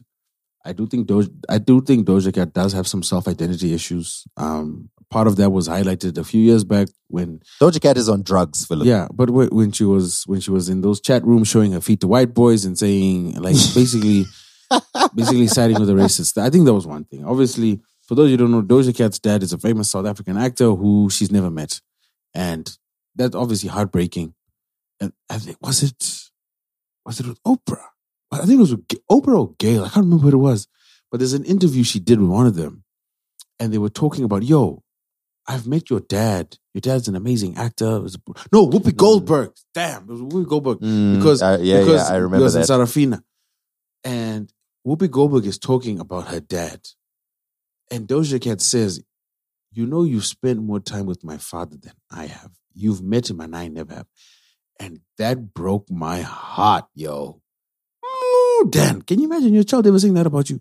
I 0.66 0.72
do 0.72 0.86
think 0.86 1.06
Doja, 1.06 1.30
I 1.48 1.58
do 1.58 1.80
think 1.80 2.06
Doja 2.06 2.34
Cat 2.34 2.52
does 2.52 2.72
have 2.72 2.86
some 2.88 3.02
self 3.02 3.28
identity 3.28 3.72
issues. 3.72 4.24
Um, 4.36 4.90
part 5.08 5.28
of 5.28 5.36
that 5.36 5.50
was 5.50 5.68
highlighted 5.68 6.18
a 6.18 6.24
few 6.24 6.40
years 6.40 6.64
back 6.64 6.88
when 7.08 7.40
Doja 7.60 7.80
Cat 7.80 7.96
is 7.96 8.08
on 8.08 8.22
drugs, 8.22 8.66
Philip. 8.66 8.86
yeah, 8.86 9.06
but 9.14 9.28
wh- 9.28 9.52
when 9.52 9.70
she 9.72 9.84
was 9.84 10.24
when 10.26 10.40
she 10.40 10.50
was 10.50 10.68
in 10.68 10.80
those 10.80 11.00
chat 11.00 11.24
rooms 11.24 11.48
showing 11.48 11.72
her 11.72 11.80
feet 11.80 12.00
to 12.00 12.08
white 12.08 12.34
boys 12.34 12.64
and 12.64 12.76
saying 12.78 13.34
like 13.40 13.54
basically 13.74 14.24
basically 15.14 15.46
siding 15.46 15.78
with 15.78 15.88
the 15.88 15.94
racists. 15.94 16.36
I 16.36 16.50
think 16.50 16.64
that 16.66 16.74
was 16.74 16.86
one 16.86 17.04
thing. 17.04 17.24
Obviously, 17.24 17.80
for 18.08 18.16
those 18.16 18.30
you 18.30 18.36
don't 18.36 18.50
know, 18.50 18.62
Doja 18.62 18.94
Cat's 18.96 19.20
dad 19.20 19.42
is 19.44 19.52
a 19.52 19.58
famous 19.58 19.90
South 19.90 20.06
African 20.06 20.36
actor 20.36 20.74
who 20.74 21.08
she's 21.10 21.30
never 21.30 21.50
met, 21.50 21.80
and 22.34 22.68
that's 23.14 23.36
obviously 23.36 23.68
heartbreaking. 23.68 24.34
And 25.00 25.12
I 25.30 25.38
think 25.38 25.58
was 25.60 25.82
it 25.84 26.30
was 27.04 27.20
it 27.20 27.26
with 27.26 27.42
Oprah? 27.44 27.84
I 28.32 28.38
think 28.38 28.58
it 28.58 28.60
was 28.60 28.74
Oprah 29.10 29.38
or 29.38 29.54
Gayle. 29.58 29.84
I 29.84 29.88
can't 29.88 30.04
remember 30.04 30.24
what 30.26 30.34
it 30.34 30.38
was, 30.38 30.68
but 31.10 31.18
there's 31.18 31.32
an 31.32 31.44
interview 31.44 31.84
she 31.84 32.00
did 32.00 32.20
with 32.20 32.30
one 32.30 32.46
of 32.46 32.54
them, 32.56 32.84
and 33.60 33.72
they 33.72 33.78
were 33.78 33.88
talking 33.90 34.24
about 34.24 34.42
yo. 34.42 34.82
I've 35.48 35.64
met 35.68 35.90
your 35.90 36.00
dad. 36.00 36.58
Your 36.74 36.80
dad's 36.80 37.06
an 37.06 37.14
amazing 37.14 37.56
actor. 37.56 38.00
Was 38.00 38.18
no 38.52 38.66
Whoopi 38.68 38.96
Goldberg. 38.96 39.52
Damn, 39.72 40.02
it 40.02 40.08
was 40.08 40.20
Whoopi 40.20 40.48
Goldberg 40.48 40.80
Mm, 40.80 41.14
because 41.18 41.40
uh, 41.40 41.58
yeah, 41.60 41.78
because 41.78 42.08
yeah, 42.08 42.12
I 42.14 42.18
it 42.18 42.22
remember 42.22 42.42
was 42.42 42.56
in 42.56 42.62
that. 42.62 42.68
Sarafina, 42.68 43.22
and 44.02 44.52
Whoopi 44.84 45.08
Goldberg 45.08 45.46
is 45.46 45.56
talking 45.56 46.00
about 46.00 46.26
her 46.28 46.40
dad, 46.40 46.80
and 47.92 48.08
Doja 48.08 48.40
Cat 48.40 48.60
says, 48.60 49.00
"You 49.70 49.86
know, 49.86 50.02
you've 50.02 50.26
spent 50.26 50.60
more 50.60 50.80
time 50.80 51.06
with 51.06 51.22
my 51.22 51.38
father 51.38 51.76
than 51.76 51.94
I 52.10 52.26
have. 52.26 52.50
You've 52.74 53.02
met 53.02 53.30
him, 53.30 53.40
and 53.40 53.54
I 53.54 53.68
never 53.68 53.94
have." 53.94 54.06
And 54.80 54.98
that 55.18 55.54
broke 55.54 55.88
my 55.90 56.22
heart, 56.22 56.86
yo. 56.94 57.40
Ooh, 58.56 58.68
Dan, 58.70 59.02
can 59.02 59.18
you 59.18 59.26
imagine 59.26 59.52
your 59.52 59.64
child 59.64 59.86
ever 59.86 59.98
saying 59.98 60.14
that 60.14 60.26
about 60.26 60.50
you? 60.50 60.60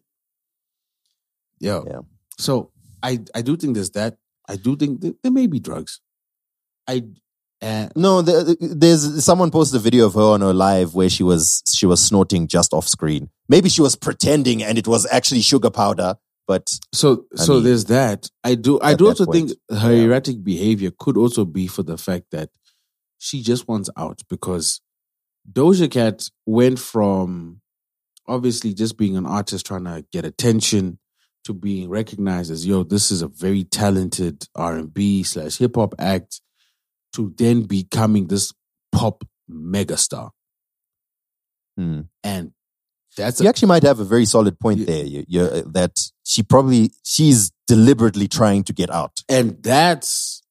Yo. 1.59 1.85
Yeah. 1.87 1.99
So 2.37 2.71
I 3.01 3.19
I 3.33 3.41
do 3.41 3.55
think 3.55 3.75
there's 3.75 3.91
that. 3.91 4.17
I 4.47 4.55
do 4.57 4.75
think 4.75 5.01
that 5.01 5.21
there 5.23 5.31
may 5.31 5.47
be 5.47 5.59
drugs. 5.59 6.01
I 6.87 7.03
uh, 7.61 7.87
No, 7.95 8.21
the, 8.21 8.57
there's 8.59 9.23
someone 9.23 9.51
posted 9.51 9.79
a 9.79 9.83
video 9.83 10.05
of 10.05 10.13
her 10.13 10.21
on 10.21 10.41
her 10.41 10.53
live 10.53 10.93
where 10.93 11.09
she 11.09 11.23
was 11.23 11.63
she 11.65 11.85
was 11.85 12.01
snorting 12.01 12.47
just 12.47 12.73
off 12.73 12.87
screen. 12.87 13.29
Maybe 13.47 13.69
she 13.69 13.81
was 13.81 13.95
pretending 13.95 14.63
and 14.63 14.77
it 14.77 14.87
was 14.87 15.07
actually 15.11 15.41
sugar 15.41 15.69
powder, 15.69 16.15
but 16.47 16.69
so 16.93 17.25
I 17.37 17.43
so 17.43 17.53
mean, 17.55 17.63
there's 17.63 17.85
that. 17.85 18.29
I 18.43 18.55
do 18.55 18.79
I 18.81 18.93
do 18.93 19.07
also 19.07 19.25
think 19.25 19.51
her 19.69 19.93
yeah. 19.93 20.05
erratic 20.05 20.43
behavior 20.43 20.91
could 20.97 21.17
also 21.17 21.45
be 21.45 21.67
for 21.67 21.83
the 21.83 21.97
fact 21.97 22.31
that 22.31 22.49
she 23.17 23.41
just 23.41 23.67
wants 23.67 23.89
out 23.97 24.21
because 24.29 24.81
Doja 25.51 25.89
Cat 25.89 26.29
went 26.45 26.79
from 26.79 27.61
obviously 28.27 28.73
just 28.73 28.97
being 28.97 29.17
an 29.17 29.25
artist 29.25 29.65
trying 29.65 29.85
to 29.85 30.03
get 30.11 30.25
attention 30.25 30.99
to 31.43 31.53
being 31.53 31.89
recognized 31.89 32.51
as 32.51 32.65
yo 32.65 32.83
this 32.83 33.11
is 33.11 33.21
a 33.21 33.27
very 33.27 33.63
talented 33.63 34.47
R&B 34.55 35.23
slash 35.23 35.57
hip 35.57 35.75
hop 35.75 35.93
act 35.99 36.41
to 37.13 37.33
then 37.37 37.63
becoming 37.63 38.27
this 38.27 38.53
pop 38.91 39.23
megastar 39.49 40.31
hmm. 41.77 42.01
and 42.23 42.51
that's 43.15 43.39
you 43.39 43.45
a, 43.45 43.49
actually 43.49 43.67
might 43.69 43.83
have 43.83 43.99
a 43.99 44.03
very 44.03 44.25
solid 44.25 44.59
point 44.59 44.79
Yeah. 44.79 44.85
there. 44.85 45.05
You, 45.05 45.25
you, 45.27 45.41
uh, 45.41 45.61
that 45.67 45.99
she 46.23 46.43
probably 46.43 46.91
she's 47.03 47.51
deliberately 47.67 48.27
trying 48.27 48.63
to 48.65 48.73
get 48.73 48.89
out. 48.89 49.21
and 49.29 49.61
that's 49.63 50.41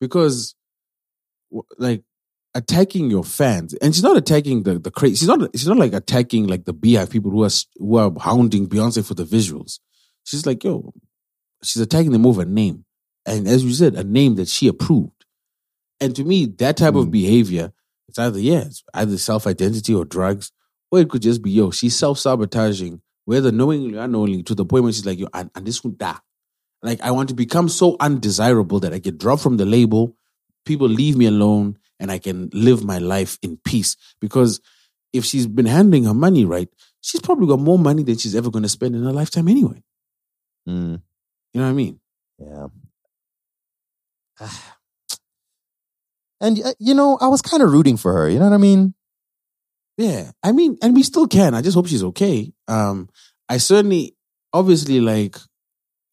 because 0.00 0.54
like 1.78 2.02
attacking 2.58 3.10
your 3.10 3.24
fans. 3.24 3.74
And 3.74 3.94
she's 3.94 4.02
not 4.08 4.16
attacking 4.22 4.64
the 4.64 4.78
the 4.78 4.90
crazy 4.90 5.16
she's 5.16 5.28
not 5.28 5.40
she's 5.54 5.68
not 5.72 5.78
like 5.84 5.92
attacking 5.94 6.46
like 6.46 6.64
the 6.64 6.74
BeyHive 6.74 7.10
people 7.10 7.30
who 7.30 7.42
are 7.44 7.50
who 7.78 7.96
are 7.96 8.12
hounding 8.20 8.66
beyonce 8.68 9.06
for 9.06 9.14
the 9.14 9.24
visuals. 9.24 9.78
She's 10.24 10.44
like 10.46 10.62
yo 10.64 10.92
she's 11.62 11.82
attacking 11.82 12.12
them 12.12 12.26
over 12.26 12.42
a 12.42 12.44
name. 12.60 12.84
And 13.26 13.46
as 13.48 13.64
you 13.64 13.72
said 13.72 13.94
a 13.94 14.04
name 14.04 14.34
that 14.36 14.48
she 14.48 14.68
approved. 14.68 15.20
And 16.00 16.14
to 16.16 16.24
me 16.24 16.46
that 16.62 16.76
type 16.76 16.94
of 16.94 17.06
Mm. 17.06 17.10
behavior 17.20 17.72
it's 18.08 18.18
either 18.18 18.38
yeah 18.40 18.62
it's 18.70 18.82
either 18.94 19.18
self-identity 19.18 19.94
or 19.94 20.04
drugs 20.04 20.52
or 20.90 21.00
it 21.00 21.08
could 21.10 21.22
just 21.22 21.42
be 21.42 21.50
yo 21.50 21.70
she's 21.70 21.96
self-sabotaging 21.96 23.00
whether 23.26 23.52
knowingly 23.52 23.96
or 23.98 24.02
unknowingly 24.04 24.42
to 24.44 24.54
the 24.54 24.64
point 24.64 24.82
where 24.84 24.92
she's 24.92 25.06
like 25.06 25.18
yo 25.18 25.28
and, 25.34 25.50
this 25.62 25.82
would 25.84 25.98
die 25.98 26.18
like 26.82 27.00
I 27.02 27.10
want 27.10 27.28
to 27.30 27.34
become 27.34 27.68
so 27.68 27.96
undesirable 28.00 28.80
that 28.80 28.94
I 28.94 28.98
get 28.98 29.18
dropped 29.18 29.42
from 29.42 29.56
the 29.56 29.66
label, 29.66 30.16
people 30.64 30.88
leave 30.88 31.16
me 31.16 31.26
alone, 31.26 31.76
and 32.00 32.10
I 32.10 32.18
can 32.18 32.50
live 32.52 32.84
my 32.84 32.98
life 32.98 33.38
in 33.42 33.56
peace. 33.64 33.96
Because 34.20 34.60
if 35.12 35.24
she's 35.24 35.46
been 35.46 35.66
handling 35.66 36.04
her 36.04 36.14
money 36.14 36.44
right, 36.44 36.68
she's 37.00 37.20
probably 37.20 37.46
got 37.46 37.60
more 37.60 37.78
money 37.78 38.02
than 38.02 38.18
she's 38.18 38.34
ever 38.36 38.50
going 38.50 38.62
to 38.62 38.68
spend 38.68 38.94
in 38.94 39.02
her 39.04 39.12
lifetime 39.12 39.48
anyway. 39.48 39.82
Mm, 40.68 41.00
You 41.54 41.60
know 41.60 41.64
what 41.64 41.70
I 41.70 41.72
mean? 41.72 42.00
yeah. 42.38 42.66
And 46.40 46.60
uh, 46.64 46.72
you 46.78 46.94
know, 46.94 47.18
I 47.20 47.26
was 47.28 47.42
kind 47.42 47.62
of 47.62 47.72
rooting 47.72 47.96
for 47.96 48.12
her. 48.12 48.28
You 48.28 48.38
know 48.38 48.44
what 48.44 48.54
I 48.54 48.58
mean? 48.58 48.94
Yeah. 49.96 50.30
I 50.42 50.52
mean, 50.52 50.78
and 50.80 50.94
we 50.94 51.02
still 51.02 51.26
can. 51.26 51.54
I 51.54 51.62
just 51.62 51.74
hope 51.74 51.88
she's 51.88 52.04
okay. 52.04 52.52
Um, 52.68 53.08
I 53.48 53.56
certainly, 53.56 54.14
obviously, 54.52 55.00
like 55.00 55.36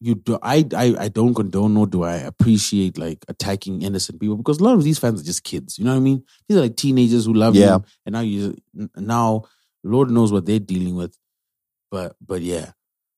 you 0.00 0.14
do. 0.16 0.38
I 0.42 0.66
I 0.74 0.94
I 0.98 1.08
don't 1.08 1.34
condone 1.34 1.74
nor 1.74 1.86
do 1.86 2.02
I 2.04 2.16
appreciate 2.16 2.98
like 2.98 3.24
attacking 3.28 3.82
innocent 3.82 4.20
people 4.20 4.36
because 4.36 4.58
a 4.60 4.64
lot 4.64 4.74
of 4.74 4.84
these 4.84 4.98
fans 4.98 5.20
are 5.20 5.24
just 5.24 5.44
kids. 5.44 5.78
You 5.78 5.84
know 5.84 5.92
what 5.92 5.96
I 5.98 6.00
mean? 6.00 6.22
These 6.48 6.58
are 6.58 6.62
like 6.62 6.76
teenagers 6.76 7.26
who 7.26 7.34
love 7.34 7.54
Yeah. 7.56 7.76
you, 7.76 7.84
and 8.04 8.12
now 8.14 8.20
you 8.20 8.56
now 8.96 9.44
Lord 9.84 10.10
knows 10.10 10.32
what 10.32 10.46
they're 10.46 10.58
dealing 10.58 10.96
with. 10.96 11.16
But 11.90 12.16
but 12.24 12.42
yeah, 12.42 12.72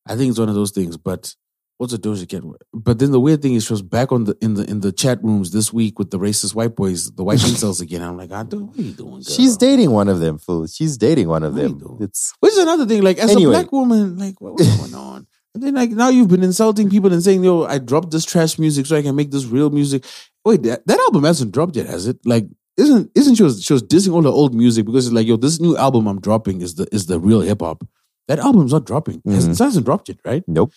I 0.07 0.17
think 0.17 0.31
it's 0.31 0.39
one 0.39 0.49
of 0.49 0.55
those 0.55 0.71
things. 0.73 0.97
But 0.97 1.35
what's 1.79 1.93
a 1.93 1.99
Doja 1.99 2.29
Cat? 2.29 2.43
But 2.75 2.99
then 2.99 3.13
the 3.13 3.21
weird 3.21 3.41
thing 3.41 3.55
is 3.55 3.65
she 3.65 3.73
was 3.73 3.83
back 3.83 4.13
on 4.13 4.25
the 4.25 4.37
in 4.43 4.55
the 4.55 4.65
in 4.71 4.81
the 4.81 4.93
chat 4.93 5.23
rooms 5.25 5.51
this 5.53 5.73
week 5.73 5.99
with 5.99 6.11
the 6.11 6.19
racist 6.19 6.55
white 6.55 6.77
boys, 6.77 7.11
the 7.13 7.25
white 7.25 7.39
incels 7.49 7.81
again. 7.81 8.03
I'm 8.03 8.17
like, 8.19 8.31
ah, 8.33 8.41
I 8.41 8.43
do. 8.45 8.65
What 8.67 8.79
are 8.79 8.83
you 8.83 8.93
doing? 8.93 9.11
Girl? 9.15 9.23
She's 9.23 9.57
dating 9.57 9.91
one 9.91 10.09
of 10.09 10.21
them, 10.21 10.39
fool. 10.39 10.67
She's 10.67 10.97
dating 10.99 11.29
one 11.29 11.43
of 11.43 11.55
What 11.55 11.79
them. 11.79 11.97
It's 12.01 12.35
Which 12.41 12.53
is 12.53 12.59
another 12.59 12.85
thing. 12.87 13.03
Like 13.03 13.19
as 13.19 13.31
Anyway. 13.31 13.55
a 13.55 13.59
black 13.61 13.73
woman, 13.73 14.19
like 14.19 14.41
what, 14.41 14.53
what's 14.55 14.77
going 14.77 14.95
on? 14.95 15.27
Then 15.61 15.75
like 15.75 15.91
now 15.91 16.09
you've 16.09 16.29
been 16.29 16.43
insulting 16.43 16.91
people 16.91 17.13
and 17.13 17.23
saying, 17.23 17.45
"Yo, 17.45 17.65
I 17.65 17.79
dropped 17.79 18.11
this 18.11 18.25
trash 18.25 18.59
music 18.59 18.87
so 18.87 18.97
I 18.97 19.03
can 19.03 19.15
make 19.17 19.31
this 19.31 19.45
real 19.47 19.71
music." 19.71 20.05
Wait, 20.45 20.63
that, 20.63 20.87
that 20.87 20.99
album 21.01 21.25
hasn't 21.25 21.53
dropped 21.53 21.77
yet, 21.77 21.87
has 21.87 22.07
it? 22.07 22.19
Like, 22.25 22.47
isn't 22.77 23.11
isn't 23.15 23.35
she 23.37 23.43
was 23.43 23.63
she 23.63 23.73
was 23.73 23.83
dissing 23.83 24.13
all 24.15 24.23
the 24.23 24.33
old 24.33 24.55
music 24.55 24.87
because 24.87 25.07
it's 25.07 25.15
like, 25.15 25.27
"Yo, 25.27 25.37
this 25.37 25.61
new 25.61 25.77
album 25.77 26.07
I'm 26.07 26.21
dropping 26.21 26.61
is 26.61 26.75
the 26.77 26.87
is 26.93 27.07
the 27.07 27.19
real 27.21 27.41
hip 27.41 27.61
hop." 27.61 27.87
That 28.29 28.39
album's 28.39 28.73
not 28.73 28.85
dropping. 28.85 29.23
It 29.25 29.31
hasn't- 29.33 29.55
mm-hmm. 29.55 29.63
It 29.63 29.67
hasn't 29.67 29.87
dropped 29.87 30.09
yet, 30.09 30.19
right? 30.25 30.45
nope. 30.47 30.73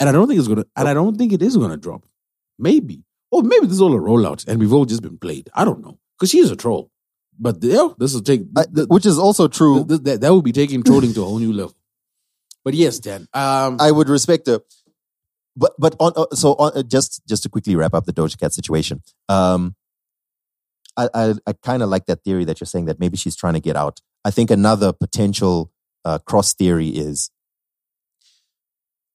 And 0.00 0.08
I 0.08 0.12
don't 0.12 0.26
think 0.28 0.38
it's 0.38 0.48
gonna. 0.48 0.64
And 0.76 0.88
I 0.88 0.94
don't 0.94 1.16
think 1.16 1.32
it 1.32 1.40
is 1.42 1.56
gonna 1.56 1.76
drop. 1.76 2.04
Maybe, 2.58 3.04
or 3.30 3.42
maybe 3.42 3.66
this 3.66 3.74
is 3.76 3.80
all 3.80 3.94
a 3.94 3.98
rollout, 4.00 4.46
and 4.48 4.58
we've 4.60 4.72
all 4.72 4.84
just 4.84 5.02
been 5.02 5.18
played. 5.18 5.48
I 5.54 5.64
don't 5.64 5.80
know 5.82 5.98
because 6.18 6.30
she 6.30 6.38
is 6.38 6.50
a 6.50 6.56
troll. 6.56 6.90
But 7.38 7.62
yo, 7.62 7.94
this 7.98 8.14
will 8.14 8.22
take. 8.22 8.42
Th- 8.74 8.88
which 8.88 9.04
is 9.06 9.18
also 9.18 9.46
true. 9.46 9.76
th- 9.76 9.88
th- 9.88 10.00
that, 10.04 10.20
that 10.22 10.34
would 10.34 10.44
be 10.44 10.52
taking 10.52 10.82
trolling 10.82 11.12
to 11.14 11.20
a 11.22 11.24
whole 11.24 11.38
new 11.38 11.52
level. 11.52 11.75
But 12.66 12.74
yes, 12.74 12.98
Dan. 12.98 13.28
Um, 13.32 13.76
I 13.78 13.92
would 13.92 14.08
respect 14.08 14.48
her. 14.48 14.60
But 15.56 15.74
but 15.78 15.94
on 16.00 16.12
uh, 16.16 16.34
so 16.34 16.54
on, 16.54 16.72
uh, 16.74 16.82
just 16.82 17.22
just 17.24 17.44
to 17.44 17.48
quickly 17.48 17.76
wrap 17.76 17.94
up 17.94 18.06
the 18.06 18.12
Doja 18.12 18.36
Cat 18.36 18.52
situation. 18.52 19.02
Um, 19.28 19.76
I 20.96 21.08
I, 21.14 21.34
I 21.46 21.52
kind 21.62 21.84
of 21.84 21.88
like 21.88 22.06
that 22.06 22.24
theory 22.24 22.44
that 22.44 22.58
you're 22.60 22.66
saying 22.66 22.86
that 22.86 22.98
maybe 22.98 23.16
she's 23.16 23.36
trying 23.36 23.54
to 23.54 23.60
get 23.60 23.76
out. 23.76 24.00
I 24.24 24.32
think 24.32 24.50
another 24.50 24.92
potential 24.92 25.70
uh, 26.04 26.18
cross 26.18 26.54
theory 26.54 26.88
is, 26.88 27.30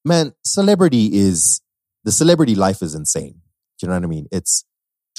man, 0.02 0.32
celebrity 0.42 1.10
is 1.12 1.60
the 2.04 2.12
celebrity 2.12 2.54
life 2.54 2.80
is 2.80 2.94
insane. 2.94 3.42
Do 3.78 3.86
you 3.86 3.88
know 3.88 3.96
what 3.96 4.04
I 4.04 4.06
mean? 4.06 4.28
It's 4.32 4.64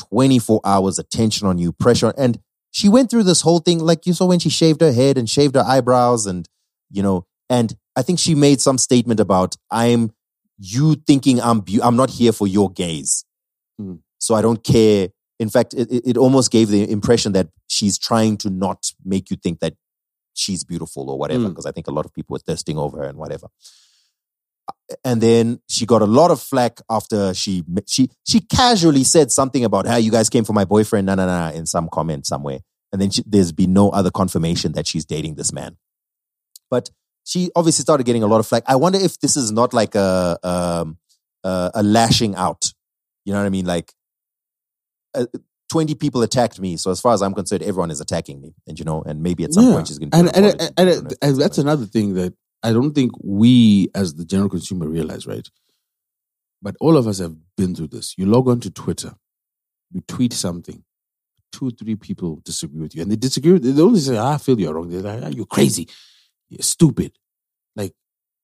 24 0.09 0.59
hours 0.65 0.97
attention 0.97 1.47
on 1.47 1.59
you, 1.59 1.71
pressure, 1.71 2.15
and 2.17 2.39
she 2.71 2.89
went 2.89 3.11
through 3.11 3.23
this 3.23 3.41
whole 3.41 3.59
thing 3.59 3.77
like 3.77 4.07
you 4.07 4.13
saw 4.13 4.25
when 4.25 4.39
she 4.39 4.49
shaved 4.49 4.81
her 4.81 4.91
head 4.91 5.19
and 5.19 5.29
shaved 5.29 5.53
her 5.53 5.63
eyebrows 5.63 6.25
and 6.25 6.49
you 6.89 7.03
know 7.03 7.27
and 7.47 7.77
i 7.95 8.01
think 8.01 8.19
she 8.19 8.35
made 8.35 8.59
some 8.61 8.77
statement 8.77 9.19
about 9.19 9.55
i'm 9.71 10.11
you 10.57 10.95
thinking 10.95 11.41
i'm 11.41 11.59
beau- 11.59 11.81
i'm 11.83 11.95
not 11.95 12.09
here 12.09 12.31
for 12.31 12.47
your 12.47 12.69
gaze 12.71 13.25
Hmm. 13.79 13.95
so 14.19 14.35
i 14.35 14.41
don't 14.41 14.63
care 14.63 15.09
in 15.39 15.49
fact 15.49 15.73
it, 15.73 15.87
it 15.91 16.17
almost 16.17 16.51
gave 16.51 16.67
the 16.69 16.89
impression 16.91 17.31
that 17.33 17.47
she's 17.67 17.97
trying 17.97 18.37
to 18.37 18.49
not 18.51 18.91
make 19.03 19.31
you 19.31 19.37
think 19.37 19.59
that 19.61 19.73
she's 20.35 20.63
beautiful 20.63 21.09
or 21.09 21.17
whatever 21.17 21.43
Hmm. 21.45 21.49
because 21.49 21.65
i 21.65 21.71
think 21.71 21.87
a 21.87 21.91
lot 21.91 22.05
of 22.05 22.13
people 22.13 22.33
were 22.35 22.39
thirsting 22.39 22.77
over 22.77 22.97
her 22.99 23.03
and 23.05 23.17
whatever 23.17 23.47
and 25.03 25.21
then 25.21 25.59
she 25.67 25.85
got 25.85 26.01
a 26.01 26.05
lot 26.05 26.31
of 26.31 26.41
flack 26.41 26.79
after 26.89 27.33
she 27.33 27.63
she 27.87 28.09
she 28.25 28.39
casually 28.39 29.03
said 29.03 29.31
something 29.31 29.65
about 29.65 29.85
how 29.87 29.95
you 29.97 30.11
guys 30.11 30.29
came 30.29 30.43
for 30.45 30.53
my 30.53 30.65
boyfriend, 30.65 31.05
na 31.07 31.15
na 31.15 31.25
na, 31.25 31.49
in 31.51 31.65
some 31.65 31.89
comment 31.91 32.25
somewhere, 32.25 32.59
and 32.91 33.01
then 33.01 33.09
she, 33.09 33.23
there's 33.25 33.51
been 33.51 33.73
no 33.73 33.89
other 33.89 34.11
confirmation 34.11 34.71
that 34.73 34.87
she's 34.87 35.03
dating 35.05 35.35
this 35.35 35.51
man. 35.51 35.77
But 36.69 36.89
she 37.23 37.49
obviously 37.55 37.83
started 37.83 38.05
getting 38.05 38.23
a 38.23 38.27
lot 38.27 38.39
of 38.39 38.47
flack. 38.47 38.63
I 38.67 38.75
wonder 38.75 38.99
if 38.99 39.19
this 39.19 39.37
is 39.37 39.51
not 39.51 39.73
like 39.73 39.95
a 39.95 40.37
um, 40.43 40.97
a, 41.43 41.71
a 41.75 41.83
lashing 41.83 42.35
out. 42.35 42.73
You 43.25 43.33
know 43.33 43.39
what 43.39 43.45
I 43.45 43.49
mean? 43.49 43.65
Like 43.65 43.93
uh, 45.15 45.25
twenty 45.71 45.95
people 45.95 46.21
attacked 46.23 46.59
me, 46.59 46.77
so 46.77 46.91
as 46.91 46.99
far 46.99 47.13
as 47.13 47.21
I'm 47.21 47.33
concerned, 47.33 47.63
everyone 47.63 47.91
is 47.91 48.01
attacking 48.01 48.41
me, 48.41 48.53
and 48.67 48.77
you 48.77 48.85
know, 48.85 49.01
and 49.03 49.21
maybe 49.23 49.43
at 49.43 49.53
some 49.53 49.65
Yeah. 49.65 49.73
point 49.73 49.87
she's 49.87 49.99
going 49.99 50.11
to. 50.11 50.17
and, 50.17 50.35
and, 50.35 50.45
and, 50.61 50.71
and, 50.77 51.13
and 51.21 51.37
that's 51.37 51.57
another 51.57 51.85
thing 51.85 52.13
that 52.15 52.33
I 52.61 52.71
don't 52.73 52.93
think 52.93 53.11
we, 53.23 53.89
as 53.95 54.15
the 54.15 54.25
general 54.25 54.49
consumer, 54.49 54.87
realize, 54.87 55.25
right? 55.27 55.47
But 56.61 56.75
all 56.79 56.95
of 56.97 57.07
us 57.07 57.19
have 57.19 57.35
been 57.57 57.75
through 57.75 57.87
this. 57.89 58.15
You 58.17 58.25
log 58.25 58.47
on 58.47 58.59
to 58.61 58.69
Twitter, 58.71 59.15
you 59.91 60.01
tweet 60.07 60.31
something, 60.33 60.83
two, 61.51 61.71
three 61.71 61.95
people 61.95 62.39
disagree 62.43 62.81
with 62.81 62.95
you, 62.95 63.01
and 63.01 63.11
they 63.11 63.15
disagree. 63.17 63.53
With, 63.53 63.63
they 63.75 63.81
only 63.81 63.99
say, 63.99 64.17
"I 64.17 64.37
feel 64.37 64.59
you're 64.59 64.73
wrong." 64.73 64.89
They're 64.89 65.01
like, 65.01 65.23
"Ah, 65.23 65.27
"You're 65.27 65.45
crazy, 65.45 65.87
stupid." 66.61 67.13
Like 67.75 67.93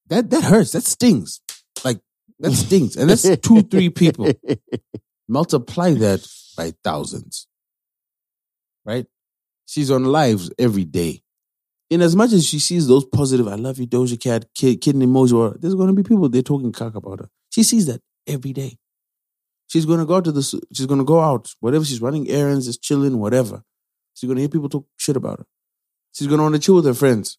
that. 0.07 0.29
That 0.29 0.43
hurts. 0.43 0.71
That 0.71 0.83
stings. 0.83 1.41
Like 1.83 1.99
that 2.39 2.51
stings, 2.51 2.95
and 2.95 3.09
that's 3.09 3.37
two, 3.39 3.61
three 3.63 3.89
people. 3.89 4.31
Multiply 5.27 5.93
that 5.93 6.27
by 6.57 6.73
thousands, 6.83 7.47
right? 8.85 9.05
She's 9.65 9.91
on 9.91 10.05
lives 10.05 10.51
every 10.57 10.85
day. 10.85 11.21
In 11.89 12.01
as 12.01 12.15
much 12.15 12.33
as 12.33 12.45
she 12.45 12.59
sees 12.59 12.87
those 12.87 13.05
positive, 13.05 13.47
I 13.47 13.55
love 13.55 13.79
you, 13.79 13.87
Doja 13.87 14.19
Cat, 14.19 14.45
kid, 14.55 14.81
kid 14.81 14.95
emoji, 14.95 15.33
or 15.33 15.57
there's 15.59 15.75
going 15.75 15.87
to 15.87 15.93
be 15.93 16.03
people 16.03 16.29
they're 16.29 16.41
talking 16.41 16.71
cock 16.71 16.95
about 16.95 17.19
her. 17.19 17.29
She 17.49 17.63
sees 17.63 17.87
that 17.87 18.01
every 18.27 18.53
day. 18.53 18.77
She's 19.67 19.85
going 19.85 19.99
to 19.99 20.05
go 20.05 20.17
out 20.17 20.25
to 20.25 20.31
the, 20.31 20.43
she's 20.73 20.85
going 20.85 20.99
to 20.99 21.05
go 21.05 21.19
out, 21.19 21.53
whatever 21.61 21.85
she's 21.85 22.01
running 22.01 22.29
errands, 22.29 22.67
is 22.67 22.77
chilling, 22.77 23.19
whatever. 23.19 23.63
She's 24.13 24.27
going 24.27 24.35
to 24.37 24.41
hear 24.41 24.49
people 24.49 24.69
talk 24.69 24.85
shit 24.97 25.15
about 25.15 25.39
her. 25.39 25.45
She's 26.13 26.27
going 26.27 26.39
to 26.39 26.43
want 26.43 26.55
to 26.55 26.61
chill 26.61 26.75
with 26.75 26.85
her 26.85 26.93
friends. 26.93 27.38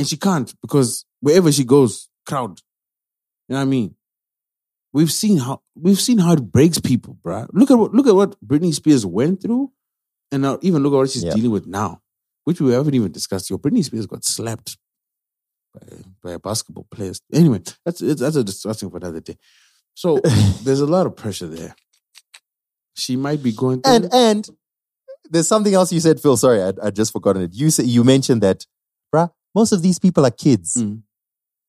And 0.00 0.08
she 0.08 0.16
can't 0.16 0.54
because 0.62 1.04
wherever 1.20 1.52
she 1.52 1.62
goes, 1.62 2.08
crowd. 2.26 2.58
You 3.48 3.52
know 3.52 3.56
what 3.56 3.62
I 3.62 3.64
mean? 3.66 3.94
We've 4.94 5.12
seen 5.12 5.36
how 5.36 5.60
we've 5.74 6.00
seen 6.00 6.16
how 6.16 6.32
it 6.32 6.50
breaks 6.50 6.78
people, 6.78 7.18
bruh. 7.22 7.46
Look 7.52 7.70
at 7.70 7.74
what 7.74 7.92
look 7.92 8.06
at 8.06 8.14
what 8.14 8.34
Britney 8.40 8.72
Spears 8.72 9.04
went 9.04 9.42
through, 9.42 9.70
and 10.32 10.40
now 10.40 10.58
even 10.62 10.82
look 10.82 10.94
at 10.94 10.96
what 10.96 11.10
she's 11.10 11.22
dealing 11.22 11.50
with 11.50 11.66
now, 11.66 12.00
which 12.44 12.62
we 12.62 12.72
haven't 12.72 12.94
even 12.94 13.12
discussed. 13.12 13.50
Yo, 13.50 13.58
Britney 13.58 13.84
Spears 13.84 14.06
got 14.06 14.24
slapped 14.24 14.78
by, 15.74 15.96
by 16.22 16.30
a 16.32 16.38
basketball 16.38 16.86
player. 16.90 17.12
Anyway, 17.30 17.60
that's 17.84 18.00
it's, 18.00 18.22
that's 18.22 18.36
a 18.36 18.42
discussion 18.42 18.88
for 18.88 18.96
another 18.96 19.20
day. 19.20 19.36
So 19.92 20.18
there's 20.62 20.80
a 20.80 20.86
lot 20.86 21.04
of 21.04 21.14
pressure 21.14 21.46
there. 21.46 21.76
She 22.94 23.16
might 23.16 23.42
be 23.42 23.52
going 23.52 23.82
through. 23.82 23.92
And 23.92 24.14
and 24.14 24.48
there's 25.28 25.46
something 25.46 25.74
else 25.74 25.92
you 25.92 26.00
said, 26.00 26.20
Phil. 26.22 26.38
Sorry, 26.38 26.62
I 26.62 26.72
I 26.82 26.90
just 26.90 27.12
forgotten 27.12 27.42
it. 27.42 27.50
You 27.52 27.68
said 27.68 27.84
you 27.84 28.02
mentioned 28.02 28.40
that, 28.40 28.64
bruh, 29.14 29.30
most 29.54 29.72
of 29.72 29.82
these 29.82 29.98
people 29.98 30.24
are 30.26 30.30
kids. 30.30 30.76
Mm. 30.76 31.02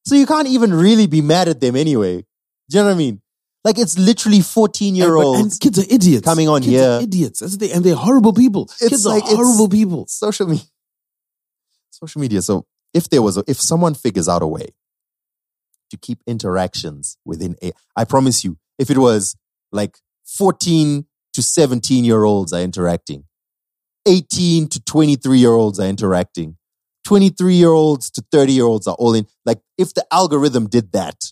So 0.05 0.15
you 0.15 0.25
can't 0.25 0.47
even 0.47 0.73
really 0.73 1.07
be 1.07 1.21
mad 1.21 1.47
at 1.47 1.59
them 1.59 1.75
anyway. 1.75 2.25
Do 2.69 2.77
you 2.77 2.83
know 2.83 2.87
what 2.87 2.93
I 2.93 2.97
mean? 2.97 3.21
Like 3.63 3.77
it's 3.77 3.97
literally 3.97 4.41
14 4.41 4.95
year 4.95 5.15
olds. 5.15 5.39
and 5.39 5.59
kids 5.59 5.77
are 5.79 5.93
idiots 5.93 6.25
coming 6.25 6.49
on 6.49 6.61
kids 6.61 6.71
here. 6.71 6.89
Are 6.89 7.01
idiots. 7.01 7.39
That's 7.39 7.57
the, 7.57 7.71
and 7.71 7.83
they're 7.83 7.95
horrible 7.95 8.33
people. 8.33 8.63
It's 8.63 8.89
kids 8.89 9.05
like- 9.05 9.23
are 9.23 9.35
horrible 9.35 9.69
people. 9.69 10.07
social 10.07 10.47
media. 10.47 10.65
Social 11.91 12.21
media. 12.21 12.41
So 12.41 12.65
if 12.93 13.09
there 13.09 13.21
was, 13.21 13.37
a, 13.37 13.43
if 13.47 13.61
someone 13.61 13.93
figures 13.93 14.27
out 14.27 14.41
a 14.41 14.47
way 14.47 14.69
to 15.91 15.97
keep 15.97 16.19
interactions 16.25 17.17
within 17.25 17.55
a, 17.61 17.71
I 17.95 18.05
promise 18.05 18.43
you, 18.43 18.57
if 18.79 18.89
it 18.89 18.97
was 18.97 19.35
like 19.71 19.97
14 20.25 21.05
to 21.33 21.41
17 21.41 22.03
year 22.03 22.23
olds 22.23 22.53
are 22.53 22.61
interacting, 22.61 23.25
18 24.07 24.67
to 24.69 24.81
23 24.81 25.37
year 25.37 25.51
olds 25.51 25.79
are 25.79 25.87
interacting, 25.87 26.57
23 27.05 27.55
year 27.55 27.69
olds 27.69 28.09
to 28.11 28.23
30 28.31 28.53
year 28.53 28.65
olds 28.65 28.87
are 28.87 28.95
all 28.95 29.13
in. 29.13 29.25
Like 29.45 29.59
if 29.77 29.93
the 29.93 30.05
algorithm 30.11 30.67
did 30.67 30.91
that, 30.91 31.31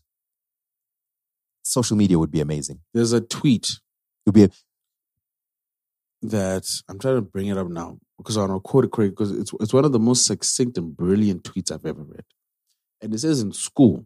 social 1.64 1.96
media 1.96 2.18
would 2.18 2.32
be 2.32 2.42
amazing. 2.42 2.80
There's 2.94 3.14
a 3.14 3.22
tweet 3.22 3.70
It 3.70 4.28
would 4.28 4.36
be, 4.36 4.44
a, 4.44 4.50
that 6.22 6.66
I'm 6.90 7.00
trying 7.00 7.16
to 7.16 7.22
bring 7.22 7.48
it 7.48 7.58
up 7.58 7.68
now 7.68 8.00
because 8.18 8.38
I 8.38 8.42
want 8.42 8.54
to 8.54 8.60
quote 8.60 8.86
it 8.86 8.92
correct 8.92 9.14
because 9.14 9.32
it's 9.32 9.54
it's 9.60 9.74
one 9.74 9.86
of 9.86 9.92
the 9.92 10.00
most 10.00 10.26
succinct 10.26 10.78
and 10.78 10.96
brilliant 10.96 11.44
tweets 11.44 11.72
I've 11.72 11.86
ever 11.86 12.04
read. 12.04 12.26
And 13.02 13.14
it 13.14 13.20
says 13.20 13.42
in 13.42 13.54
school, 13.54 14.06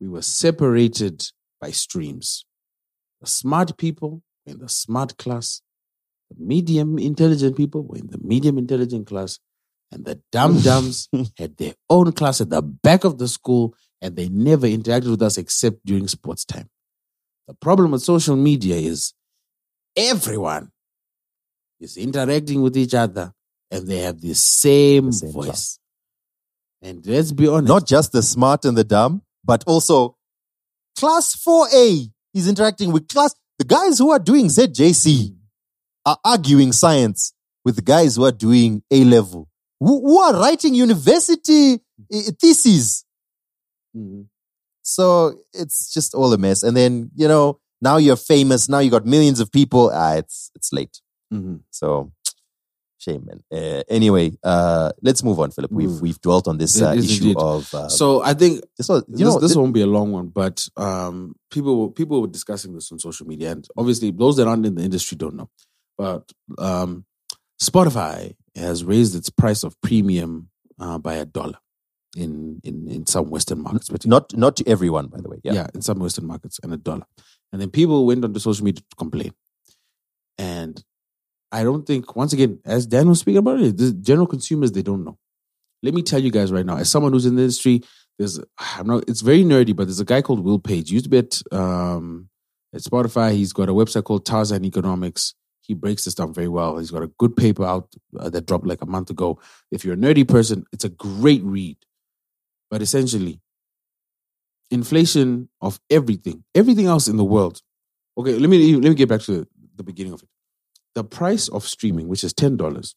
we 0.00 0.08
were 0.08 0.22
separated 0.22 1.24
by 1.60 1.70
streams. 1.70 2.44
The 3.20 3.26
smart 3.26 3.76
people 3.78 4.22
were 4.44 4.52
in 4.52 4.58
the 4.58 4.68
smart 4.68 5.16
class, 5.16 5.62
the 6.30 6.44
medium 6.44 6.98
intelligent 6.98 7.56
people 7.56 7.86
were 7.86 7.96
in 7.96 8.08
the 8.08 8.18
medium 8.18 8.58
intelligent 8.58 9.06
class, 9.06 9.38
and 9.92 10.04
the 10.04 10.20
dumb 10.32 10.60
dumbs 10.60 11.08
had 11.38 11.56
their 11.56 11.74
own 11.88 12.12
class 12.12 12.40
at 12.40 12.50
the 12.50 12.62
back 12.62 13.04
of 13.04 13.18
the 13.18 13.28
school, 13.28 13.74
and 14.00 14.16
they 14.16 14.28
never 14.28 14.66
interacted 14.66 15.10
with 15.10 15.22
us 15.22 15.38
except 15.38 15.84
during 15.84 16.08
sports 16.08 16.44
time. 16.44 16.68
The 17.48 17.54
problem 17.54 17.92
with 17.92 18.02
social 18.02 18.36
media 18.36 18.76
is 18.76 19.14
everyone 19.96 20.72
is 21.80 21.96
interacting 21.96 22.62
with 22.62 22.76
each 22.76 22.94
other 22.94 23.32
and 23.70 23.86
they 23.86 23.98
have 23.98 24.20
the 24.20 24.34
same, 24.34 25.06
The 25.06 25.12
same 25.12 25.32
voice. 25.32 25.44
class. 25.44 25.78
And 26.82 27.06
let's 27.06 27.32
be 27.32 27.48
honest, 27.48 27.68
not 27.68 27.86
just 27.86 28.12
the 28.12 28.22
smart 28.22 28.64
and 28.64 28.76
the 28.76 28.84
dumb, 28.84 29.22
but 29.44 29.64
also 29.66 30.16
class 30.98 31.36
4A 31.36 32.10
is 32.34 32.48
interacting 32.48 32.92
with 32.92 33.08
class. 33.08 33.34
The 33.58 33.64
guys 33.64 33.98
who 33.98 34.10
are 34.10 34.18
doing 34.18 34.46
ZJC 34.46 35.30
mm. 35.30 35.36
are 36.04 36.18
arguing 36.24 36.72
science 36.72 37.32
with 37.64 37.76
the 37.76 37.82
guys 37.82 38.16
who 38.16 38.24
are 38.24 38.32
doing 38.32 38.82
A 38.90 39.04
level, 39.04 39.48
who, 39.80 40.00
who 40.06 40.18
are 40.20 40.34
writing 40.34 40.74
university 40.74 41.74
eh, 42.12 42.30
theses. 42.40 43.04
Mhm. 43.96 44.26
So 44.82 45.34
it's 45.52 45.92
just 45.92 46.14
all 46.14 46.32
a 46.32 46.38
mess. 46.38 46.62
And 46.62 46.76
then, 46.76 47.10
you 47.16 47.26
know, 47.28 47.58
now 47.80 47.96
you're 47.96 48.16
famous. 48.16 48.68
Now 48.68 48.78
you 48.78 48.90
got 48.90 49.04
millions 49.04 49.40
of 49.40 49.50
people. 49.50 49.90
Ah, 49.92 50.14
it's, 50.14 50.50
it's 50.54 50.72
late. 50.72 51.00
Mhm. 51.32 51.60
So 51.70 52.12
shame, 52.98 53.26
man. 53.26 53.42
Uh, 53.52 53.82
anyway, 53.88 54.32
uh, 54.44 54.92
let's 55.02 55.22
move 55.22 55.40
on, 55.40 55.50
Philip. 55.50 55.72
We've, 55.72 55.88
Mm. 55.90 56.00
we've 56.02 56.20
dwelt 56.20 56.46
on 56.48 56.58
this 56.58 56.80
uh, 56.80 56.90
is 56.96 57.04
issue 57.10 57.22
indeed. 57.24 57.36
of, 57.38 57.72
uh, 57.74 57.88
so 57.88 58.22
I 58.22 58.34
think 58.34 58.62
this 58.76 58.88
was, 58.88 59.04
you 59.08 59.16
this, 59.16 59.34
know, 59.34 59.40
this 59.40 59.52
thi- 59.54 59.58
won't 59.58 59.74
be 59.74 59.82
a 59.82 59.86
long 59.86 60.12
one, 60.12 60.28
but 60.28 60.66
um, 60.76 61.34
people 61.50 61.90
people 61.90 62.20
were 62.20 62.28
discussing 62.28 62.72
this 62.74 62.90
on 62.92 62.98
social 62.98 63.26
media, 63.26 63.52
and 63.52 63.66
obviously 63.76 64.10
those 64.12 64.36
that 64.36 64.46
aren't 64.48 64.66
in 64.66 64.74
the 64.76 64.82
industry 64.84 65.16
don't 65.16 65.34
know. 65.36 65.48
But 65.98 66.30
um, 66.58 67.04
Spotify 67.60 68.34
has 68.56 68.84
raised 68.84 69.14
its 69.14 69.30
price 69.30 69.62
of 69.62 69.80
premium 69.80 70.48
uh, 70.80 70.98
by 70.98 71.14
a 71.14 71.24
dollar 71.24 71.58
in, 72.16 72.60
in 72.64 72.88
in 72.88 73.06
some 73.06 73.30
Western 73.30 73.62
markets, 73.62 73.88
particularly. 73.88 74.20
not, 74.20 74.36
not 74.36 74.56
to 74.56 74.68
everyone, 74.68 75.08
by 75.08 75.20
the 75.20 75.28
way. 75.28 75.38
yeah. 75.44 75.52
Yeah. 75.52 75.66
in 75.74 75.82
some 75.82 75.98
Western 75.98 76.26
markets, 76.26 76.58
and 76.62 76.72
a 76.72 76.76
dollar. 76.76 77.06
And 77.52 77.60
then 77.60 77.70
people 77.70 78.06
went 78.06 78.24
onto 78.24 78.40
social 78.40 78.64
media 78.64 78.82
to 78.90 78.96
complain. 78.96 79.32
And 80.38 80.82
I 81.52 81.62
don't 81.62 81.86
think, 81.86 82.16
once 82.16 82.32
again, 82.32 82.58
as 82.64 82.86
Dan 82.86 83.08
was 83.08 83.20
speaking 83.20 83.38
about 83.38 83.60
it, 83.60 83.76
the 83.76 83.92
general 83.92 84.26
consumers, 84.26 84.72
they 84.72 84.82
don't 84.82 85.04
know. 85.04 85.18
Let 85.82 85.94
me 85.94 86.02
tell 86.02 86.18
you 86.20 86.30
guys 86.30 86.50
right 86.50 86.66
now, 86.66 86.76
as 86.76 86.90
someone 86.90 87.12
who's 87.12 87.26
in 87.26 87.36
the 87.36 87.42
industry, 87.42 87.82
there's, 88.18 88.40
I'm 88.58 88.86
not, 88.86 89.04
it's 89.08 89.20
very 89.20 89.44
nerdy, 89.44 89.74
but 89.76 89.86
there's 89.86 90.00
a 90.00 90.04
guy 90.04 90.22
called 90.22 90.44
Will 90.44 90.58
Page. 90.58 90.88
He 90.88 90.94
used 90.94 91.04
to 91.04 91.10
be 91.10 91.18
at, 91.18 91.40
um, 91.52 92.28
at 92.74 92.80
Spotify. 92.80 93.32
He's 93.32 93.52
got 93.52 93.68
a 93.68 93.72
website 93.72 94.04
called 94.04 94.26
Tarzan 94.26 94.64
Economics. 94.64 95.34
He 95.66 95.74
breaks 95.74 96.04
this 96.04 96.14
down 96.14 96.32
very 96.32 96.48
well. 96.48 96.78
He's 96.78 96.90
got 96.90 97.02
a 97.02 97.10
good 97.18 97.36
paper 97.36 97.64
out 97.64 97.94
uh, 98.18 98.30
that 98.30 98.46
dropped 98.46 98.66
like 98.66 98.82
a 98.82 98.86
month 98.86 99.10
ago. 99.10 99.40
If 99.70 99.84
you're 99.84 99.94
a 99.94 99.98
nerdy 99.98 100.26
person, 100.26 100.64
it's 100.72 100.84
a 100.84 100.88
great 100.88 101.42
read. 101.42 101.76
But 102.70 102.82
essentially, 102.82 103.40
inflation 104.70 105.48
of 105.60 105.80
everything, 105.90 106.44
everything 106.54 106.86
else 106.86 107.08
in 107.08 107.16
the 107.16 107.24
world. 107.24 107.62
Okay, 108.18 108.38
let 108.38 108.48
me 108.48 108.74
let 108.74 108.88
me 108.88 108.94
get 108.94 109.08
back 109.08 109.20
to 109.22 109.46
the 109.76 109.82
beginning 109.82 110.12
of 110.12 110.22
it. 110.22 110.28
The 110.94 111.04
price 111.04 111.48
of 111.48 111.64
streaming, 111.64 112.08
which 112.08 112.24
is 112.24 112.32
ten 112.32 112.56
dollars, 112.56 112.94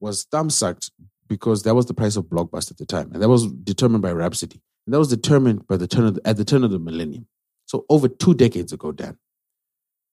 was 0.00 0.24
thumb 0.24 0.50
sucked 0.50 0.90
because 1.28 1.62
that 1.62 1.74
was 1.74 1.86
the 1.86 1.94
price 1.94 2.16
of 2.16 2.24
Blockbuster 2.24 2.72
at 2.72 2.78
the 2.78 2.86
time, 2.86 3.10
and 3.12 3.22
that 3.22 3.28
was 3.28 3.50
determined 3.52 4.02
by 4.02 4.12
Rhapsody, 4.12 4.60
and 4.86 4.94
that 4.94 4.98
was 4.98 5.08
determined 5.08 5.66
by 5.66 5.76
the 5.76 5.86
turn 5.86 6.06
of 6.06 6.14
the, 6.14 6.26
at 6.26 6.36
the 6.36 6.44
turn 6.44 6.64
of 6.64 6.70
the 6.70 6.78
millennium. 6.78 7.26
So 7.66 7.84
over 7.88 8.08
two 8.08 8.34
decades 8.34 8.72
ago, 8.72 8.92
Dan, 8.92 9.18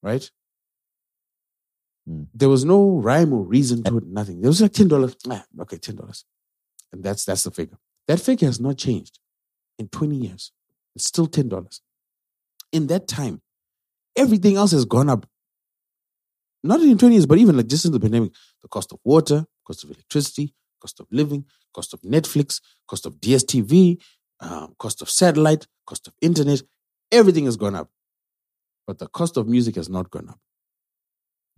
right? 0.03 0.29
Mm. 2.07 2.27
There 2.33 2.49
was 2.49 2.65
no 2.65 2.97
rhyme 2.97 3.33
or 3.33 3.43
reason 3.43 3.83
to 3.83 3.97
it. 3.97 4.07
Nothing. 4.07 4.41
There 4.41 4.49
was 4.49 4.61
like 4.61 4.73
ten 4.73 4.87
dollars. 4.87 5.15
Ah, 5.29 5.45
okay, 5.61 5.77
ten 5.77 5.95
dollars, 5.95 6.25
and 6.91 7.03
that's 7.03 7.25
that's 7.25 7.43
the 7.43 7.51
figure. 7.51 7.77
That 8.07 8.19
figure 8.19 8.47
has 8.47 8.59
not 8.59 8.77
changed 8.77 9.19
in 9.77 9.87
twenty 9.89 10.15
years. 10.15 10.51
It's 10.95 11.05
still 11.05 11.27
ten 11.27 11.49
dollars. 11.49 11.81
In 12.71 12.87
that 12.87 13.07
time, 13.07 13.41
everything 14.15 14.55
else 14.55 14.71
has 14.71 14.85
gone 14.85 15.09
up. 15.09 15.25
Not 16.63 16.81
in 16.81 16.97
twenty 16.97 17.15
years, 17.15 17.25
but 17.25 17.37
even 17.37 17.57
like 17.57 17.67
just 17.67 17.85
in 17.85 17.91
the 17.91 17.99
pandemic, 17.99 18.33
the 18.61 18.67
cost 18.67 18.91
of 18.91 18.99
water, 19.03 19.45
cost 19.65 19.83
of 19.83 19.91
electricity, 19.91 20.53
cost 20.79 20.99
of 20.99 21.07
living, 21.11 21.45
cost 21.73 21.93
of 21.93 22.01
Netflix, 22.01 22.61
cost 22.87 23.05
of 23.05 23.15
DSTV, 23.15 23.97
um, 24.39 24.75
cost 24.77 25.01
of 25.01 25.09
satellite, 25.09 25.67
cost 25.85 26.07
of 26.07 26.13
internet, 26.21 26.61
everything 27.11 27.45
has 27.45 27.57
gone 27.57 27.75
up. 27.75 27.89
But 28.87 28.99
the 28.99 29.07
cost 29.07 29.37
of 29.37 29.47
music 29.47 29.75
has 29.75 29.89
not 29.89 30.09
gone 30.09 30.29
up. 30.29 30.39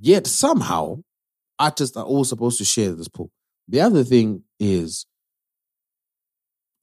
Yet 0.03 0.25
somehow, 0.25 1.03
artists 1.59 1.95
are 1.95 2.03
all 2.03 2.23
supposed 2.23 2.57
to 2.57 2.65
share 2.65 2.91
this 2.93 3.07
pool. 3.07 3.29
The 3.67 3.81
other 3.81 4.03
thing 4.03 4.43
is 4.59 5.05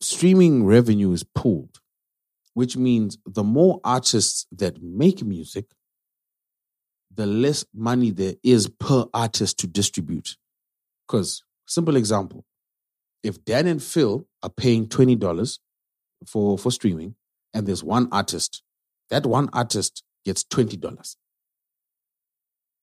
streaming 0.00 0.64
revenue 0.64 1.10
is 1.10 1.24
pooled, 1.24 1.80
which 2.54 2.76
means 2.76 3.18
the 3.26 3.42
more 3.42 3.80
artists 3.82 4.46
that 4.52 4.80
make 4.80 5.24
music, 5.24 5.66
the 7.12 7.26
less 7.26 7.64
money 7.74 8.12
there 8.12 8.34
is 8.44 8.68
per 8.68 9.06
artist 9.12 9.58
to 9.58 9.66
distribute. 9.66 10.36
Because, 11.06 11.42
simple 11.66 11.96
example, 11.96 12.44
if 13.24 13.44
Dan 13.44 13.66
and 13.66 13.82
Phil 13.82 14.28
are 14.44 14.50
paying 14.50 14.86
$20 14.86 15.58
for, 16.24 16.56
for 16.56 16.70
streaming 16.70 17.16
and 17.52 17.66
there's 17.66 17.82
one 17.82 18.08
artist, 18.12 18.62
that 19.10 19.26
one 19.26 19.48
artist 19.52 20.04
gets 20.24 20.44
$20. 20.44 21.16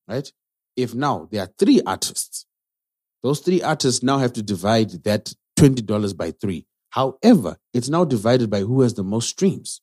Right? 0.07 0.31
If 0.75 0.93
now 0.93 1.27
there 1.31 1.43
are 1.43 1.49
three 1.57 1.81
artists, 1.85 2.45
those 3.23 3.39
three 3.39 3.61
artists 3.61 4.03
now 4.03 4.19
have 4.19 4.33
to 4.33 4.43
divide 4.43 4.91
that 5.03 5.33
$20 5.57 6.15
by 6.15 6.31
three. 6.31 6.65
However, 6.91 7.57
it's 7.73 7.89
now 7.89 8.05
divided 8.05 8.49
by 8.49 8.61
who 8.61 8.81
has 8.81 8.93
the 8.93 9.03
most 9.03 9.29
streams. 9.29 9.81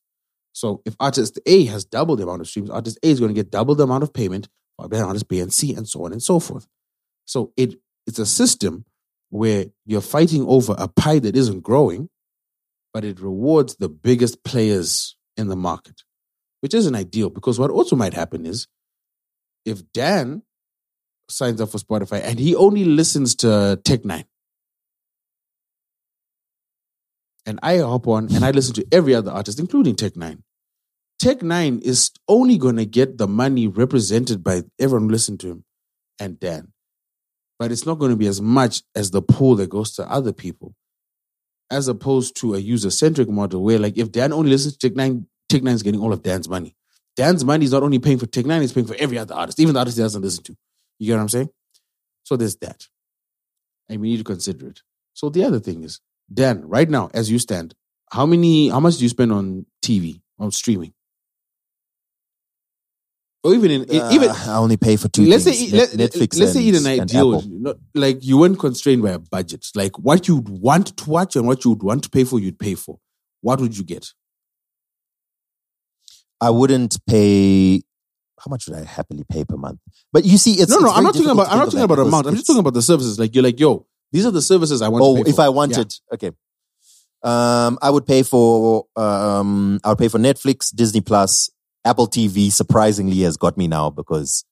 So 0.52 0.82
if 0.84 0.94
artist 1.00 1.38
A 1.46 1.64
has 1.66 1.84
double 1.84 2.16
the 2.16 2.22
amount 2.22 2.42
of 2.42 2.48
streams, 2.48 2.70
artist 2.70 2.98
A 3.02 3.08
is 3.08 3.20
going 3.20 3.30
to 3.30 3.34
get 3.34 3.50
double 3.50 3.74
the 3.74 3.84
amount 3.84 4.02
of 4.02 4.12
payment 4.12 4.48
by 4.78 5.00
artist 5.00 5.28
B 5.28 5.40
and 5.40 5.52
C 5.52 5.74
and 5.74 5.88
so 5.88 6.04
on 6.04 6.12
and 6.12 6.22
so 6.22 6.38
forth. 6.40 6.66
So 7.24 7.52
it 7.56 7.74
it's 8.06 8.18
a 8.18 8.26
system 8.26 8.84
where 9.30 9.66
you're 9.86 10.00
fighting 10.00 10.46
over 10.46 10.74
a 10.76 10.88
pie 10.88 11.18
that 11.20 11.36
isn't 11.36 11.60
growing, 11.60 12.10
but 12.92 13.04
it 13.04 13.20
rewards 13.20 13.76
the 13.76 13.88
biggest 13.88 14.44
players 14.44 15.16
in 15.36 15.48
the 15.48 15.56
market, 15.56 16.02
which 16.60 16.74
isn't 16.74 16.94
ideal 16.94 17.30
because 17.30 17.58
what 17.58 17.70
also 17.70 17.96
might 17.96 18.12
happen 18.12 18.44
is 18.44 18.66
if 19.64 19.92
Dan 19.92 20.42
signs 21.28 21.60
up 21.60 21.70
for 21.70 21.78
Spotify 21.78 22.20
and 22.22 22.38
he 22.38 22.54
only 22.54 22.84
listens 22.84 23.34
to 23.36 23.80
Tech 23.84 24.02
N9ne, 24.02 24.24
and 27.46 27.58
I 27.62 27.78
hop 27.78 28.06
on 28.06 28.34
and 28.34 28.44
I 28.44 28.50
listen 28.50 28.74
to 28.74 28.86
every 28.92 29.14
other 29.14 29.30
artist, 29.30 29.58
including 29.58 29.96
Tech 29.96 30.14
N9ne. 30.14 30.42
Tech 31.18 31.38
N9ne 31.38 31.80
is 31.82 32.10
only 32.28 32.58
going 32.58 32.76
to 32.76 32.84
get 32.84 33.18
the 33.18 33.28
money 33.28 33.66
represented 33.68 34.42
by 34.42 34.62
everyone 34.80 35.08
who 35.08 35.12
listened 35.12 35.40
to 35.40 35.48
him 35.48 35.64
and 36.18 36.38
Dan, 36.38 36.72
but 37.58 37.72
it's 37.72 37.86
not 37.86 37.98
going 37.98 38.10
to 38.10 38.16
be 38.16 38.26
as 38.26 38.40
much 38.40 38.82
as 38.94 39.10
the 39.10 39.22
pool 39.22 39.56
that 39.56 39.70
goes 39.70 39.92
to 39.94 40.10
other 40.10 40.32
people, 40.32 40.74
as 41.70 41.88
opposed 41.88 42.36
to 42.36 42.54
a 42.54 42.58
user 42.58 42.90
centric 42.90 43.28
model 43.28 43.62
where, 43.62 43.78
like, 43.78 43.96
if 43.96 44.12
Dan 44.12 44.32
only 44.32 44.50
listens 44.50 44.76
to 44.76 44.88
Tech 44.88 44.96
N9ne, 44.96 45.24
Tech 45.48 45.62
N9ne 45.62 45.74
is 45.74 45.82
getting 45.82 46.00
all 46.00 46.12
of 46.12 46.22
Dan's 46.22 46.48
money. 46.48 46.76
Dan's 47.16 47.44
money 47.44 47.64
is 47.64 47.72
not 47.72 47.82
only 47.82 47.98
paying 47.98 48.18
for 48.18 48.26
Tech 48.26 48.44
N9ne, 48.44 48.60
he's 48.62 48.72
paying 48.72 48.86
for 48.86 48.96
every 48.98 49.18
other 49.18 49.34
artist, 49.34 49.60
even 49.60 49.74
the 49.74 49.78
artist 49.80 49.96
he 49.98 50.02
doesn't 50.02 50.22
listen 50.22 50.44
to. 50.44 50.56
You 50.98 51.08
get 51.08 51.14
what 51.16 51.22
I'm 51.22 51.28
saying? 51.28 51.50
So 52.24 52.36
there's 52.36 52.56
that. 52.56 52.86
And 53.88 54.00
we 54.00 54.10
need 54.10 54.18
to 54.18 54.24
consider 54.24 54.68
it. 54.68 54.80
So 55.12 55.28
the 55.28 55.44
other 55.44 55.60
thing 55.60 55.82
is, 55.82 56.00
Dan, 56.32 56.66
right 56.66 56.88
now, 56.88 57.10
as 57.12 57.30
you 57.30 57.38
stand, 57.38 57.74
how 58.10 58.24
many 58.26 58.68
how 58.68 58.80
much 58.80 58.96
do 58.96 59.02
you 59.04 59.08
spend 59.08 59.32
on 59.32 59.66
TV, 59.84 60.20
on 60.38 60.50
streaming? 60.50 60.94
Or 63.44 63.54
even 63.54 63.70
in 63.72 64.00
Uh, 64.00 64.10
even 64.12 64.30
I 64.30 64.56
only 64.56 64.76
pay 64.76 64.96
for 64.96 65.08
two. 65.08 65.26
let's 65.26 65.44
things, 65.44 65.70
say 65.70 65.76
Net- 65.76 65.90
Netflix. 65.90 66.38
let's 66.38 66.52
say 66.52 66.66
and, 66.68 66.76
in 66.76 66.86
an 66.86 67.00
ideal 67.00 67.42
not, 67.44 67.76
like 67.94 68.24
you 68.24 68.38
weren't 68.38 68.58
constrained 68.58 69.02
by 69.02 69.10
a 69.10 69.18
budget 69.18 69.66
like 69.74 69.98
what 69.98 70.28
you'd 70.28 70.48
want 70.48 70.96
to 70.96 71.10
watch 71.10 71.34
and 71.34 71.46
what 71.46 71.64
you 71.64 71.70
would 71.72 71.82
want 71.82 72.04
to 72.04 72.08
pay 72.10 72.22
for 72.22 72.38
you'd 72.38 72.58
pay 72.58 72.76
for 72.76 72.98
what 73.40 73.60
would 73.60 73.76
you 73.76 73.82
get 73.82 74.12
I 76.42 76.50
wouldn't 76.50 76.98
pay. 77.06 77.82
How 78.40 78.48
much 78.50 78.66
would 78.66 78.76
I 78.76 78.84
happily 78.84 79.24
pay 79.30 79.44
per 79.44 79.56
month? 79.56 79.78
But 80.12 80.24
you 80.24 80.36
see, 80.36 80.54
it's 80.60 80.68
no 80.70 80.78
no 80.78 80.88
it's 80.88 80.96
i'm 80.98 81.04
not 81.04 81.14
talking 81.14 81.30
about 81.30 81.48
i'm 81.48 81.58
not 81.58 81.64
talking 81.66 81.80
about 81.88 81.98
amount 82.00 82.26
i'm 82.26 82.34
just 82.34 82.46
talking 82.48 82.58
about 82.60 82.74
the 82.74 82.82
services 82.82 83.16
like 83.18 83.32
you're 83.34 83.44
like 83.44 83.60
yo 83.60 83.86
these 84.10 84.26
are 84.26 84.32
the 84.32 84.42
services 84.42 84.82
i 84.82 84.88
want 84.88 85.02
Oh, 85.04 85.16
to 85.18 85.24
pay 85.24 85.30
if. 85.30 85.38
I 85.38 85.44
Yeah. 85.44 85.48
wanted, 85.50 85.94
okay. 86.12 86.32
Um, 87.22 87.78
I 87.80 87.88
would 87.90 88.04
pay 88.04 88.22
for 88.24 88.86
um, 88.96 89.78
I 89.84 89.90
would 89.90 89.98
pay 89.98 90.08
for 90.08 90.18
Netflix, 90.18 90.74
Disney 90.74 91.00
Plus, 91.00 91.50
Apple 91.84 92.08
TV. 92.08 92.50
Surprisingly, 92.50 93.20
has 93.20 93.36
got 93.36 93.56
me 93.56 93.68
now 93.68 93.90
because 93.90 94.44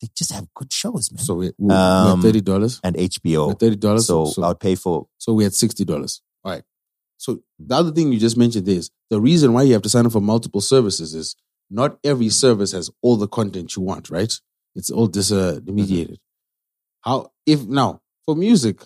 they 0.00 0.08
just 0.16 0.30
have 0.32 0.46
good 0.54 0.72
shows, 0.72 1.10
man. 1.10 1.18
so 1.24 1.34
we, 1.34 1.50
we, 1.58 1.74
Um, 1.74 2.20
we 2.22 2.28
had 2.28 2.44
$30 2.44 2.80
and 2.84 2.96
we 2.96 3.08
HBO. 3.08 3.48
had 3.48 3.58
$30 3.58 4.00
So, 4.02 4.26
so, 4.26 4.42
I 4.44 4.48
would 4.48 4.60
pay 4.60 4.76
for 4.76 5.08
so 5.18 5.32
we 5.32 5.42
had 5.42 5.52
$60 5.52 6.20
all 6.44 6.52
right 6.52 6.62
so 7.16 7.40
the 7.58 7.74
other 7.74 7.90
thing 7.90 8.12
you 8.12 8.18
just 8.18 8.36
mentioned 8.36 8.68
is 8.68 8.90
the 9.10 9.20
reason 9.20 9.52
why 9.52 9.62
you 9.62 9.72
have 9.72 9.82
to 9.82 9.88
sign 9.88 10.06
up 10.06 10.12
for 10.12 10.20
multiple 10.20 10.60
services 10.60 11.14
is 11.14 11.36
not 11.70 11.98
every 12.04 12.26
mm-hmm. 12.26 12.32
service 12.32 12.72
has 12.72 12.90
all 13.02 13.16
the 13.16 13.28
content 13.28 13.76
you 13.76 13.82
want 13.82 14.10
right? 14.10 14.32
It's 14.74 14.90
all 14.90 15.08
disintermediated 15.08 16.12
uh, 16.12 16.12
mm-hmm. 16.12 16.14
how 17.02 17.32
if 17.46 17.66
now 17.66 18.00
for 18.24 18.36
music 18.36 18.82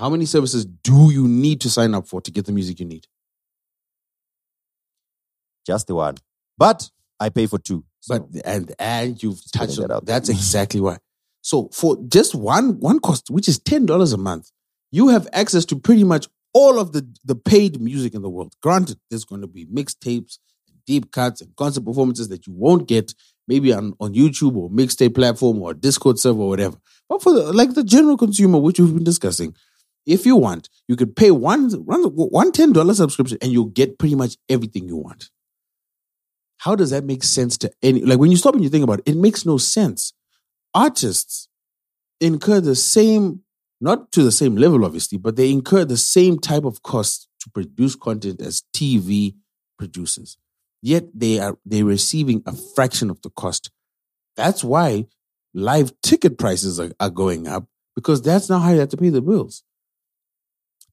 how 0.00 0.08
many 0.08 0.24
services 0.24 0.64
do 0.64 1.12
you 1.12 1.28
need 1.28 1.60
to 1.60 1.68
sign 1.68 1.94
up 1.94 2.06
for 2.06 2.22
to 2.22 2.30
get 2.30 2.46
the 2.46 2.52
music 2.52 2.80
you 2.80 2.86
need? 2.86 3.06
Just 5.66 5.88
the 5.88 5.94
one, 5.94 6.16
but 6.56 6.90
I 7.20 7.28
pay 7.28 7.46
for 7.46 7.58
two. 7.58 7.84
So, 8.00 8.18
but 8.18 8.42
and 8.46 8.74
and 8.78 9.22
you've 9.22 9.42
putting 9.52 9.68
touched 9.68 9.78
on 9.78 9.88
that 9.88 10.06
that's 10.06 10.30
exactly 10.30 10.80
why. 10.80 10.96
So 11.42 11.68
for 11.72 11.98
just 12.08 12.34
one 12.34 12.80
one 12.80 12.98
cost 12.98 13.30
which 13.30 13.46
is 13.46 13.58
$10 13.58 14.14
a 14.14 14.16
month 14.16 14.50
you 14.90 15.08
have 15.08 15.28
access 15.32 15.64
to 15.66 15.76
pretty 15.76 16.04
much 16.04 16.28
all 16.52 16.78
of 16.78 16.92
the 16.92 17.06
the 17.24 17.34
paid 17.34 17.80
music 17.80 18.14
in 18.14 18.22
the 18.22 18.30
world. 18.30 18.54
Granted 18.62 18.98
there's 19.08 19.24
going 19.24 19.40
to 19.40 19.46
be 19.46 19.66
mixtapes 19.66 20.38
deep 20.86 21.12
cuts 21.12 21.40
and 21.40 21.54
concert 21.56 21.84
performances 21.84 22.28
that 22.28 22.46
you 22.46 22.52
won't 22.52 22.88
get 22.88 23.14
maybe 23.46 23.72
on, 23.72 23.94
on 24.00 24.12
youtube 24.14 24.56
or 24.56 24.68
mixtape 24.70 25.14
platform 25.14 25.62
or 25.62 25.74
discord 25.74 26.18
server 26.18 26.40
or 26.40 26.48
whatever. 26.48 26.76
But 27.08 27.22
for 27.22 27.32
the, 27.32 27.52
like 27.52 27.74
the 27.74 27.84
general 27.84 28.16
consumer 28.16 28.58
which 28.58 28.80
we've 28.80 28.94
been 28.94 29.04
discussing 29.04 29.54
if 30.06 30.26
you 30.26 30.36
want 30.36 30.68
you 30.88 30.96
could 30.96 31.14
pay 31.14 31.30
one 31.30 31.70
one 31.70 32.52
ten 32.52 32.72
dollar 32.72 32.94
subscription 32.94 33.38
and 33.42 33.52
you'll 33.52 33.66
get 33.66 33.98
pretty 33.98 34.14
much 34.14 34.36
everything 34.48 34.88
you 34.88 34.96
want. 34.96 35.30
How 36.58 36.74
does 36.74 36.90
that 36.90 37.04
make 37.04 37.22
sense 37.22 37.56
to 37.58 37.70
any 37.82 38.02
like 38.02 38.18
when 38.18 38.30
you 38.30 38.36
stop 38.36 38.54
and 38.54 38.64
you 38.64 38.70
think 38.70 38.84
about 38.84 39.00
it 39.00 39.12
it 39.12 39.16
makes 39.16 39.46
no 39.46 39.58
sense. 39.58 40.12
Artists 40.74 41.48
incur 42.20 42.60
the 42.60 42.76
same 42.76 43.40
not 43.80 44.12
to 44.12 44.22
the 44.22 44.32
same 44.32 44.56
level 44.56 44.84
obviously 44.84 45.18
but 45.18 45.36
they 45.36 45.50
incur 45.50 45.84
the 45.84 45.96
same 45.96 46.38
type 46.38 46.64
of 46.64 46.82
costs 46.82 47.28
to 47.40 47.50
produce 47.50 47.96
content 47.96 48.40
as 48.40 48.62
tv 48.74 49.34
producers. 49.80 50.36
Yet 50.82 51.04
they 51.14 51.40
are 51.40 51.58
they're 51.64 51.84
receiving 51.84 52.42
a 52.46 52.54
fraction 52.74 53.10
of 53.10 53.20
the 53.22 53.30
cost. 53.30 53.70
That's 54.36 54.62
why 54.62 55.06
live 55.52 55.92
ticket 56.02 56.38
prices 56.38 56.78
are, 56.78 56.92
are 57.00 57.10
going 57.10 57.48
up 57.48 57.66
because 57.96 58.22
that's 58.22 58.48
not 58.48 58.60
how 58.60 58.72
you 58.72 58.80
have 58.80 58.90
to 58.90 58.96
pay 58.96 59.08
the 59.08 59.20
bills. 59.20 59.64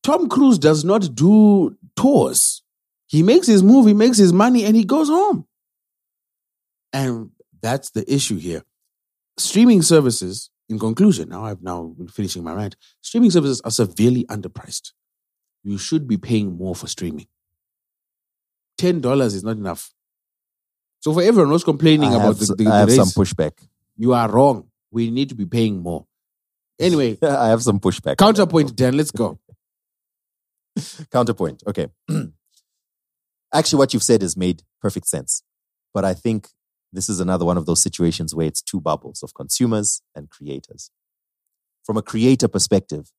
Tom 0.03 0.30
cruise 0.30 0.57
does 0.57 0.84
not 0.84 1.14
do 1.14 1.77
tours. 1.95 2.64
He 3.07 3.23
makes 3.23 3.47
his 3.47 3.61
movie 3.61 3.93
makes 3.93 4.18
his 4.18 4.34
money 4.34 4.65
and 4.65 4.76
he 4.76 4.84
goes 4.84 5.09
home. 5.09 5.45
And 6.93 7.31
that's 7.61 7.91
the 7.91 8.11
issue 8.11 8.38
here. 8.38 8.64
Streaming 9.38 9.81
services, 9.81 10.49
in 10.69 10.80
conclusion, 10.80 11.30
now 11.30 11.45
I've 11.45 11.61
now 11.61 11.94
been 11.98 12.07
finishing 12.07 12.44
my 12.44 12.53
rant. 12.53 12.76
Streaming 13.02 13.31
services 13.31 13.61
are 13.61 13.72
severely 13.72 14.26
underpriced. 14.26 14.91
You 15.64 15.77
should 15.77 16.07
be 16.07 16.18
paying 16.18 16.57
more 16.57 16.76
for 16.76 16.88
streaming. 16.88 17.27
Ten 18.77 19.02
dollars 19.02 19.34
is 19.34 19.44
not 19.44 19.57
enough. 19.57 19.91
So 20.99 21.14
for 21.14 21.22
everyone 21.22 21.52
who's 21.52 21.64
complaining 21.64 22.10
I 22.10 22.15
about 22.15 22.38
have, 22.38 22.39
the, 22.39 22.56
the, 22.56 22.68
I 22.69 22.80
have 22.80 22.91
some 22.91 23.07
pushback. 23.10 23.52
you 23.95 24.14
are 24.14 24.30
wrong. 24.30 24.68
We 24.91 25.10
need 25.10 25.30
to 25.30 25.35
be 25.35 25.45
paying 25.45 25.81
more. 25.81 26.06
Anyway, 26.80 27.18
I 27.22 27.49
have 27.49 27.64
some 27.64 27.80
pushback. 27.80 28.18
counterpoint, 28.18 28.76
Dan. 28.76 28.95
Let's 28.95 29.11
go. 29.11 29.39
Counterpoint. 31.11 31.64
Okay. 31.68 31.88
Actually, 33.53 33.80
what 33.80 33.94
you've 33.94 34.03
said 34.03 34.22
has 34.22 34.38
made 34.38 34.64
perfect 34.81 35.07
sense. 35.07 35.44
But 35.94 36.06
I 36.06 36.14
think 36.14 36.49
this 36.93 37.09
is 37.09 37.19
another 37.19 37.45
one 37.45 37.57
of 37.57 37.65
those 37.65 37.81
situations 37.81 38.35
where 38.35 38.47
it's 38.47 38.61
two 38.61 38.81
bubbles 38.81 39.23
of 39.23 39.34
consumers 39.34 40.01
and 40.15 40.30
creators. 40.30 40.91
From 41.85 41.97
a 41.97 42.01
creator 42.01 42.47
perspective, 42.47 43.11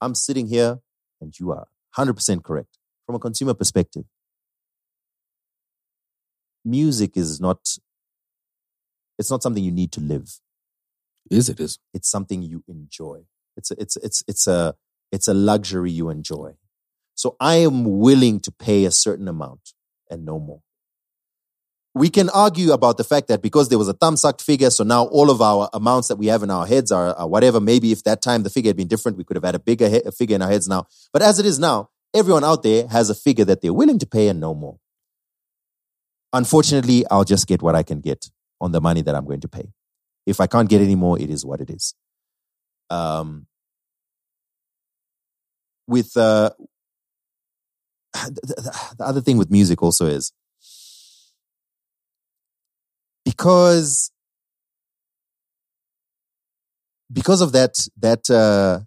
I'm 0.00 0.14
sitting 0.14 0.48
here 0.48 0.80
and 1.20 1.38
you 1.38 1.52
are 1.52 1.66
100% 1.96 2.44
correct. 2.44 2.78
From 3.06 3.16
a 3.16 3.18
consumer 3.20 3.54
perspective, 3.54 4.04
music 6.64 7.16
is 7.16 7.40
not 7.40 7.60
it's 9.18 9.30
not 9.30 9.42
something 9.42 9.64
you 9.64 9.72
need 9.72 9.92
to 9.92 10.00
live 10.00 10.40
Is 11.30 11.48
it 11.48 11.60
is? 11.60 11.78
it's 11.94 12.10
something 12.10 12.42
you 12.42 12.64
enjoy. 12.68 13.22
It's 13.56 13.70
a, 13.70 13.76
it's 13.80 13.96
it's 13.98 14.24
it's 14.28 14.46
a 14.46 14.74
it's 15.12 15.28
a 15.28 15.34
luxury 15.34 15.90
you 15.92 16.10
enjoy. 16.10 16.54
So 17.14 17.36
I 17.40 17.56
am 17.56 17.98
willing 18.00 18.40
to 18.40 18.52
pay 18.52 18.84
a 18.84 18.90
certain 18.90 19.28
amount 19.28 19.74
and 20.10 20.24
no 20.24 20.38
more. 20.38 20.62
We 21.96 22.10
can 22.10 22.28
argue 22.28 22.72
about 22.72 22.98
the 22.98 23.04
fact 23.04 23.28
that 23.28 23.40
because 23.40 23.70
there 23.70 23.78
was 23.78 23.88
a 23.88 23.94
thumb 23.94 24.18
sucked 24.18 24.42
figure, 24.42 24.68
so 24.68 24.84
now 24.84 25.06
all 25.06 25.30
of 25.30 25.40
our 25.40 25.70
amounts 25.72 26.08
that 26.08 26.16
we 26.16 26.26
have 26.26 26.42
in 26.42 26.50
our 26.50 26.66
heads 26.66 26.92
are, 26.92 27.14
are 27.14 27.26
whatever. 27.26 27.58
Maybe 27.58 27.90
if 27.90 28.04
that 28.04 28.20
time 28.20 28.42
the 28.42 28.50
figure 28.50 28.68
had 28.68 28.76
been 28.76 28.86
different, 28.86 29.16
we 29.16 29.24
could 29.24 29.34
have 29.34 29.44
had 29.44 29.54
a 29.54 29.58
bigger 29.58 29.88
he- 29.88 30.02
figure 30.14 30.36
in 30.36 30.42
our 30.42 30.50
heads 30.50 30.68
now. 30.68 30.88
But 31.10 31.22
as 31.22 31.38
it 31.38 31.46
is 31.46 31.58
now, 31.58 31.88
everyone 32.12 32.44
out 32.44 32.62
there 32.62 32.86
has 32.88 33.08
a 33.08 33.14
figure 33.14 33.46
that 33.46 33.62
they're 33.62 33.72
willing 33.72 33.98
to 34.00 34.06
pay 34.06 34.28
and 34.28 34.38
no 34.38 34.52
more. 34.52 34.78
Unfortunately, 36.34 37.06
I'll 37.10 37.24
just 37.24 37.46
get 37.46 37.62
what 37.62 37.74
I 37.74 37.82
can 37.82 38.00
get 38.00 38.28
on 38.60 38.72
the 38.72 38.80
money 38.82 39.00
that 39.00 39.14
I'm 39.14 39.24
going 39.24 39.40
to 39.40 39.48
pay. 39.48 39.72
If 40.26 40.38
I 40.38 40.46
can't 40.46 40.68
get 40.68 40.82
any 40.82 40.96
more, 40.96 41.18
it 41.18 41.30
is 41.30 41.46
what 41.46 41.62
it 41.62 41.70
is. 41.70 41.94
Um, 42.90 43.46
with 45.88 46.14
uh, 46.14 46.50
the, 48.12 48.40
the, 48.42 48.94
the 48.98 49.04
other 49.04 49.22
thing 49.22 49.38
with 49.38 49.50
music 49.50 49.82
also 49.82 50.04
is 50.04 50.34
because 53.36 54.10
because 57.12 57.40
of 57.40 57.52
that 57.52 57.88
that 57.98 58.30
uh, 58.30 58.80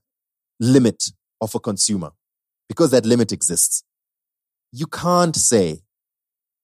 limit 0.59 1.03
of 1.39 1.53
a 1.53 1.59
consumer, 1.59 2.11
because 2.67 2.91
that 2.91 3.05
limit 3.05 3.31
exists, 3.31 3.83
you 4.71 4.87
can't 4.87 5.35
say 5.35 5.81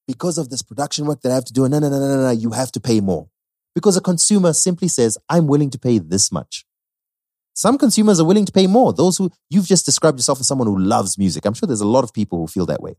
because 0.08 0.38
of 0.38 0.50
this 0.50 0.62
production 0.62 1.06
work 1.06 1.22
that 1.22 1.32
I 1.32 1.36
have 1.36 1.46
to 1.46 1.54
do, 1.54 1.68
no, 1.68 1.80
no, 1.80 1.90
no, 1.90 2.00
no, 2.00 2.08
no, 2.08 2.24
no, 2.24 2.32
you 2.32 2.52
have 2.52 2.72
to 2.74 2.80
pay 2.80 3.02
more. 3.02 3.28
Because 3.74 3.98
a 3.98 4.02
consumer 4.02 4.54
simply 4.54 4.88
says, 4.88 5.18
I'm 5.30 5.48
willing 5.48 5.70
to 5.72 5.80
pay 5.80 5.98
this 5.98 6.32
much. 6.32 6.66
Some 7.54 7.78
consumers 7.78 8.20
are 8.20 8.26
willing 8.26 8.46
to 8.46 8.52
pay 8.52 8.68
more. 8.68 8.94
Those 8.94 9.18
who 9.18 9.32
you've 9.50 9.66
just 9.66 9.86
described 9.86 10.20
yourself 10.20 10.40
as 10.40 10.48
someone 10.48 10.68
who 10.68 10.78
loves 10.78 11.18
music. 11.18 11.46
I'm 11.46 11.54
sure 11.54 11.68
there's 11.68 11.82
a 11.82 11.88
lot 11.88 12.04
of 12.04 12.14
people 12.14 12.38
who 12.38 12.48
feel 12.48 12.66
that 12.68 12.82
way. 12.82 12.96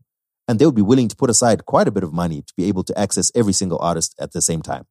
And 0.47 0.59
they 0.59 0.65
would 0.65 0.75
be 0.75 0.81
willing 0.81 1.09
to 1.09 1.15
put 1.15 1.29
aside 1.29 1.65
quite 1.65 1.87
a 1.87 1.91
bit 1.91 2.03
of 2.03 2.13
money 2.13 2.41
to 2.41 2.53
be 2.55 2.65
able 2.65 2.83
to 2.85 2.97
access 2.97 3.31
every 3.35 3.53
single 3.53 3.79
artist 3.79 4.15
at 4.19 4.31
the 4.31 4.41
same 4.41 4.61
time. 4.61 4.85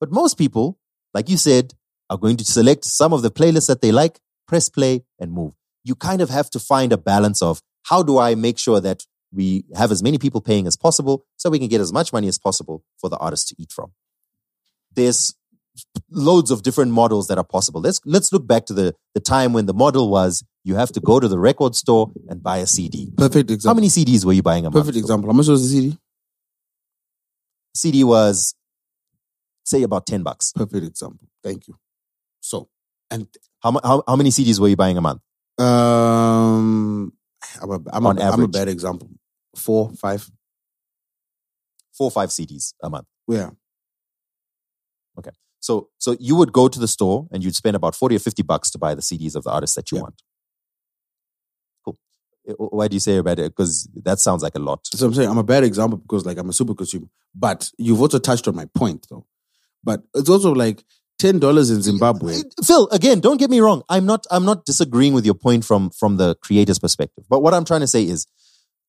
But 0.00 0.10
most 0.10 0.38
people, 0.38 0.78
like 1.12 1.28
you 1.28 1.36
said, 1.36 1.74
are 2.08 2.18
going 2.18 2.36
to 2.38 2.44
select 2.44 2.84
some 2.84 3.12
of 3.12 3.22
the 3.22 3.30
playlists 3.30 3.66
that 3.68 3.82
they 3.82 3.92
like, 3.92 4.20
press 4.46 4.68
play, 4.68 5.04
and 5.18 5.32
move. 5.32 5.54
You 5.84 5.94
kind 5.94 6.20
of 6.20 6.30
have 6.30 6.50
to 6.50 6.58
find 6.58 6.92
a 6.92 6.98
balance 6.98 7.42
of 7.42 7.60
how 7.84 8.02
do 8.02 8.18
I 8.18 8.34
make 8.34 8.58
sure 8.58 8.80
that 8.80 9.04
we 9.32 9.64
have 9.74 9.92
as 9.92 10.02
many 10.02 10.18
people 10.18 10.40
paying 10.40 10.66
as 10.66 10.76
possible 10.76 11.24
so 11.36 11.50
we 11.50 11.58
can 11.58 11.68
get 11.68 11.80
as 11.80 11.92
much 11.92 12.12
money 12.12 12.28
as 12.28 12.38
possible 12.38 12.84
for 12.98 13.10
the 13.10 13.16
artist 13.18 13.48
to 13.48 13.56
eat 13.58 13.72
from. 13.72 13.92
There's 14.94 15.34
loads 16.10 16.50
of 16.50 16.62
different 16.62 16.92
models 16.92 17.28
that 17.28 17.38
are 17.38 17.44
possible. 17.44 17.80
Let's 17.80 18.00
let's 18.04 18.32
look 18.32 18.46
back 18.46 18.66
to 18.66 18.72
the, 18.72 18.94
the 19.14 19.20
time 19.20 19.52
when 19.52 19.66
the 19.66 19.74
model 19.74 20.10
was 20.10 20.44
you 20.66 20.74
have 20.74 20.90
to 20.90 21.00
go 21.00 21.20
to 21.20 21.28
the 21.28 21.38
record 21.38 21.76
store 21.76 22.10
and 22.28 22.42
buy 22.42 22.56
a 22.58 22.66
CD. 22.66 23.12
Perfect 23.16 23.50
example. 23.52 23.70
How 23.70 23.74
many 23.76 23.86
CDs 23.86 24.24
were 24.24 24.32
you 24.32 24.42
buying 24.42 24.66
a 24.66 24.70
month? 24.70 24.74
Perfect 24.84 24.96
example. 24.98 25.30
How 25.30 25.36
much 25.36 25.46
was 25.46 25.62
the 25.62 25.68
CD? 25.68 25.98
CD 27.74 28.02
was 28.04 28.54
say 29.64 29.82
about 29.84 30.06
10 30.06 30.24
bucks. 30.24 30.52
Perfect 30.52 30.84
example. 30.84 31.28
Thank 31.44 31.68
you. 31.68 31.76
So, 32.40 32.68
and 33.10 33.28
How, 33.62 33.72
how, 33.84 34.02
how 34.08 34.16
many 34.16 34.30
CDs 34.30 34.58
were 34.58 34.68
you 34.68 34.76
buying 34.76 34.98
a 34.98 35.00
month? 35.00 35.20
um, 35.58 37.12
I'm 37.62 37.70
a, 37.70 37.78
I'm, 37.92 38.06
On 38.06 38.18
a, 38.18 38.22
I'm 38.24 38.42
a 38.42 38.48
bad 38.48 38.68
example. 38.68 39.08
Four, 39.54 39.90
five. 39.92 40.28
four 41.96 42.10
five 42.10 42.30
CDs 42.30 42.74
a 42.82 42.90
month. 42.90 43.06
Yeah. 43.28 43.50
Okay. 45.18 45.30
So 45.60 45.88
so 45.98 46.16
you 46.20 46.34
would 46.36 46.52
go 46.52 46.68
to 46.68 46.78
the 46.78 46.88
store 46.88 47.26
and 47.32 47.42
you'd 47.42 47.54
spend 47.56 47.74
about 47.76 47.94
40 47.94 48.16
or 48.16 48.18
50 48.18 48.42
bucks 48.42 48.70
to 48.72 48.78
buy 48.78 48.94
the 48.94 49.00
CDs 49.02 49.34
of 49.36 49.44
the 49.44 49.50
artists 49.50 49.76
that 49.76 49.90
you 49.92 49.98
Yeah. 49.98 50.02
want. 50.02 50.22
Why 52.58 52.88
do 52.88 52.94
you 52.94 53.00
say 53.00 53.16
about 53.16 53.38
it? 53.38 53.52
Because 53.56 53.88
that 54.04 54.20
sounds 54.20 54.42
like 54.42 54.54
a 54.54 54.58
lot. 54.60 54.86
So 54.94 55.06
I'm 55.06 55.14
saying 55.14 55.28
I'm 55.28 55.38
a 55.38 55.42
bad 55.44 55.64
example 55.64 55.98
because 55.98 56.24
like 56.24 56.38
I'm 56.38 56.48
a 56.48 56.52
super 56.52 56.74
consumer. 56.74 57.06
But 57.34 57.70
you've 57.78 58.00
also 58.00 58.18
touched 58.18 58.46
on 58.48 58.54
my 58.54 58.66
point 58.74 59.06
though. 59.10 59.26
But 59.82 60.02
it's 60.14 60.28
also 60.28 60.52
like 60.52 60.84
ten 61.18 61.38
dollars 61.38 61.70
in 61.70 61.82
Zimbabwe. 61.82 62.36
Phil, 62.64 62.88
again, 62.92 63.20
don't 63.20 63.38
get 63.38 63.50
me 63.50 63.60
wrong. 63.60 63.82
I'm 63.88 64.06
not 64.06 64.26
I'm 64.30 64.44
not 64.44 64.64
disagreeing 64.64 65.12
with 65.12 65.24
your 65.24 65.34
point 65.34 65.64
from 65.64 65.90
from 65.90 66.16
the 66.18 66.34
creator's 66.36 66.78
perspective. 66.78 67.24
But 67.28 67.40
what 67.42 67.52
I'm 67.54 67.64
trying 67.64 67.80
to 67.80 67.86
say 67.86 68.04
is, 68.04 68.26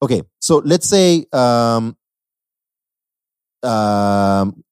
okay, 0.02 0.22
so 0.40 0.58
let's 0.58 0.88
say 0.88 1.26
um 1.34 1.98
um 3.64 4.64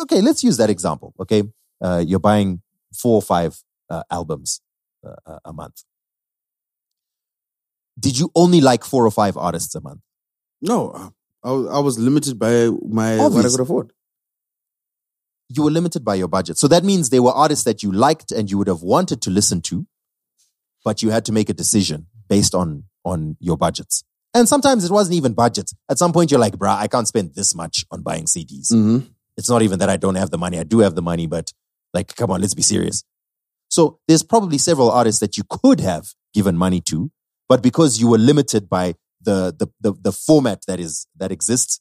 okay, 0.00 0.20
let's 0.20 0.44
use 0.44 0.56
that 0.58 0.70
example. 0.70 1.14
Okay, 1.20 1.42
uh, 1.80 2.02
you're 2.06 2.20
buying 2.20 2.62
four 2.94 3.14
or 3.16 3.22
five 3.22 3.58
uh, 3.90 4.02
albums 4.10 4.60
uh, 5.06 5.14
a- 5.26 5.40
a 5.46 5.52
month. 5.52 5.84
Did 7.98 8.18
you 8.18 8.30
only 8.34 8.60
like 8.60 8.84
four 8.84 9.04
or 9.06 9.10
five 9.10 9.36
artists 9.36 9.74
a 9.74 9.80
month? 9.80 10.00
No, 10.60 10.90
uh, 10.90 11.10
I, 11.42 11.52
was- 11.52 11.68
I 11.68 11.78
was 11.80 11.98
limited 11.98 12.38
by 12.38 12.68
my 12.88 13.16
what 13.18 13.44
I 13.46 13.48
could 13.48 13.60
afford. 13.60 13.92
you 15.48 15.62
were 15.62 15.70
limited 15.70 16.04
by 16.04 16.14
your 16.14 16.28
budget. 16.28 16.58
So 16.58 16.68
that 16.68 16.84
means 16.84 17.08
there 17.10 17.22
were 17.22 17.32
artists 17.32 17.64
that 17.64 17.82
you 17.82 17.90
liked 17.90 18.32
and 18.32 18.50
you 18.50 18.58
would 18.58 18.66
have 18.68 18.82
wanted 18.82 19.22
to 19.22 19.30
listen 19.30 19.60
to, 19.62 19.86
but 20.84 21.02
you 21.02 21.10
had 21.10 21.24
to 21.26 21.32
make 21.32 21.48
a 21.48 21.54
decision 21.54 22.06
based 22.28 22.54
on 22.54 22.84
on 23.04 23.36
your 23.40 23.56
budgets. 23.56 24.04
And 24.34 24.46
sometimes 24.46 24.84
it 24.84 24.90
wasn't 24.92 25.14
even 25.16 25.32
budgets. 25.32 25.72
At 25.88 25.96
some 25.98 26.12
point, 26.12 26.30
you're 26.30 26.40
like, 26.40 26.56
bruh, 26.56 26.76
I 26.76 26.86
can't 26.88 27.08
spend 27.08 27.34
this 27.34 27.54
much 27.54 27.86
on 27.90 28.02
buying 28.02 28.24
CDs. 28.26 28.70
Mm-hmm. 28.70 28.98
It's 29.38 29.48
not 29.48 29.62
even 29.62 29.78
that 29.78 29.88
I 29.88 29.96
don't 29.96 30.16
have 30.16 30.30
the 30.30 30.36
money. 30.36 30.58
I 30.58 30.64
do 30.64 30.80
have 30.80 30.94
the 30.94 31.00
money, 31.02 31.26
but 31.26 31.52
like, 31.94 32.14
come 32.14 32.30
on, 32.30 32.40
let's 32.42 32.52
be 32.54 32.60
serious. 32.62 33.02
So 33.70 33.98
there's 34.06 34.22
probably 34.22 34.58
several 34.58 34.90
artists 34.90 35.20
that 35.20 35.38
you 35.38 35.44
could 35.48 35.80
have 35.80 36.08
given 36.34 36.56
money 36.58 36.80
to, 36.82 37.10
but 37.48 37.62
because 37.62 38.00
you 38.00 38.08
were 38.08 38.18
limited 38.18 38.68
by 38.68 38.94
the 39.20 39.54
the 39.56 39.68
the, 39.80 39.92
the 40.00 40.12
format 40.12 40.62
that 40.66 40.78
is 40.78 41.06
that 41.16 41.32
exists, 41.32 41.80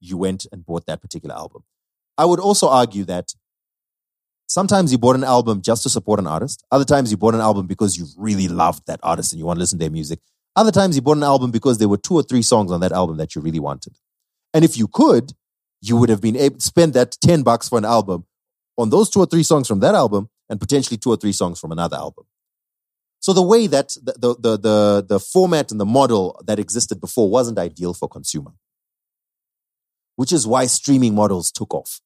you 0.00 0.16
went 0.16 0.46
and 0.52 0.64
bought 0.64 0.86
that 0.86 1.00
particular 1.00 1.34
album. 1.34 1.62
I 2.16 2.24
would 2.24 2.40
also 2.40 2.68
argue 2.68 3.04
that 3.04 3.32
sometimes 4.46 4.92
you 4.92 4.98
bought 4.98 5.16
an 5.16 5.24
album 5.24 5.62
just 5.62 5.82
to 5.84 5.88
support 5.88 6.20
an 6.20 6.26
artist. 6.26 6.64
Other 6.70 6.84
times 6.84 7.10
you 7.10 7.16
bought 7.16 7.34
an 7.34 7.40
album 7.40 7.66
because 7.66 7.96
you 7.96 8.06
really 8.16 8.48
loved 8.48 8.86
that 8.86 9.00
artist 9.02 9.32
and 9.32 9.38
you 9.38 9.46
want 9.46 9.56
to 9.56 9.60
listen 9.60 9.78
to 9.78 9.84
their 9.84 9.90
music. 9.90 10.20
Other 10.56 10.70
times 10.70 10.94
you 10.94 11.02
bought 11.02 11.16
an 11.16 11.24
album 11.24 11.50
because 11.50 11.78
there 11.78 11.88
were 11.88 11.96
two 11.96 12.14
or 12.14 12.22
three 12.22 12.42
songs 12.42 12.70
on 12.70 12.80
that 12.80 12.92
album 12.92 13.16
that 13.16 13.34
you 13.34 13.40
really 13.40 13.58
wanted. 13.58 13.96
And 14.52 14.64
if 14.64 14.76
you 14.78 14.86
could, 14.86 15.32
you 15.80 15.96
would 15.96 16.08
have 16.08 16.20
been 16.20 16.36
able 16.36 16.56
to 16.56 16.64
spend 16.64 16.94
that 16.94 17.16
10 17.22 17.42
bucks 17.42 17.68
for 17.68 17.76
an 17.76 17.84
album 17.84 18.24
on 18.78 18.90
those 18.90 19.10
two 19.10 19.20
or 19.20 19.26
three 19.26 19.42
songs 19.42 19.66
from 19.66 19.80
that 19.80 19.94
album 19.94 20.28
and 20.48 20.60
potentially 20.60 20.96
two 20.96 21.10
or 21.10 21.16
three 21.16 21.32
songs 21.32 21.58
from 21.58 21.72
another 21.72 21.96
album. 21.96 22.24
So 23.24 23.32
the 23.32 23.40
way 23.40 23.66
that 23.68 23.96
the, 24.02 24.36
the, 24.38 24.58
the, 24.58 25.06
the, 25.08 25.18
format 25.18 25.70
and 25.70 25.80
the 25.80 25.86
model 25.86 26.38
that 26.44 26.58
existed 26.58 27.00
before 27.00 27.30
wasn't 27.30 27.58
ideal 27.58 27.94
for 27.94 28.06
consumer, 28.06 28.50
which 30.16 30.30
is 30.30 30.46
why 30.46 30.66
streaming 30.66 31.14
models 31.14 31.50
took 31.50 31.72
off. 31.72 32.02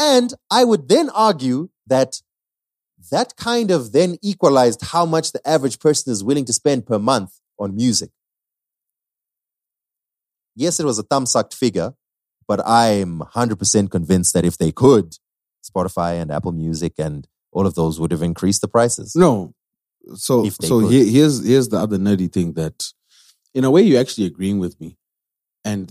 And 0.00 0.34
I 0.50 0.64
would 0.64 0.88
then 0.88 1.10
argue 1.10 1.68
that 1.86 2.22
that 3.12 3.36
kind 3.36 3.70
of 3.70 3.92
then 3.92 4.16
equalized 4.20 4.82
how 4.86 5.06
much 5.06 5.30
the 5.30 5.48
average 5.48 5.78
person 5.78 6.10
is 6.12 6.24
willing 6.24 6.46
to 6.46 6.52
spend 6.52 6.84
per 6.84 6.98
month 6.98 7.38
on 7.56 7.76
music. 7.76 8.10
Yes, 10.56 10.80
it 10.80 10.86
was 10.86 10.98
a 10.98 11.04
thumb 11.04 11.24
sucked 11.24 11.54
figure, 11.54 11.94
but 12.48 12.60
I'm 12.66 13.20
100% 13.20 13.92
convinced 13.92 14.34
that 14.34 14.44
if 14.44 14.58
they 14.58 14.72
could, 14.72 15.18
Spotify 15.64 16.20
and 16.20 16.32
Apple 16.32 16.50
Music 16.50 16.94
and 16.98 17.28
all 17.56 17.66
of 17.66 17.74
those 17.74 17.98
would 17.98 18.12
have 18.12 18.22
increased 18.22 18.60
the 18.60 18.68
prices. 18.68 19.14
No. 19.16 19.54
So 20.14 20.48
so 20.50 20.82
could. 20.82 20.92
here's 20.92 21.44
here's 21.44 21.68
the 21.68 21.78
other 21.78 21.98
nerdy 21.98 22.30
thing 22.30 22.52
that 22.52 22.92
in 23.54 23.64
a 23.64 23.70
way 23.70 23.82
you're 23.82 24.00
actually 24.00 24.26
agreeing 24.26 24.58
with 24.58 24.78
me. 24.80 24.96
And 25.64 25.90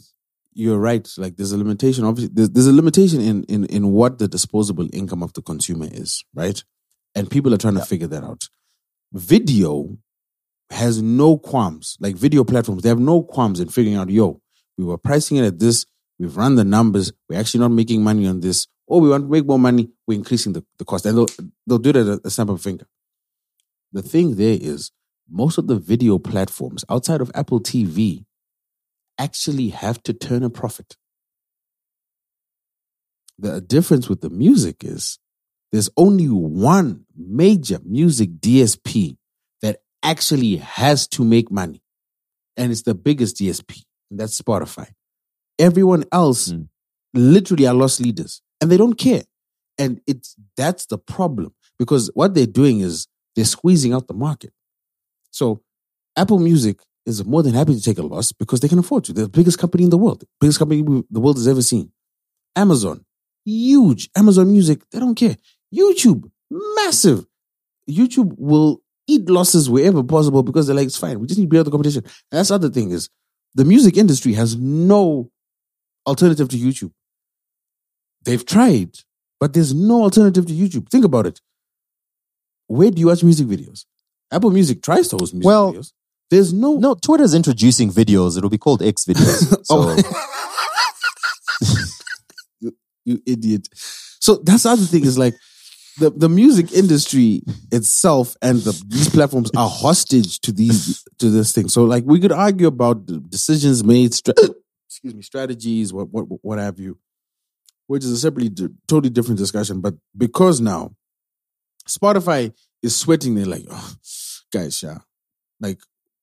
you're 0.54 0.78
right. 0.78 1.06
Like 1.18 1.36
there's 1.36 1.52
a 1.52 1.58
limitation. 1.58 2.06
Obviously, 2.06 2.34
there's, 2.34 2.52
there's 2.52 2.68
a 2.68 2.74
limitation 2.74 3.20
in, 3.20 3.44
in 3.46 3.66
in 3.66 3.92
what 3.92 4.20
the 4.20 4.28
disposable 4.28 4.88
income 4.94 5.24
of 5.24 5.34
the 5.34 5.42
consumer 5.42 5.88
is, 5.92 6.24
right? 6.34 6.64
And 7.16 7.30
people 7.30 7.54
are 7.54 7.58
trying 7.58 7.76
to 7.76 7.86
figure 7.86 8.08
that 8.08 8.24
out. 8.24 8.48
Video 9.12 9.98
has 10.70 11.02
no 11.02 11.38
qualms. 11.38 11.98
Like 12.00 12.16
video 12.16 12.44
platforms, 12.44 12.84
they 12.84 12.90
have 12.90 13.00
no 13.00 13.24
qualms 13.24 13.60
in 13.60 13.70
figuring 13.70 13.98
out, 13.98 14.10
yo, 14.10 14.42
we 14.78 14.86
were 14.86 14.98
pricing 14.98 15.38
it 15.38 15.46
at 15.46 15.60
this, 15.60 15.86
we've 16.20 16.36
run 16.36 16.56
the 16.56 16.64
numbers, 16.64 17.12
we're 17.30 17.40
actually 17.40 17.62
not 17.62 17.72
making 17.72 18.04
money 18.04 18.28
on 18.28 18.40
this, 18.42 18.68
or 18.88 19.02
we 19.02 19.10
want 19.10 19.24
to 19.26 19.30
make 19.30 19.46
more 19.46 19.60
money, 19.60 19.90
we're 20.08 20.18
increasing 20.18 20.54
the, 20.54 20.64
the 20.78 20.86
cost. 20.86 21.06
And 21.06 21.18
they'll, 21.18 21.28
they'll 21.68 21.78
do 21.80 21.90
it 21.92 21.96
at 21.96 22.08
a, 22.08 22.22
a 22.26 22.30
snap 22.30 22.50
of 22.50 22.56
a 22.56 22.60
finger. 22.60 22.86
The 23.92 24.02
thing 24.02 24.36
there 24.36 24.58
is, 24.60 24.92
most 25.30 25.58
of 25.58 25.68
the 25.68 25.76
video 25.78 26.20
platforms 26.20 26.86
outside 26.90 27.22
of 27.22 27.32
Apple 27.34 27.60
TV 27.60 28.26
actually 29.18 29.70
have 29.70 30.02
to 30.04 30.14
turn 30.14 30.44
a 30.44 30.50
profit. 30.50 30.98
The 33.40 33.60
difference 33.62 34.08
with 34.08 34.22
the 34.22 34.30
music 34.30 34.84
is 34.84 35.20
there's 35.72 35.90
only 35.98 36.28
one 36.28 37.06
major 37.16 37.80
music 37.84 38.40
DSP 38.40 39.18
that 39.62 39.80
actually 40.04 40.58
has 40.58 41.08
to 41.10 41.24
make 41.24 41.52
money. 41.52 41.82
And 42.56 42.72
it's 42.72 42.84
the 42.84 42.96
biggest 42.96 43.38
DSP, 43.38 43.84
and 44.10 44.20
that's 44.20 44.40
Spotify. 44.40 44.90
Everyone 45.60 46.06
else 46.12 46.52
Mm. 46.52 46.68
literally 47.14 47.66
are 47.66 47.74
loss 47.74 48.00
leaders 48.00 48.42
and 48.66 48.72
they 48.72 48.78
don't 48.78 48.96
care. 48.96 49.22
And 49.78 50.02
it's 50.08 50.36
that's 50.58 50.88
the 50.88 50.98
problem 50.98 51.54
because 51.78 52.10
what 52.16 52.34
they're 52.34 52.48
doing 52.48 52.80
is 52.80 53.08
they're 53.36 53.46
squeezing 53.46 53.94
out 53.94 54.08
the 54.08 54.16
market. 54.16 54.52
So 55.30 55.62
Apple 56.18 56.40
Music 56.40 56.80
is 57.06 57.24
more 57.24 57.44
than 57.44 57.54
happy 57.54 57.76
to 57.76 57.82
take 57.82 58.00
a 58.00 58.02
loss 58.02 58.32
because 58.32 58.62
they 58.62 58.68
can 58.68 58.80
afford 58.80 59.04
to. 59.04 59.14
They're 59.14 59.26
the 59.26 59.30
biggest 59.30 59.60
company 59.60 59.84
in 59.84 59.92
the 59.92 60.00
world, 60.00 60.24
biggest 60.42 60.58
company 60.58 60.82
the 61.12 61.20
world 61.20 61.38
has 61.38 61.48
ever 61.48 61.62
seen. 61.62 61.92
Amazon, 62.56 63.06
huge. 63.44 64.10
Amazon 64.18 64.52
Music, 64.52 64.82
they 64.92 64.98
don't 64.98 65.14
care. 65.14 65.36
YouTube, 65.72 66.32
massive. 66.50 67.24
YouTube 67.88 68.34
will 68.40 68.82
eat 69.06 69.30
losses 69.30 69.70
wherever 69.70 70.02
possible 70.02 70.42
because 70.42 70.66
they're 70.66 70.76
like, 70.76 70.88
it's 70.88 70.98
fine. 70.98 71.20
We 71.20 71.28
just 71.28 71.40
need 71.40 71.46
to 71.46 71.50
beat 71.50 71.60
out 71.60 71.66
the 71.66 71.72
competition. 71.72 72.04
And 72.04 72.40
that's 72.40 72.50
the 72.50 72.56
other 72.56 72.70
thing 72.70 72.90
is 72.90 73.10
the 73.54 73.66
music 73.66 73.96
industry 73.96 74.34
has 74.34 74.56
no 74.56 75.30
alternative 76.08 76.50
to 76.50 76.58
YouTube. 76.58 76.92
They've 78.26 78.46
tried, 78.46 78.98
but 79.40 79.54
there's 79.54 79.74
no 79.74 80.04
alternative 80.04 80.46
to 80.48 80.54
YouTube. 80.54 80.90
Think 80.90 81.06
about 81.06 81.26
it. 81.28 81.40
Where 82.68 82.92
do 82.92 83.00
you 83.00 83.08
watch 83.08 83.24
music 83.24 83.48
videos? 83.48 83.86
Apple 84.32 84.50
Music 84.50 84.82
tries 84.82 85.08
to 85.10 85.18
host 85.18 85.34
music 85.34 85.46
Well, 85.46 85.74
videos. 85.74 85.94
There's 86.32 86.52
no 86.52 86.78
No, 86.78 86.96
Twitter's 86.96 87.34
introducing 87.36 87.92
videos. 87.92 88.38
It'll 88.38 88.50
be 88.50 88.58
called 88.58 88.82
X 88.82 89.06
videos. 89.06 89.56
Oh. 89.70 89.96
So 89.96 90.04
Oh. 91.62 91.76
you, 92.60 92.76
you 93.06 93.22
idiot. 93.26 93.68
So 94.20 94.36
that's 94.44 94.64
the 94.64 94.70
other 94.70 94.82
thing 94.86 95.04
is 95.06 95.18
like 95.18 95.36
the, 96.00 96.10
the 96.10 96.28
music 96.28 96.74
industry 96.74 97.42
itself 97.72 98.36
and 98.42 98.60
the, 98.60 98.72
these 98.88 99.10
platforms 99.10 99.52
are 99.56 99.70
hostage 99.70 100.40
to 100.42 100.52
these 100.52 101.04
to 101.20 101.30
this 101.30 101.54
thing. 101.54 101.68
So 101.70 101.84
like 101.86 102.04
we 102.06 102.20
could 102.20 102.32
argue 102.32 102.68
about 102.68 103.06
the 103.08 103.20
decisions 103.20 103.84
made, 103.84 104.14
stra- 104.14 104.34
excuse 104.90 105.14
me, 105.14 105.22
strategies, 105.22 105.94
what 105.94 106.10
what 106.12 106.26
what 106.42 106.58
have 106.60 106.80
you, 106.80 106.98
which 107.88 108.04
is 108.04 108.12
a 108.12 108.18
separately 108.18 108.50
di- 108.50 108.74
totally 108.88 109.10
different 109.10 109.38
discussion. 109.38 109.82
But 109.82 109.96
because 110.18 110.62
now 110.62 110.96
Spotify 111.88 112.54
is 112.82 112.96
sweating, 112.96 113.36
they're 113.36 113.46
like, 113.46 113.66
oh, 113.70 113.94
guys, 114.52 114.82
yeah, 114.84 115.00
like 115.60 115.80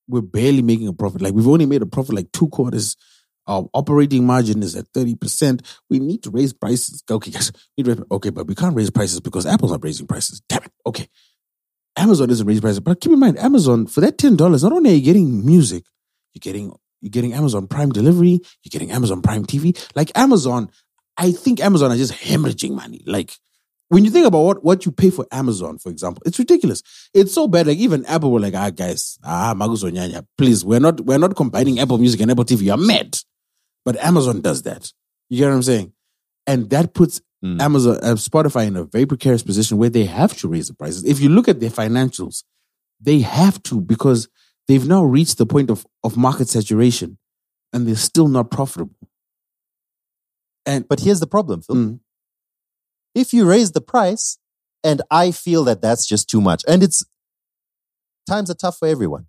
we're 0.08 0.20
barely 0.20 0.62
making 0.62 0.88
a 0.88 0.92
profit. 0.92 1.22
Like 1.22 1.34
we've 1.34 1.48
only 1.48 1.66
made 1.66 1.82
a 1.82 1.86
profit 1.86 2.14
like 2.14 2.32
two 2.32 2.48
quarters. 2.48 2.96
Our 3.46 3.68
operating 3.74 4.24
margin 4.24 4.62
is 4.62 4.76
at 4.76 4.92
30%. 4.92 5.66
We 5.90 5.98
need 5.98 6.22
to 6.22 6.30
raise 6.30 6.52
prices. 6.52 7.02
Okay, 7.10 7.32
guys, 7.32 7.50
raise, 7.76 7.98
okay, 8.10 8.30
but 8.30 8.46
we 8.46 8.54
can't 8.54 8.76
raise 8.76 8.90
prices 8.90 9.18
because 9.20 9.46
Apple's 9.46 9.72
not 9.72 9.82
raising 9.82 10.06
prices. 10.06 10.40
Damn 10.48 10.62
it. 10.62 10.72
Okay. 10.86 11.08
Amazon 11.96 12.30
isn't 12.30 12.46
raising 12.46 12.62
prices. 12.62 12.80
But 12.80 13.00
keep 13.00 13.12
in 13.12 13.18
mind, 13.18 13.38
Amazon, 13.38 13.86
for 13.86 14.00
that 14.00 14.16
$10, 14.16 14.38
not 14.38 14.72
only 14.72 14.90
are 14.90 14.94
you 14.94 15.02
getting 15.02 15.44
music, 15.44 15.84
you're 16.34 16.40
getting 16.40 16.72
you're 17.00 17.10
getting 17.10 17.34
Amazon 17.34 17.66
Prime 17.66 17.90
delivery, 17.90 18.40
you're 18.62 18.70
getting 18.70 18.92
Amazon 18.92 19.22
Prime 19.22 19.44
TV. 19.44 19.76
Like 19.96 20.12
Amazon, 20.14 20.70
I 21.16 21.32
think 21.32 21.60
Amazon 21.60 21.92
are 21.92 21.96
just 21.96 22.14
hemorrhaging 22.14 22.72
money. 22.72 23.02
Like 23.06 23.32
when 23.88 24.04
you 24.04 24.10
think 24.10 24.26
about 24.26 24.40
what, 24.42 24.64
what 24.64 24.86
you 24.86 24.92
pay 24.92 25.10
for 25.10 25.26
Amazon, 25.30 25.78
for 25.78 25.90
example, 25.90 26.22
it's 26.24 26.38
ridiculous. 26.38 26.82
It's 27.12 27.32
so 27.34 27.46
bad. 27.46 27.66
Like 27.66 27.78
even 27.78 28.06
Apple 28.06 28.32
were 28.32 28.40
like, 28.40 28.54
ah, 28.54 28.70
guys, 28.70 29.18
ah, 29.24 29.54
Magus 29.56 29.84
Onyanya, 29.84 30.26
please, 30.38 30.64
we're 30.64 30.80
not 30.80 31.00
we're 31.02 31.18
not 31.18 31.36
combining 31.36 31.78
Apple 31.78 31.98
Music 31.98 32.20
and 32.20 32.30
Apple 32.30 32.44
TV. 32.44 32.62
You're 32.62 32.76
mad. 32.76 33.18
But 33.84 33.96
Amazon 33.96 34.40
does 34.40 34.62
that. 34.62 34.92
You 35.28 35.38
get 35.38 35.48
what 35.48 35.54
I'm 35.54 35.62
saying? 35.62 35.92
And 36.46 36.70
that 36.70 36.94
puts 36.94 37.20
Mm. 37.44 37.60
Amazon, 37.60 37.98
uh, 38.04 38.14
Spotify 38.14 38.68
in 38.68 38.76
a 38.76 38.84
very 38.84 39.04
precarious 39.04 39.42
position 39.42 39.76
where 39.76 39.90
they 39.90 40.04
have 40.04 40.36
to 40.36 40.46
raise 40.46 40.68
the 40.68 40.74
prices. 40.74 41.02
If 41.02 41.18
you 41.18 41.28
look 41.28 41.48
at 41.48 41.58
their 41.58 41.70
financials, 41.70 42.44
they 43.00 43.18
have 43.18 43.60
to 43.64 43.80
because 43.80 44.28
they've 44.68 44.86
now 44.86 45.02
reached 45.02 45.38
the 45.38 45.46
point 45.46 45.68
of, 45.68 45.84
of 46.04 46.16
market 46.16 46.48
saturation. 46.48 47.18
and 47.72 47.86
they're 47.86 47.96
still 47.96 48.28
not 48.28 48.50
profitable. 48.50 48.94
And 50.66 50.88
But 50.88 51.00
here's 51.00 51.20
the 51.20 51.26
problem, 51.26 51.62
Phil. 51.62 51.76
Mm. 51.76 52.00
If 53.14 53.32
you 53.32 53.46
raise 53.46 53.72
the 53.72 53.80
price, 53.80 54.38
and 54.84 55.02
I 55.10 55.30
feel 55.30 55.64
that 55.64 55.82
that's 55.82 56.06
just 56.06 56.28
too 56.28 56.40
much, 56.40 56.64
and 56.66 56.82
it's 56.82 57.04
times 58.26 58.50
are 58.50 58.54
tough 58.54 58.78
for 58.78 58.88
everyone. 58.88 59.26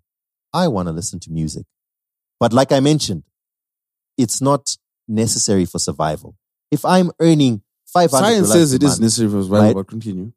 I 0.52 0.68
want 0.68 0.88
to 0.88 0.92
listen 0.92 1.20
to 1.20 1.30
music, 1.30 1.66
but 2.38 2.52
like 2.52 2.72
I 2.72 2.80
mentioned, 2.80 3.24
it's 4.16 4.40
not 4.40 4.76
necessary 5.08 5.64
for 5.64 5.78
survival. 5.78 6.36
If 6.70 6.84
I'm 6.84 7.10
earning 7.20 7.62
five 7.86 8.10
hundred, 8.10 8.26
science 8.26 8.52
says 8.52 8.72
it 8.72 8.82
is 8.82 9.00
necessary 9.00 9.30
for 9.30 9.42
survival, 9.42 9.66
right? 9.66 9.74
but 9.74 9.86
continue. 9.88 10.32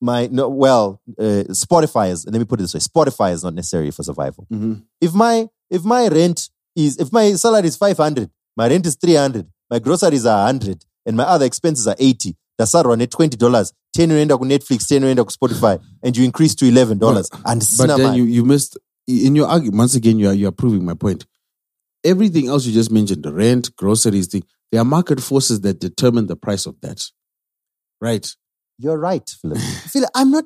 My 0.00 0.28
no, 0.30 0.48
well, 0.48 1.00
uh, 1.18 1.44
Spotify 1.50 2.10
is. 2.10 2.24
Let 2.24 2.38
me 2.38 2.44
put 2.44 2.60
it 2.60 2.62
this 2.64 2.74
way: 2.74 2.80
Spotify 2.80 3.32
is 3.32 3.42
not 3.42 3.54
necessary 3.54 3.90
for 3.90 4.02
survival. 4.02 4.46
Mhm. 4.52 4.84
if 5.00 5.12
my 5.12 5.48
if 5.70 5.84
my 5.84 6.08
rent 6.08 6.50
is 6.76 6.98
if 6.98 7.12
my 7.12 7.32
salary 7.34 7.66
is 7.66 7.76
500 7.76 8.30
my 8.58 8.68
rent 8.68 8.86
is 8.86 8.96
300 8.96 9.46
my 9.70 9.78
groceries 9.78 10.26
are 10.26 10.44
100 10.44 10.84
and 11.06 11.16
my 11.16 11.24
other 11.24 11.46
expenses 11.46 11.86
are 11.86 11.96
80 11.98 12.34
tasarwa 12.60 12.96
ne-20 12.96 13.36
10 13.96 14.10
unoenda 14.12 14.38
ku-netflix 14.38 14.90
10 14.90 14.96
unoenda 14.96 15.24
ku-spotify 15.24 15.78
and 16.02 16.16
you 16.16 16.24
increase 16.24 16.54
to 16.54 16.64
$11 16.64 17.28
and 17.44 17.62
But 17.78 17.96
then 17.96 18.14
you, 18.14 18.24
you 18.24 18.44
missed 18.44 18.78
in 19.06 19.34
your 19.36 19.48
argument. 19.48 19.78
Once 19.78 19.94
again, 19.94 20.18
you 20.18 20.28
are 20.28 20.34
you 20.34 20.46
are 20.48 20.56
proving 20.62 20.84
my 20.84 20.94
point. 20.94 21.24
Everything 22.04 22.46
else 22.48 22.66
you 22.66 22.74
just 22.74 22.90
mentioned, 22.90 23.22
the 23.22 23.32
rent, 23.32 23.74
groceries, 23.76 24.28
thing, 24.28 24.44
there 24.70 24.82
are 24.82 24.84
market 24.84 25.20
forces 25.20 25.62
that 25.62 25.80
determine 25.80 26.26
the 26.26 26.36
price 26.36 26.66
of 26.66 26.74
that. 26.82 27.00
Right. 28.00 28.26
you're 28.78 28.98
right 28.98 29.28
philip 29.42 29.58
philip 29.92 30.10
i'm 30.14 30.30
not 30.30 30.44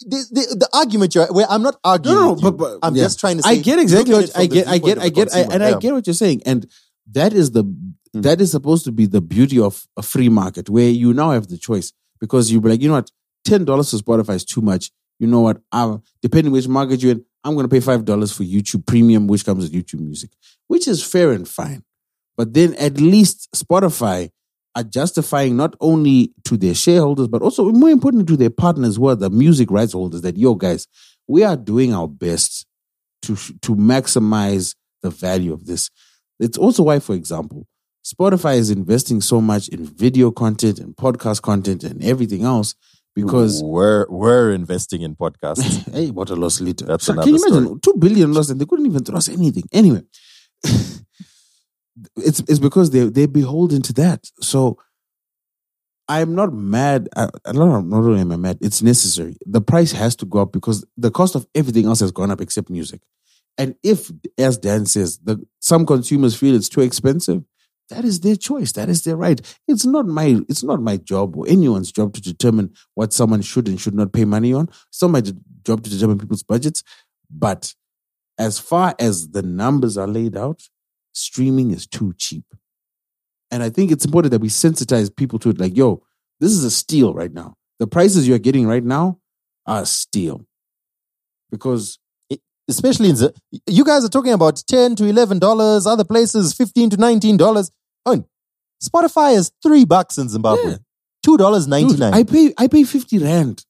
the, 0.00 0.18
the, 0.30 0.56
the 0.62 0.68
argument 0.72 1.14
you're 1.14 1.26
where 1.32 1.46
i'm 1.50 1.62
not 1.62 1.76
arguing 1.84 2.16
No, 2.16 2.24
no, 2.28 2.36
you. 2.36 2.42
but, 2.42 2.56
but 2.56 2.78
i'm 2.82 2.96
yeah. 2.96 3.04
just 3.04 3.20
trying 3.20 3.36
to 3.36 3.42
say 3.42 3.50
I 3.50 3.56
get 3.56 3.78
exactly 3.78 4.14
what 4.14 4.30
I 4.36 4.46
get. 4.46 4.66
I 4.68 4.78
get. 4.78 4.98
I 4.98 5.08
get. 5.08 5.34
I, 5.34 5.40
and 5.40 5.62
I 5.62 5.78
get 5.78 5.92
what 5.92 6.06
you're 6.06 6.14
saying, 6.14 6.42
and 6.46 6.66
that 7.12 7.32
is 7.32 7.52
the 7.52 7.64
Mm. 8.14 8.22
that 8.22 8.40
is 8.40 8.50
supposed 8.50 8.84
to 8.84 8.92
be 8.92 9.06
the 9.06 9.20
beauty 9.20 9.60
of 9.60 9.86
a 9.96 10.02
free 10.02 10.28
market 10.28 10.70
where 10.70 10.88
you 10.88 11.12
now 11.12 11.30
have 11.30 11.48
the 11.48 11.58
choice 11.58 11.92
because 12.20 12.50
you 12.50 12.60
be 12.60 12.70
like, 12.70 12.80
you 12.80 12.88
know 12.88 12.94
what, 12.94 13.10
ten 13.44 13.64
dollars 13.64 13.90
for 13.90 13.98
Spotify 13.98 14.34
is 14.34 14.44
too 14.44 14.60
much. 14.60 14.90
You 15.18 15.26
know 15.26 15.40
what? 15.40 15.60
i 15.72 15.96
depending 16.22 16.52
which 16.52 16.68
market 16.68 17.02
you're 17.02 17.12
in, 17.12 17.24
I'm 17.44 17.54
going 17.54 17.64
to 17.64 17.70
pay 17.70 17.80
five 17.80 18.04
dollars 18.04 18.32
for 18.32 18.44
YouTube 18.44 18.86
Premium, 18.86 19.26
which 19.26 19.44
comes 19.44 19.64
with 19.64 19.72
YouTube 19.72 20.00
Music, 20.00 20.30
which 20.68 20.88
is 20.88 21.04
fair 21.04 21.32
and 21.32 21.46
fine. 21.46 21.82
But 22.36 22.54
then 22.54 22.74
at 22.74 23.00
least 23.00 23.48
Spotify 23.54 24.30
are 24.74 24.84
justifying 24.84 25.56
not 25.56 25.74
only 25.80 26.32
to 26.44 26.56
their 26.56 26.74
shareholders, 26.74 27.26
but 27.28 27.42
also 27.42 27.70
more 27.72 27.90
importantly 27.90 28.26
to 28.26 28.36
their 28.36 28.50
partners 28.50 28.96
who 28.96 29.08
are 29.08 29.16
the 29.16 29.28
music 29.28 29.70
rights 29.70 29.92
holders 29.92 30.20
that, 30.22 30.36
yo, 30.36 30.54
guys, 30.54 30.86
we 31.26 31.42
are 31.42 31.56
doing 31.56 31.92
our 31.92 32.06
best 32.06 32.64
to, 33.22 33.34
to 33.34 33.74
maximize 33.74 34.76
the 35.02 35.10
value 35.10 35.52
of 35.52 35.66
this. 35.66 35.90
It's 36.38 36.58
also 36.58 36.84
why, 36.84 37.00
for 37.00 37.14
example, 37.14 37.66
Spotify 38.04 38.56
is 38.56 38.70
investing 38.70 39.20
so 39.20 39.40
much 39.40 39.68
in 39.68 39.84
video 39.84 40.30
content 40.30 40.78
and 40.78 40.96
podcast 40.96 41.42
content 41.42 41.84
and 41.84 42.02
everything 42.02 42.44
else 42.44 42.74
because 43.14 43.62
we're 43.62 44.06
we're 44.08 44.52
investing 44.52 45.02
in 45.02 45.16
podcasts 45.16 45.92
hey, 45.92 46.10
what 46.10 46.30
a 46.30 46.36
loss 46.36 46.60
leader. 46.60 46.86
That's 46.86 47.04
So 47.04 47.12
another 47.12 47.26
Can 47.26 47.36
you 47.36 47.46
imagine 47.46 47.80
two 47.80 47.94
billion 47.98 48.32
lost 48.32 48.50
and 48.50 48.60
they 48.60 48.66
couldn't 48.66 48.86
even 48.86 49.04
throw 49.04 49.16
us 49.16 49.28
anything? 49.28 49.64
Anyway, 49.72 50.02
it's 52.16 52.40
it's 52.40 52.58
because 52.58 52.90
they 52.90 53.08
they're 53.08 53.28
beholden 53.28 53.82
to 53.82 53.92
that. 53.94 54.24
So 54.40 54.78
I'm 56.08 56.34
not 56.34 56.54
mad. 56.54 57.08
I, 57.16 57.28
I 57.44 57.52
don't 57.52 57.68
know. 57.68 57.80
Not 57.80 58.06
only 58.06 58.20
am 58.20 58.32
I 58.32 58.36
mad, 58.36 58.58
it's 58.62 58.82
necessary. 58.82 59.36
The 59.44 59.60
price 59.60 59.92
has 59.92 60.16
to 60.16 60.26
go 60.26 60.40
up 60.40 60.52
because 60.52 60.84
the 60.96 61.10
cost 61.10 61.34
of 61.34 61.46
everything 61.54 61.86
else 61.86 62.00
has 62.00 62.12
gone 62.12 62.30
up 62.30 62.40
except 62.40 62.70
music. 62.70 63.02
And 63.58 63.74
if, 63.82 64.10
as 64.38 64.56
Dan 64.56 64.86
says, 64.86 65.18
the, 65.18 65.44
some 65.58 65.84
consumers 65.84 66.36
feel 66.36 66.54
it's 66.54 66.68
too 66.68 66.80
expensive, 66.80 67.42
that 67.90 68.04
is 68.04 68.20
their 68.20 68.36
choice. 68.36 68.72
That 68.72 68.88
is 68.88 69.02
their 69.02 69.16
right. 69.16 69.40
It's 69.66 69.84
not 69.84 70.06
my 70.06 70.40
it's 70.48 70.62
not 70.62 70.80
my 70.80 70.98
job 70.98 71.36
or 71.36 71.46
anyone's 71.48 71.90
job 71.90 72.12
to 72.14 72.20
determine 72.20 72.74
what 72.94 73.12
someone 73.12 73.40
should 73.42 73.66
and 73.66 73.80
should 73.80 73.94
not 73.94 74.12
pay 74.12 74.24
money 74.24 74.52
on. 74.52 74.68
It's 74.88 75.02
not 75.02 75.10
my 75.10 75.22
job 75.62 75.82
to 75.82 75.90
determine 75.90 76.18
people's 76.18 76.42
budgets. 76.42 76.82
But 77.30 77.74
as 78.38 78.58
far 78.58 78.94
as 78.98 79.30
the 79.30 79.42
numbers 79.42 79.96
are 79.96 80.06
laid 80.06 80.36
out, 80.36 80.68
streaming 81.12 81.70
is 81.70 81.86
too 81.86 82.14
cheap. 82.16 82.44
And 83.50 83.62
I 83.62 83.70
think 83.70 83.90
it's 83.90 84.04
important 84.04 84.32
that 84.32 84.40
we 84.40 84.48
sensitize 84.48 85.14
people 85.14 85.38
to 85.40 85.50
it. 85.50 85.58
Like, 85.58 85.76
yo, 85.76 86.02
this 86.40 86.52
is 86.52 86.64
a 86.64 86.70
steal 86.70 87.14
right 87.14 87.32
now. 87.32 87.54
The 87.78 87.86
prices 87.86 88.28
you're 88.28 88.38
getting 88.38 88.66
right 88.66 88.84
now 88.84 89.18
are 89.66 89.82
a 89.82 89.86
steal. 89.86 90.44
Because 91.50 91.98
especially 92.68 93.10
in 93.10 93.16
the, 93.16 93.34
you 93.66 93.84
guys 93.84 94.04
are 94.04 94.08
talking 94.08 94.32
about 94.32 94.62
10 94.68 94.96
to 94.96 95.06
11 95.06 95.38
dollars 95.38 95.86
other 95.86 96.04
places 96.04 96.52
15 96.54 96.90
to 96.90 96.96
19 96.96 97.36
dollars 97.36 97.70
oh 98.06 98.24
spotify 98.82 99.34
is 99.36 99.50
three 99.62 99.84
bucks 99.84 100.18
in 100.18 100.28
zimbabwe 100.28 100.70
Yeah. 100.72 100.76
two 101.22 101.36
dollars 101.36 101.64
Dude, 101.64 101.98
99 101.98 102.14
I 102.14 102.22
pay 102.24 102.54
I 102.58 102.68
pay 102.68 102.84
50 102.84 103.18
rand. 103.18 103.64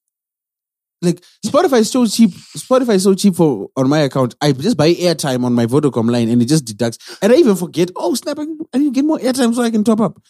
Like 1.00 1.22
Spotify 1.46 1.78
is 1.78 1.90
so 1.92 2.04
cheap. 2.06 2.30
Spotify 2.56 2.94
is 2.96 3.04
so 3.04 3.14
cheap 3.14 3.36
for 3.36 3.68
on 3.76 3.88
my 3.88 4.00
account. 4.00 4.34
I 4.40 4.50
just 4.50 4.76
buy 4.76 4.92
airtime 4.94 5.44
on 5.44 5.54
my 5.54 5.64
Vodacom 5.64 6.10
line 6.10 6.28
and 6.28 6.42
it 6.42 6.46
just 6.46 6.64
deducts. 6.64 6.98
And 7.22 7.32
I 7.32 7.36
even 7.36 7.54
forget, 7.54 7.92
oh 7.94 8.14
snap, 8.16 8.36
I, 8.40 8.42
I 8.74 8.78
need 8.78 8.86
to 8.86 8.90
get 8.90 9.04
more 9.04 9.18
airtime 9.18 9.54
so 9.54 9.62
I 9.62 9.70
can 9.70 9.84
top 9.84 10.00
up. 10.00 10.20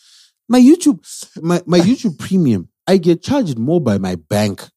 My 0.46 0.60
YouTube, 0.60 1.00
my, 1.40 1.62
my 1.64 1.78
YouTube 1.80 2.18
premium, 2.18 2.68
I 2.86 2.98
get 2.98 3.22
charged 3.22 3.58
more 3.58 3.80
by 3.80 3.96
my 3.96 4.16
bank 4.16 4.68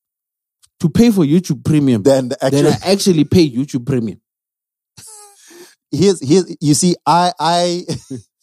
to 0.81 0.89
pay 0.89 1.11
for 1.11 1.23
YouTube 1.23 1.63
premium 1.63 2.03
then 2.03 2.29
the 2.29 2.37
than 2.41 2.65
actual 2.65 2.73
I 2.73 2.91
actually 2.91 3.23
pay 3.23 3.49
YouTube 3.49 3.85
premium. 3.85 4.19
here's 5.91 6.19
here's 6.27 6.55
you 6.61 6.73
see 6.73 6.95
i 7.05 7.31
i 7.39 7.85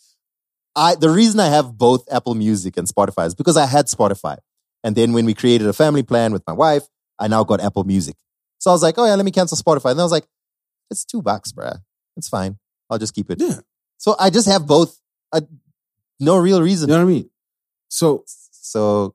i 0.77 0.95
the 0.95 1.09
reason 1.11 1.41
i 1.41 1.47
have 1.49 1.77
both 1.79 2.05
apple 2.13 2.35
music 2.35 2.77
and 2.77 2.87
spotify 2.87 3.27
is 3.27 3.35
because 3.35 3.57
i 3.57 3.65
had 3.67 3.87
spotify 3.87 4.37
and 4.85 4.95
then 4.97 5.13
when 5.15 5.25
we 5.25 5.33
created 5.35 5.67
a 5.67 5.73
family 5.73 6.03
plan 6.03 6.33
with 6.33 6.43
my 6.47 6.53
wife 6.53 6.85
i 7.19 7.27
now 7.27 7.43
got 7.45 7.61
apple 7.61 7.85
music 7.85 8.17
so 8.59 8.71
i 8.71 8.75
was 8.75 8.83
like 8.83 8.99
oh 8.99 9.07
yeah 9.07 9.15
let 9.15 9.25
me 9.25 9.31
cancel 9.31 9.57
spotify 9.57 9.93
and 9.93 10.01
i 10.01 10.03
was 10.03 10.13
like 10.13 10.27
it's 10.91 11.05
two 11.07 11.23
bucks 11.23 11.53
bruh 11.53 11.79
it's 12.19 12.29
fine 12.29 12.59
i'll 12.91 12.99
just 12.99 13.15
keep 13.15 13.31
it 13.31 13.39
Yeah. 13.41 13.61
so 13.97 14.15
i 14.19 14.29
just 14.29 14.47
have 14.47 14.67
both 14.67 15.01
uh, 15.33 15.41
no 16.21 16.37
real 16.37 16.61
reason. 16.63 16.89
You 16.89 16.97
know 16.97 17.05
what 17.05 17.11
I 17.11 17.15
mean? 17.15 17.31
So 17.89 18.25
so 18.27 19.15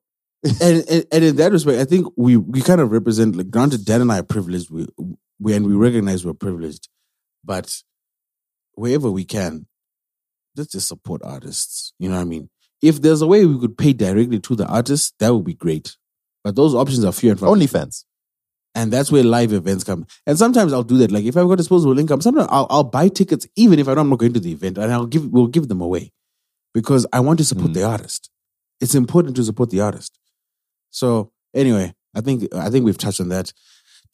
and, 0.62 0.84
and 0.90 1.06
and 1.12 1.24
in 1.24 1.36
that 1.38 1.52
respect, 1.52 1.80
I 1.80 1.86
think 1.86 2.08
we 2.18 2.38
we 2.38 2.62
kind 2.62 2.82
of 2.82 2.92
represent. 2.92 3.36
Like, 3.36 3.50
granted, 3.50 3.86
Dan 3.86 4.02
and 4.02 4.12
I 4.12 4.20
are 4.20 4.24
privileged. 4.24 4.70
We 4.72 4.88
we 5.40 5.54
and 5.56 5.66
we 5.66 5.74
recognize 5.74 6.26
we're 6.26 6.34
privileged, 6.34 6.90
but 7.44 7.74
wherever 8.76 9.10
we 9.12 9.24
can, 9.26 9.68
let's 10.56 10.72
just 10.72 10.88
support 10.88 11.22
artists. 11.24 11.94
You 12.00 12.10
know 12.10 12.16
what 12.16 12.22
I 12.22 12.26
mean? 12.26 12.50
If 12.82 13.02
there's 13.02 13.22
a 13.22 13.28
way 13.28 13.46
we 13.46 13.60
could 13.60 13.78
pay 13.78 13.94
directly 13.94 14.40
to 14.40 14.56
the 14.56 14.68
artist, 14.68 15.14
that 15.20 15.34
would 15.34 15.46
be 15.46 15.54
great. 15.54 15.96
But 16.44 16.56
those 16.56 16.76
options 16.76 17.06
are 17.06 17.14
few 17.14 17.32
and 17.32 17.40
far. 17.40 17.56
between. 17.56 17.68
OnlyFans. 17.68 18.04
and 18.76 18.92
that's 18.92 19.12
where 19.12 19.24
live 19.24 19.54
events 19.54 19.84
come. 19.86 20.06
And 20.28 20.38
sometimes 20.38 20.74
I'll 20.74 20.84
do 20.84 20.98
that. 20.98 21.12
Like 21.12 21.24
if 21.26 21.38
I've 21.38 21.48
got 21.48 21.58
disposable 21.60 21.98
income, 22.00 22.20
sometimes 22.22 22.50
I'll, 22.52 22.68
I'll 22.70 22.84
buy 22.84 23.08
tickets 23.08 23.48
even 23.56 23.80
if 23.80 23.88
I 23.88 23.94
know 23.94 24.02
I'm 24.02 24.10
not 24.10 24.20
going 24.20 24.34
to 24.34 24.40
the 24.42 24.52
event, 24.52 24.78
and 24.78 24.92
I'll 24.92 25.06
give 25.06 25.26
we'll 25.32 25.48
give 25.48 25.70
them 25.70 25.80
away 25.82 26.12
because 26.74 27.06
I 27.14 27.22
want 27.22 27.38
to 27.40 27.46
support 27.46 27.72
Mm. 27.72 27.76
the 27.76 27.84
artist. 27.84 28.30
It's 28.82 28.96
important 28.96 29.36
to 29.38 29.44
support 29.44 29.70
the 29.70 29.80
artist. 29.80 30.20
So 30.94 31.32
anyway, 31.54 31.94
I 32.16 32.22
think 32.22 32.48
I 32.56 32.70
think 32.70 32.86
we've 32.86 32.98
touched 32.98 33.20
on 33.20 33.30
that. 33.30 33.52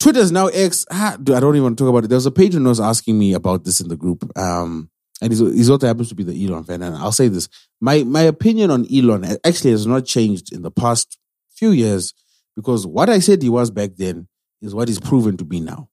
Twitter 0.00 0.20
is 0.20 0.32
now 0.32 0.46
X. 0.48 0.86
Dude, 1.22 1.36
I 1.36 1.40
don't 1.40 1.54
even 1.54 1.62
want 1.62 1.78
to 1.78 1.84
talk 1.84 1.90
about 1.90 2.04
it. 2.04 2.08
There 2.08 2.16
was 2.16 2.26
a 2.26 2.30
patron 2.30 2.62
who 2.62 2.70
was 2.70 2.80
asking 2.80 3.18
me 3.18 3.34
about 3.34 3.64
this 3.64 3.80
in 3.80 3.88
the 3.88 3.96
group. 3.96 4.26
Um, 4.36 4.90
and 5.20 5.30
he's, 5.30 5.40
he's 5.40 5.68
also 5.68 5.86
happens 5.86 6.08
to 6.08 6.14
be 6.14 6.24
the 6.24 6.46
Elon 6.46 6.64
fan. 6.64 6.82
And 6.82 6.96
I'll 6.96 7.12
say 7.12 7.28
this: 7.28 7.48
my 7.80 8.02
my 8.04 8.22
opinion 8.22 8.70
on 8.70 8.86
Elon 8.92 9.24
actually 9.44 9.72
has 9.72 9.86
not 9.86 10.06
changed 10.06 10.52
in 10.52 10.62
the 10.62 10.70
past 10.70 11.18
few 11.50 11.70
years 11.70 12.14
because 12.56 12.86
what 12.86 13.10
I 13.10 13.18
said 13.18 13.42
he 13.42 13.50
was 13.50 13.70
back 13.70 13.90
then 13.96 14.26
is 14.62 14.74
what 14.74 14.88
he's 14.88 15.00
proven 15.00 15.36
to 15.36 15.44
be 15.44 15.60
now. 15.60 15.90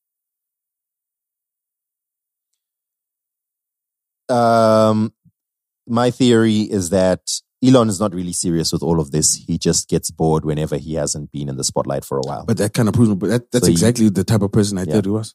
Um, 4.30 5.14
my 5.86 6.12
theory 6.12 6.62
is 6.62 6.90
that 6.92 7.22
Elon 7.66 7.90
is 7.90 8.00
not 8.00 8.14
really 8.14 8.34
serious 8.34 8.72
with 8.72 8.84
all 8.84 9.00
of 9.00 9.10
this. 9.12 9.34
He 9.36 9.58
just 9.58 9.90
gets 9.90 10.12
bored 10.12 10.46
whenever 10.46 10.78
he 10.78 10.94
hasn't 10.94 11.32
been 11.32 11.50
in 11.50 11.58
the 11.58 11.64
spotlight 11.64 12.06
for 12.06 12.18
a 12.20 12.22
while. 12.22 12.46
But 12.46 12.58
that 12.58 12.74
kind 12.74 12.88
of 12.88 12.94
proves. 12.94 13.16
But 13.16 13.30
that, 13.30 13.52
that's 13.52 13.66
So 13.66 13.72
exactly 13.72 14.10
the 14.10 14.24
type 14.24 14.42
of 14.44 14.52
person 14.52 14.78
I 14.78 14.84
Yeah. 14.84 14.94
thought 14.94 15.06
he 15.06 15.12
was. 15.12 15.34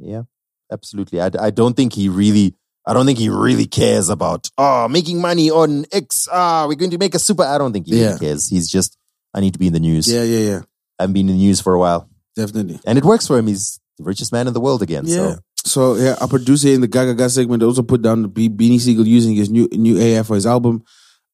yeah, 0.00 0.22
absolutely. 0.70 1.20
I, 1.20 1.30
I 1.38 1.50
don't 1.50 1.74
think 1.76 1.92
he 1.94 2.08
really. 2.08 2.54
I 2.86 2.94
don't 2.94 3.04
think 3.06 3.18
he 3.18 3.28
really 3.28 3.66
cares 3.66 4.08
about 4.08 4.48
oh 4.56 4.88
making 4.88 5.20
money 5.20 5.50
on 5.50 5.84
X. 5.92 6.28
Ah, 6.32 6.66
we're 6.66 6.74
going 6.76 6.90
to 6.92 6.98
make 6.98 7.14
a 7.14 7.18
super. 7.18 7.42
I 7.44 7.58
don't 7.58 7.72
think 7.72 7.86
he 7.86 8.00
Yeah. 8.00 8.06
really 8.08 8.18
cares. 8.20 8.48
He's 8.48 8.68
just 8.70 8.96
I 9.34 9.40
need 9.40 9.52
to 9.52 9.58
be 9.58 9.66
in 9.68 9.72
the 9.72 9.80
news. 9.80 10.10
Yeah, 10.10 10.22
yeah, 10.22 10.38
yeah, 10.50 10.60
I've 10.98 11.12
been 11.12 11.28
in 11.28 11.36
the 11.36 11.42
news 11.42 11.60
for 11.60 11.74
a 11.74 11.78
while, 11.78 12.08
definitely. 12.36 12.80
and 12.86 12.96
it 12.98 13.04
works 13.04 13.26
for 13.26 13.38
him. 13.38 13.46
He's 13.46 13.78
the 13.98 14.04
richest 14.04 14.32
man 14.32 14.48
in 14.48 14.54
the 14.54 14.60
world 14.60 14.82
again. 14.82 15.04
Yeah. 15.06 15.16
So 15.16 15.36
So 15.64 15.96
yeah, 15.96 16.16
our 16.20 16.28
producer 16.28 16.68
in 16.68 16.80
the 16.80 16.88
Gaga 16.88 17.14
Gaga 17.14 17.30
segment 17.30 17.62
also 17.62 17.82
put 17.82 18.02
down 18.02 18.22
the 18.22 18.28
Be- 18.28 18.48
Beanie 18.48 18.80
Sigel 18.80 19.06
using 19.06 19.34
his 19.34 19.50
new 19.50 19.68
new 19.72 19.98
AF 20.00 20.26
for 20.26 20.34
his 20.34 20.46
album. 20.46 20.82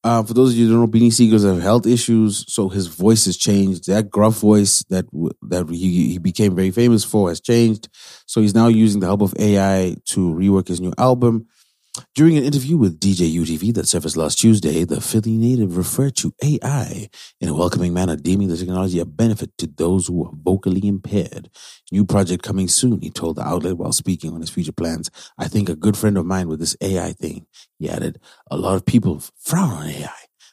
Uh, 0.04 0.22
for 0.22 0.34
those 0.34 0.52
of 0.52 0.58
you 0.58 0.66
who 0.68 0.72
don't 0.74 0.80
know, 0.82 0.88
Beanie 1.00 1.12
Sigels 1.12 1.44
have 1.44 1.60
health 1.60 1.86
issues, 1.86 2.44
so 2.52 2.68
his 2.68 2.86
voice 2.88 3.26
has 3.26 3.36
changed. 3.36 3.86
That 3.88 4.10
gruff 4.10 4.36
voice 4.40 4.84
that 4.90 5.06
that 5.42 5.68
he, 5.70 6.12
he 6.12 6.18
became 6.18 6.56
very 6.56 6.70
famous 6.72 7.04
for 7.04 7.28
has 7.28 7.40
changed. 7.40 7.88
So 8.26 8.40
he's 8.40 8.54
now 8.54 8.68
using 8.68 9.00
the 9.00 9.06
help 9.06 9.22
of 9.22 9.34
AI 9.38 9.96
to 10.06 10.20
rework 10.34 10.68
his 10.68 10.80
new 10.80 10.92
album. 10.98 11.46
During 12.14 12.36
an 12.36 12.44
interview 12.44 12.76
with 12.76 13.00
DJ 13.00 13.32
UTV 13.32 13.74
that 13.74 13.86
surfaced 13.86 14.16
last 14.16 14.38
Tuesday, 14.38 14.84
the 14.84 15.00
Philly 15.00 15.36
native 15.36 15.76
referred 15.76 16.16
to 16.16 16.32
AI 16.42 17.08
in 17.40 17.48
a 17.48 17.54
welcoming 17.54 17.92
manner, 17.92 18.16
deeming 18.16 18.48
the 18.48 18.56
technology 18.56 18.98
a 18.98 19.04
benefit 19.04 19.56
to 19.58 19.66
those 19.66 20.06
who 20.06 20.24
are 20.26 20.32
vocally 20.34 20.86
impaired. 20.86 21.50
New 21.92 22.04
project 22.04 22.42
coming 22.42 22.68
soon, 22.68 23.00
he 23.00 23.10
told 23.10 23.36
the 23.36 23.42
outlet 23.42 23.76
while 23.76 23.92
speaking 23.92 24.32
on 24.32 24.40
his 24.40 24.50
future 24.50 24.72
plans. 24.72 25.10
I 25.38 25.48
think 25.48 25.68
a 25.68 25.76
good 25.76 25.96
friend 25.96 26.18
of 26.18 26.26
mine 26.26 26.48
with 26.48 26.60
this 26.60 26.76
AI 26.80 27.12
thing, 27.12 27.46
he 27.78 27.88
added, 27.88 28.18
a 28.50 28.56
lot 28.56 28.74
of 28.74 28.84
people 28.84 29.22
frown 29.38 29.70
on 29.70 29.88
AI, 29.88 30.10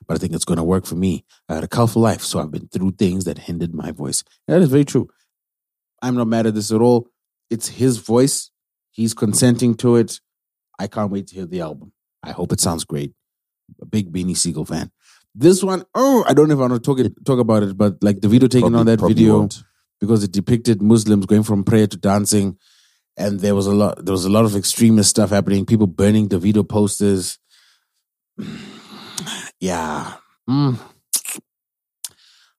but 0.08 0.16
I 0.16 0.18
think 0.18 0.34
it's 0.34 0.46
going 0.46 0.58
to 0.58 0.64
work 0.64 0.86
for 0.86 0.96
me. 0.96 1.26
I 1.50 1.56
had 1.56 1.64
a 1.64 1.68
colorful 1.68 2.02
life, 2.02 2.22
so 2.22 2.40
I've 2.40 2.52
been 2.52 2.68
through 2.68 2.92
things 2.92 3.26
that 3.26 3.40
hindered 3.40 3.74
my 3.74 3.92
voice. 3.92 4.24
That 4.48 4.62
is 4.62 4.70
very 4.70 4.86
true. 4.86 5.10
I'm 6.02 6.16
not 6.16 6.28
mad 6.28 6.48
at 6.48 6.56
this 6.56 6.72
at 6.72 6.82
all. 6.82 7.08
It's 7.50 7.68
his 7.68 7.98
voice. 7.98 8.52
He's 8.92 9.14
consenting 9.14 9.76
to 9.76 9.96
it. 9.96 10.20
I 10.80 10.88
can't 10.88 11.12
wait 11.12 11.28
to 11.28 11.36
hear 11.36 11.46
the 11.46 11.62
album. 11.62 11.92
I 12.24 12.32
hope 12.32 12.52
it 12.52 12.60
sounds 12.62 12.84
great. 12.84 13.14
A 13.82 13.86
big 13.86 14.12
Beanie 14.12 14.36
Sigel 14.38 14.66
fan. 14.66 14.92
This 15.36 15.64
one, 15.64 15.84
oh, 15.96 16.24
I 16.28 16.34
don't 16.34 16.48
know 16.48 16.54
if 16.56 16.60
I 16.60 16.68
want 16.68 16.74
to 16.74 16.80
talk 16.80 17.00
it, 17.00 17.14
talk 17.26 17.40
about 17.40 17.64
it, 17.64 17.78
but 17.78 18.02
like 18.04 18.22
the 18.22 18.28
video 18.28 18.48
taken 18.48 18.72
Probably- 18.72 18.80
on 18.80 18.86
that 18.98 19.08
video 19.08 19.40
won't. 19.40 19.64
because 20.00 20.24
it 20.24 20.32
depicted 20.32 20.82
Muslims 20.82 21.26
going 21.26 21.44
from 21.44 21.64
prayer 21.64 21.88
to 21.88 21.98
dancing, 21.98 22.58
and 23.18 23.40
there 23.40 23.56
was 23.56 23.66
a 23.68 23.74
lot. 23.74 24.04
There 24.06 24.12
was 24.12 24.26
a 24.26 24.30
lot 24.30 24.46
of 24.46 24.56
extremist 24.56 25.10
stuff 25.12 25.30
happening. 25.32 25.66
People 25.66 25.88
burning 25.88 26.28
the 26.28 26.38
video 26.40 26.64
posters. 26.64 27.40
Yeah. 29.60 30.16
Mm. 30.50 30.78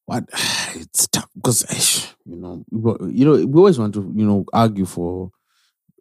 What? 0.07 0.25
It's 0.77 1.07
tough 1.07 1.29
because 1.37 2.13
you 2.25 2.35
know, 2.37 2.65
you 3.09 3.25
know, 3.25 3.47
we 3.47 3.59
always 3.59 3.79
want 3.79 3.95
to 3.95 4.01
you 4.17 4.27
know 4.27 4.45
argue 4.53 4.87
for 4.87 5.31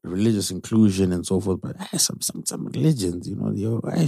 religious 0.03 0.51
inclusion 0.51 1.11
and 1.13 1.25
so 1.25 1.39
forth, 1.39 1.61
but 1.61 1.75
eh, 1.79 1.97
some 1.97 2.19
some 2.21 2.43
some 2.45 2.65
religions, 2.67 3.27
you 3.27 3.35
know, 3.35 3.51
you 3.51 3.81
eh, 3.91 4.07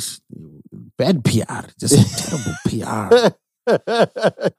bad 0.97 1.23
PR, 1.23 1.67
just 1.79 1.95
terrible 2.19 2.55
PR. 2.67 3.33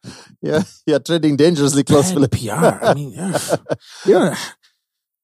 yeah, 0.42 0.62
you're 0.86 0.98
treading 1.00 1.36
dangerously 1.36 1.84
close, 1.84 2.10
Philip. 2.12 2.32
PR. 2.32 2.84
I 2.84 2.94
mean, 2.94 3.12
yeah. 3.12 3.38
yeah. 4.04 4.36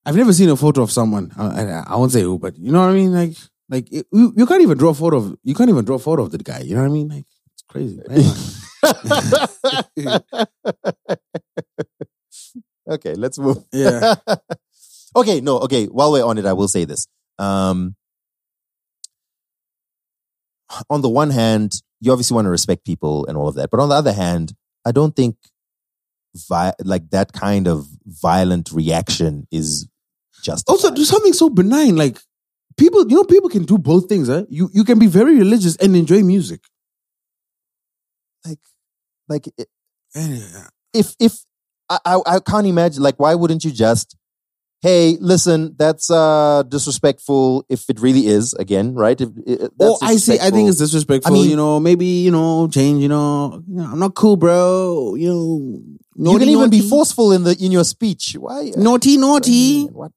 I've 0.04 0.16
never 0.16 0.32
seen 0.32 0.48
a 0.50 0.56
photo 0.56 0.82
of 0.82 0.90
someone. 0.92 1.32
I, 1.36 1.62
I, 1.62 1.84
I 1.88 1.96
won't 1.96 2.12
say 2.12 2.22
who, 2.22 2.38
but 2.38 2.56
you 2.58 2.70
know 2.72 2.80
what 2.80 2.90
I 2.90 2.94
mean. 2.94 3.12
Like, 3.12 3.36
like 3.68 3.92
it- 3.92 4.06
you, 4.12 4.32
you 4.36 4.46
can't 4.46 4.62
even 4.62 4.78
draw 4.78 4.90
a 4.90 4.94
photo 4.94 5.16
of. 5.18 5.36
You 5.42 5.54
can't 5.54 5.70
even 5.70 5.84
draw 5.84 5.96
a 5.96 6.00
photo 6.00 6.22
of 6.22 6.30
the 6.32 6.38
guy. 6.38 6.60
You 6.60 6.74
know 6.76 6.82
what 6.82 6.90
I 6.90 6.92
mean? 6.92 7.08
Like, 7.08 7.26
it's 7.54 7.62
crazy. 7.68 8.00
okay, 12.88 13.14
let's 13.14 13.38
move. 13.38 13.64
Yeah. 13.72 14.14
Okay, 15.16 15.40
no, 15.40 15.58
okay. 15.60 15.86
While 15.86 16.12
we're 16.12 16.24
on 16.24 16.38
it, 16.38 16.46
I 16.46 16.52
will 16.52 16.68
say 16.68 16.84
this. 16.84 17.06
Um, 17.38 17.94
on 20.88 21.02
the 21.02 21.08
one 21.08 21.30
hand, 21.30 21.82
you 22.00 22.12
obviously 22.12 22.34
want 22.34 22.46
to 22.46 22.50
respect 22.50 22.84
people 22.84 23.26
and 23.26 23.36
all 23.36 23.48
of 23.48 23.54
that, 23.56 23.70
but 23.70 23.80
on 23.80 23.88
the 23.88 23.94
other 23.94 24.12
hand, 24.12 24.54
I 24.84 24.92
don't 24.92 25.14
think 25.14 25.36
vi- 26.48 26.74
like 26.84 27.10
that 27.10 27.32
kind 27.32 27.68
of 27.68 27.86
violent 28.06 28.72
reaction 28.72 29.46
is 29.50 29.86
just 30.42 30.68
also, 30.68 30.90
do 30.92 31.04
something 31.04 31.32
so 31.32 31.48
benign. 31.50 31.96
Like, 31.96 32.18
people, 32.76 33.08
you 33.08 33.16
know, 33.16 33.24
people 33.24 33.48
can 33.48 33.64
do 33.64 33.78
both 33.78 34.08
things. 34.08 34.28
Huh? 34.28 34.44
You 34.48 34.70
you 34.72 34.84
can 34.84 34.98
be 34.98 35.06
very 35.06 35.36
religious 35.38 35.76
and 35.76 35.94
enjoy 35.96 36.22
music. 36.22 36.60
like 38.46 38.58
like 39.28 39.46
it- 39.56 39.68
Yeah. 40.14 40.68
if 40.92 41.14
if 41.20 41.44
I, 41.88 41.98
I 42.04 42.20
I 42.26 42.40
can't 42.40 42.66
imagine 42.66 43.02
like 43.02 43.18
why 43.20 43.34
wouldn't 43.34 43.64
you 43.64 43.70
just 43.70 44.16
hey 44.82 45.16
listen 45.20 45.74
that's 45.78 46.10
uh 46.10 46.62
disrespectful 46.68 47.64
if 47.68 47.88
it 47.88 48.00
really 48.00 48.26
is 48.26 48.52
again 48.54 48.94
right 48.94 49.20
if, 49.20 49.28
i- 49.48 49.68
Oh, 49.80 49.98
I 50.02 50.16
see. 50.16 50.38
I 50.38 50.50
think 50.50 50.68
it's 50.68 50.78
disrespectful. 50.78 51.32
I 51.34 51.38
mean- 51.40 51.50
you 51.50 51.56
know, 51.56 51.80
maybe 51.80 52.06
you 52.06 52.30
know, 52.30 52.68
change. 52.68 53.02
You 53.02 53.08
know, 53.08 53.62
you 53.68 53.76
know, 53.76 53.84
I'm 53.84 53.98
not 53.98 54.14
cool, 54.14 54.36
bro. 54.36 55.14
You 55.16 55.28
know, 55.32 56.30
you 56.32 56.38
can 56.38 56.48
even 56.48 56.70
be 56.70 56.80
forceful 56.88 57.32
in 57.32 57.42
the 57.44 57.56
in 57.64 57.72
your 57.72 57.84
speech 57.84 58.36
why 58.38 58.70
naughty, 58.76 59.16
naughty. 59.16 59.84
what 59.86 60.12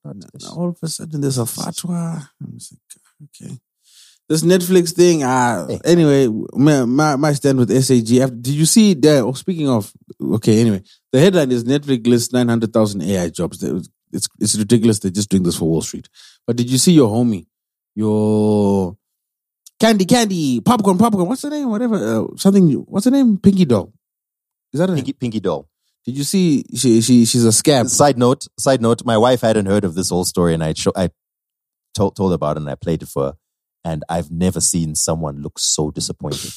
All 0.57 0.69
of 0.69 0.77
a 0.81 0.87
sudden, 0.87 1.21
there's 1.21 1.37
a 1.37 1.43
fatwa. 1.45 2.27
I'm 2.41 2.53
just 2.57 2.73
like, 2.73 3.29
okay. 3.29 3.57
This 4.27 4.41
Netflix 4.41 4.91
thing. 4.93 5.23
Uh, 5.23 5.67
Hey. 5.67 5.79
Anyway, 5.85 6.27
my, 6.53 6.85
my 6.85 7.15
my 7.15 7.33
stand 7.33 7.59
with 7.59 7.69
SAG. 7.71 8.09
Did 8.41 8.47
you 8.61 8.65
see 8.65 8.93
that? 8.95 9.21
Oh, 9.23 9.33
speaking 9.33 9.69
of, 9.69 9.91
okay. 10.37 10.59
Anyway, 10.61 10.81
the 11.11 11.19
headline 11.19 11.51
is 11.51 11.63
Netflix 11.63 12.05
lists 12.07 12.33
nine 12.33 12.49
hundred 12.49 12.73
thousand 12.73 13.01
AI 13.03 13.29
jobs. 13.29 13.63
It's 14.11 14.27
it's 14.39 14.57
ridiculous. 14.57 14.99
They're 14.99 15.11
just 15.11 15.29
doing 15.29 15.43
this 15.43 15.57
for 15.57 15.69
Wall 15.69 15.81
Street. 15.81 16.09
But 16.45 16.55
did 16.55 16.69
you 16.69 16.77
see 16.77 16.93
your 16.93 17.09
homie, 17.09 17.45
your 17.95 18.97
Candy 19.79 20.05
Candy 20.05 20.61
Popcorn 20.61 20.97
Popcorn? 20.97 21.27
What's 21.27 21.41
the 21.41 21.49
name? 21.49 21.69
Whatever. 21.69 21.95
Uh, 21.95 22.37
something. 22.37 22.71
What's 22.71 23.05
the 23.05 23.11
name? 23.11 23.37
Pinky 23.37 23.65
Doll. 23.65 23.91
Is 24.75 24.79
that 24.79 24.89
a 24.89 24.93
pinky, 24.93 25.13
pinky 25.13 25.39
doll 25.39 25.69
Did 26.03 26.17
you 26.17 26.25
see? 26.25 26.65
She 26.75 26.99
she 26.99 27.23
she's 27.23 27.45
a 27.45 27.53
scab. 27.53 27.87
side 27.87 28.17
note 28.17 28.45
side 28.59 28.81
note 28.81 29.05
my 29.05 29.17
wife 29.17 29.39
hadn't 29.39 29.67
heard 29.67 29.85
of 29.85 29.95
this 29.95 30.09
whole 30.09 30.25
story 30.25 30.53
and 30.53 30.61
I 30.61 30.73
show, 30.73 30.91
I 30.95 31.11
told 31.93 32.17
told 32.17 32.31
her 32.31 32.35
about 32.35 32.57
it 32.57 32.61
and 32.61 32.69
I 32.69 32.75
played 32.75 33.01
it 33.01 33.07
for 33.07 33.23
her 33.23 33.33
and 33.85 34.03
I've 34.09 34.31
never 34.31 34.59
seen 34.59 34.95
someone 34.95 35.41
look 35.41 35.59
so 35.59 35.91
disappointed. 35.91 36.51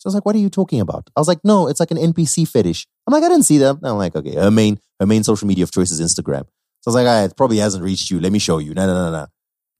So 0.00 0.06
I 0.06 0.08
was 0.08 0.14
like, 0.14 0.24
"What 0.24 0.34
are 0.34 0.38
you 0.38 0.48
talking 0.48 0.80
about?" 0.80 1.10
I 1.14 1.20
was 1.20 1.28
like, 1.28 1.40
"No, 1.44 1.68
it's 1.68 1.78
like 1.78 1.90
an 1.90 1.98
NPC 1.98 2.48
fetish." 2.48 2.86
I'm 3.06 3.12
like, 3.12 3.22
"I 3.22 3.28
didn't 3.28 3.44
see 3.44 3.58
them." 3.58 3.78
I'm 3.82 3.98
like, 3.98 4.16
"Okay." 4.16 4.34
Her 4.34 4.50
main 4.50 4.80
her 4.98 5.06
main 5.06 5.22
social 5.24 5.46
media 5.46 5.64
of 5.64 5.70
choice 5.72 5.90
is 5.90 6.00
Instagram. 6.00 6.44
So 6.80 6.88
I 6.88 6.90
was 6.90 6.94
like, 6.94 7.06
"Ah, 7.06 7.24
it 7.24 7.36
probably 7.36 7.58
hasn't 7.58 7.84
reached 7.84 8.10
you. 8.10 8.18
Let 8.18 8.32
me 8.32 8.38
show 8.38 8.58
you." 8.58 8.72
No, 8.74 8.86
no, 8.86 8.94
no, 8.94 9.12
no. 9.12 9.26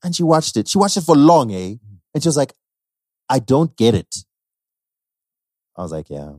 And 0.03 0.15
she 0.15 0.23
watched 0.23 0.57
it. 0.57 0.67
She 0.67 0.77
watched 0.77 0.97
it 0.97 1.01
for 1.01 1.15
long, 1.15 1.51
eh? 1.51 1.75
And 2.13 2.23
she 2.23 2.29
was 2.29 2.37
like, 2.37 2.53
"I 3.29 3.39
don't 3.39 3.75
get 3.75 3.95
it." 3.95 4.15
I 5.75 5.81
was 5.81 5.91
like, 5.91 6.09
"Yeah." 6.09 6.33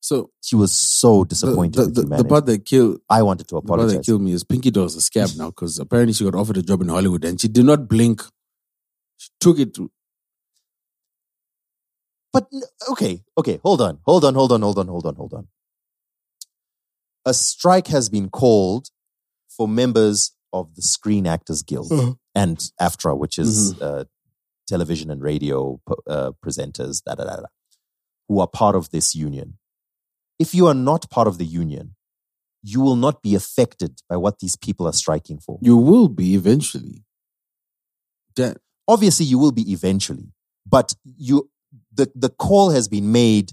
So 0.00 0.30
She 0.42 0.56
was 0.56 0.72
so 0.72 1.24
disappointed 1.24 1.78
the, 1.80 1.86
with 1.86 1.94
the, 2.10 2.16
the 2.22 2.24
part 2.24 2.46
that 2.46 2.64
killed 2.64 3.00
I 3.08 3.22
wanted 3.22 3.46
to 3.48 3.56
The 3.56 3.60
part 3.62 3.78
that 3.80 3.84
apologize. 3.84 4.06
killed 4.06 4.22
me 4.22 4.32
is 4.32 4.44
Pinky 4.44 4.70
Doll's 4.70 4.96
a 4.96 5.00
scab 5.00 5.30
now 5.36 5.50
because 5.50 5.78
apparently 5.78 6.14
she 6.14 6.24
got 6.24 6.34
offered 6.34 6.56
a 6.56 6.62
job 6.62 6.80
in 6.82 6.88
Hollywood 6.88 7.24
and 7.24 7.40
she 7.40 7.48
did 7.48 7.64
not 7.64 7.88
blink. 7.88 8.22
She 9.18 9.28
took 9.40 9.58
it. 9.58 9.76
But 12.32 12.48
okay, 12.90 13.22
okay, 13.36 13.58
hold 13.64 13.80
on, 13.80 13.98
hold 14.04 14.24
on, 14.24 14.34
hold 14.34 14.52
on, 14.52 14.62
hold 14.62 14.78
on, 14.78 14.86
hold 14.88 15.06
on, 15.06 15.14
hold 15.16 15.34
on. 15.34 15.48
A 17.26 17.34
strike 17.34 17.88
has 17.88 18.08
been 18.08 18.28
called 18.30 18.88
for 19.48 19.66
members 19.68 20.32
of 20.52 20.74
the 20.74 20.82
Screen 20.82 21.26
Actors 21.26 21.62
Guild 21.62 21.92
Uh-huh. 21.92 22.14
and 22.34 22.58
AFTRA, 22.80 23.16
which 23.18 23.38
is 23.38 23.80
uh, 23.80 24.04
television 24.66 25.10
and 25.10 25.22
radio 25.22 25.80
uh, 26.06 26.32
presenters, 26.44 27.02
da, 27.04 27.14
da, 27.14 27.24
da, 27.24 27.36
da, 27.36 27.46
who 28.28 28.40
are 28.40 28.46
part 28.48 28.74
of 28.76 28.90
this 28.90 29.14
union. 29.14 29.58
If 30.38 30.54
you 30.54 30.66
are 30.68 30.74
not 30.74 31.10
part 31.10 31.28
of 31.28 31.36
the 31.38 31.44
union, 31.44 31.96
you 32.62 32.80
will 32.80 32.96
not 32.96 33.22
be 33.22 33.34
affected 33.34 34.00
by 34.08 34.16
what 34.16 34.38
these 34.38 34.56
people 34.56 34.86
are 34.86 34.92
striking 34.92 35.38
for. 35.38 35.58
you 35.62 35.76
will 35.76 36.08
be 36.08 36.34
eventually. 36.34 37.04
That 38.36 38.58
obviously 38.86 39.26
you 39.26 39.38
will 39.38 39.52
be 39.52 39.72
eventually 39.72 40.32
but 40.66 40.94
you 41.04 41.50
the 41.92 42.10
the 42.14 42.28
call 42.28 42.70
has 42.70 42.88
been 42.88 43.10
made 43.12 43.52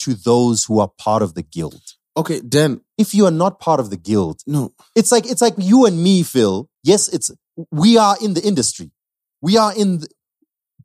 to 0.00 0.14
those 0.14 0.64
who 0.64 0.78
are 0.80 0.90
part 0.98 1.22
of 1.22 1.34
the 1.34 1.42
guild 1.42 1.80
okay, 2.16 2.40
then 2.44 2.80
if 2.98 3.12
you 3.14 3.24
are 3.26 3.30
not 3.32 3.58
part 3.58 3.80
of 3.80 3.90
the 3.90 3.96
guild 3.96 4.40
no. 4.46 4.72
it's 4.94 5.10
like 5.10 5.26
it's 5.30 5.40
like 5.42 5.54
you 5.58 5.86
and 5.86 6.02
me 6.02 6.22
phil 6.22 6.68
yes 6.82 7.08
it's 7.08 7.30
we 7.70 7.96
are 7.96 8.16
in 8.22 8.34
the 8.34 8.42
industry 8.42 8.90
we 9.40 9.56
are 9.56 9.72
in 9.76 9.98
the, 9.98 10.08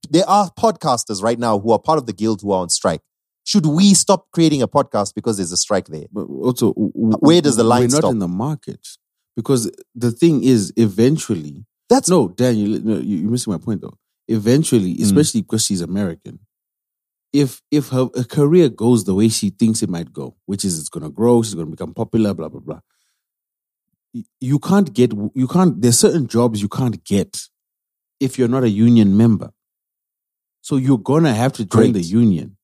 there 0.10 0.28
are 0.28 0.50
podcasters 0.58 1.22
right 1.22 1.38
now 1.40 1.60
who 1.60 1.72
are 1.72 1.80
part 1.80 1.98
of 2.00 2.06
the 2.06 2.14
guild 2.14 2.42
who 2.42 2.52
are 2.52 2.62
on 2.62 2.70
strike 2.70 3.02
should 3.46 3.66
we 3.66 3.94
stop 3.94 4.28
creating 4.32 4.62
a 4.62 4.68
podcast 4.68 5.14
because 5.16 5.38
there's 5.38 5.52
a 5.52 5.58
strike 5.58 5.88
there 5.88 6.06
But 6.12 6.26
also, 6.30 6.74
w- 6.74 6.92
w- 6.94 7.18
Where 7.20 7.42
does 7.42 7.56
the 7.56 7.64
line 7.64 7.82
We're 7.82 7.88
not 7.88 7.98
stop? 7.98 8.12
in 8.12 8.20
the 8.20 8.28
market 8.28 8.88
because 9.36 9.72
the 9.96 10.12
thing 10.12 10.44
is, 10.44 10.72
eventually, 10.76 11.66
that's 11.90 12.10
no, 12.10 12.28
Dan, 12.28 12.58
you, 12.58 12.80
no, 12.80 12.98
you're 13.00 13.32
missing 13.32 13.52
my 13.54 13.58
point 13.58 13.82
though. 13.82 13.98
Eventually, 14.28 14.96
Mm. 14.96 15.02
especially 15.02 15.42
because 15.42 15.66
she's 15.66 15.82
American, 15.82 16.40
if 17.32 17.62
if 17.72 17.90
her, 17.90 18.10
her 18.16 18.24
career 18.24 18.70
goes 18.70 19.06
the 19.06 19.14
way 19.14 19.30
she 19.30 19.50
thinks 19.50 19.84
it 19.84 19.90
might 19.90 20.12
go, 20.12 20.36
which 20.46 20.66
is 20.66 20.80
it's 20.80 20.90
going 20.90 21.04
to 21.04 21.10
grow, 21.10 21.42
she's 21.42 21.54
going 21.54 21.68
to 21.68 21.72
become 21.72 21.94
popular, 21.94 22.34
blah 22.34 22.50
blah 22.50 22.60
blah. 22.60 22.80
You 24.40 24.60
can't 24.60 24.92
get 24.94 25.14
you 25.36 25.48
can't. 25.48 25.82
There's 25.82 26.00
certain 26.00 26.28
jobs 26.28 26.62
you 26.62 26.70
can't 26.70 27.04
get 27.04 27.48
if 28.20 28.40
you're 28.40 28.48
not 28.48 28.64
a 28.64 28.70
union 28.70 29.16
member. 29.16 29.52
So 30.62 30.78
you're 30.78 30.98
gonna 30.98 31.34
have 31.34 31.54
to 31.54 31.66
join 31.66 31.94
the 31.94 32.02
union, 32.02 32.58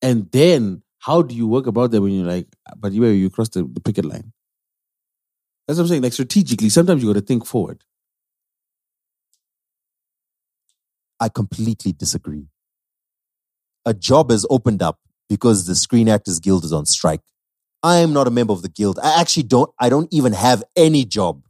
and 0.00 0.30
then 0.30 0.82
how 0.98 1.22
do 1.22 1.34
you 1.34 1.46
work 1.46 1.66
about 1.66 1.90
that 1.90 2.00
when 2.00 2.12
you're 2.12 2.26
like, 2.26 2.46
but 2.76 2.92
you 2.92 3.04
you 3.06 3.30
cross 3.30 3.48
the, 3.48 3.64
the 3.64 3.80
picket 3.80 4.04
line? 4.04 4.32
That's 5.66 5.78
what 5.78 5.84
I'm 5.84 5.88
saying. 5.88 6.02
Like 6.02 6.12
strategically, 6.12 6.68
sometimes 6.68 7.02
you 7.02 7.08
got 7.08 7.20
to 7.20 7.26
think 7.26 7.44
forward. 7.44 7.84
i 11.20 11.28
completely 11.28 11.92
disagree 11.92 12.46
a 13.86 13.94
job 13.94 14.30
has 14.30 14.44
opened 14.50 14.82
up 14.82 14.98
because 15.28 15.66
the 15.66 15.74
Screen 15.74 16.08
Actors 16.08 16.40
Guild 16.40 16.64
is 16.64 16.72
on 16.72 16.86
strike. 16.86 17.20
I 17.82 17.98
am 17.98 18.12
not 18.12 18.26
a 18.26 18.30
member 18.30 18.52
of 18.52 18.60
the 18.62 18.68
guild. 18.68 18.98
I 19.02 19.20
actually 19.20 19.44
don't. 19.44 19.70
I 19.78 19.88
don't 19.88 20.08
even 20.12 20.32
have 20.34 20.62
any 20.76 21.04
job, 21.06 21.40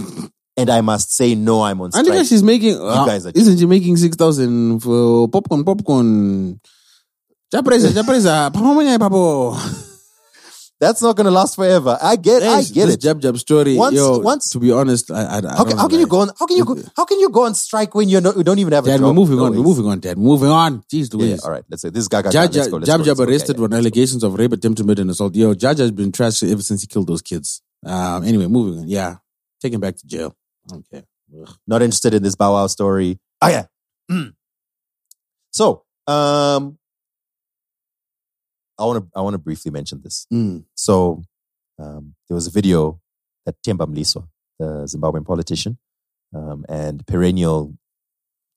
and 0.56 0.68
I 0.68 0.82
must 0.82 1.14
say 1.16 1.34
no. 1.34 1.62
I'm 1.62 1.80
on 1.80 1.90
I 1.94 2.02
think 2.02 2.14
strike. 2.14 2.26
she's 2.26 2.42
making. 2.42 2.76
uh, 2.76 3.06
guys 3.06 3.24
are- 3.24 3.32
isn't 3.34 3.58
she 3.58 3.64
making 3.66 3.96
six 3.96 4.14
thousand 4.16 4.80
for 4.80 5.26
popcorn? 5.28 5.64
Popcorn. 5.64 6.60
Japresa, 7.52 7.88
japresa, 7.92 8.50
papa 8.52 8.74
mwenye 8.74 8.98
papo. 8.98 9.56
That's 10.80 11.02
not 11.02 11.14
going 11.14 11.26
to 11.26 11.30
last 11.30 11.56
forever. 11.56 11.98
I 12.00 12.16
get. 12.16 12.42
I 12.42 12.56
This- 12.56 12.70
get 12.70 12.86
this 12.86 12.94
it. 12.94 13.00
Jab 13.02 13.20
jab 13.20 13.36
story. 13.38 13.76
Once- 13.76 13.94
yo, 13.94 14.18
once- 14.18 14.48
to 14.50 14.58
be 14.58 14.72
honest, 14.72 15.10
I, 15.10 15.14
I, 15.14 15.20
I 15.20 15.34
How 15.34 15.40
don't 15.40 15.68
can, 15.68 15.78
how 15.78 15.88
can 15.88 16.00
you 16.00 16.06
go 16.06 16.20
on? 16.20 16.30
How 16.38 16.46
can 16.46 16.56
you 16.56 16.64
go? 16.64 16.76
How 16.96 17.04
can 17.04 17.20
you 17.20 17.28
go 17.28 17.44
on 17.44 17.54
strike 17.54 17.94
when 17.94 18.08
you're 18.08 18.22
not, 18.22 18.34
you 18.36 18.42
don't 18.42 18.58
even 18.58 18.72
have 18.72 18.84
a 18.84 18.88
Dad, 18.88 18.98
job? 19.00 19.06
we're 19.08 19.12
moving 19.12 19.38
on. 19.40 19.52
No 19.52 19.58
We're 19.60 19.64
moving 19.66 19.86
on, 19.86 20.00
Dad. 20.00 20.16
Moving 20.16 20.48
on. 20.48 20.82
Jeez 20.92 21.12
Louise. 21.12 21.30
yeah, 21.30 21.36
all 21.44 21.50
right. 21.50 21.64
Let's 21.68 21.82
say 21.82 21.90
this 21.90 22.08
guy. 22.08 22.22
Jab 22.22 22.32
let's 22.54 22.68
go, 22.68 22.76
let's 22.78 22.86
Jab 22.86 23.00
go, 23.00 23.04
Jab 23.04 23.16
go. 23.18 23.24
arrested 23.24 23.58
Yeah, 23.58 23.64
on 23.64 23.74
allegations 23.74 24.22
of 24.24 24.34
rape, 24.38 24.52
attempted 24.52 24.86
murder, 24.86 25.02
and 25.02 25.10
assault. 25.10 25.34
Yo, 25.36 25.52
Jab 25.54 25.76
has 25.78 25.90
been 25.90 26.12
trashed 26.12 26.50
ever 26.50 26.62
since 26.62 26.80
he 26.80 26.86
killed 26.86 27.08
those 27.08 27.20
kids. 27.22 27.60
Um, 27.84 28.24
anyway, 28.24 28.46
moving 28.46 28.80
on. 28.80 28.88
Yeah, 28.88 29.16
take 29.60 29.74
him 29.74 29.80
back 29.80 29.96
to 29.96 30.06
jail. 30.06 30.34
I 30.66 30.72
don't 30.72 30.90
care. 30.90 31.04
Ugh. 31.42 31.56
Not 31.66 31.82
interested 31.82 32.14
in 32.14 32.22
this 32.22 32.36
Bow 32.36 32.52
Wow 32.54 32.66
story. 32.68 33.18
Oh 33.42 33.48
yeah. 33.48 33.66
Mm. 34.10 34.32
So, 35.52 35.84
um, 36.06 36.78
I 38.80 38.84
want 38.84 39.04
to 39.04 39.10
I 39.14 39.20
want 39.20 39.34
to 39.34 39.38
briefly 39.38 39.70
mention 39.70 40.00
this. 40.02 40.26
Mm. 40.32 40.64
So, 40.74 41.22
um, 41.78 42.14
there 42.28 42.34
was 42.34 42.46
a 42.46 42.50
video 42.50 43.00
that 43.44 43.56
Temba 43.62 43.86
Mliswa, 43.86 44.26
the 44.58 44.84
Zimbabwean 44.92 45.24
politician, 45.26 45.78
um, 46.34 46.64
and 46.68 47.06
perennial 47.06 47.74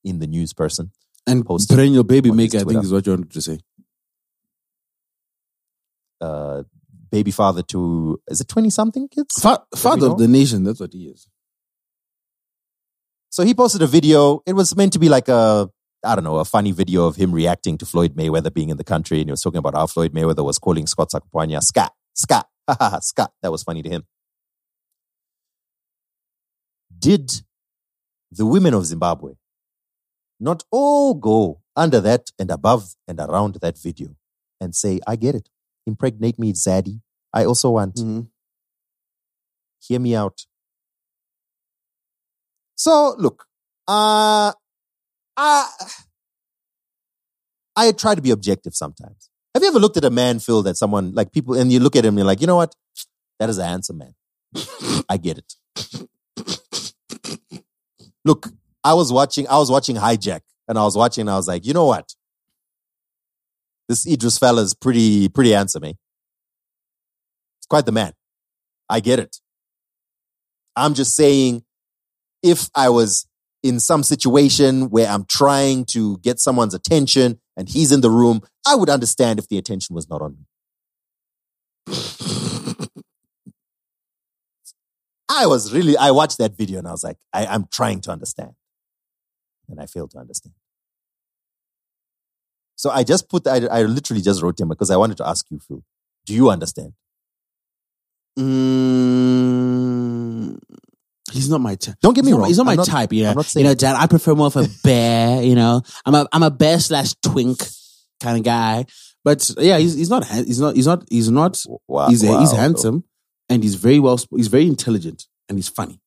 in 0.03 0.19
the 0.19 0.27
news 0.27 0.53
person, 0.53 0.91
And 1.27 1.45
Posted 1.45 1.75
perennial 1.75 2.03
baby 2.03 2.31
maker, 2.31 2.59
I 2.59 2.63
think, 2.63 2.83
is 2.83 2.91
what 2.91 3.05
you 3.05 3.13
wanted 3.13 3.31
to 3.31 3.41
say. 3.41 3.59
uh, 6.21 6.63
baby 7.11 7.31
father 7.31 7.61
to 7.61 8.19
is 8.27 8.41
it 8.41 8.47
twenty 8.47 8.69
something 8.69 9.07
kids? 9.07 9.33
Fa- 9.41 9.63
father 9.75 10.07
of 10.07 10.17
the 10.17 10.27
nation. 10.27 10.63
That's 10.63 10.79
what 10.79 10.93
he 10.93 11.07
is. 11.07 11.27
So 13.29 13.43
he 13.43 13.53
posted 13.53 13.81
a 13.81 13.87
video. 13.87 14.41
It 14.45 14.53
was 14.53 14.75
meant 14.75 14.93
to 14.93 14.99
be 14.99 15.09
like 15.09 15.27
a, 15.27 15.69
I 16.03 16.15
don't 16.15 16.23
know, 16.23 16.37
a 16.39 16.45
funny 16.45 16.71
video 16.71 17.05
of 17.05 17.15
him 17.15 17.31
reacting 17.31 17.77
to 17.79 17.85
Floyd 17.85 18.15
Mayweather 18.15 18.53
being 18.53 18.69
in 18.69 18.77
the 18.77 18.83
country. 18.83 19.19
And 19.19 19.27
he 19.29 19.31
was 19.31 19.41
talking 19.41 19.59
about 19.59 19.75
how 19.75 19.87
Floyd 19.87 20.13
Mayweather 20.13 20.43
was 20.43 20.59
calling 20.59 20.87
Scott 20.87 21.11
Sakupwanya 21.11 21.61
Scott, 21.61 21.93
Scott, 22.13 22.47
ha 22.69 22.75
ha. 22.79 23.27
That 23.41 23.51
was 23.51 23.63
funny 23.63 23.81
to 23.83 23.89
him. 23.89 24.03
Did 26.97 27.43
the 28.31 28.45
women 28.45 28.73
of 28.73 28.85
Zimbabwe 28.85 29.33
not 30.39 30.63
all 30.71 31.13
go 31.13 31.61
under 31.75 31.99
that 32.01 32.31
and 32.37 32.51
above 32.51 32.95
and 33.07 33.19
around 33.19 33.55
that 33.61 33.77
video 33.77 34.15
and 34.59 34.75
say, 34.75 34.99
I 35.07 35.15
get 35.15 35.35
it. 35.35 35.49
Impregnate 35.85 36.39
me, 36.39 36.53
Zaddy. 36.53 37.01
I 37.33 37.45
also 37.45 37.71
want. 37.71 37.95
Mhm. 37.95 38.27
Hear 39.79 39.99
me 39.99 40.15
out. 40.15 40.45
So 42.75 43.15
look, 43.17 43.45
uh, 43.87 44.53
I 45.35 45.69
I 47.75 47.91
try 47.91 48.15
to 48.15 48.21
be 48.21 48.31
objective 48.31 48.75
sometimes. 48.75 49.29
Have 49.53 49.63
you 49.63 49.69
ever 49.69 49.79
looked 49.79 49.97
at 49.97 50.05
a 50.05 50.09
man, 50.09 50.39
Phil, 50.39 50.63
that 50.63 50.77
someone 50.77 51.13
like 51.13 51.31
people, 51.31 51.55
and 51.55 51.71
you 51.71 51.79
look 51.79 51.95
at 51.95 52.05
him, 52.05 52.13
and 52.13 52.19
you're 52.19 52.25
like, 52.25 52.41
you 52.41 52.47
know 52.47 52.55
what? 52.55 52.75
That 53.39 53.49
is 53.49 53.57
a 53.57 53.65
handsome 53.65 53.99
man. 53.99 54.15
I 55.09 55.17
get 55.17 55.37
it. 55.37 55.53
Look, 58.25 58.49
I 58.83 58.93
was 58.93 59.11
watching, 59.11 59.47
I 59.47 59.57
was 59.57 59.69
watching 59.69 59.95
Hijack, 59.95 60.41
and 60.67 60.77
I 60.77 60.83
was 60.83 60.95
watching, 60.95 61.21
and 61.21 61.29
I 61.29 61.35
was 61.35 61.47
like, 61.47 61.65
you 61.65 61.73
know 61.73 61.85
what? 61.85 62.13
This 63.89 64.07
Idris 64.07 64.37
fella 64.37 64.61
is 64.61 64.73
pretty, 64.73 65.29
pretty 65.29 65.51
handsome, 65.51 65.83
eh? 65.83 65.93
It's 67.59 67.67
quite 67.67 67.85
the 67.85 67.91
man. 67.91 68.13
I 68.89 68.99
get 68.99 69.19
it. 69.19 69.37
I'm 70.75 70.93
just 70.93 71.15
saying, 71.15 71.63
if 72.41 72.69
I 72.75 72.89
was 72.89 73.27
in 73.63 73.79
some 73.79 74.03
situation 74.03 74.89
where 74.89 75.07
I'm 75.07 75.25
trying 75.25 75.85
to 75.85 76.17
get 76.19 76.39
someone's 76.39 76.73
attention 76.73 77.39
and 77.55 77.69
he's 77.69 77.91
in 77.91 78.01
the 78.01 78.09
room, 78.09 78.41
I 78.67 78.75
would 78.75 78.89
understand 78.89 79.39
if 79.39 79.47
the 79.47 79.57
attention 79.57 79.95
was 79.95 80.09
not 80.09 80.21
on 80.21 80.35
me. 80.37 80.45
I 85.29 85.47
was 85.47 85.73
really, 85.73 85.97
I 85.97 86.11
watched 86.11 86.37
that 86.37 86.55
video 86.57 86.77
and 86.79 86.87
I 86.87 86.91
was 86.91 87.03
like, 87.03 87.17
I, 87.33 87.45
I'm 87.45 87.65
trying 87.71 88.01
to 88.01 88.11
understand. 88.11 88.51
And 89.69 89.79
I 89.79 89.85
failed 89.85 90.11
to 90.11 90.19
understand. 90.19 90.53
So 92.75 92.89
I 92.89 93.03
just 93.03 93.29
put, 93.29 93.47
I, 93.47 93.65
I 93.67 93.83
literally 93.83 94.21
just 94.21 94.41
wrote 94.43 94.59
him 94.59 94.67
because 94.67 94.91
I 94.91 94.97
wanted 94.97 95.15
to 95.17 95.27
ask 95.27 95.45
you, 95.49 95.59
Phil, 95.59 95.83
do 96.25 96.33
you 96.33 96.49
understand? 96.49 96.93
Mm, 98.37 99.63
he's 101.31 101.49
not 101.49 101.61
my 101.61 101.75
type. 101.75 101.95
Don't 102.01 102.13
get 102.13 102.23
me 102.25 102.29
he's 102.29 102.33
not, 102.35 102.39
wrong. 102.39 102.47
He's 102.49 102.57
not 102.57 102.65
my 102.65 102.71
I'm 102.73 102.77
not- 102.77 102.87
type. 102.87 103.13
Yeah, 103.13 103.29
I'm 103.31 103.35
not 103.37 103.55
you 103.55 103.63
know, 103.63 103.73
Dad. 103.73 103.95
I 103.95 104.07
prefer 104.07 104.35
more 104.35 104.47
of 104.47 104.55
a 104.57 104.67
bear. 104.83 105.41
You 105.43 105.55
know, 105.55 105.81
I'm 106.05 106.15
a 106.15 106.27
I'm 106.31 106.43
a 106.43 106.51
bear 106.51 106.79
slash 106.79 107.13
twink 107.23 107.59
kind 108.21 108.37
of 108.37 108.43
guy. 108.43 108.85
But 109.23 109.49
yeah, 109.57 109.77
he's 109.77 109.95
he's 109.95 110.09
not 110.09 110.25
he's 110.27 110.59
not 110.59 110.75
he's 110.75 110.85
not 110.87 111.03
he's 111.09 111.29
not 111.31 111.63
Wow, 111.87 112.09
he's 112.09 112.21
he's 112.21 112.29
wow. 112.29 112.55
handsome 112.55 113.03
and 113.49 113.63
he's 113.63 113.75
very 113.75 113.99
well 113.99 114.19
he's 114.35 114.47
very 114.47 114.67
intelligent 114.67 115.27
and 115.47 115.57
he's 115.57 115.69
funny. 115.69 116.01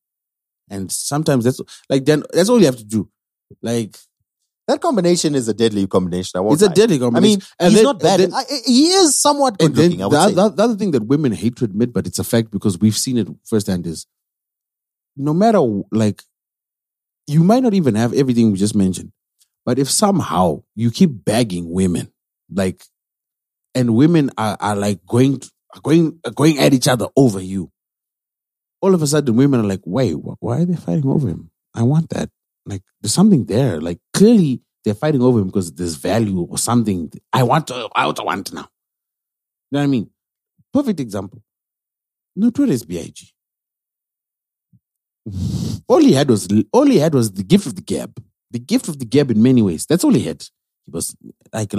And 0.69 0.91
sometimes 0.93 1.45
that's 1.45 1.61
like 1.89 2.05
then 2.05 2.25
that's 2.33 2.49
all 2.49 2.59
you 2.59 2.67
have 2.67 2.77
to 2.77 2.85
do. 2.85 3.09
Like 3.63 3.97
That 4.69 4.81
combination 4.83 5.35
is 5.35 5.49
a 5.49 5.55
deadly 5.55 5.87
combination. 5.87 6.33
I 6.37 6.41
won't 6.41 6.55
it's 6.61 6.63
a 6.63 6.75
deadly 6.75 6.99
combination. 6.99 7.25
I 7.25 7.39
mean, 7.39 7.43
And 7.61 7.69
he's 7.71 7.79
then- 7.79 7.85
not 7.85 8.01
bad. 8.01 8.21
then- 8.21 8.35
I, 8.35 8.45
he 8.67 8.89
is 8.89 9.15
somewhat 9.17 9.59
good 9.59 9.69
and 9.69 9.77
then 9.77 9.91
looking. 9.93 10.05
I 10.05 10.09
the, 10.09 10.29
say. 10.29 10.35
the, 10.35 10.49
the 10.51 10.63
other 10.65 10.75
thing 10.75 10.91
that 10.91 11.05
women 11.07 11.33
hate 11.33 11.57
to 11.57 11.65
admit, 11.65 11.93
but 11.95 12.07
it's 12.07 12.19
a 12.19 12.25
fact 12.25 12.51
because 12.51 12.79
we've 12.79 12.97
seen 12.97 13.17
it 13.17 13.29
firsthand, 13.45 13.87
is 13.87 14.07
no 15.17 15.35
matter 15.35 15.61
like 15.91 16.23
you 17.27 17.43
might 17.43 17.63
not 17.63 17.75
even 17.75 17.95
have 17.95 18.13
everything 18.15 18.53
we 18.53 18.59
just 18.59 18.75
mentioned, 18.75 19.13
but 19.65 19.79
if 19.79 19.91
somehow 19.91 20.63
you 20.75 20.91
keep 20.91 21.25
bagging 21.25 21.71
women, 21.71 22.13
like, 22.53 22.85
and 23.75 23.95
women 23.95 24.31
are, 24.39 24.57
are 24.61 24.77
like 24.77 25.05
going 25.07 25.41
are 25.75 25.81
going 25.81 26.19
are 26.25 26.31
going 26.33 26.59
at 26.59 26.73
each 26.73 26.89
other 26.89 27.09
over 27.17 27.41
you, 27.41 27.71
all 28.81 28.95
of 28.95 29.03
a 29.03 29.07
sudden 29.07 29.37
women 29.37 29.61
are 29.61 29.65
like, 29.69 29.83
wait, 29.85 30.13
wh- 30.13 30.41
why 30.43 30.61
are 30.61 30.65
they 30.65 30.77
fighting 30.77 31.07
over 31.09 31.29
him? 31.29 31.51
I 31.75 31.83
want 31.83 32.09
that. 32.11 32.31
Like, 32.65 32.83
there's 33.01 33.15
something 33.15 33.45
there. 33.47 33.81
Like, 33.81 33.99
clearly 34.15 34.63
they're 34.85 34.95
fighting 34.95 35.23
over 35.23 35.41
him 35.41 35.47
because 35.47 35.73
there's 35.73 35.97
value 35.97 36.41
or 36.41 36.59
something. 36.59 37.11
I 37.33 37.43
want 37.43 37.67
to. 37.69 37.89
I 37.95 38.07
want 38.07 38.17
to 38.19 38.23
want 38.23 38.53
now. 38.53 38.69
You 39.71 39.77
know 39.77 39.79
what 39.81 39.85
I 39.85 39.87
mean? 39.89 40.11
Perfect 40.73 41.01
example. 41.01 41.43
Notorious 42.37 42.85
B.I.G. 42.85 43.33
all 45.89 45.99
he 45.99 46.13
had 46.13 46.29
was 46.29 46.49
all 46.73 46.87
he 46.87 46.99
had 46.99 47.15
was 47.15 47.33
the 47.33 47.43
gift 47.43 47.67
of 47.67 47.75
the 47.75 47.83
gab. 47.83 48.23
The 48.51 48.59
gift 48.59 48.89
of 48.89 48.99
the 48.99 49.05
gab 49.05 49.31
in 49.31 49.43
many 49.43 49.63
ways. 49.63 49.87
That's 49.87 50.05
all 50.05 50.15
he 50.15 50.23
had. 50.23 50.43
He 50.85 50.91
was 50.91 51.17
like 51.53 51.73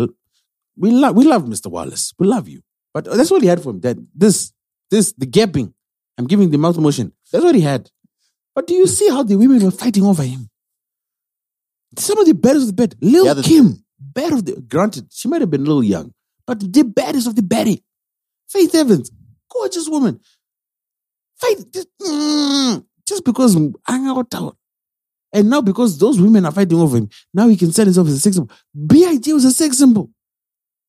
we 0.76 0.92
love 0.92 1.16
we 1.16 1.26
love 1.26 1.44
Mr. 1.44 1.68
Wallace. 1.68 2.14
We 2.20 2.28
love 2.28 2.48
you. 2.48 2.62
But 2.94 3.06
that's 3.06 3.32
all 3.32 3.40
he 3.40 3.48
had 3.48 3.62
for 3.62 3.72
him. 3.72 3.80
That 3.82 3.98
this 4.14 4.54
this 4.92 5.14
the 5.14 5.26
gapping. 5.26 5.74
I'm 6.18 6.28
giving 6.28 6.50
the 6.50 6.58
mouth 6.58 6.78
motion. 6.78 7.14
That's 7.32 7.44
what 7.44 7.56
he 7.56 7.62
had. 7.62 7.90
But 8.56 8.68
do 8.68 8.74
you 8.74 8.88
see 8.88 9.10
how 9.10 9.24
the 9.24 9.38
women 9.38 9.64
were 9.64 9.72
fighting 9.72 10.04
over 10.04 10.24
him? 10.24 10.50
Some 11.98 12.18
of 12.18 12.26
the 12.26 12.34
baddest 12.34 12.70
of 12.70 12.76
the 12.76 12.88
bad. 12.88 12.96
Lil 13.02 13.26
Yeah, 13.26 13.42
Kim, 13.44 13.84
bad 14.00 14.34
of 14.34 14.46
the 14.46 14.60
granted, 14.62 15.08
she 15.12 15.28
might 15.28 15.42
have 15.42 15.52
been 15.52 15.62
a 15.62 15.66
little 15.66 15.84
young, 15.84 16.14
but 16.46 16.60
the 16.60 16.84
baddest 16.84 17.28
of 17.28 17.36
the 17.36 17.42
baddie. 17.42 17.84
Faith 18.50 18.74
Evans, 18.76 19.12
gorgeous 19.52 19.88
woman. 19.88 20.20
Faith, 21.40 21.66
mm, 22.02 22.84
just 23.08 23.24
because 23.24 23.56
hang 23.88 24.08
out 24.08 24.34
out. 24.36 24.58
And 25.34 25.50
now 25.50 25.62
because 25.62 25.98
those 25.98 26.20
women 26.22 26.46
are 26.46 26.52
fighting 26.52 26.80
over 26.80 26.98
him, 26.98 27.10
now 27.34 27.48
he 27.48 27.58
can 27.58 27.72
sell 27.72 27.86
himself 27.86 28.08
as 28.08 28.14
a 28.14 28.20
sex 28.20 28.36
symbol. 28.38 28.52
B.I.G. 28.88 29.34
was 29.34 29.46
a 29.46 29.52
sex 29.52 29.78
symbol. 29.78 30.10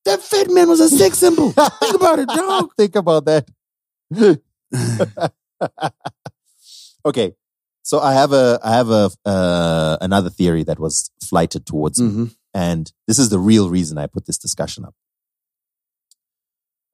That 0.05 0.21
fat 0.21 0.49
man 0.51 0.69
was 0.69 0.81
a 0.81 0.89
sex 0.89 1.19
symbol. 1.19 1.51
Think 1.53 1.95
about 1.95 2.19
it, 2.21 2.29
dog. 2.29 2.71
Think 2.79 2.95
about 2.97 3.25
that. 3.27 3.49
okay, 7.05 7.33
so 7.83 7.99
I 8.01 8.13
have 8.15 8.33
a 8.33 8.59
I 8.63 8.71
have 8.73 8.91
a 8.91 9.11
uh, 9.25 9.97
another 10.01 10.31
theory 10.31 10.63
that 10.65 10.79
was 10.79 11.11
flighted 11.23 11.67
towards 11.67 12.01
me, 12.01 12.09
Mhm. 12.09 12.37
and 12.55 12.93
this 13.07 13.19
is 13.19 13.29
the 13.31 13.39
real 13.39 13.69
reason 13.71 13.99
I 13.99 14.07
put 14.07 14.27
this 14.27 14.39
discussion 14.39 14.85
up. 14.85 14.95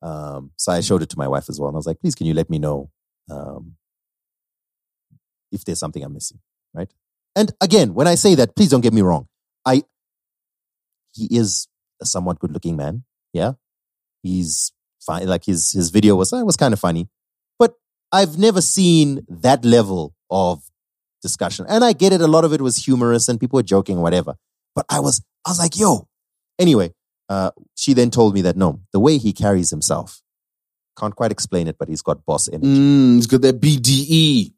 Um, 0.03 0.51
so 0.57 0.73
I 0.73 0.81
showed 0.81 1.03
it 1.03 1.11
to 1.11 1.19
my 1.19 1.29
wife 1.29 1.49
as 1.49 1.59
well, 1.61 1.69
and 1.69 1.77
I 1.77 1.79
was 1.79 1.87
like, 1.87 2.01
"Please, 2.01 2.15
can 2.15 2.27
you 2.27 2.35
let 2.35 2.51
me 2.51 2.59
know 2.59 2.91
um, 3.31 3.77
if 5.55 5.65
there's 5.65 5.79
something 5.79 6.03
I'm 6.03 6.13
missing?" 6.13 6.41
Right? 6.73 6.93
And 7.37 7.53
again, 7.61 7.95
when 7.95 8.07
I 8.07 8.15
say 8.15 8.35
that, 8.37 8.55
please 8.55 8.71
don't 8.71 8.81
get 8.81 8.93
me 8.93 9.03
wrong. 9.03 9.29
I 9.65 9.85
he 11.15 11.29
is 11.31 11.69
a 12.03 12.07
somewhat 12.07 12.39
good-looking 12.39 12.77
man. 12.77 13.05
Yeah, 13.33 13.53
he's 14.23 14.73
fine. 15.01 15.27
Like 15.27 15.45
his 15.45 15.73
his 15.73 15.91
video 15.91 16.17
was 16.17 16.33
uh, 16.33 16.43
was 16.45 16.57
kind 16.57 16.75
of 16.75 16.81
funny, 16.81 17.09
but 17.59 17.75
I've 18.13 18.39
never 18.39 18.61
seen 18.61 19.25
that 19.29 19.65
level 19.65 20.15
of 20.31 20.63
discussion. 21.23 21.67
And 21.69 21.85
I 21.85 21.93
get 21.93 22.13
it. 22.13 22.21
A 22.21 22.27
lot 22.27 22.45
of 22.45 22.53
it 22.53 22.61
was 22.61 22.77
humorous 22.77 23.29
and 23.29 23.41
people 23.41 23.57
were 23.57 23.63
joking, 23.63 24.01
whatever. 24.01 24.37
But 24.75 24.87
I 24.89 25.01
was 25.01 25.23
I 25.47 25.51
was 25.51 25.59
like, 25.59 25.77
yo. 25.77 26.09
Anyway, 26.59 26.93
uh, 27.29 27.51
she 27.75 27.95
then 27.95 28.11
told 28.11 28.35
me 28.35 28.43
that 28.43 28.57
no, 28.57 28.81
the 28.93 29.01
way 29.01 29.19
he 29.19 29.33
carries 29.33 29.71
himself, 29.71 30.23
can't 30.97 31.17
quite 31.17 31.33
explain 31.33 31.67
it, 31.67 31.77
but 31.79 31.89
he's 31.89 32.03
got 32.03 32.25
boss 32.25 32.49
energy. 32.49 32.69
Mm, 32.69 33.19
it's 33.19 33.27
got 33.27 33.43
that 33.43 33.61
BDE. 33.61 34.53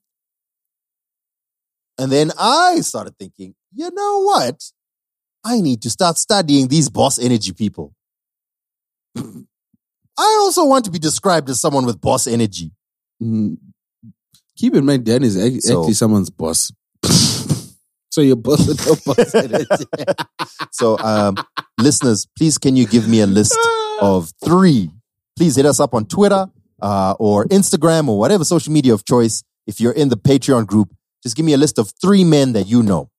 And 1.98 2.10
then 2.12 2.30
I 2.38 2.80
started 2.80 3.16
thinking, 3.18 3.54
you 3.74 3.90
know 3.92 4.22
what? 4.22 4.62
I 5.44 5.60
need 5.60 5.82
to 5.82 5.90
start 5.90 6.18
studying 6.18 6.68
these 6.68 6.88
boss 6.88 7.18
energy 7.18 7.52
people. 7.52 7.94
I 9.16 10.36
also 10.40 10.64
want 10.64 10.84
to 10.86 10.90
be 10.90 10.98
described 10.98 11.48
as 11.50 11.60
someone 11.60 11.86
with 11.86 12.00
boss 12.00 12.26
energy. 12.26 12.72
Mm. 13.22 13.56
Keep 14.56 14.74
in 14.74 14.84
mind, 14.86 15.04
Dan 15.04 15.22
is 15.22 15.36
ac- 15.36 15.60
So- 15.60 15.80
actually 15.82 15.94
someone's 15.94 16.30
boss. 16.30 16.72
so 18.10 18.22
your 18.22 18.36
boss 18.36 18.66
with 18.66 18.84
no 18.86 18.96
boss 19.14 19.34
energy. 19.34 19.84
So, 20.72 20.98
um, 20.98 21.36
listeners, 21.78 22.26
please 22.36 22.58
can 22.58 22.76
you 22.76 22.86
give 22.86 23.08
me 23.08 23.20
a 23.20 23.26
list 23.26 23.56
of 24.00 24.32
three? 24.44 24.90
Please 25.36 25.56
hit 25.56 25.66
us 25.66 25.80
up 25.80 25.94
on 25.94 26.06
Twitter 26.06 26.46
uh, 26.80 27.14
or 27.18 27.44
Instagram 27.46 28.08
or 28.08 28.18
whatever 28.18 28.44
social 28.44 28.72
media 28.72 28.94
of 28.94 29.04
choice. 29.04 29.42
If 29.66 29.80
you're 29.80 29.92
in 29.92 30.08
the 30.08 30.16
Patreon 30.16 30.66
group, 30.66 30.95
just 31.22 31.36
give 31.36 31.46
me 31.46 31.52
a 31.52 31.58
list 31.58 31.78
of 31.78 31.92
three 32.00 32.24
men 32.24 32.52
that 32.52 32.66
you 32.66 32.82
know 32.82 33.10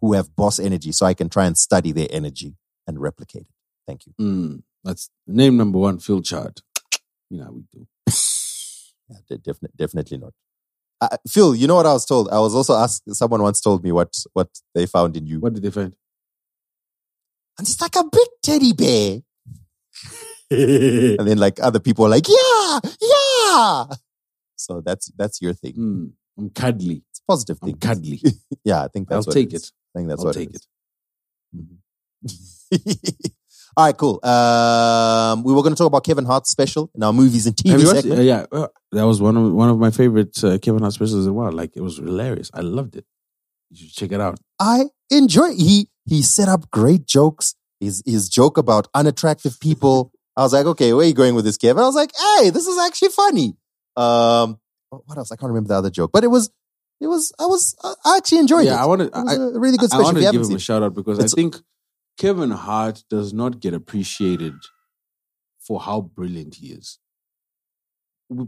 who 0.00 0.12
have 0.14 0.34
boss 0.34 0.58
energy 0.58 0.92
so 0.92 1.06
I 1.06 1.14
can 1.14 1.28
try 1.28 1.46
and 1.46 1.56
study 1.56 1.92
their 1.92 2.08
energy 2.10 2.56
and 2.86 3.00
replicate 3.00 3.42
it. 3.42 3.54
Thank 3.86 4.06
you. 4.06 4.12
Mm, 4.20 4.62
that's 4.84 5.10
name 5.26 5.56
number 5.56 5.78
one, 5.78 5.98
Phil 5.98 6.22
Chart. 6.22 6.60
You 7.30 7.38
know 7.38 7.44
how 7.44 7.52
we 7.52 7.64
do. 7.72 7.86
Yeah, 9.28 9.36
definitely, 9.36 9.76
definitely 9.76 10.18
not. 10.18 10.32
Uh, 11.00 11.16
Phil, 11.28 11.54
you 11.54 11.66
know 11.66 11.74
what 11.74 11.86
I 11.86 11.92
was 11.92 12.06
told? 12.06 12.30
I 12.30 12.38
was 12.38 12.54
also 12.54 12.74
asked, 12.74 13.02
someone 13.14 13.42
once 13.42 13.60
told 13.60 13.82
me 13.82 13.92
what, 13.92 14.14
what 14.32 14.48
they 14.74 14.86
found 14.86 15.16
in 15.16 15.26
you. 15.26 15.40
What 15.40 15.52
did 15.52 15.62
they 15.62 15.70
find? 15.70 15.94
And 17.58 17.68
it's 17.68 17.80
like 17.80 17.96
a 17.96 18.04
big 18.04 18.28
teddy 18.42 18.72
bear. 18.72 19.20
and 21.18 21.28
then 21.28 21.38
like 21.38 21.58
other 21.60 21.80
people 21.80 22.06
are 22.06 22.08
like, 22.08 22.26
yeah, 22.28 22.80
yeah. 23.00 23.86
So 24.56 24.80
that's, 24.80 25.10
that's 25.16 25.42
your 25.42 25.52
thing. 25.52 25.74
Mm, 25.74 26.12
I'm 26.38 26.50
cuddly. 26.50 27.02
It's 27.10 27.20
a 27.20 27.24
positive 27.28 27.58
I'm 27.62 27.74
cuddly. 27.74 28.20
Yeah, 28.64 28.84
I 28.84 28.88
think 28.88 29.08
that's 29.08 29.26
I'll 29.26 29.32
take 29.32 29.52
is. 29.52 29.64
it. 29.64 29.72
I 29.94 29.98
think 29.98 30.08
that's 30.08 30.20
I'll 30.20 30.26
what 30.26 30.36
take 30.36 30.50
it. 30.50 30.66
is. 32.22 33.32
All 33.76 33.86
right, 33.86 33.96
cool. 33.96 34.24
Um, 34.24 35.42
we 35.44 35.52
were 35.52 35.62
going 35.62 35.74
to 35.74 35.78
talk 35.78 35.86
about 35.86 36.04
Kevin 36.04 36.26
Hart's 36.26 36.50
special 36.50 36.90
in 36.94 37.02
our 37.02 37.12
movies 37.12 37.46
and 37.46 37.56
TV 37.56 37.84
watched? 37.84 38.02
segment. 38.02 38.20
Uh, 38.20 38.22
yeah, 38.22 38.46
uh, 38.52 38.68
that 38.92 39.04
was 39.04 39.20
one 39.20 39.36
of 39.36 39.52
one 39.52 39.70
of 39.70 39.78
my 39.78 39.90
favorite 39.90 40.42
uh, 40.44 40.58
Kevin 40.58 40.82
Hart 40.82 40.92
specials 40.92 41.24
in 41.24 41.30
a 41.30 41.32
while. 41.32 41.52
Like 41.52 41.72
it 41.74 41.80
was 41.80 41.96
hilarious. 41.96 42.50
I 42.52 42.60
loved 42.60 42.96
it. 42.96 43.06
You 43.70 43.78
should 43.78 43.94
check 43.94 44.12
it 44.12 44.20
out. 44.20 44.38
I 44.60 44.84
enjoy. 45.10 45.54
He 45.54 45.88
he 46.04 46.22
set 46.22 46.48
up 46.48 46.70
great 46.70 47.06
jokes. 47.06 47.54
His 47.80 48.02
his 48.04 48.28
joke 48.28 48.58
about 48.58 48.88
unattractive 48.94 49.58
people. 49.58 50.12
I 50.36 50.42
was 50.42 50.52
like, 50.52 50.66
okay, 50.66 50.92
where 50.92 51.04
are 51.04 51.08
you 51.08 51.14
going 51.14 51.34
with 51.34 51.44
this, 51.44 51.56
Kevin? 51.56 51.82
I 51.82 51.86
was 51.86 51.94
like, 51.94 52.12
hey, 52.38 52.50
this 52.50 52.66
is 52.66 52.78
actually 52.78 53.10
funny. 53.10 53.56
Um, 53.96 54.58
Oh, 54.92 55.02
what 55.06 55.16
else? 55.18 55.32
I 55.32 55.36
can't 55.36 55.48
remember 55.50 55.68
the 55.68 55.74
other 55.74 55.90
joke, 55.90 56.10
but 56.12 56.22
it 56.22 56.28
was 56.28 56.50
it 57.00 57.06
was 57.06 57.32
I 57.38 57.46
was 57.46 57.74
I 58.04 58.16
actually 58.18 58.38
enjoyed 58.38 58.66
yeah, 58.66 58.72
it. 58.72 58.74
Yeah, 58.76 58.82
I 58.82 58.86
wanted. 58.86 59.06
it 59.06 59.14
was 59.14 59.38
I, 59.38 59.42
a 59.42 59.58
really 59.58 59.78
good 59.78 59.86
I 59.92 59.96
special. 59.96 60.04
wanted 60.04 60.20
to 60.26 60.32
give 60.32 60.42
him 60.42 60.56
a 60.56 60.58
shout 60.58 60.82
out 60.82 60.94
because 60.94 61.18
It's- 61.18 61.32
I 61.32 61.36
think 61.36 61.56
Kevin 62.18 62.50
Hart 62.50 63.02
does 63.08 63.32
not 63.32 63.58
get 63.60 63.74
appreciated 63.74 64.54
for 65.58 65.80
how 65.80 66.02
brilliant 66.02 66.56
he 66.56 66.68
is. 66.68 66.98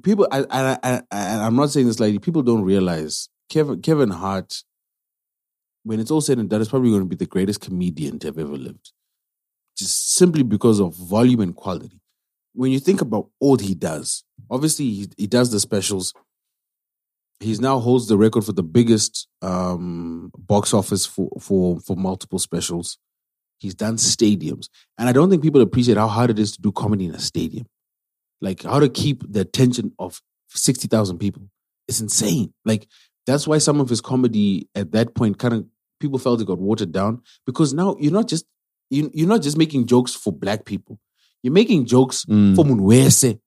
People, 0.03 0.27
I, 0.31 0.45
I, 0.51 0.79
I, 0.83 1.03
I, 1.11 1.47
I'm 1.47 1.57
not 1.57 1.71
saying 1.71 1.87
this 1.87 2.01
like 2.01 2.21
people 2.23 2.43
don't 2.43 2.63
realize 2.63 3.29
Kevin 3.49 3.81
Kevin 3.83 4.11
Hart. 4.11 4.63
When 5.83 6.01
it's 6.01 6.11
all 6.11 6.23
said 6.23 6.39
and 6.39 6.49
done, 6.49 6.63
is 6.63 6.71
probably 6.71 6.89
going 6.91 7.03
to 7.03 7.09
be 7.09 7.17
the 7.17 7.27
greatest 7.27 7.61
comedian 7.61 8.19
to 8.21 8.29
have 8.29 8.39
ever 8.39 8.57
lived, 8.57 8.93
just 9.77 10.15
simply 10.15 10.43
because 10.43 10.81
of 10.81 10.95
volume 10.95 11.41
and 11.41 11.55
quality. 11.55 12.01
When 12.55 12.73
you 12.73 12.79
think 12.79 13.03
about 13.03 13.29
all 13.39 13.59
he 13.59 13.75
does, 13.75 14.25
obviously 14.51 14.87
he, 14.87 15.09
he 15.19 15.27
does 15.27 15.51
the 15.51 15.61
specials. 15.61 16.15
He's 17.41 17.61
now 17.61 17.79
holds 17.79 18.07
the 18.09 18.17
record 18.17 18.45
for 18.45 18.53
the 18.53 18.63
biggest 18.63 19.27
um, 19.43 20.31
box 20.39 20.73
office 20.73 21.05
for, 21.05 21.29
for 21.41 21.81
for 21.81 21.97
multiple 21.97 22.39
specials. 22.39 22.99
He's 23.59 23.75
done 23.75 23.97
stadiums, 23.97 24.69
and 24.99 25.09
I 25.09 25.13
don't 25.13 25.31
think 25.31 25.43
people 25.43 25.61
appreciate 25.61 25.97
how 25.97 26.09
hard 26.09 26.31
it 26.31 26.39
is 26.39 26.53
to 26.53 26.61
do 26.63 26.73
comedy 26.73 27.07
in 27.07 27.15
a 27.15 27.19
stadium. 27.19 27.67
Like 28.41 28.63
how 28.63 28.79
to 28.79 28.89
keep 28.89 29.31
the 29.31 29.41
attention 29.41 29.93
of 29.99 30.21
sixty 30.49 30.89
thousand 30.89 31.19
people. 31.19 31.49
It's 31.89 32.01
insane. 32.01 32.53
Like 32.65 32.87
that's 33.27 33.47
why 33.47 33.59
some 33.59 33.81
of 33.81 33.89
his 33.89 34.01
comedy 34.01 34.69
at 34.75 34.93
that 34.93 35.15
point 35.15 35.39
kind 35.39 35.55
of 35.55 35.67
people 36.01 36.19
felt 36.19 36.41
it 36.41 36.47
got 36.47 36.59
watered 36.59 36.93
down 36.93 37.23
because 37.47 37.73
now 37.75 37.97
you're 37.99 38.13
not 38.13 38.29
just 38.29 38.45
you, 38.91 39.11
you're 39.15 39.29
not 39.29 39.43
just 39.43 39.57
making 39.57 39.87
jokes 39.87 40.15
for 40.15 40.33
black 40.33 40.65
people. 40.65 40.99
You're 41.43 41.53
making 41.53 41.87
jokes 41.87 42.25
Mm. 42.27 42.55
for 42.57 42.65
Munwese. 42.65 43.39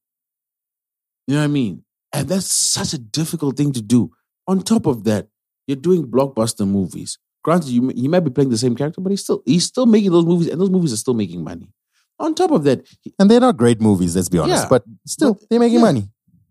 You 1.27 1.33
know 1.35 1.39
what 1.39 1.43
I 1.43 1.47
mean? 1.47 1.83
And 2.19 2.27
that's 2.29 2.53
such 2.53 2.93
a 2.93 2.97
difficult 2.97 3.57
thing 3.57 3.71
to 3.73 3.81
do. 3.81 4.11
On 4.47 4.61
top 4.61 4.85
of 4.85 5.03
that, 5.05 5.27
you're 5.67 5.75
doing 5.77 6.05
blockbuster 6.07 6.67
movies. 6.67 7.17
Granted, 7.43 7.69
you 7.69 7.91
you 7.95 8.09
might 8.09 8.21
be 8.21 8.31
playing 8.31 8.49
the 8.49 8.57
same 8.57 8.75
character, 8.75 9.01
but 9.01 9.09
he's 9.11 9.23
still 9.23 9.41
he's 9.45 9.65
still 9.65 9.85
making 9.85 10.11
those 10.11 10.25
movies, 10.25 10.47
and 10.47 10.59
those 10.59 10.69
movies 10.69 10.93
are 10.93 10.97
still 10.97 11.13
making 11.13 11.43
money. 11.43 11.71
On 12.19 12.33
top 12.33 12.51
of 12.51 12.63
that, 12.63 12.85
he- 13.01 13.13
and 13.19 13.29
they're 13.29 13.39
not 13.39 13.57
great 13.57 13.79
movies. 13.81 14.15
Let's 14.15 14.29
be 14.29 14.39
honest, 14.39 14.63
Yeah. 14.63 14.69
but 14.69 14.83
still 15.05 15.33
But- 15.35 15.43
they're 15.49 15.59
making 15.59 15.79
yeah. 15.79 15.85
money. 15.85 16.09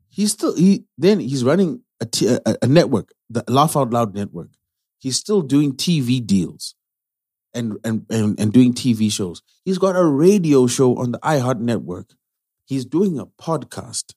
he's 0.08 0.32
still 0.32 0.54
he 0.56 0.84
then 0.96 1.20
he's 1.20 1.44
running 1.44 1.82
a, 2.00 2.06
t- 2.06 2.28
a, 2.28 2.40
a 2.62 2.66
network, 2.66 3.12
the 3.28 3.42
Laugh 3.48 3.76
Out 3.76 3.90
Loud 3.90 4.14
network. 4.14 4.50
He's 4.98 5.16
still 5.16 5.42
doing 5.42 5.72
TV 5.74 6.24
deals 6.24 6.74
and, 7.54 7.78
and 7.84 8.06
and 8.10 8.38
and 8.40 8.52
doing 8.52 8.72
TV 8.74 9.10
shows. 9.10 9.42
He's 9.64 9.78
got 9.78 9.96
a 9.96 10.04
radio 10.04 10.66
show 10.66 10.96
on 10.96 11.12
the 11.12 11.18
iHeart 11.20 11.60
network. 11.60 12.14
He's 12.66 12.84
doing 12.84 13.18
a 13.18 13.26
podcast. 13.26 14.14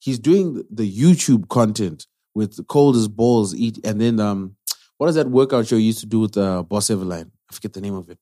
He's 0.00 0.18
doing 0.18 0.64
the- 0.70 0.90
YouTube 1.02 1.48
content 1.48 2.06
with 2.34 2.66
Cold 2.66 2.96
as 2.96 3.06
Balls 3.08 3.54
Eat, 3.54 3.78
and 3.84 4.00
then 4.00 4.18
um, 4.20 4.56
what 4.98 5.08
is 5.08 5.14
that 5.14 5.28
workout 5.28 5.66
show 5.66 5.76
you 5.76 5.82
used 5.92 6.00
to 6.00 6.06
do 6.06 6.20
with 6.20 6.36
uh, 6.36 6.62
Boss 6.64 6.88
Everline? 6.88 7.30
I 7.50 7.54
forget 7.54 7.72
the 7.72 7.80
name 7.80 7.94
of 7.94 8.08
it. 8.10 8.18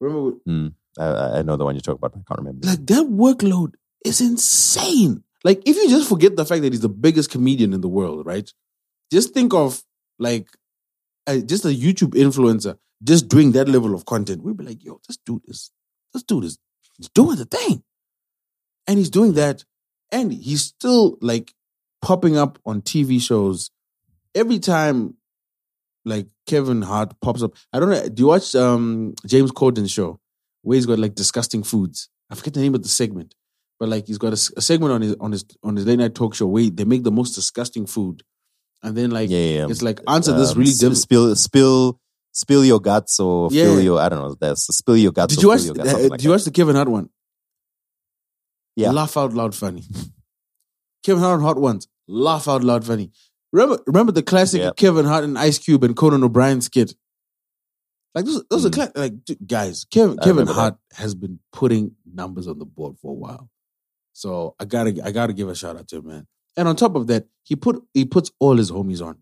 Remember, 0.00 0.36
I, 0.98 1.38
I 1.38 1.42
know 1.42 1.56
the 1.56 1.64
one 1.64 1.74
you 1.74 1.80
talk 1.80 1.96
about. 1.96 2.12
I 2.14 2.20
can't 2.26 2.38
remember. 2.38 2.66
like 2.66 2.86
that 2.86 3.06
workload 3.06 3.74
is 4.04 4.20
insane. 4.20 5.22
Like 5.44 5.62
if 5.66 5.76
you 5.76 5.88
just 5.88 6.08
forget 6.08 6.36
the 6.36 6.44
fact 6.44 6.62
that 6.62 6.72
he's 6.72 6.80
the 6.82 6.88
biggest 6.88 7.30
comedian 7.30 7.72
in 7.72 7.80
the 7.80 7.88
world, 7.88 8.26
right? 8.26 8.50
Just 9.12 9.34
think 9.34 9.52
of 9.54 9.82
like 10.18 10.48
uh, 11.26 11.38
just 11.38 11.64
a 11.64 11.68
YouTube 11.68 12.14
influencer 12.14 12.78
just 13.02 13.28
doing 13.28 13.52
that 13.52 13.68
level 13.68 13.94
of 13.94 14.04
content. 14.04 14.42
We'd 14.42 14.56
be 14.56 14.64
like, 14.64 14.84
yo, 14.84 15.00
this 15.06 15.18
dude 15.24 15.42
is 15.46 15.70
this 16.12 16.22
dude 16.22 16.44
is 16.44 16.58
he's 16.98 17.08
doing 17.10 17.36
the 17.36 17.44
thing, 17.44 17.82
and 18.86 18.98
he's 18.98 19.10
doing 19.10 19.32
that, 19.34 19.64
and 20.14 20.32
he's 20.32 20.62
still 20.62 21.18
like 21.20 21.52
popping 22.00 22.36
up 22.38 22.58
on 22.64 22.80
TV 22.82 23.20
shows 23.20 23.70
every 24.34 24.58
time. 24.58 25.16
Like 26.06 26.26
Kevin 26.46 26.82
Hart 26.82 27.14
pops 27.22 27.42
up. 27.42 27.52
I 27.72 27.80
don't 27.80 27.88
know. 27.88 28.06
Do 28.08 28.22
you 28.22 28.26
watch 28.26 28.54
um 28.54 29.14
James 29.26 29.50
Corden's 29.50 29.90
show 29.90 30.20
where 30.62 30.74
he's 30.76 30.84
got 30.86 30.98
like 30.98 31.14
disgusting 31.14 31.62
foods? 31.62 32.10
I 32.30 32.34
forget 32.34 32.52
the 32.54 32.60
name 32.60 32.74
of 32.74 32.82
the 32.82 32.90
segment, 32.90 33.34
but 33.80 33.88
like 33.88 34.06
he's 34.06 34.18
got 34.18 34.34
a 34.34 34.36
segment 34.36 34.92
on 34.92 35.00
his 35.00 35.14
on 35.18 35.32
his 35.32 35.46
on 35.62 35.76
his 35.76 35.86
late 35.86 35.98
night 35.98 36.14
talk 36.14 36.34
show 36.34 36.46
where 36.46 36.68
they 36.68 36.84
make 36.84 37.04
the 37.04 37.10
most 37.10 37.32
disgusting 37.34 37.86
food, 37.86 38.22
and 38.82 38.94
then 38.94 39.10
like 39.12 39.30
yeah, 39.30 39.38
yeah, 39.38 39.66
it's 39.70 39.80
like 39.80 40.00
answer 40.06 40.34
this 40.36 40.50
Um, 40.52 40.58
really 40.58 40.72
s- 40.72 40.78
dim. 40.78 40.94
spill 40.94 41.34
spill 41.36 41.98
spill 42.32 42.64
your 42.66 42.80
guts 42.80 43.18
or 43.18 43.48
Yeah. 43.50 43.64
fill 43.64 43.80
your 43.80 43.98
I 43.98 44.10
don't 44.10 44.18
know. 44.20 44.36
That's 44.38 44.66
spill 44.76 44.98
your 44.98 45.12
guts. 45.12 45.34
Did 45.36 45.38
or 45.38 45.42
you 45.42 45.48
watch? 45.48 45.74
guts, 45.74 45.94
uh, 45.94 45.98
like 46.10 46.10
did 46.18 46.24
you 46.24 46.28
that. 46.28 46.34
watch 46.34 46.44
the 46.44 46.50
Kevin 46.50 46.76
Hart 46.76 46.88
one? 46.88 47.08
Yeah. 48.76 48.90
Laugh 48.90 49.16
out 49.16 49.32
loud 49.32 49.54
funny. 49.54 49.84
Kevin 51.04 51.22
Hart 51.22 51.40
hot 51.42 51.58
ones. 51.60 51.86
Laugh 52.08 52.48
out 52.48 52.64
loud 52.64 52.84
funny. 52.84 53.12
Remember, 53.52 53.80
remember 53.86 54.12
the 54.12 54.22
classic 54.22 54.60
Yeah. 54.60 54.70
Kevin 54.76 55.04
Hart 55.06 55.22
and 55.24 55.38
Ice 55.38 55.58
Cube 55.58 55.84
and 55.84 55.94
Conan 55.96 56.24
O'Brien 56.24 56.60
skit. 56.60 56.94
Like 58.14 58.24
those, 58.26 58.44
those 58.50 58.66
are 58.66 58.70
Mm. 58.70 58.74
cla- 58.74 58.92
like 59.00 59.24
dude, 59.24 59.38
guys. 59.46 59.84
Kevin 59.90 60.18
I 60.18 60.22
Kevin 60.22 60.36
remember 60.46 60.52
that. 60.54 60.60
Hart 60.60 60.78
has 60.94 61.14
been 61.14 61.38
putting 61.52 61.96
numbers 62.04 62.46
on 62.48 62.58
the 62.58 62.64
board 62.64 62.96
for 63.00 63.10
a 63.10 63.14
while, 63.14 63.48
so 64.12 64.54
I 64.60 64.64
gotta 64.66 65.04
I 65.04 65.10
gotta 65.10 65.32
give 65.32 65.48
a 65.48 65.54
shout 65.54 65.76
out 65.76 65.88
to 65.88 65.96
him, 65.96 66.06
man. 66.06 66.26
And 66.56 66.68
on 66.68 66.76
top 66.76 66.94
of 66.94 67.06
that, 67.08 67.26
he 67.42 67.56
put 67.56 67.82
he 67.92 68.04
puts 68.04 68.30
all 68.38 68.56
his 68.56 68.70
homies 68.70 69.04
on, 69.04 69.18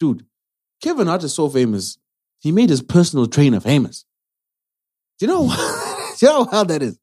dude. 0.00 0.26
Kevin 0.80 1.06
Hart 1.06 1.22
is 1.22 1.32
so 1.34 1.48
famous. 1.48 1.98
He 2.40 2.50
made 2.50 2.68
his 2.70 2.82
personal 2.82 3.26
trainer 3.28 3.60
famous. 3.60 4.04
Do 5.20 5.26
you 5.26 5.32
know? 5.32 5.46
do 6.18 6.26
you 6.26 6.32
know 6.32 6.44
how 6.44 6.64
that 6.64 6.82
is? 6.82 6.98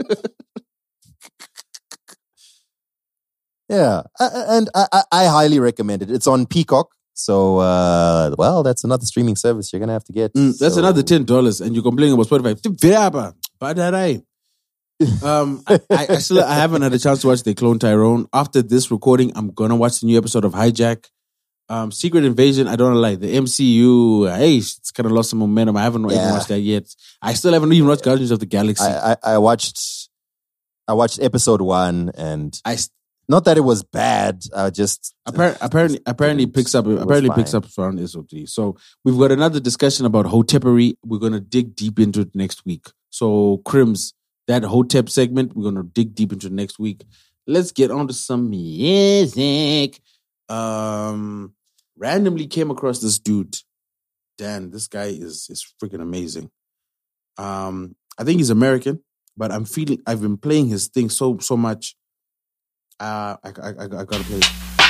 Yeah, 3.68 4.02
I- 4.18 4.24
I- 4.28 4.56
and 4.56 4.70
I, 4.74 4.86
I, 4.92 5.02
I 5.12 5.24
highly 5.26 5.60
recommend 5.60 6.02
it. 6.02 6.10
It's 6.10 6.26
on 6.26 6.46
Peacock. 6.46 6.88
So, 7.14 7.58
uh, 7.58 8.34
well, 8.38 8.62
that's 8.62 8.84
another 8.84 9.04
streaming 9.04 9.34
service 9.36 9.72
you're 9.72 9.80
gonna 9.80 9.92
have 9.92 10.04
to 10.04 10.12
get. 10.12 10.32
Mm, 10.34 10.56
that's 10.58 10.74
So- 10.74 10.80
another 10.80 11.02
ten 11.02 11.24
dollars, 11.24 11.60
and 11.60 11.74
you're 11.74 11.82
complaining 11.82 12.14
about 12.14 12.28
Spotify. 12.28 12.54
Badarai. 13.60 14.22
Um, 15.22 15.62
I, 15.66 15.78
I, 15.90 16.06
I 16.10 16.18
still 16.18 16.42
I 16.42 16.54
haven't 16.54 16.82
had 16.82 16.92
a 16.92 16.98
chance 16.98 17.20
to 17.22 17.28
watch 17.28 17.42
the 17.44 17.54
Clone 17.54 17.78
Tyrone. 17.78 18.26
After 18.32 18.62
this 18.62 18.90
recording, 18.90 19.32
I'm 19.36 19.50
gonna 19.50 19.76
watch 19.76 20.00
the 20.00 20.06
new 20.06 20.18
episode 20.18 20.44
of 20.44 20.52
Hijack. 20.52 21.06
Um, 21.68 21.92
Secret 21.92 22.24
Invasion, 22.24 22.66
I 22.66 22.76
don't 22.76 22.94
like 22.94 23.20
the 23.20 23.36
MCU. 23.36 24.34
Hey, 24.36 24.56
it's 24.56 24.90
kind 24.90 25.04
of 25.06 25.12
lost 25.12 25.30
some 25.30 25.38
momentum. 25.38 25.76
I 25.76 25.82
haven't 25.82 26.04
even 26.10 26.30
watched 26.30 26.48
that 26.48 26.60
yet. 26.60 26.84
I 27.20 27.34
still 27.34 27.52
haven't 27.52 27.72
even 27.74 27.86
watched 27.86 28.04
Guardians 28.04 28.30
of 28.30 28.38
the 28.40 28.46
Galaxy. 28.46 28.84
I, 28.84 29.12
I, 29.12 29.12
I, 29.12 29.16
I 29.34 29.38
watched 29.38 30.08
I 30.88 30.94
watched 30.94 31.20
episode 31.22 31.60
one 31.60 32.10
and 32.16 32.58
s- 32.64 32.90
not 33.28 33.44
that 33.44 33.58
it 33.58 33.62
was 33.62 33.82
bad. 33.82 34.42
I 34.56 34.70
just 34.70 35.14
appar- 35.26 35.58
apparently 35.60 36.00
apparently 36.06 36.46
picks 36.46 36.74
up 36.74 36.86
apparently 36.86 37.30
picks 37.30 37.52
up 37.54 37.66
around 37.78 38.06
SOT. 38.08 38.46
So 38.46 38.76
we've 39.04 39.18
got 39.18 39.32
another 39.32 39.60
discussion 39.60 40.06
about 40.06 40.26
Hotepery. 40.26 40.94
We're 41.04 41.18
gonna 41.18 41.40
dig 41.40 41.76
deep 41.76 41.98
into 41.98 42.20
it 42.20 42.34
next 42.34 42.64
week. 42.64 42.86
So 43.10 43.58
Crims, 43.64 44.14
that 44.46 44.64
Hotep 44.64 45.10
segment, 45.10 45.54
we're 45.54 45.64
gonna 45.64 45.82
dig 45.82 46.14
deep 46.14 46.32
into 46.32 46.48
next 46.48 46.78
week. 46.78 47.04
Let's 47.46 47.72
get 47.72 47.90
on 47.90 48.08
to 48.08 48.14
some 48.14 48.48
music. 48.48 50.00
Um, 50.48 51.52
randomly 51.96 52.46
came 52.46 52.70
across 52.70 53.00
this 53.00 53.18
dude. 53.18 53.56
Dan, 54.38 54.70
this 54.70 54.88
guy 54.88 55.06
is 55.06 55.48
is 55.50 55.66
freaking 55.82 56.00
amazing. 56.00 56.50
Um, 57.36 57.94
I 58.18 58.24
think 58.24 58.38
he's 58.38 58.50
American, 58.50 59.02
but 59.36 59.52
I'm 59.52 59.66
feeling 59.66 60.00
I've 60.06 60.22
been 60.22 60.38
playing 60.38 60.68
his 60.68 60.88
thing 60.88 61.10
so 61.10 61.36
so 61.38 61.56
much. 61.56 61.94
Uh, 63.00 63.36
I, 63.44 63.48
I, 63.62 63.68
I, 63.68 63.84
I 63.84 63.86
gotta 63.86 64.24
play. 64.24 64.40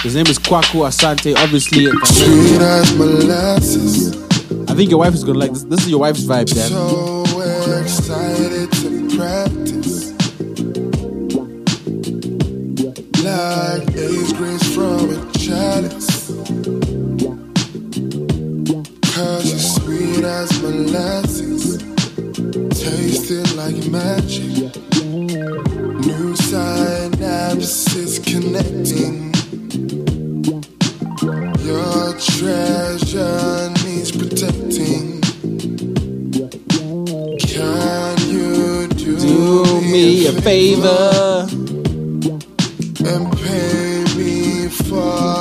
His 0.02 0.14
name 0.14 0.26
is 0.28 0.38
Kwaku 0.38 0.80
Asante. 0.88 1.36
Obviously, 1.36 1.84
Sweet 2.06 2.58
as 2.58 2.96
molasses, 2.96 4.16
I 4.66 4.74
think 4.74 4.88
your 4.88 5.00
wife 5.00 5.12
is 5.12 5.24
gonna 5.24 5.38
like 5.38 5.52
this. 5.52 5.64
This 5.64 5.80
is 5.82 5.90
your 5.90 6.00
wife's 6.00 6.24
vibe, 6.24 6.46
Dan. 6.54 6.70
so 6.70 7.24
excited 7.82 8.72
to 8.72 9.14
practice. 9.14 10.08
Like 13.22 13.94
A's 13.94 14.32
grace 14.32 14.74
from 14.74 15.10
a 15.10 15.32
chalice. 15.38 16.28
Cause 19.14 19.50
you're 19.50 19.58
sweet 19.58 20.24
as 20.24 20.62
molasses, 20.62 21.76
tasted 22.72 23.52
like 23.54 23.86
magic. 23.90 24.72
New 26.06 26.34
synapses 26.34 28.18
connecting. 28.24 29.32
Your 31.64 32.14
treasure 32.18 33.70
needs 33.84 34.12
protecting. 34.12 35.20
Can 37.40 38.18
you 38.30 38.88
do, 38.88 39.16
Do 39.18 39.80
me 39.80 40.26
a 40.26 40.32
favor. 40.42 41.46
and 43.10 43.32
pay 43.38 44.04
me 44.16 44.68
for 44.68 45.37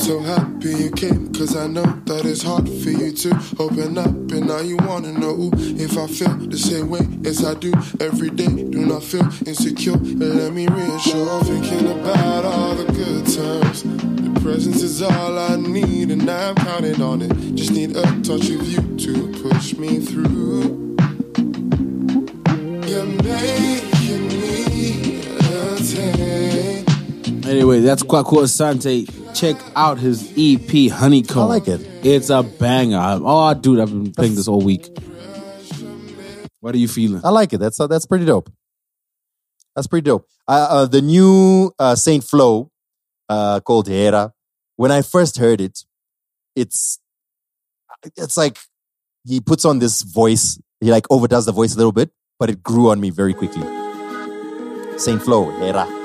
so 0.00 0.18
happy 0.20 0.70
you 0.70 0.90
came, 0.90 1.30
cause 1.34 1.54
I 1.54 1.66
know 1.66 1.84
that 2.06 2.24
it's 2.24 2.42
hard 2.42 2.66
for 2.66 2.90
you 2.90 3.12
to 3.12 3.30
open 3.58 3.98
up. 3.98 4.06
And 4.06 4.46
now 4.46 4.60
you 4.60 4.76
wanna 4.78 5.12
know 5.12 5.50
if 5.54 5.98
I 5.98 6.06
feel 6.06 6.34
the 6.48 6.56
same 6.56 6.88
way 6.88 7.06
as 7.26 7.44
I 7.44 7.52
do 7.54 7.72
every 8.00 8.30
day. 8.30 8.46
Do 8.46 8.86
not 8.86 9.02
feel 9.02 9.28
insecure, 9.46 9.96
let 9.96 10.54
me 10.54 10.68
reassure. 10.68 11.44
Thinking 11.44 11.86
about 11.90 12.46
all 12.46 12.74
the 12.74 12.90
good 12.92 13.26
times. 13.26 13.82
The 13.82 14.40
presence 14.40 14.82
is 14.82 15.02
all 15.02 15.38
I 15.38 15.56
need, 15.56 16.10
and 16.10 16.30
I'm 16.30 16.54
counting 16.54 17.02
on 17.02 17.20
it. 17.20 17.54
Just 17.54 17.72
need 17.72 17.94
a 17.94 18.02
touch 18.22 18.48
of 18.48 18.66
you 18.66 18.96
to 18.96 19.42
push 19.42 19.76
me 19.76 20.00
through. 20.00 20.89
Anyway, 27.50 27.80
that's 27.80 28.04
Kwaku 28.04 28.44
Asante. 28.44 29.08
Check 29.34 29.56
out 29.74 29.98
his 29.98 30.32
EP 30.38 30.88
Honeycomb. 30.88 31.42
I 31.42 31.46
like 31.46 31.66
it. 31.66 31.80
It's 32.06 32.30
a 32.30 32.44
banger. 32.44 33.18
Oh, 33.24 33.52
dude, 33.54 33.80
I've 33.80 33.88
been 33.88 34.12
playing 34.12 34.36
this 34.36 34.46
all 34.46 34.60
week. 34.60 34.88
What 36.60 36.76
are 36.76 36.78
you 36.78 36.86
feeling? 36.86 37.20
I 37.24 37.30
like 37.30 37.52
it. 37.52 37.58
That's 37.58 37.80
uh, 37.80 37.88
that's 37.88 38.06
pretty 38.06 38.24
dope. 38.24 38.52
That's 39.74 39.88
pretty 39.88 40.04
dope. 40.04 40.28
Uh, 40.46 40.68
uh, 40.70 40.86
the 40.86 41.02
new 41.02 41.72
uh, 41.76 41.96
Saint 41.96 42.22
Floew 42.22 42.68
uh, 43.28 43.58
called 43.58 43.88
Hera. 43.88 44.32
When 44.76 44.92
I 44.92 45.02
first 45.02 45.38
heard 45.38 45.60
it, 45.60 45.80
it's 46.54 47.00
it's 48.16 48.36
like 48.36 48.58
he 49.26 49.40
puts 49.40 49.64
on 49.64 49.80
this 49.80 50.02
voice. 50.02 50.60
He 50.80 50.92
like 50.92 51.06
overdoes 51.10 51.46
the 51.46 51.52
voice 51.52 51.74
a 51.74 51.78
little 51.78 51.90
bit, 51.90 52.12
but 52.38 52.48
it 52.48 52.62
grew 52.62 52.90
on 52.90 53.00
me 53.00 53.10
very 53.10 53.34
quickly. 53.34 53.66
Saint 54.98 55.20
Floew 55.20 55.50
Hera. 55.58 55.99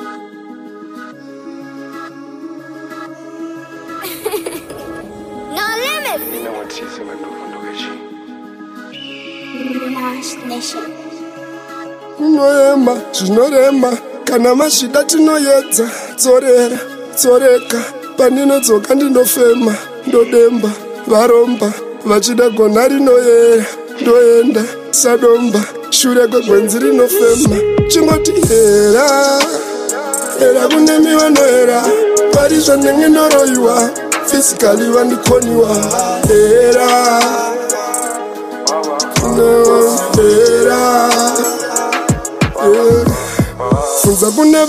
Zvinoema 12.18 12.98
zvinorema 13.14 13.98
kana 14.26 14.56
masvida 14.56 15.04
tinoedza 15.04 15.90
dzorera 16.18 16.78
dzoreka 17.18 17.80
pandinodzoka 18.18 18.96
ndinofema 18.96 19.76
ndodemba 20.08 20.72
varomba 21.08 21.74
vachida 22.06 22.50
gona 22.50 22.88
rinoyera 22.88 23.66
ndoenda 24.02 24.64
sadomba. 24.92 25.62
Shure 25.90 26.28
kwegwenzi 26.28 26.80
rinofema 26.80 27.58
chingoti 27.88 28.32
hera 28.32 29.08
hera 30.40 30.68
kunemiwa 30.68 31.30
nohera 31.30 31.84
pari 32.34 32.60
zvanenge 32.60 33.08
ndoroyiwa 33.08 33.90
fisikali 34.26 34.86
vandikoniwa 34.94 35.76
hera 36.28 36.88
funza 44.02 44.32
mwana 44.32 44.68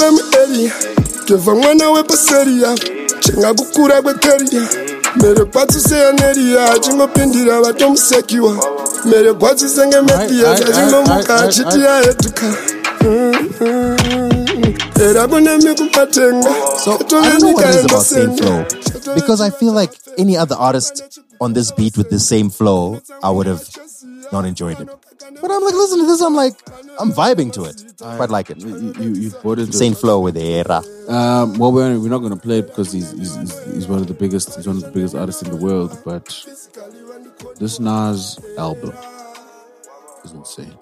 mere 5.17 6.61
achingopindira 6.71 7.61
vatomusekiwa 7.61 8.57
mere 9.05 9.35
achiti 11.39 11.79
era 15.01 15.29
kune 15.29 15.57
mikumatenga 15.59 16.51
because 19.15 19.41
I 19.41 19.51
feel 19.51 19.73
like 19.73 19.93
any 20.19 20.37
other 20.37 20.57
artist 20.59 21.03
on 21.41 21.53
this 21.55 21.71
beat 21.73 21.97
with 21.97 22.11
the 22.11 22.19
same 22.19 22.51
flow, 22.51 23.01
I 23.23 23.31
would 23.31 23.47
have 23.47 23.63
not 24.33 24.45
enjoyed 24.45 24.81
it. 24.81 24.89
But 25.41 25.51
I'm 25.51 25.63
like, 25.63 25.75
listen 25.75 26.01
to 26.01 26.07
this. 26.07 26.21
I'm 26.21 26.35
like, 26.35 26.55
I'm 26.99 27.11
vibing 27.13 27.53
to 27.55 27.65
it. 27.65 27.83
Quite 27.99 28.31
like 28.31 28.51
it. 28.51 28.59
You, 28.59 28.93
you, 29.01 29.09
you 29.15 29.31
bought 29.43 29.59
into 29.59 29.73
Saint 29.73 29.97
Floew 29.97 30.23
with 30.23 30.37
Hera. 30.37 30.83
Um, 31.09 31.59
well, 31.59 31.73
we're, 31.73 31.99
we're 31.99 32.09
not 32.09 32.19
going 32.19 32.33
to 32.33 32.39
play 32.39 32.59
it 32.61 32.69
because 32.69 32.93
he's, 32.93 33.11
he's, 33.13 33.37
he's, 33.37 33.75
he's 33.75 33.87
one 33.89 33.99
of 34.01 34.07
the 34.09 34.15
biggest. 34.15 34.55
He's 34.57 34.67
one 34.67 34.77
of 34.77 34.83
the 34.83 34.91
biggest 34.91 35.15
artists 35.15 35.43
in 35.43 35.51
the 35.51 35.57
world. 35.57 35.99
But 36.05 36.27
this 37.59 37.81
Nas 37.81 38.39
album 38.59 38.95
is 40.25 40.33
insane. 40.33 40.77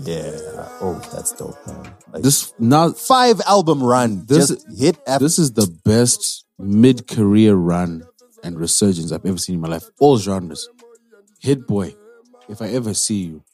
Yeah. 0.00 0.32
Oh, 0.80 1.00
that's 1.12 1.32
dope, 1.32 1.56
man. 1.66 1.92
Like, 2.12 2.22
This 2.22 2.52
Nas, 2.58 3.00
five 3.06 3.40
album 3.46 3.82
run. 3.82 4.24
This- 4.26 4.48
just 4.48 4.66
hit 4.78 4.98
after 5.06 5.24
this 5.24 5.38
is 5.38 5.52
the 5.52 5.66
best 5.84 6.44
mid-career 6.58 7.54
run 7.54 8.04
and 8.42 8.58
resurgence 8.58 9.12
I've 9.12 9.24
ever 9.24 9.38
seen 9.38 9.56
in 9.56 9.60
my 9.60 9.68
life. 9.68 9.84
All 10.00 10.18
genres. 10.18 10.68
Hit 11.44 11.66
boy, 11.66 11.94
if 12.48 12.62
I 12.62 12.68
ever 12.68 12.94
see 12.94 13.20
you, 13.28 13.44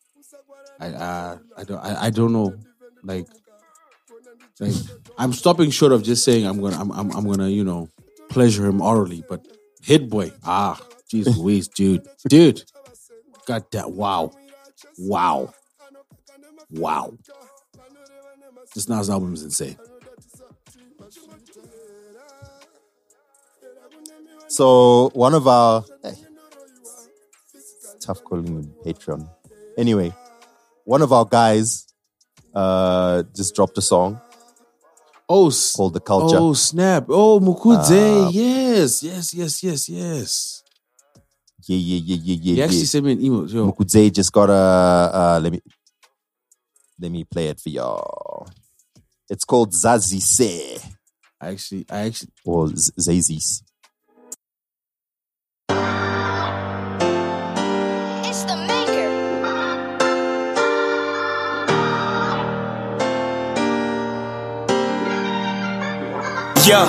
I 0.78 0.86
uh, 0.90 1.38
I 1.56 1.64
don't 1.64 1.80
I, 1.80 2.04
I 2.06 2.10
don't 2.10 2.32
know 2.32 2.54
like 3.02 3.26
like 4.60 4.74
I'm 5.18 5.32
stopping 5.32 5.72
short 5.72 5.90
of 5.90 6.04
just 6.04 6.22
saying 6.22 6.46
I'm 6.46 6.60
gonna 6.60 6.78
I'm 6.78 6.92
I'm, 6.92 7.10
I'm 7.10 7.26
gonna 7.26 7.48
you 7.48 7.64
know 7.64 7.88
pleasure 8.28 8.64
him 8.64 8.80
orally, 8.80 9.24
but 9.28 9.44
hit 9.82 10.08
boy 10.08 10.30
ah 10.44 10.80
jeez 11.10 11.36
Louise 11.36 11.66
dude 11.66 12.06
dude 12.28 12.62
god 13.44 13.64
that 13.72 13.90
wow 13.90 14.30
wow 14.96 15.52
wow 16.70 17.12
this 18.72 18.88
Nas 18.88 19.10
album 19.10 19.34
is 19.34 19.42
insane. 19.42 19.76
So 24.46 25.10
one 25.12 25.34
of 25.34 25.48
our 25.48 25.84
it's 26.04 26.30
tough 28.01 28.22
calling 28.24 28.47
him 28.47 28.74
Patreon. 28.85 29.28
Anyway, 29.77 30.12
one 30.85 31.02
of 31.02 31.12
our 31.12 31.24
guys 31.24 31.86
uh 32.55 33.22
just 33.36 33.55
dropped 33.55 33.78
a 33.78 33.82
song 33.82 34.20
Oh, 35.32 35.48
called 35.77 35.94
The 35.94 36.01
Culture. 36.01 36.39
Oh 36.40 36.55
snap! 36.55 37.06
Oh 37.09 37.39
Mukudze, 37.39 38.27
Uh, 38.27 38.31
yes, 38.31 39.01
yes, 39.02 39.32
yes, 39.32 39.62
yes, 39.62 39.89
yes. 39.89 40.62
Yeah, 41.68 41.77
yeah, 41.77 42.01
yeah, 42.05 42.18
yeah, 42.20 42.36
yeah. 42.43 42.55
He 42.55 42.62
actually 42.62 42.78
yeah. 42.78 42.85
sent 42.86 43.05
me 43.05 43.12
an 43.12 43.24
email. 43.24 43.48
Yo, 43.48 43.70
Mukudze 43.70 44.12
just 44.12 44.32
got 44.32 44.51
a 44.51 44.52
uh 44.52 45.40
let 45.40 45.52
me 45.52 45.60
let 46.98 47.12
me 47.12 47.22
play 47.22 47.47
it 47.47 47.60
for 47.60 47.68
y'all. 47.68 48.48
It's 49.28 49.44
called 49.44 49.70
Zazie 49.70 50.20
Se 50.20 50.78
I 51.40 51.51
actually, 51.51 51.86
I 51.89 52.01
actually, 52.06 52.32
or 52.44 52.66
Zazis. 52.66 53.62
Yeah, 66.66 66.86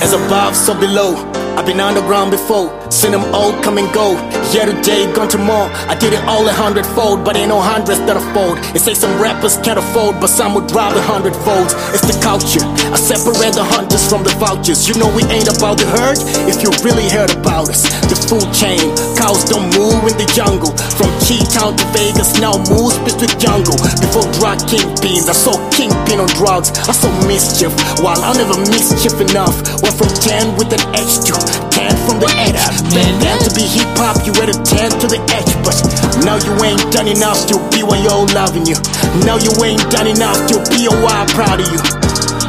as 0.00 0.12
above, 0.12 0.54
so 0.54 0.72
below. 0.78 1.43
I've 1.56 1.66
been 1.66 1.78
underground 1.78 2.32
before, 2.32 2.68
seen 2.90 3.12
them 3.12 3.22
all 3.34 3.52
come 3.62 3.78
and 3.78 3.86
go. 3.94 4.18
Yeah, 4.50 4.66
today, 4.66 5.06
gone 5.14 5.28
tomorrow. 5.28 5.70
I 5.86 5.94
did 5.94 6.12
it 6.12 6.22
all 6.26 6.46
a 6.46 6.52
hundredfold, 6.52 7.24
but 7.24 7.36
ain't 7.36 7.48
no 7.48 7.60
hundreds 7.60 8.00
that 8.10 8.18
afford. 8.18 8.58
It 8.74 8.82
say 8.82 8.94
some 8.94 9.14
rappers 9.22 9.56
can't 9.62 9.78
afford, 9.78 10.18
but 10.20 10.28
some 10.28 10.54
would 10.54 10.70
rather 10.74 11.00
hundredfold. 11.00 11.70
It's 11.94 12.02
the 12.02 12.18
culture. 12.18 12.62
I 12.90 12.98
separate 12.98 13.54
the 13.54 13.62
hunters 13.62 14.02
from 14.02 14.26
the 14.26 14.34
vultures. 14.42 14.88
You 14.90 14.98
know 14.98 15.06
we 15.14 15.22
ain't 15.30 15.46
about 15.46 15.78
the 15.78 15.86
herd. 15.94 16.18
If 16.50 16.58
you 16.62 16.74
really 16.82 17.06
heard 17.06 17.30
about 17.30 17.70
us, 17.70 17.86
the 18.10 18.18
food 18.18 18.50
chain. 18.50 18.82
Cows 19.14 19.46
don't 19.46 19.70
move 19.78 20.02
in 20.10 20.18
the 20.18 20.26
jungle. 20.34 20.74
From 20.98 21.10
Keytown 21.22 21.78
to 21.78 21.86
Vegas, 21.94 22.34
now 22.42 22.58
moves 22.66 22.98
with 23.06 23.22
jungle. 23.38 23.78
Before 24.02 24.26
drug 24.42 24.58
kingpins, 24.66 25.30
I 25.30 25.36
saw 25.38 25.54
kingpin 25.70 26.18
on 26.18 26.30
drugs. 26.34 26.74
I 26.90 26.92
saw 26.92 27.10
mischief, 27.30 27.70
while 28.02 28.18
I 28.18 28.34
never 28.34 28.58
mischief 28.70 29.18
enough. 29.22 29.54
Went 29.82 29.94
from 29.94 30.10
10 30.10 30.58
with 30.58 30.74
an 30.74 30.82
H 30.98 31.22
to 31.30 31.43
10 31.70 31.96
from 32.06 32.20
the 32.20 32.30
edge. 32.40 32.56
Back 32.92 33.12
then 33.20 33.38
to 33.44 33.50
be 33.54 33.64
hip 33.66 33.88
hop, 33.96 34.22
you 34.26 34.32
had 34.34 34.48
a 34.50 34.56
10 34.56 35.00
to 35.00 35.06
the 35.06 35.20
edge. 35.32 35.50
But 35.64 35.76
now 36.24 36.36
you 36.40 36.52
ain't 36.64 36.82
done 36.92 37.08
enough 37.08 37.46
to 37.50 37.56
be 37.70 37.82
why 37.82 38.00
you're 38.00 38.26
loving 38.32 38.66
you. 38.66 38.76
Now 39.24 39.36
you 39.36 39.52
ain't 39.64 39.84
done 39.90 40.06
enough 40.06 40.38
to 40.50 40.60
be 40.72 40.86
a 40.86 40.94
why 41.02 41.24
proud 41.32 41.60
of 41.60 41.68
you. 41.70 41.80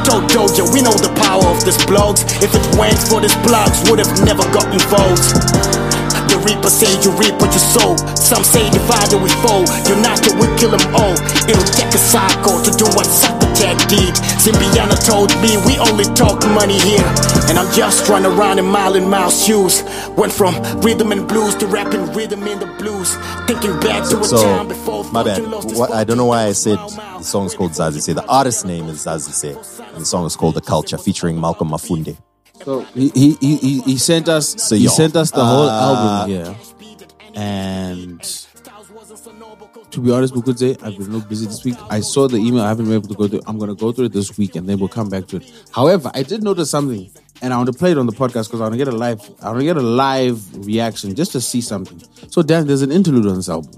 Told 0.06 0.30
Doja, 0.30 0.64
we 0.72 0.82
know 0.82 0.94
the 0.94 1.14
power 1.18 1.46
of 1.50 1.66
this 1.66 1.78
blogs. 1.90 2.22
If 2.42 2.54
it 2.54 2.66
went 2.78 2.98
for 2.98 3.22
these 3.22 3.36
blogs, 3.42 3.90
would 3.90 4.00
have 4.00 4.14
never 4.24 4.44
got 4.54 4.70
involved. 4.72 5.85
The 6.30 6.38
reaper 6.46 6.70
say 6.70 6.92
you 7.02 7.12
reap 7.18 7.36
what 7.42 7.54
you 7.54 7.60
sow. 7.60 7.96
Some 8.16 8.44
say 8.44 8.70
divided 8.70 9.22
we 9.22 9.30
fall. 9.44 9.64
United 9.88 10.34
we 10.40 10.48
kill 10.58 10.72
them 10.72 10.86
all. 10.96 11.16
It'll 11.50 11.72
take 11.74 11.94
a 11.94 12.02
cycle 12.02 12.62
to 12.62 12.72
do 12.72 12.86
what 12.96 13.06
Socrates 13.06 13.86
did. 13.88 14.14
Zimbiana 14.42 14.98
told 15.06 15.30
me 15.42 15.58
we 15.66 15.78
only 15.80 16.06
talk 16.14 16.42
money 16.54 16.80
here. 16.80 17.06
And 17.50 17.58
I'm 17.58 17.72
just 17.74 18.08
running 18.10 18.32
around 18.32 18.60
in 18.60 18.66
mile 18.66 18.96
and 18.96 19.10
mile 19.10 19.32
shoes. 19.32 19.84
Went 20.18 20.34
from 20.34 20.56
rhythm 20.82 21.12
and 21.12 21.28
blues 21.28 21.56
to 21.56 21.68
rapping 21.68 22.12
rhythm 22.14 22.48
in 22.48 22.60
the 22.60 22.68
blues. 22.78 23.16
Thinking 23.48 23.80
back 23.80 24.08
to 24.10 24.20
a 24.20 24.24
So, 24.24 24.38
time 24.38 24.68
before 24.68 25.04
my 25.12 25.24
bad. 25.24 25.42
What, 25.78 25.92
I 25.92 26.04
don't 26.04 26.18
know 26.18 26.26
why 26.26 26.46
I 26.46 26.52
said 26.52 26.78
the 26.78 27.22
song 27.24 27.46
is 27.46 27.56
called 27.56 27.72
Zazie 27.72 28.02
Se. 28.02 28.14
The 28.14 28.26
artist's 28.28 28.66
name 28.66 28.88
is 28.88 29.06
Zazie 29.06 29.32
Se. 29.34 29.84
And 29.94 30.02
the 30.02 30.06
song 30.06 30.26
is 30.26 30.36
called 30.36 30.56
The 30.56 30.62
Culture, 30.62 30.98
featuring 30.98 31.40
Malcolm 31.40 31.70
Mafunde. 31.70 32.18
So 32.64 32.82
he, 32.82 33.10
he, 33.10 33.34
he, 33.34 33.56
he, 33.58 33.82
he 33.82 33.98
sent 33.98 34.30
us, 34.30 34.62
So, 34.62 34.76
he 34.76 34.88
sent 34.88 35.16
us 35.16 35.32
the 35.32 35.44
whole 35.44 35.70
uh, 35.70 36.26
album 36.26 36.30
here. 36.30 36.56
And 37.36 38.22
to 39.92 40.02
be 40.02 40.12
honest, 40.12 40.36
we 40.36 40.42
could 40.42 40.58
say 40.60 40.72
I've 40.82 40.98
been 40.98 41.08
a 41.08 41.12
little 41.12 41.22
busy 41.22 41.46
this 41.46 41.64
week. 41.64 41.76
I 41.90 42.00
saw 42.02 42.28
the 42.28 42.38
email. 42.38 42.62
I 42.62 42.70
haven't 42.70 42.86
been 42.86 42.96
able 42.96 43.08
to 43.08 43.16
go 43.16 43.28
through. 43.28 43.42
I'm 43.48 43.58
going 43.58 43.70
to 43.70 43.76
go 43.76 43.92
through 43.92 44.06
it 44.06 44.14
this 44.14 44.38
week, 44.38 44.56
and 44.56 44.68
then 44.68 44.80
we'll 44.80 44.90
come 44.90 45.10
back 45.10 45.28
to 45.28 45.38
it. 45.38 45.52
However, 45.72 46.12
I 46.14 46.24
did 46.24 46.44
notice 46.44 46.70
something, 46.70 47.12
and 47.42 47.54
I 47.54 47.58
want 47.58 47.72
to 47.72 47.78
play 47.78 47.92
it 47.92 47.98
on 47.98 48.06
the 48.06 48.14
podcast 48.14 48.46
because 48.46 48.62
I 48.62 48.64
want 48.64 48.74
to 48.74 48.78
get 48.78 48.88
a 48.88 48.92
live. 48.92 49.22
I 49.42 49.48
want 49.48 49.60
to 49.60 49.66
get 49.66 49.78
a 49.78 49.82
live 49.82 50.66
reaction 50.66 51.16
just 51.16 51.32
to 51.34 51.42
see 51.42 51.62
something. 51.62 52.02
So, 52.30 52.42
Dan, 52.42 52.68
there's 52.68 52.82
an 52.82 52.92
interlude 52.92 53.28
on 53.28 53.36
this 53.36 53.50
album. 53.50 53.72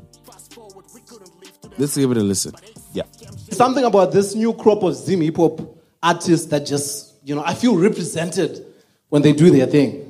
Let's 1.78 1.95
give 1.95 2.12
it 2.12 2.18
a 2.18 2.22
listen. 2.22 2.54
Yeah. 2.94 3.04
Something 3.52 3.84
about 3.84 4.12
this 4.12 4.34
new 4.34 4.54
crop 4.54 4.84
of 4.84 4.95
Zim 4.95 5.22
hip 5.22 5.38
hop 5.38 5.62
artists 6.02 6.48
that 6.48 6.66
just, 6.66 7.16
you 7.24 7.36
know, 7.36 7.44
I 7.45 7.54
feel 7.54 7.78
represented 7.78 8.66
when 9.10 9.22
they 9.22 9.34
do 9.34 9.50
their 9.50 9.68
thing. 9.68 10.04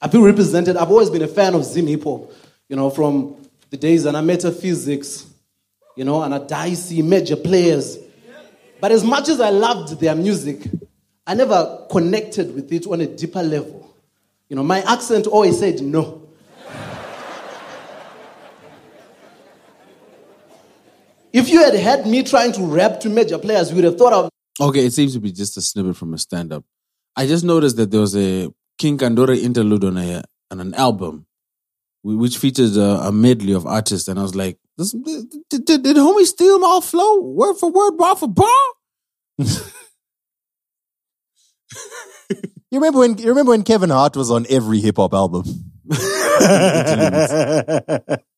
I 0.00 0.08
feel 0.08 0.22
represented. 0.22 0.76
I've 0.76 0.90
always 0.90 1.10
been 1.10 1.22
a 1.22 1.28
fan 1.28 1.54
of 1.54 1.64
Zim 1.64 1.86
hip 1.86 2.04
hop, 2.04 2.32
you 2.68 2.76
know, 2.76 2.90
from 2.90 3.36
the 3.70 3.76
days 3.76 4.04
and 4.04 4.16
I 4.16 4.20
metaphysics, 4.20 5.26
you 5.96 6.04
know, 6.04 6.22
and 6.22 6.32
a 6.32 6.38
dicey 6.38 7.02
major 7.02 7.36
players. 7.36 7.98
But 8.80 8.92
as 8.92 9.04
much 9.04 9.28
as 9.28 9.40
I 9.40 9.50
loved 9.50 9.98
their 10.00 10.14
music, 10.14 10.62
I 11.26 11.34
never 11.34 11.86
connected 11.90 12.54
with 12.54 12.72
it 12.72 12.86
on 12.86 13.00
a 13.00 13.06
deeper 13.06 13.42
level. 13.42 13.94
You 14.48 14.56
know, 14.56 14.62
my 14.62 14.80
accent 14.82 15.26
always 15.26 15.58
said 15.58 15.82
no. 15.82 16.22
If 21.30 21.50
you 21.50 21.62
had 21.62 21.74
had 21.74 22.06
me 22.06 22.22
trying 22.22 22.52
to 22.52 22.62
rap 22.62 23.00
to 23.00 23.10
major 23.10 23.38
players, 23.38 23.68
you 23.68 23.76
would 23.76 23.84
have 23.84 23.98
thought 23.98 24.12
of 24.12 24.30
Okay, 24.60 24.86
it 24.86 24.92
seems 24.92 25.14
to 25.14 25.20
be 25.20 25.30
just 25.30 25.56
a 25.56 25.60
snippet 25.60 25.96
from 25.96 26.14
a 26.14 26.18
stand 26.18 26.52
up. 26.52 26.64
I 27.18 27.26
just 27.26 27.44
noticed 27.44 27.76
that 27.76 27.90
there 27.90 28.00
was 28.00 28.16
a 28.16 28.48
King 28.78 28.96
Kandora 28.96 29.36
interlude 29.36 29.84
on, 29.84 29.98
a, 29.98 30.22
on 30.52 30.60
an 30.60 30.72
album 30.74 31.26
which 32.04 32.38
features 32.38 32.76
a, 32.76 33.00
a 33.02 33.12
medley 33.12 33.52
of 33.52 33.66
artists, 33.66 34.06
and 34.06 34.20
I 34.20 34.22
was 34.22 34.36
like, 34.36 34.56
this, 34.76 34.92
did, 34.92 35.64
did, 35.64 35.82
did 35.82 35.96
homie 35.96 36.24
steal 36.24 36.60
my 36.60 36.78
flow 36.80 37.20
word 37.20 37.54
for 37.56 37.72
word, 37.72 37.96
bar 37.96 38.14
for 38.14 38.28
bar? 38.28 38.46
You 42.70 42.80
remember 42.80 42.98
when 42.98 43.16
you 43.16 43.28
remember 43.28 43.52
when 43.52 43.62
Kevin 43.62 43.88
Hart 43.88 44.14
was 44.14 44.30
on 44.30 44.44
every 44.50 44.80
hip 44.80 44.98
hop 44.98 45.14
album 45.14 45.42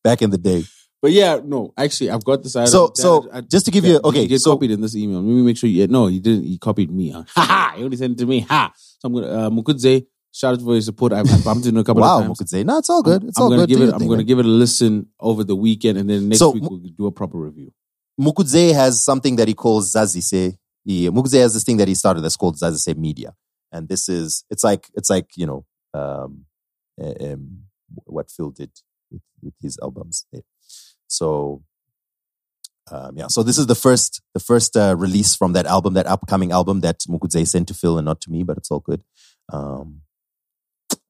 back 0.04 0.22
in 0.22 0.30
the 0.30 0.38
day. 0.40 0.62
But 1.02 1.12
yeah, 1.12 1.40
no, 1.42 1.72
actually, 1.78 2.10
I've 2.10 2.24
got 2.24 2.42
this. 2.42 2.56
I, 2.56 2.66
So- 2.66 2.88
I- 2.88 3.00
so, 3.00 3.28
I- 3.32 3.40
just 3.40 3.64
to 3.66 3.70
give 3.70 3.84
you- 3.86 4.00
okay, 4.04 4.26
he 4.26 4.36
so- 4.38 4.52
copied 4.52 4.70
in 4.72 4.80
this 4.82 4.94
email. 4.94 5.20
Let 5.20 5.34
me 5.34 5.42
make 5.42 5.56
sure 5.56 5.68
you. 5.70 5.86
No, 5.86 6.06
he 6.08 6.20
didn't. 6.20 6.44
He 6.44 6.58
copied 6.58 6.90
me. 6.90 7.10
Huh? 7.10 7.24
Ha 7.34 7.42
ha! 7.42 7.74
He 7.76 7.84
only 7.84 7.96
sent 7.96 8.12
it 8.12 8.18
to 8.18 8.26
me. 8.26 8.40
Ha! 8.40 8.72
So 8.76 9.06
I'm 9.08 9.14
gonna 9.14 9.26
uh, 9.26 9.50
Mukudze. 9.50 10.06
Shout 10.32 10.54
out 10.54 10.60
for 10.62 10.74
your 10.74 10.82
support. 10.82 11.12
I've, 11.12 11.28
I've 11.32 11.42
bumped 11.42 11.66
into 11.66 11.80
a 11.80 11.84
couple 11.84 12.02
Wow, 12.02 12.18
of 12.20 12.24
times. 12.26 12.38
Mukudze. 12.38 12.64
No, 12.64 12.78
it's 12.78 12.88
all 12.90 13.02
good. 13.02 13.24
It's 13.24 13.36
I'm 13.38 13.44
all 13.44 13.50
gonna 13.50 13.62
good. 13.62 13.68
give 13.78 13.80
it. 13.88 13.94
I'm 13.94 14.06
gonna 14.06 14.22
give 14.24 14.38
it 14.38 14.44
a 14.44 14.48
listen 14.48 15.06
over 15.18 15.42
the 15.42 15.56
weekend, 15.56 15.96
and 15.98 16.08
then 16.08 16.28
next 16.28 16.38
So, 16.38 16.50
week 16.50 16.62
we'll 16.68 16.78
do 16.78 17.06
a 17.06 17.10
proper 17.12 17.38
review. 17.38 17.72
Mukudze 18.20 18.74
has 18.74 19.02
something 19.02 19.36
that 19.36 19.48
he 19.48 19.54
calls 19.54 19.92
Zazise. 19.94 20.56
He, 20.84 21.08
Mukudze 21.08 21.40
has 21.40 21.54
this 21.54 21.64
thing 21.64 21.78
that 21.78 21.88
he 21.88 21.94
started 21.94 22.20
that's 22.20 22.36
called 22.36 22.56
Zazise 22.56 22.94
Media. 22.96 23.34
And 23.72 23.88
this 23.88 24.08
is, 24.08 24.44
it's 24.50 24.62
like, 24.64 24.88
it's 24.94 25.08
like, 25.08 25.28
you 25.36 25.46
know, 25.46 25.64
um, 25.94 26.44
um, 27.02 27.62
what 28.04 28.30
Phil 28.30 28.50
did 28.50 28.70
with, 29.10 29.22
with 29.42 29.54
his 29.62 29.78
albums. 29.82 30.26
So, 31.10 31.62
um, 32.90 33.16
yeah, 33.16 33.26
so 33.28 33.42
this 33.42 33.58
is 33.58 33.66
the 33.66 33.74
first, 33.74 34.22
the 34.34 34.40
first 34.40 34.76
uh, 34.76 34.94
release 34.96 35.34
from 35.34 35.52
that 35.52 35.66
album, 35.66 35.94
that 35.94 36.06
upcoming 36.06 36.52
album 36.52 36.80
that 36.80 37.00
Mukudze 37.08 37.46
sent 37.46 37.68
to 37.68 37.74
Phil 37.74 37.98
and 37.98 38.04
not 38.04 38.20
to 38.22 38.30
me, 38.30 38.42
but 38.42 38.56
it's 38.56 38.70
all 38.70 38.80
good. 38.80 39.02
Um, 39.52 40.02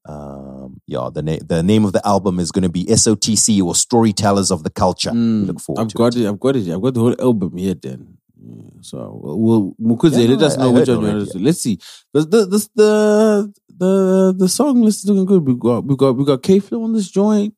um, 0.06 0.80
yeah, 0.86 1.10
the 1.12 1.22
name 1.22 1.40
the 1.46 1.62
name 1.62 1.84
of 1.84 1.92
the 1.92 2.04
album 2.06 2.40
is 2.40 2.50
going 2.50 2.62
to 2.62 2.70
be 2.70 2.84
SOTC 2.86 3.62
or 3.62 3.74
Storytellers 3.74 4.50
of 4.50 4.64
the 4.64 4.70
Culture. 4.70 5.12
We 5.12 5.18
look 5.18 5.60
forward 5.60 5.82
I've 5.82 5.94
got 5.94 6.16
it. 6.16 6.26
I've 6.26 6.40
got 6.40 6.56
it. 6.56 6.72
I've 6.72 6.80
got 6.80 6.94
the 6.94 7.00
whole 7.00 7.20
album 7.20 7.56
here. 7.56 7.74
Then, 7.74 8.16
Yeah, 8.42 8.70
so 8.80 9.20
we'll, 9.22 9.74
Yeah, 9.78 10.34
let 10.34 10.42
us 10.42 10.56
know 10.56 10.70
I 10.70 10.72
which 10.72 10.88
one 10.88 11.02
you 11.02 11.06
want 11.06 11.30
to. 11.30 11.38
Let's 11.38 11.60
see. 11.60 11.78
The 12.14 12.22
the 12.22 13.52
the, 13.80 14.34
the 14.36 14.48
song 14.48 14.82
list 14.82 15.04
is 15.04 15.10
looking 15.10 15.26
good. 15.26 15.46
We 15.46 15.54
got 15.54 15.84
we 15.84 15.96
got 15.96 16.16
we 16.16 16.24
got 16.24 16.42
K 16.42 16.60
Flow 16.60 16.82
on 16.84 16.92
this 16.94 17.10
joint. 17.10 17.54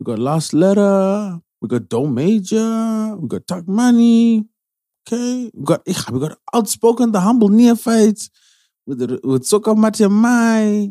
We 0.00 0.04
got 0.04 0.18
Last 0.18 0.54
Letter. 0.54 1.40
We 1.60 1.68
got 1.68 1.88
Do 1.88 2.06
Major. 2.06 3.16
We 3.16 3.28
got 3.28 3.46
Talk 3.46 3.66
Money. 3.66 4.46
Okay, 5.06 5.50
we 5.54 5.64
got 5.64 5.82
we 5.86 6.20
got 6.20 6.38
Outspoken, 6.52 7.12
the 7.12 7.20
humble 7.20 7.48
neophytes 7.48 8.30
with 8.86 9.00
with 9.24 9.42
Soka 9.44 9.74
Mai. 10.10 10.90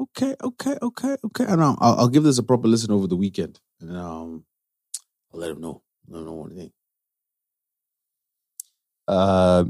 Okay, 0.00 0.34
okay, 0.42 0.76
okay, 0.80 1.16
okay. 1.24 1.44
And 1.44 1.62
I'll, 1.62 1.76
I'll 1.80 2.08
give 2.08 2.22
this 2.22 2.38
a 2.38 2.42
proper 2.42 2.68
listen 2.68 2.92
over 2.92 3.06
the 3.06 3.16
weekend, 3.16 3.60
and 3.80 3.96
um, 3.96 4.44
I'll 5.32 5.40
let 5.40 5.50
him 5.50 5.60
know. 5.60 5.82
Let 6.08 6.20
him 6.20 6.26
know 6.26 6.32
what 6.32 6.52
think. 6.52 6.72
Uh, 9.06 9.64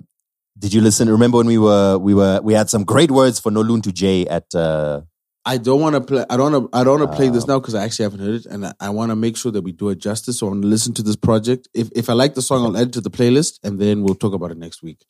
did 0.59 0.73
you 0.73 0.81
listen? 0.81 1.09
Remember 1.09 1.39
when 1.39 1.47
we 1.47 1.59
were 1.59 1.99
we 1.99 2.15
were 2.15 2.41
we 2.43 2.55
had 2.55 2.71
some 2.71 2.85
great 2.85 3.11
words 3.11 3.41
for 3.41 3.51
Noluntu 3.51 3.93
Jay 3.93 4.27
at 4.29 4.55
uh, 4.55 5.01
I 5.45 5.59
don't 5.59 5.81
want 5.81 5.95
to 5.95 6.01
play. 6.01 6.25
I 6.31 6.37
don't. 6.37 6.53
Wanna, 6.53 6.69
I 6.73 6.85
don't 6.85 7.01
want 7.01 7.11
to 7.11 7.17
play 7.17 7.29
this 7.29 7.47
now 7.47 7.59
because 7.59 7.75
I 7.75 7.85
actually 7.85 8.05
haven't 8.05 8.21
heard 8.21 8.35
it, 8.35 8.47
and 8.47 8.67
I, 8.67 8.73
I 8.79 8.91
want 8.91 9.11
to 9.11 9.17
make 9.17 9.37
sure 9.37 9.51
that 9.51 9.63
we 9.63 9.73
do 9.73 9.89
it 9.89 9.99
justice. 9.99 10.39
So 10.39 10.47
I 10.47 10.51
want 10.51 10.63
to 10.63 10.69
listen 10.69 10.95
to 10.95 11.03
this 11.03 11.17
project. 11.17 11.69
If 11.75 11.91
if 11.97 12.09
I 12.09 12.13
like 12.13 12.35
the 12.35 12.43
song, 12.43 12.65
I'll 12.65 12.77
add 12.77 12.89
it 12.89 12.93
to 12.95 13.01
the 13.01 13.11
playlist, 13.11 13.59
and 13.65 13.81
then 13.81 14.03
we'll 14.03 14.15
talk 14.15 14.35
about 14.35 14.53
it 14.53 14.57
next 14.57 14.83
week. 14.83 15.05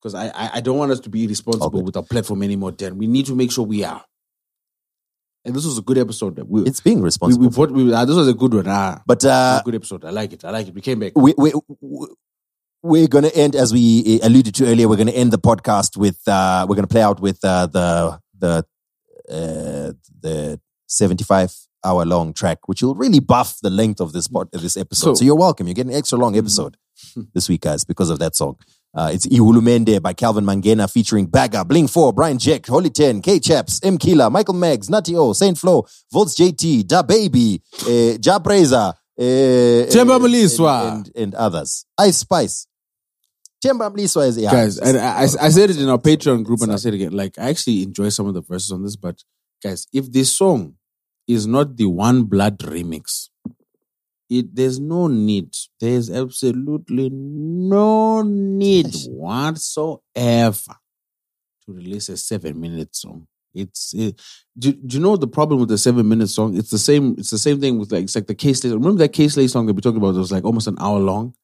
Because 0.00 0.14
I, 0.14 0.28
I 0.28 0.50
I 0.54 0.60
don't 0.60 0.78
want 0.78 0.92
us 0.92 1.00
to 1.00 1.10
be 1.10 1.24
irresponsible 1.24 1.82
with 1.82 1.96
our 1.96 2.02
platform 2.02 2.42
anymore. 2.42 2.72
Dan, 2.72 2.96
we 2.96 3.06
need 3.06 3.26
to 3.26 3.34
make 3.34 3.52
sure 3.52 3.66
we 3.66 3.84
are. 3.84 4.02
And 5.44 5.54
this 5.54 5.64
was 5.64 5.78
a 5.78 5.82
good 5.82 5.98
episode. 5.98 6.38
We, 6.38 6.62
it's 6.62 6.80
being 6.80 7.02
responsible. 7.02 7.46
we 7.46 7.54
put. 7.54 7.70
We, 7.70 7.92
ah, 7.92 8.04
this 8.04 8.16
was 8.16 8.28
a 8.28 8.34
good 8.34 8.54
one. 8.54 8.66
Ah, 8.66 9.02
but 9.06 9.24
uh, 9.24 9.60
a 9.60 9.62
good 9.64 9.74
episode. 9.74 10.04
I 10.06 10.10
like 10.10 10.32
it. 10.32 10.44
I 10.44 10.50
like 10.50 10.68
it. 10.68 10.74
We 10.74 10.80
came 10.80 11.00
back. 11.00 11.12
we 11.16 11.34
we 11.36 11.52
we're 12.82 13.08
going 13.08 13.24
to 13.24 13.36
end 13.36 13.54
as 13.56 13.72
we 13.74 14.20
alluded 14.22 14.54
to 14.54 14.66
earlier. 14.66 14.88
We're 14.88 14.96
going 14.96 15.08
to 15.08 15.14
end 15.14 15.32
the 15.32 15.38
podcast 15.38 15.96
with 15.98 16.26
uh, 16.26 16.64
we're 16.68 16.76
going 16.76 16.88
to 16.88 16.92
play 16.92 17.02
out 17.02 17.20
with 17.20 17.44
uh, 17.44 17.66
the 17.66 18.20
the 18.38 18.64
uh, 19.30 19.92
the 20.20 20.60
seventy 20.86 21.24
five 21.24 21.52
hour 21.84 22.04
long 22.04 22.32
track, 22.34 22.58
which 22.66 22.82
will 22.82 22.94
really 22.94 23.20
buff 23.20 23.56
the 23.62 23.70
length 23.70 24.00
of 24.00 24.12
this 24.12 24.28
pod, 24.28 24.48
this 24.52 24.76
episode. 24.76 25.10
So, 25.10 25.14
So- 25.14 25.24
you're 25.24 25.36
welcome. 25.36 25.66
You 25.68 25.74
get 25.74 25.86
an 25.86 25.94
extra 25.94 26.18
long 26.18 26.36
episode 26.36 26.76
this 27.34 27.48
week, 27.48 27.62
guys, 27.62 27.84
because 27.84 28.10
of 28.10 28.18
that 28.18 28.36
song. 28.36 28.56
Uh, 28.92 29.08
it's 29.14 29.24
Ihulumende 29.28 30.02
by 30.02 30.12
Calvin 30.12 30.44
Mangena 30.44 30.90
featuring 30.90 31.26
Bagger, 31.26 31.64
Bling 31.64 31.86
4, 31.86 32.12
Brian 32.12 32.38
Jack, 32.38 32.66
Holy 32.66 32.90
10, 32.90 33.22
K 33.22 33.38
Chaps, 33.38 33.78
M 33.84 33.96
Killer, 33.98 34.28
Michael 34.28 34.54
Magz, 34.54 34.90
Nutty 34.90 35.14
O, 35.16 35.32
Saint 35.32 35.56
Floew, 35.56 35.84
Voltz 36.12 36.34
JT, 36.34 36.82
DaBaby, 36.82 37.60
uh, 37.82 38.18
Jah 38.18 38.40
Prayzah, 38.40 38.94
uh, 39.18 39.22
uh, 39.22 39.86
and, 40.26 40.50
and, 40.96 41.12
and 41.14 41.34
others. 41.36 41.86
Ice 41.98 42.18
Spice. 42.18 42.66
Temba 43.62 43.94
Mliswa 43.94 44.26
is 44.26 44.38
yeah, 44.38 44.50
guys, 44.50 44.78
and 44.78 44.96
I, 44.96 45.20
I, 45.20 45.22
I 45.22 45.48
said 45.50 45.70
it 45.70 45.78
in 45.78 45.88
our 45.88 45.98
Patreon 45.98 46.44
group, 46.44 46.62
and 46.62 46.72
I 46.72 46.76
said 46.76 46.94
it 46.94 46.96
again. 46.96 47.12
Like, 47.12 47.38
I 47.38 47.50
actually 47.50 47.82
enjoy 47.82 48.08
some 48.08 48.26
of 48.26 48.34
the 48.34 48.40
verses 48.40 48.72
on 48.72 48.82
this, 48.82 48.96
but 48.96 49.22
guys, 49.62 49.86
if 49.92 50.10
this 50.10 50.34
song 50.34 50.76
is 51.28 51.46
not 51.46 51.76
the 51.76 51.86
One 51.86 52.24
Blood 52.24 52.58
remix, 52.60 53.28
it 54.30 54.54
there's 54.54 54.80
no 54.80 55.08
need. 55.08 55.54
There's 55.78 56.10
absolutely 56.10 57.10
no 57.10 58.22
need 58.22 58.94
whatsoever 59.08 60.76
to 61.66 61.72
release 61.72 62.08
a 62.08 62.16
seven-minute 62.16 62.96
song. 62.96 63.26
It's 63.52 63.92
it, 63.92 64.18
do, 64.58 64.72
do 64.72 64.96
you 64.96 65.02
know 65.02 65.16
the 65.16 65.26
problem 65.26 65.60
with 65.60 65.68
the 65.68 65.76
seven-minute 65.76 66.28
song? 66.28 66.56
It's 66.56 66.70
the 66.70 66.78
same. 66.78 67.16
It's 67.18 67.30
the 67.30 67.38
same 67.38 67.60
thing 67.60 67.78
with 67.78 67.92
like 67.92 68.04
it's 68.04 68.14
like 68.14 68.26
the 68.26 68.34
Case 68.34 68.64
Lay. 68.64 68.70
Remember 68.70 69.00
that 69.00 69.12
Case 69.12 69.36
Lay 69.36 69.48
song 69.48 69.66
that 69.66 69.74
we 69.74 69.82
talked 69.82 69.98
about? 69.98 70.14
It 70.14 70.18
was 70.18 70.32
like 70.32 70.44
almost 70.44 70.68
an 70.68 70.78
hour 70.80 70.98
long. 70.98 71.34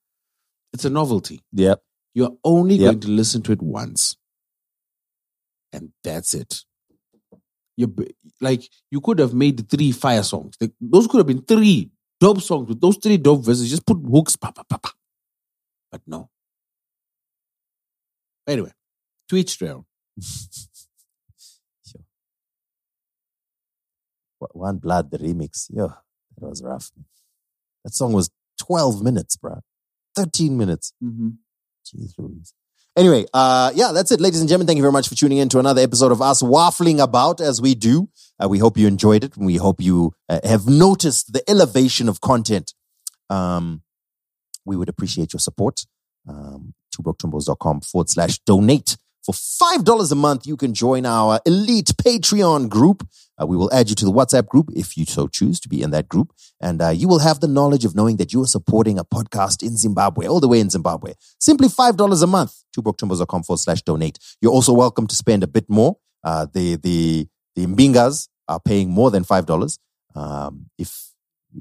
It's 0.72 0.84
a 0.84 0.90
novelty. 0.90 1.42
Yep. 1.52 1.82
You're 2.16 2.36
only 2.44 2.76
Yep. 2.76 2.86
going 2.86 3.00
to 3.00 3.08
listen 3.08 3.42
to 3.42 3.52
it 3.52 3.60
once. 3.60 4.16
And 5.70 5.92
that's 6.02 6.32
it. 6.32 6.64
You 7.76 7.94
like 8.40 8.70
you 8.90 9.02
could 9.02 9.18
have 9.18 9.34
made 9.34 9.68
three 9.68 9.92
fire 9.92 10.22
songs. 10.22 10.54
Like, 10.58 10.72
those 10.80 11.06
could 11.06 11.18
have 11.18 11.26
been 11.26 11.42
three 11.42 11.90
dope 12.18 12.40
songs 12.40 12.70
with 12.70 12.80
those 12.80 12.96
three 12.96 13.18
dope 13.18 13.44
verses. 13.44 13.68
Just 13.68 13.84
put 13.84 13.98
hooks, 13.98 14.34
pa, 14.34 14.50
pa, 14.50 14.62
pa, 14.62 14.78
pa. 14.78 14.92
But 15.92 16.00
no. 16.06 16.30
Anyway, 18.46 18.72
to 19.28 19.36
each 19.36 19.58
their 19.58 19.74
own. 19.74 19.84
One 24.38 24.78
Blood, 24.78 25.10
the 25.10 25.18
remix. 25.18 25.66
Yeah, 25.70 25.96
that 26.38 26.48
was 26.48 26.62
rough. 26.62 26.90
That 27.84 27.92
song 27.92 28.12
was 28.14 28.30
12 28.58 29.02
minutes, 29.02 29.36
bro. 29.36 29.60
13 30.14 30.56
minutes. 30.56 30.92
Mm-hmm. 31.04 31.30
Jeez 31.90 32.12
Louise. 32.18 32.52
Anyway, 32.96 33.26
uh, 33.34 33.70
yeah, 33.74 33.92
that's 33.92 34.10
it, 34.10 34.20
ladies 34.20 34.40
and 34.40 34.48
gentlemen. 34.48 34.66
Thank 34.66 34.78
you 34.78 34.82
very 34.82 34.92
much 34.92 35.08
for 35.08 35.14
tuning 35.14 35.36
in 35.38 35.50
to 35.50 35.58
another 35.58 35.82
episode 35.82 36.12
of 36.12 36.22
us 36.22 36.42
waffling 36.42 36.98
about 36.98 37.42
as 37.42 37.60
we 37.60 37.74
do. 37.74 38.08
Uh, 38.42 38.48
we 38.48 38.58
hope 38.58 38.78
you 38.78 38.86
enjoyed 38.86 39.22
it. 39.22 39.36
We 39.36 39.56
hope 39.56 39.82
you 39.82 40.14
uh, 40.30 40.40
have 40.44 40.66
noticed 40.66 41.34
the 41.34 41.42
elevation 41.48 42.08
of 42.08 42.22
content. 42.22 42.72
Um, 43.28 43.82
we 44.64 44.76
would 44.76 44.88
appreciate 44.88 45.34
your 45.34 45.40
support. 45.40 45.82
Um, 46.26 46.72
twobroketwimbos.com 46.96 47.82
forward 47.82 48.08
slash 48.08 48.38
donate. 48.40 48.96
For 49.26 49.32
$5 49.32 50.12
a 50.12 50.14
month, 50.14 50.46
you 50.46 50.56
can 50.56 50.72
join 50.72 51.04
our 51.04 51.40
elite 51.44 51.90
Patreon 52.00 52.68
group. 52.68 53.04
Uh, 53.36 53.44
we 53.44 53.56
will 53.56 53.72
add 53.74 53.88
you 53.88 53.96
to 53.96 54.04
the 54.04 54.12
WhatsApp 54.12 54.46
group 54.46 54.70
if 54.76 54.96
you 54.96 55.04
so 55.04 55.26
choose 55.26 55.58
to 55.60 55.68
be 55.68 55.82
in 55.82 55.90
that 55.90 56.08
group. 56.08 56.32
And 56.60 56.80
uh, 56.80 56.90
you 56.90 57.08
will 57.08 57.18
have 57.18 57.40
the 57.40 57.48
knowledge 57.48 57.84
of 57.84 57.96
knowing 57.96 58.18
that 58.18 58.32
you 58.32 58.40
are 58.42 58.46
supporting 58.46 59.00
a 59.00 59.04
podcast 59.04 59.64
in 59.64 59.76
Zimbabwe, 59.76 60.26
all 60.28 60.38
the 60.38 60.46
way 60.46 60.60
in 60.60 60.70
Zimbabwe. 60.70 61.14
Simply 61.40 61.66
$5 61.66 62.22
a 62.22 62.26
month. 62.28 62.54
to 62.72 62.82
Twobroketwimbos.com 62.82 63.42
forward 63.42 63.58
slash 63.58 63.82
donate. 63.82 64.20
You're 64.40 64.52
also 64.52 64.72
welcome 64.72 65.08
to 65.08 65.16
spend 65.16 65.42
a 65.42 65.48
bit 65.48 65.68
more. 65.68 65.96
Uh, 66.22 66.46
the, 66.54 66.76
the, 66.76 67.26
the 67.56 67.66
Mbingas 67.66 68.28
are 68.46 68.60
paying 68.60 68.90
more 68.90 69.10
than 69.10 69.24
$5. 69.24 69.78
Um, 70.14 70.66
if 70.78 71.08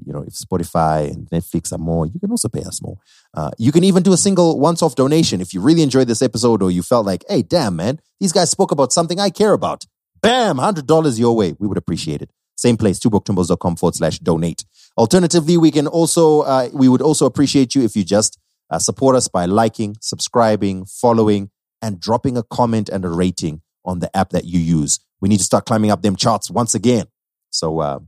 you 0.04 0.12
know, 0.12 0.22
if 0.26 0.34
Spotify 0.34 1.10
and 1.10 1.28
Netflix 1.30 1.72
are 1.72 1.78
more, 1.78 2.06
you 2.06 2.18
can 2.20 2.30
also 2.30 2.48
pay 2.48 2.62
us 2.62 2.82
more. 2.82 2.98
Uh, 3.34 3.50
you 3.58 3.72
can 3.72 3.84
even 3.84 4.02
do 4.02 4.12
a 4.12 4.16
single 4.16 4.58
once-off 4.58 4.94
donation 4.94 5.40
if 5.40 5.54
you 5.54 5.60
really 5.60 5.82
enjoyed 5.82 6.08
this 6.08 6.22
episode 6.22 6.62
or 6.62 6.70
you 6.70 6.82
felt 6.82 7.06
like, 7.06 7.24
hey, 7.28 7.42
damn, 7.42 7.76
man, 7.76 8.00
these 8.20 8.32
guys 8.32 8.50
spoke 8.50 8.70
about 8.70 8.92
something 8.92 9.20
I 9.20 9.30
care 9.30 9.52
about. 9.52 9.86
Bam, 10.22 10.56
$100 10.58 11.18
your 11.18 11.36
way. 11.36 11.54
We 11.58 11.66
would 11.66 11.78
appreciate 11.78 12.22
it. 12.22 12.30
Same 12.56 12.76
place, 12.76 12.98
twobroketwimbos.com 12.98 13.76
forward 13.76 13.94
slash 13.94 14.18
donate. 14.18 14.64
Alternatively, 14.96 15.58
we 15.58 15.70
can 15.70 15.86
also, 15.86 16.40
uh, 16.40 16.68
we 16.72 16.88
would 16.88 17.02
also 17.02 17.26
appreciate 17.26 17.74
you 17.74 17.84
if 17.84 17.94
you 17.94 18.02
just 18.02 18.38
uh, 18.70 18.78
support 18.78 19.14
us 19.14 19.28
by 19.28 19.44
liking, 19.44 19.96
subscribing, 20.00 20.86
following, 20.86 21.50
and 21.82 22.00
dropping 22.00 22.36
a 22.36 22.42
comment 22.42 22.88
and 22.88 23.04
a 23.04 23.08
rating 23.08 23.60
on 23.84 24.00
the 24.00 24.14
app 24.16 24.30
that 24.30 24.44
you 24.44 24.58
use. 24.58 24.98
We 25.20 25.28
need 25.28 25.38
to 25.38 25.44
start 25.44 25.66
climbing 25.66 25.90
up 25.90 26.02
them 26.02 26.16
charts 26.16 26.50
once 26.50 26.74
again. 26.74 27.06
So, 27.50 27.80
uh, 27.80 28.00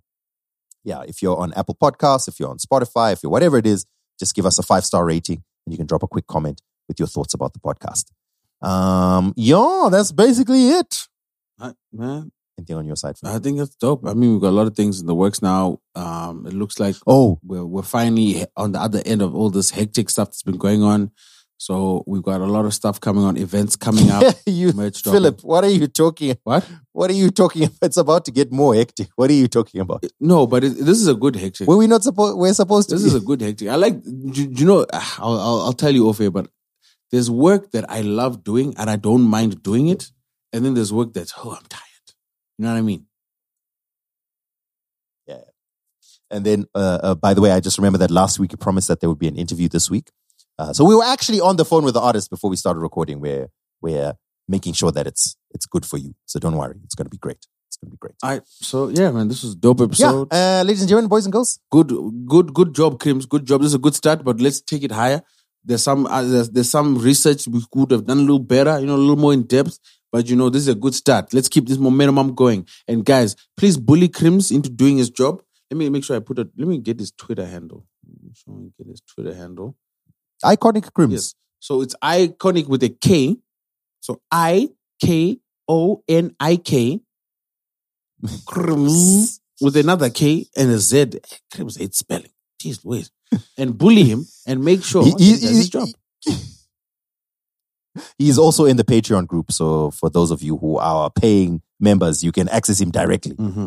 yeah, 0.89 1.03
if 1.07 1.23
you're 1.23 1.37
on 1.37 1.53
Apple 1.53 1.77
Podcasts, 1.81 2.29
if 2.29 2.41
you're 2.41 2.49
on 2.49 2.59
Spotify, 2.59 3.13
if 3.13 3.23
you're 3.23 3.31
whatever 3.31 3.59
it 3.59 3.67
is, 3.67 3.85
just 4.19 4.35
give 4.35 4.47
us 4.47 4.59
a 4.59 4.63
five 4.63 4.85
star 4.85 5.05
rating 5.05 5.45
and 5.67 5.73
you 5.73 5.77
can 5.77 5.87
drop 5.87 6.03
a 6.03 6.09
quick 6.09 6.27
comment 6.27 6.63
with 6.89 6.99
your 6.99 7.07
thoughts 7.07 7.35
about 7.35 7.53
the 7.53 7.61
podcast. 7.61 8.07
Um, 8.67 9.35
yeah, 9.37 9.89
that's 9.93 10.13
basically 10.13 10.71
it. 10.71 11.07
I, 11.61 11.73
man, 11.93 12.33
Anything 12.59 12.77
on 12.77 12.87
your 12.87 12.97
side? 12.97 13.15
I 13.23 13.39
think 13.39 13.61
it's 13.61 13.77
dope. 13.77 14.05
I 14.05 14.15
mean, 14.15 14.33
we've 14.33 14.41
got 14.41 14.49
a 14.49 14.59
lot 14.59 14.67
of 14.67 14.75
things 14.75 15.01
in 15.01 15.07
the 15.07 15.15
works 15.15 15.41
now. 15.41 15.79
Um, 15.95 16.45
it 16.45 16.55
looks 16.55 16.81
like 16.81 16.97
oh, 17.07 17.39
we're 17.45 17.65
we're 17.65 17.83
finally 17.83 18.45
on 18.57 18.73
the 18.73 18.81
other 18.81 19.01
end 19.07 19.23
of 19.23 19.33
all 19.33 19.49
this 19.49 19.71
hectic 19.71 20.11
stuff 20.11 20.29
that's 20.29 20.43
been 20.43 20.57
going 20.57 20.83
on. 20.83 21.13
So 21.59 22.05
we've 22.07 22.23
got 22.23 22.41
a 22.41 22.47
lot 22.47 22.65
of 22.67 22.73
stuff 22.73 23.01
coming 23.01 23.25
on, 23.25 23.37
events 23.37 23.75
coming 23.75 24.11
up. 24.11 24.23
you. 24.47 24.73
Philip, 24.73 25.41
what 25.43 25.65
are 25.65 25.71
you 25.71 25.89
talking? 25.89 26.37
What? 26.45 26.65
What 26.93 27.11
are 27.11 27.15
you 27.15 27.31
talking 27.31 27.65
about? 27.65 27.79
It's 27.83 27.97
about 27.97 28.25
to 28.27 28.31
get 28.31 28.53
more 28.53 28.77
hectic. 28.77 29.09
What 29.17 29.29
are 29.29 29.35
you 29.35 29.49
talking 29.49 29.81
about? 29.81 30.07
No, 30.21 30.47
but 30.47 30.63
it, 30.63 30.71
this 30.79 30.99
is 31.01 31.09
a 31.09 31.15
good 31.15 31.35
hectic. 31.35 31.67
Were 31.67 31.77
we 31.77 31.89
not 31.89 32.05
supposed? 32.05 32.39
We're 32.39 32.55
supposed 32.55 32.91
to. 32.91 32.95
This 32.95 33.05
is 33.05 33.17
a 33.17 33.21
good 33.21 33.41
hectic. 33.41 33.69
I 33.69 33.75
like. 33.75 34.01
Do, 34.03 34.31
do 34.31 34.55
you 34.55 34.67
know? 34.67 34.87
I'll, 34.93 35.39
I'll 35.41 35.61
I'll 35.63 35.73
tell 35.73 35.93
you 35.93 36.09
off 36.09 36.19
here, 36.19 36.31
but 36.31 36.49
there's 37.11 37.29
work 37.29 37.73
that 37.73 37.91
I 37.91 38.03
love 38.03 38.45
doing 38.45 38.75
and 38.79 38.89
I 38.89 38.95
don't 38.95 39.23
mind 39.23 39.61
doing 39.65 39.89
it, 39.89 40.13
and 40.53 40.65
then 40.65 40.75
there's 40.75 40.93
work 40.93 41.13
that's 41.13 41.35
oh 41.39 41.51
I'm 41.51 41.67
tired. 41.69 41.83
You 42.59 42.67
know 42.67 42.73
what 42.73 42.79
I 42.79 42.83
mean? 42.83 43.07
Yeah. 45.27 45.43
And 46.31 46.47
then, 46.47 46.67
uh, 46.75 46.99
uh, 47.03 47.15
by 47.17 47.35
the 47.35 47.41
way, 47.41 47.51
I 47.51 47.59
just 47.59 47.79
remember 47.79 47.99
that 47.99 48.13
last 48.13 48.39
week 48.39 48.53
you 48.53 48.59
promised 48.59 48.87
that 48.89 49.01
there 49.01 49.09
would 49.09 49.19
be 49.19 49.29
an 49.29 49.37
interview 49.37 49.69
this 49.69 49.91
week. 49.91 50.11
Uh, 50.59 50.73
so 50.73 50.85
we 50.85 50.95
were 50.95 51.05
actually 51.05 51.41
on 51.41 51.57
the 51.57 51.65
phone 51.65 51.85
with 51.85 51.95
the 51.95 52.01
artist 52.01 52.31
before 52.31 52.51
we 52.51 52.57
started 52.57 52.81
recording. 52.81 53.21
We're 53.21 53.49
we're 53.81 54.15
making 54.49 54.73
sure 54.73 54.91
that 54.93 55.07
it's 55.07 55.37
it's 55.51 55.67
good 55.67 55.87
for 55.87 55.99
you. 55.99 56.15
So 56.27 56.39
don't 56.39 56.57
worry, 56.57 56.77
it's 56.85 56.95
going 56.95 57.07
to 57.07 57.11
be 57.11 57.19
great. 57.19 57.47
It's 57.69 57.77
going 57.77 57.91
to 57.91 57.97
be 57.97 57.99
great. 57.99 58.15
I 58.23 58.41
so 58.47 58.89
yeah, 58.89 59.11
man. 59.11 59.29
This 59.29 59.43
was 59.43 59.53
a 59.53 59.57
dope 59.57 59.81
episode. 59.81 60.29
Yeah, 60.33 60.61
uh, 60.61 60.65
ladies 60.65 60.81
and 60.83 60.89
gentlemen, 60.89 61.09
boys 61.09 61.27
and 61.27 61.33
girls. 61.33 61.61
Good, 61.71 61.93
good, 62.27 62.53
good 62.55 62.75
job, 62.75 62.99
Crims. 62.99 63.27
Good 63.27 63.47
job. 63.47 63.61
This 63.61 63.69
is 63.69 63.75
a 63.75 63.79
good 63.79 63.95
start, 63.95 64.25
but 64.25 64.41
let's 64.41 64.61
take 64.61 64.83
it 64.83 64.93
higher. 64.93 65.23
There's 65.65 65.83
some 65.83 66.07
uh, 66.07 66.23
there's, 66.23 66.51
there's 66.51 66.71
some 66.71 66.99
research 66.99 67.47
we 67.47 67.63
could 67.71 67.91
have 67.91 68.07
done 68.07 68.19
a 68.19 68.23
little 68.23 68.39
better, 68.39 68.81
you 68.81 68.87
know, 68.87 68.97
a 68.97 68.97
little 68.97 69.17
more 69.17 69.33
in 69.33 69.43
depth. 69.43 69.79
But 70.11 70.29
you 70.29 70.37
know, 70.37 70.49
this 70.49 70.63
is 70.63 70.69
a 70.69 70.75
good 70.75 70.95
start. 70.95 71.35
Let's 71.35 71.49
keep 71.49 71.69
this 71.69 71.79
momentum 71.79 72.35
going. 72.35 72.67
And 72.89 73.05
guys, 73.05 73.37
please 73.57 73.77
bully 73.77 74.09
Crims 74.09 74.51
into 74.51 74.71
doing 74.71 74.97
his 74.97 75.11
job. 75.11 75.43
Let 75.71 75.77
me 75.77 75.91
make 75.91 76.05
sure 76.05 76.17
I 76.17 76.21
put 76.21 76.39
it. 76.39 76.49
Let 76.57 76.67
me 76.67 76.79
get 76.79 76.99
his 76.99 77.11
Twitter 77.11 77.45
handle. 77.45 77.87
Make 78.07 78.57
me 78.57 78.73
get 78.79 78.87
his 78.87 79.03
Twitter 79.03 79.35
handle. 79.35 79.77
Iconic 80.45 80.93
Crims. 80.93 81.13
Yes. 81.13 81.35
So 81.61 81.83
it's 81.83 81.95
iconic 82.03 82.69
with 82.69 82.83
a 82.83 82.89
K. 82.89 83.37
So 84.01 84.21
I 84.31 84.71
K 85.03 85.39
O 85.69 86.03
N 86.09 86.35
I 86.39 86.57
K. 86.57 87.01
Crims 88.47 89.41
with 89.61 89.77
another 89.77 90.11
K 90.11 90.47
and 90.57 90.71
a 90.71 90.79
Z. 90.79 91.13
Crims 91.55 91.77
it's 91.77 91.99
spelling. 91.99 92.31
Jeez, 92.63 92.85
wait. 92.85 93.11
And 93.59 93.77
bully 93.77 94.05
him 94.05 94.27
and 94.47 94.65
make 94.65 94.83
sure 94.83 95.05
He- 95.05 95.11
he, 95.19 95.25
he- 95.25 95.31
does 95.33 95.43
his 95.43 95.65
he- 95.65 95.71
job. 95.71 95.89
He's 98.19 98.39
also 98.39 98.65
in 98.65 98.77
the 98.77 98.85
Patreon 98.85 99.27
group. 99.27 99.51
So 99.51 99.91
for 99.91 100.09
those 100.09 100.31
of 100.31 100.41
you 100.43 100.57
who 100.57 100.77
are 100.79 101.11
paying 101.11 101.63
members, 101.81 102.23
you 102.23 102.31
can 102.33 102.49
access 102.49 102.81
him 102.81 102.91
directly. 102.93 103.35
Mm-hmm. 103.35 103.67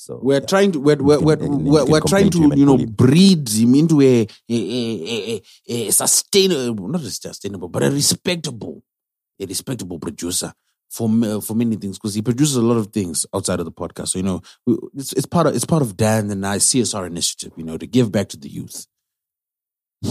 So 0.00 0.20
We're 0.22 0.40
trying 0.40 0.70
to 0.72 0.78
we're 0.78 0.94
we're, 0.94 1.18
we're, 1.18 1.36
we're, 1.38 1.84
we're 1.84 2.00
trying 2.00 2.30
to 2.30 2.38
him 2.38 2.50
to 2.50 2.52
and 2.52 2.60
you 2.60 2.66
know 2.66 2.78
breed 2.86 3.48
him 3.48 3.74
into 3.74 4.00
a 4.00 4.28
a, 4.48 4.54
a, 4.54 5.42
a, 5.68 5.88
a 5.88 5.90
sustainable 5.90 6.86
not 6.86 7.00
a 7.00 7.10
sustainable 7.10 7.68
but 7.68 7.82
a 7.82 7.90
respectable 7.90 8.84
a 9.40 9.46
respectable 9.46 9.98
producer 9.98 10.52
for 10.88 11.08
for 11.40 11.54
many 11.54 11.74
things 11.74 11.98
because 11.98 12.14
he 12.14 12.22
produces 12.22 12.54
a 12.54 12.62
lot 12.62 12.76
of 12.76 12.92
things 12.92 13.26
outside 13.34 13.58
of 13.58 13.64
the 13.64 13.72
podcast. 13.72 14.10
So 14.10 14.20
you 14.20 14.22
know 14.22 14.40
it's 14.94 15.14
it's 15.14 15.26
part 15.26 15.48
of 15.48 15.56
it's 15.56 15.66
part 15.66 15.82
of 15.82 15.96
Dan 15.96 16.30
and 16.30 16.46
I 16.46 16.58
CSR 16.58 17.04
initiative. 17.04 17.50
You 17.56 17.64
know 17.64 17.76
to 17.76 17.86
give 17.88 18.12
back 18.12 18.28
to 18.28 18.36
the 18.36 18.48
youth. 18.48 18.86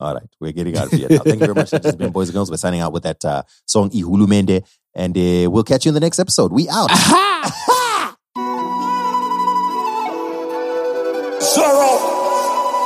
All 0.00 0.14
right, 0.14 0.28
we're 0.40 0.52
getting 0.52 0.78
out 0.78 0.86
of 0.90 0.98
here 0.98 1.08
now. 1.10 1.18
Thank 1.18 1.40
you 1.40 1.46
very 1.46 1.54
much. 1.54 1.70
This 1.70 1.84
has 1.84 1.96
been 1.96 2.12
Boys 2.12 2.28
and 2.30 2.34
Girls. 2.34 2.50
We're 2.50 2.56
signing 2.56 2.80
out 2.80 2.94
with 2.94 3.02
that 3.02 3.22
uh, 3.26 3.42
song 3.66 3.90
Ihulu 3.90 4.26
Mende. 4.26 4.64
And 4.94 5.16
uh, 5.16 5.50
we'll 5.50 5.64
catch 5.64 5.84
you 5.84 5.90
in 5.90 5.94
the 5.94 6.00
next 6.00 6.18
episode. 6.18 6.50
We 6.50 6.68
out. 6.68 6.90
sorrow. 11.54 11.96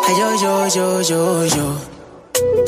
Ay, 0.07 0.15
yo, 0.20 0.28
yo, 0.45 0.55
yo, 0.77 0.86
yo, 1.11 1.20
yo. 1.57 1.66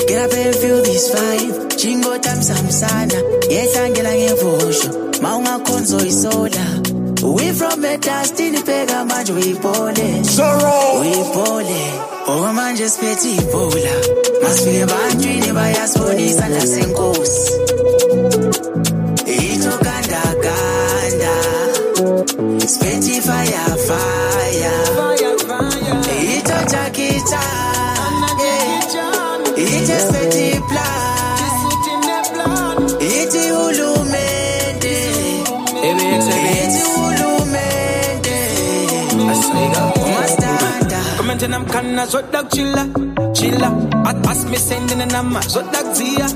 Get 0.09 0.19
up 0.25 0.33
and 0.33 0.55
feel 0.61 0.81
this 0.83 1.07
vibe. 1.15 1.57
Chingo 1.81 2.13
tamsamsana. 2.25 3.19
Yethangela 3.55 4.13
ngevusho. 4.21 4.89
Mawungakhonzo 5.23 5.99
isola. 6.11 6.67
We 7.37 7.53
from 7.53 7.81
the 7.83 7.99
dust 7.99 8.41
in 8.41 8.55
ibheka 8.55 9.05
manje 9.09 9.33
uyibhole. 9.33 10.25
Sorrow. 10.25 11.01
Uyibhole. 11.01 11.83
Oh 12.27 12.53
manje 12.57 12.89
siphethe 12.89 13.31
ibhola. 13.41 13.95
Masifike 14.43 14.81
ebantwini 14.85 15.53
bayasibona 15.53 16.21
isandla 16.21 16.61
senkosi. 16.73 17.53
Ito 19.37 19.73
ganda 19.85 20.23
ganda. 20.45 21.35
Spent 22.67 23.05
fire 23.27 23.77
fire. 23.87 25.10
Jakita 26.73 27.41
ite 29.57 29.97
siphethe 30.07 30.43
iplan 30.57 31.39
ithi 33.01 33.45
hulumende 33.57 34.97
ithi 35.89 36.83
hulumende 36.95 38.39
umastanda 40.07 41.01
Komente 41.17 41.47
namkhana 41.49 42.07
zoda 42.07 42.41
chilla. 43.41 43.69
At 44.07 44.27
as 44.29 44.45
me 44.47 44.57
sending 44.57 45.01
a 45.01 45.07
nama 45.07 45.41
zoda 45.41 45.81
kuzia 45.89 46.29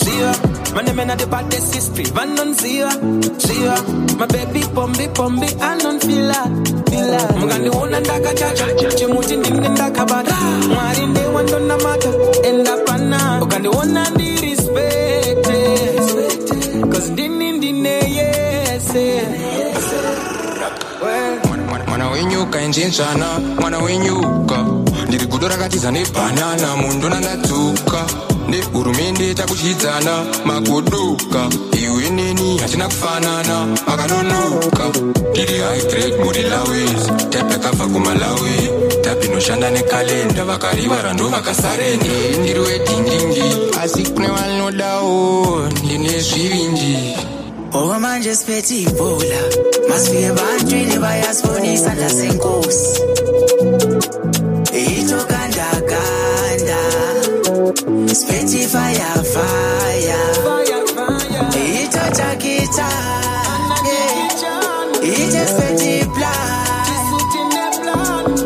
Zia? 0.00 0.30
Mane 0.74 0.94
mena 0.96 1.16
the 1.16 1.26
baddest 1.26 1.74
history. 1.74 2.04
Van 2.04 2.38
on 2.38 2.54
zia. 2.54 2.90
Zia. 3.38 3.74
My 4.18 4.26
baby 4.26 4.60
pombi 4.74 5.06
pombi 5.16 5.48
anon 5.60 5.98
fila. 6.00 6.40
Fila. 6.90 7.20
Mugandi 7.40 7.68
wona 7.70 8.00
ndaka 8.00 8.34
chacha 8.34 8.66
Chimuti 8.96 9.36
ndinde 9.36 9.68
ndaka 9.68 10.04
bada. 10.06 10.36
Mwari 10.74 11.06
nde 11.06 11.20
wando 11.34 11.58
na 11.58 11.76
mata 11.76 12.08
Enda 12.44 12.76
pana 12.76 13.38
Mugandi 13.40 13.68
wona 13.68 14.10
ndi 14.10 14.36
respect 14.36 15.46
Cause 16.92 17.10
ndini 17.12 17.52
ndine 17.52 17.88
eh, 17.98 18.16
yes 18.16 18.94
eh. 18.94 19.22
mwana 21.88 22.08
wenyuka 22.10 22.60
enjinjana 22.60 23.26
mwana 23.60 23.78
wenyuka 23.78 24.64
ndiri 25.08 25.26
gudo 25.26 25.48
rakatiza 25.48 25.90
nebhanana 25.90 26.76
mundu 26.76 27.08
nandatsuka 27.08 28.06
nehurumende 28.48 29.34
takuchidzana 29.34 30.24
magodoka. 30.44 31.48
Iwe 31.82 32.10
neni 32.10 32.58
hatina 32.58 32.86
kufanana 32.88 33.66
makanonoka. 33.86 34.84
Ndiri 35.30 35.58
high 35.58 35.82
grade 35.90 36.24
muri 36.24 36.42
lawes 36.42 37.02
type 37.30 37.52
yakabva 37.52 37.86
kumalawi. 37.86 38.70
Tabhinoshanda 39.02 39.70
nekalenda 39.70 40.44
vakarivara 40.44 41.12
ndo 41.12 41.28
vakasareni 41.28 42.38
ndiri 42.40 42.58
wedhindindi 42.60 43.42
asi 43.82 44.02
kune 44.02 44.28
vanodawo 44.28 45.68
ndine 45.84 46.20
zvirinji. 46.20 46.96
Okwamanje 47.72 48.34
siphethe 48.36 48.76
ibhola 48.82 49.40
masifike 49.88 50.24
ebantwini 50.24 50.98
bayasibonisa 50.98 51.94
nasenkosi 51.94 53.00
siphethe 58.14 58.58
ifayafaya 58.60 60.18
ito 61.82 62.04
jakita 62.18 62.88
ite 65.02 65.46
siphethe 65.46 65.98
iplan 66.00 66.50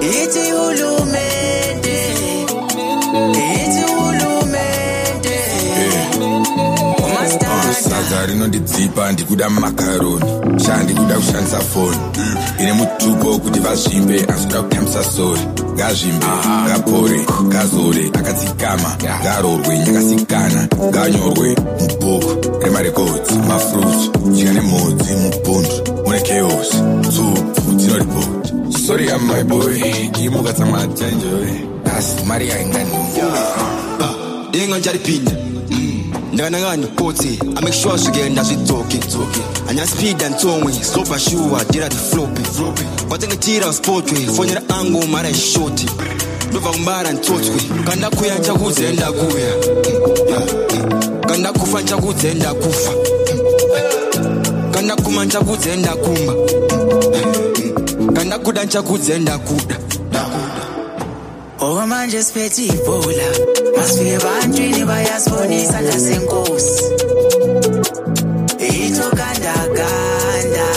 ithi 0.00 0.50
hulumende 0.50 1.98
ithi 3.32 3.82
hulumende 3.92 5.38
sadza 7.88 8.26
rinondidzipa 8.26 9.12
ndikuda 9.12 9.50
makaroni 9.50 10.60
sha 10.66 10.76
ndikuda 10.82 11.14
kushandisa 11.14 11.60
foni 11.60 11.98
ine 12.58 12.72
mutubo 12.72 13.30
wokuti 13.30 13.60
vazvimbe 13.60 14.24
asi 14.28 14.46
kuda 14.46 14.62
kutamisa 14.62 15.04
sori. 15.04 15.40
Ngazvimbe 15.74 16.26
ngapore 16.66 17.18
ngazore 17.44 18.04
akatsikama 18.18 18.90
ngarorwe 19.22 19.78
nyakasikana 19.78 20.68
nganyorwe 20.90 21.48
mubhuku 21.80 22.32
remarekodzi 22.64 23.34
mafruits 23.48 24.02
dya 24.34 24.52
nemhodzi 24.52 25.12
mubhundu 25.22 25.76
une 26.06 26.20
chaos 26.20 26.70
tsupfu 27.02 27.72
dzinoribhoti 27.76 28.52
sori 28.86 29.06
yamaiboi 29.08 30.10
imukatsamwadzanjove 30.24 31.52
asi 31.96 32.24
mari 32.28 32.48
yainganiwo 32.48 33.06
dingo 34.50 34.80
charipinda 34.80 35.32
mm 35.70 35.93
ndakanangani 36.34 36.86
potsi 36.86 37.38
amake 37.56 37.72
sure 37.72 37.96
zvike 37.98 38.28
ndazvidzoke 38.28 38.98
anyasipida 39.68 40.28
ntsomwe 40.28 40.72
sopa 40.72 41.18
shuwa 41.18 41.64
dira 41.64 41.88
tiflope 41.88 42.42
kwatengetira 43.08 43.72
spotwe 43.72 44.18
fonera 44.36 44.62
angu 44.68 45.06
mara 45.06 45.30
ishoti 45.30 45.86
ndobva 46.50 46.70
kumbara 46.70 47.12
ntsotswe 47.12 47.54
kandakuya 47.84 48.38
nchakudze 48.38 48.92
ndakuya 48.92 49.54
kandakufa 51.26 51.80
nchakudze 51.82 52.34
ndakufa 52.34 52.92
kandakuma 54.70 55.24
nchakudze 55.24 55.76
ndakumba 55.76 56.34
kandakuda 58.14 58.64
nchakudze 58.64 59.18
ndakuda 59.18 59.76
okwamanje 61.60 62.22
siphethe 62.22 62.62
ibhola 62.74 63.28
masifike 63.76 64.12
ebantwini 64.18 64.82
bayasibonisa 64.90 65.78
nasenkosi 65.80 66.84
ito 68.84 69.06
gandaganda 69.18 70.68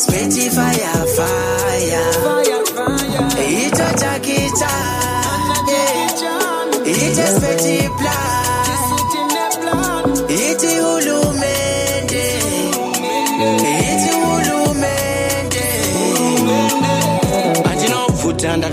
siphethe 0.00 0.40
ifayafaya 0.46 2.02
ito 3.64 3.86
jakita 4.00 4.72
ite 6.84 7.24
siphethe 7.34 7.72
iplan 7.86 8.29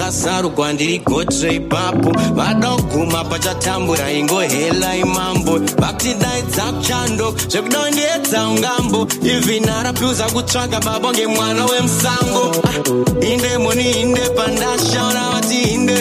ndakazarugwa 0.07 0.73
ndiri 0.73 0.99
gotre 0.99 1.55
ipapo. 1.55 2.11
Vada 2.35 2.69
kuguma 2.69 3.23
pachatambura 3.23 4.11
ingohela 4.11 4.95
imambo. 4.95 5.59
Vakutidaidza 5.77 6.63
kuchando 6.63 7.35
zvekudondiedza 7.49 8.47
ungambo. 8.47 9.07
Ivhini 9.21 9.69
arapyuza 9.69 10.23
kutsvaga 10.25 10.79
baba 10.79 11.11
ngemwana 11.11 11.65
wemusango. 11.65 12.55
Ah, 12.63 13.25
inde 13.25 13.57
moni 13.57 13.91
inde 14.01 14.21
pandashaura 14.35 15.29
vati 15.33 15.61
inde. 15.73 15.97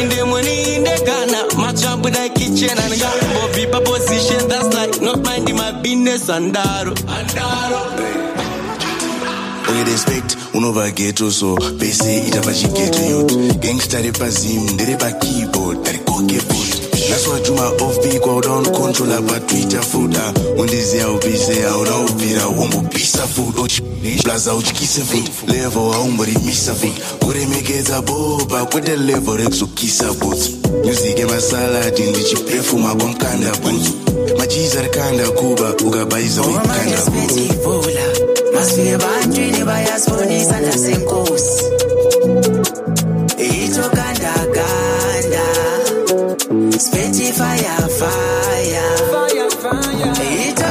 Inde 0.00 0.24
moni 0.24 0.62
inde 0.76 0.98
kana. 1.06 1.38
Matsvabuda 1.56 2.28
kichena 2.28 2.88
ndingambobipa 2.88 3.80
position 3.80 4.48
thats 4.48 4.74
like 4.74 5.00
not 5.02 5.18
minding 5.26 5.56
my 5.56 5.72
business 5.82 6.30
andaro. 6.30 6.94
Andaro 7.06 8.25
Only 9.76 9.92
respect 9.92 10.36
unova 10.54 10.90
ghetto 10.90 11.30
so 11.30 11.54
pese 11.78 12.16
ita 12.28 12.40
pachigeto 12.40 13.02
youth 13.10 13.58
gangster 13.60 14.02
repazim 14.02 14.70
ndere 14.74 14.96
pakeyboard 14.96 15.82
darikoke 15.84 16.40
boot 16.48 16.82
That's 17.08 17.28
why 17.28 17.40
Juma 17.42 17.62
off 17.84 18.02
beat 18.02 18.20
go 18.22 18.40
down 18.40 18.64
controller 18.64 19.22
pa 19.22 19.38
Twitter 19.40 19.82
footer 19.82 20.32
undiziya 20.58 21.08
ubise 21.10 21.64
aura 21.66 21.96
upira 21.98 22.46
wombopisa 22.46 23.26
food 23.26 23.54
plaza 24.22 24.54
uchikise 24.54 25.02
food. 25.04 25.28
Level 25.48 25.92
aumborimisa 25.94 26.74
food. 26.74 26.92
Kuremekeza 27.20 28.02
boba 28.02 28.64
kwete 28.66 28.96
level 28.96 29.36
rekuzokisa 29.36 30.12
boots 30.12 30.50
music 30.84 31.18
emasaladi 31.18 32.02
ndichiprefuma 32.02 32.94
kwamkanda 32.94 33.52
boots 33.56 33.90
machiza 34.38 34.82
rikanda 34.82 35.30
kuba 35.30 35.74
ukabayiza 35.86 36.42
uikanda 36.42 37.04
boots 37.10 37.36
ibhola 37.36 38.25
masifike 38.56 38.90
ebantwini 38.90 39.64
bayasibonisa 39.64 40.60
nasenkosi 40.60 41.64
ito 43.38 43.84
gandaganda 43.96 45.46
siphethe 46.82 47.22
ifayafaya 47.28 48.86
ito 50.48 50.68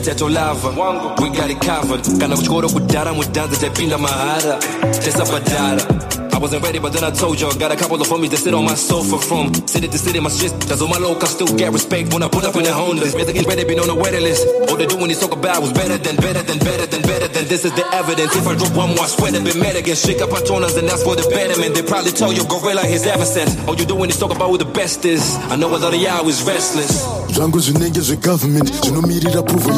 susu 0.00 0.14
twetatolava 0.14 0.70
we 1.20 1.30
got 1.30 1.50
it 1.50 1.60
covered. 1.60 2.02
Kana 2.18 2.36
kuchikoro 2.36 2.68
kudhara 2.68 3.12
mudhanza 3.12 3.56
taipinda 3.56 3.98
mahara. 3.98 4.58
Tesabhadhara 5.04 5.82
wasn't 6.40 6.64
ready, 6.64 6.78
but 6.78 6.92
then 6.92 7.04
I 7.04 7.10
told 7.10 7.40
y'all. 7.40 7.52
Got 7.52 7.70
a 7.70 7.76
couple 7.76 8.00
of 8.00 8.08
homies 8.08 8.30
that 8.30 8.38
sit 8.38 8.54
on 8.54 8.64
my 8.64 8.74
sofa 8.74 9.18
from 9.18 9.52
city 9.68 9.88
to 9.88 9.98
city, 9.98 10.20
my 10.20 10.30
shit. 10.30 10.52
That's 10.64 10.80
all 10.80 10.88
my 10.88 10.98
local 10.98 11.28
still 11.28 11.52
get 11.56 11.72
respect 11.72 12.12
when 12.12 12.22
I 12.22 12.28
put 12.28 12.44
up 12.44 12.56
in 12.56 12.64
the. 12.64 12.72
Better 13.16 13.32
get 13.32 13.46
ready, 13.46 13.64
been 13.64 13.78
on 13.78 13.86
the 13.86 13.94
waiting 13.94 14.22
list. 14.22 14.48
All 14.68 14.76
they 14.76 14.86
doing 14.86 15.10
is 15.10 15.20
talk 15.20 15.36
about 15.36 15.60
was 15.60 15.72
better 15.72 15.98
than, 15.98 16.16
better 16.16 16.42
than, 16.42 16.58
better 16.58 16.86
than, 16.86 17.02
better 17.02 17.28
than. 17.28 17.44
This 17.46 17.64
is 17.64 17.72
the 17.76 17.84
evidence. 17.92 18.34
If 18.34 18.46
I 18.48 18.54
drop 18.56 18.72
one 18.74 18.96
more, 18.96 19.04
I 19.04 19.08
swear 19.08 19.32
they've 19.32 19.44
been 19.44 19.60
mad 19.60 19.76
again. 19.76 19.96
Shake 19.96 20.22
up 20.22 20.30
patronas, 20.30 20.78
and 20.78 20.88
that's 20.88 21.04
for 21.04 21.14
the 21.14 21.28
betterment. 21.28 21.74
They 21.74 21.82
probably 21.82 22.12
tell 22.12 22.32
you 22.32 22.44
gorilla 22.48 22.82
his 22.88 23.04
ever 23.06 23.26
since. 23.26 23.52
All 23.68 23.76
you 23.76 23.84
doing 23.84 24.08
is 24.08 24.18
talk 24.18 24.34
about 24.34 24.48
who 24.48 24.56
the 24.56 24.70
best 24.72 25.04
is. 25.04 25.36
I 25.52 25.56
know 25.56 25.68
a 25.68 25.76
lot 25.76 25.92
of 25.92 26.00
y'all 26.00 26.26
is 26.28 26.42
restless. 26.42 27.04
zvangu 27.32 27.60
zvinenge 27.60 28.00
zvegovernment 28.00 28.72
zvinomirira 28.84 29.42
pruvo 29.42 29.70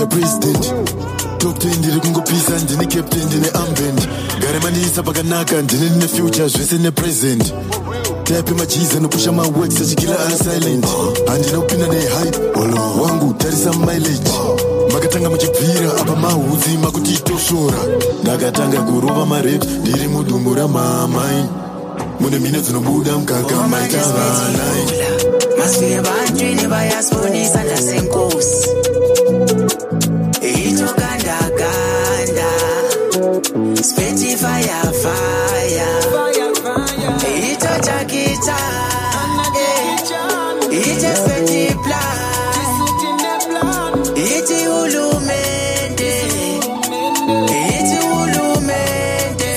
yapresident 1.42 1.44
dokta 1.44 1.68
ndiri 1.68 2.00
kungopisa 2.00 2.58
ndine 2.64 2.86
captain 2.86 3.26
ndine 3.26 3.48
ambend 3.54 4.08
gare 4.40 4.58
mandiisa 4.62 5.02
pakanaka 5.02 5.62
ndine 5.62 5.90
ne 5.90 6.08
future 6.08 6.48
zvese 6.48 6.78
nepresent 6.78 7.52
taipe 8.24 8.52
machiza 8.52 9.00
nopusha 9.00 9.32
maworks 9.32 9.80
achikira 9.80 10.18
ari 10.20 10.36
silent. 10.36 10.86
Handina 11.26 11.58
kupinda 11.58 11.86
nehype 11.86 12.38
wangu 13.02 13.34
tarisa 13.34 13.72
mileage. 13.72 14.30
Makatanga 14.92 15.30
muchibvira 15.30 15.92
apa 16.00 16.16
mahudzi 16.16 16.78
makutitosvora 16.82 17.78
ndakatanga 18.22 18.82
kurova 18.82 19.26
marep 19.26 19.64
ndiri 19.64 20.08
mudumbu 20.08 20.54
ramamai 20.54 21.44
mune 22.20 22.38
mhino 22.38 22.60
dzinobuda 22.60 23.18
mukaka 23.18 23.68
maita 23.68 23.98
vanai 23.98 24.84
masifike 25.58 25.92
ebantwini 25.92 26.66
bayasibonisa 26.68 27.64
speti 33.82 34.36
fayafaya 34.36 35.88
itojakita 37.52 38.56
ite 40.70 41.16
speti 41.16 41.74
plan. 41.84 42.18
Iti 44.16 44.64
hulumende. 44.66 46.12
Iti 47.68 47.98
hulumende. 48.06 49.52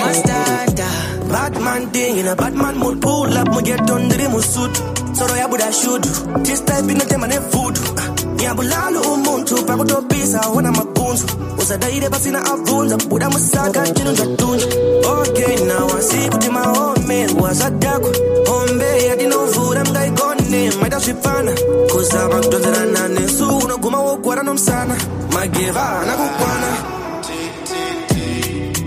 Mastanda. 0.00 0.88
Batman 1.32 1.90
thing 1.90 2.18
in 2.18 2.26
a 2.28 2.36
batman 2.36 2.78
mood. 2.78 3.00
Pull 3.02 3.36
up 3.38 3.48
mu 3.48 3.60
get 3.62 3.90
on 3.90 4.02
ndiri 4.06 4.28
musutu 4.28 4.82
soro 5.14 5.36
yabuda 5.36 5.72
shudu 5.72 6.08
this 6.44 6.60
type 6.64 6.92
inotema 6.92 7.26
nevudu 7.26 7.80
ngiyabulala 8.42 9.00
umuntu 9.14 9.54
pakutopisa 9.66 10.40
wona 10.54 10.72
mabhunzu. 10.72 11.26
Usadaire 11.58 12.08
pasina 12.10 12.40
abvunza 12.52 12.96
buda 13.08 13.30
musaka 13.30 13.86
chinonza 13.94 14.26
tunja 14.36 14.66
okay 15.14 15.54
now 15.70 15.86
asi 15.98 16.28
kuti 16.30 16.48
mahome 16.50 17.26
wazadakwa 17.40 18.10
hombe 18.48 19.06
yatinovhura 19.06 19.84
mngaigone 19.84 20.70
maita 20.80 20.98
zvipfana 20.98 21.52
kuzama 21.92 22.40
kudonzerana 22.40 23.08
nesu 23.08 23.58
unoguma 23.58 24.00
wogwara 24.00 24.42
nomsana. 24.42 24.96
Mageva 25.32 26.00
anakukwana 26.00 26.70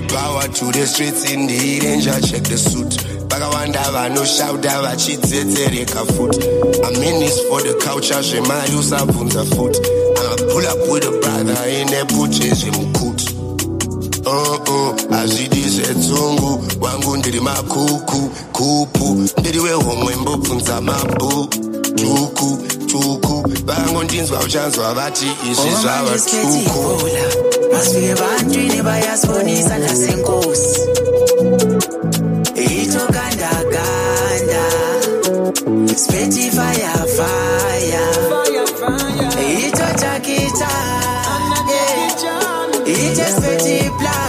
Power 0.09 0.47
to 0.47 0.71
the 0.71 0.85
streets 0.85 1.31
in 1.31 1.47
the 1.47 1.79
danger, 1.79 2.19
check 2.27 2.43
the 2.43 2.57
suit. 2.57 3.14
Vakawanda 3.35 3.91
vanoshauta 3.91 4.81
vachidzedzereka 4.81 6.05
futi. 6.05 6.39
I'm 6.85 7.03
in 7.03 7.19
this 7.19 7.37
for 7.49 7.59
the 7.61 7.73
culture, 7.83 8.23
zvemari 8.23 8.75
usabvunza 8.79 9.43
futi. 9.43 9.79
I'ma 10.15 10.35
pull 10.53 10.65
up 10.65 10.79
with 10.87 11.03
a 11.03 11.11
brother 11.19 11.67
in 11.67 11.89
a 11.89 12.05
puche 12.05 12.55
zvemukuti. 12.55 13.35
Uh 14.25 14.55
uh, 14.55 14.95
hazvidi 15.11 15.69
zvedzungu, 15.69 16.63
wangu 16.81 17.17
ndiri 17.17 17.39
makuku, 17.39 18.31
kupu. 18.51 19.29
Ndiri 19.39 19.59
wehomwe 19.59 20.15
mbobvunza 20.15 20.81
mabu, 20.81 21.47
tuku, 21.95 22.63
tuku. 22.87 23.49
Vangondinzwa 23.65 24.39
uchanzwa 24.39 24.93
vati 24.93 25.25
izvi 25.51 25.71
zvava 25.81 26.19
tuku. 26.19 27.09
masifike 27.71 28.09
ebantwini 28.09 28.81
bayasibonisa 28.81 29.77
nasenkosi 29.77 30.79
speti 35.97 36.49
fire 36.51 36.93
fire. 37.17 38.05
Hicho 39.47 39.87
cha 40.01 40.19
kicha 40.19 40.67
hicho 42.85 43.25
speti 43.37 43.89
plan 43.99 44.24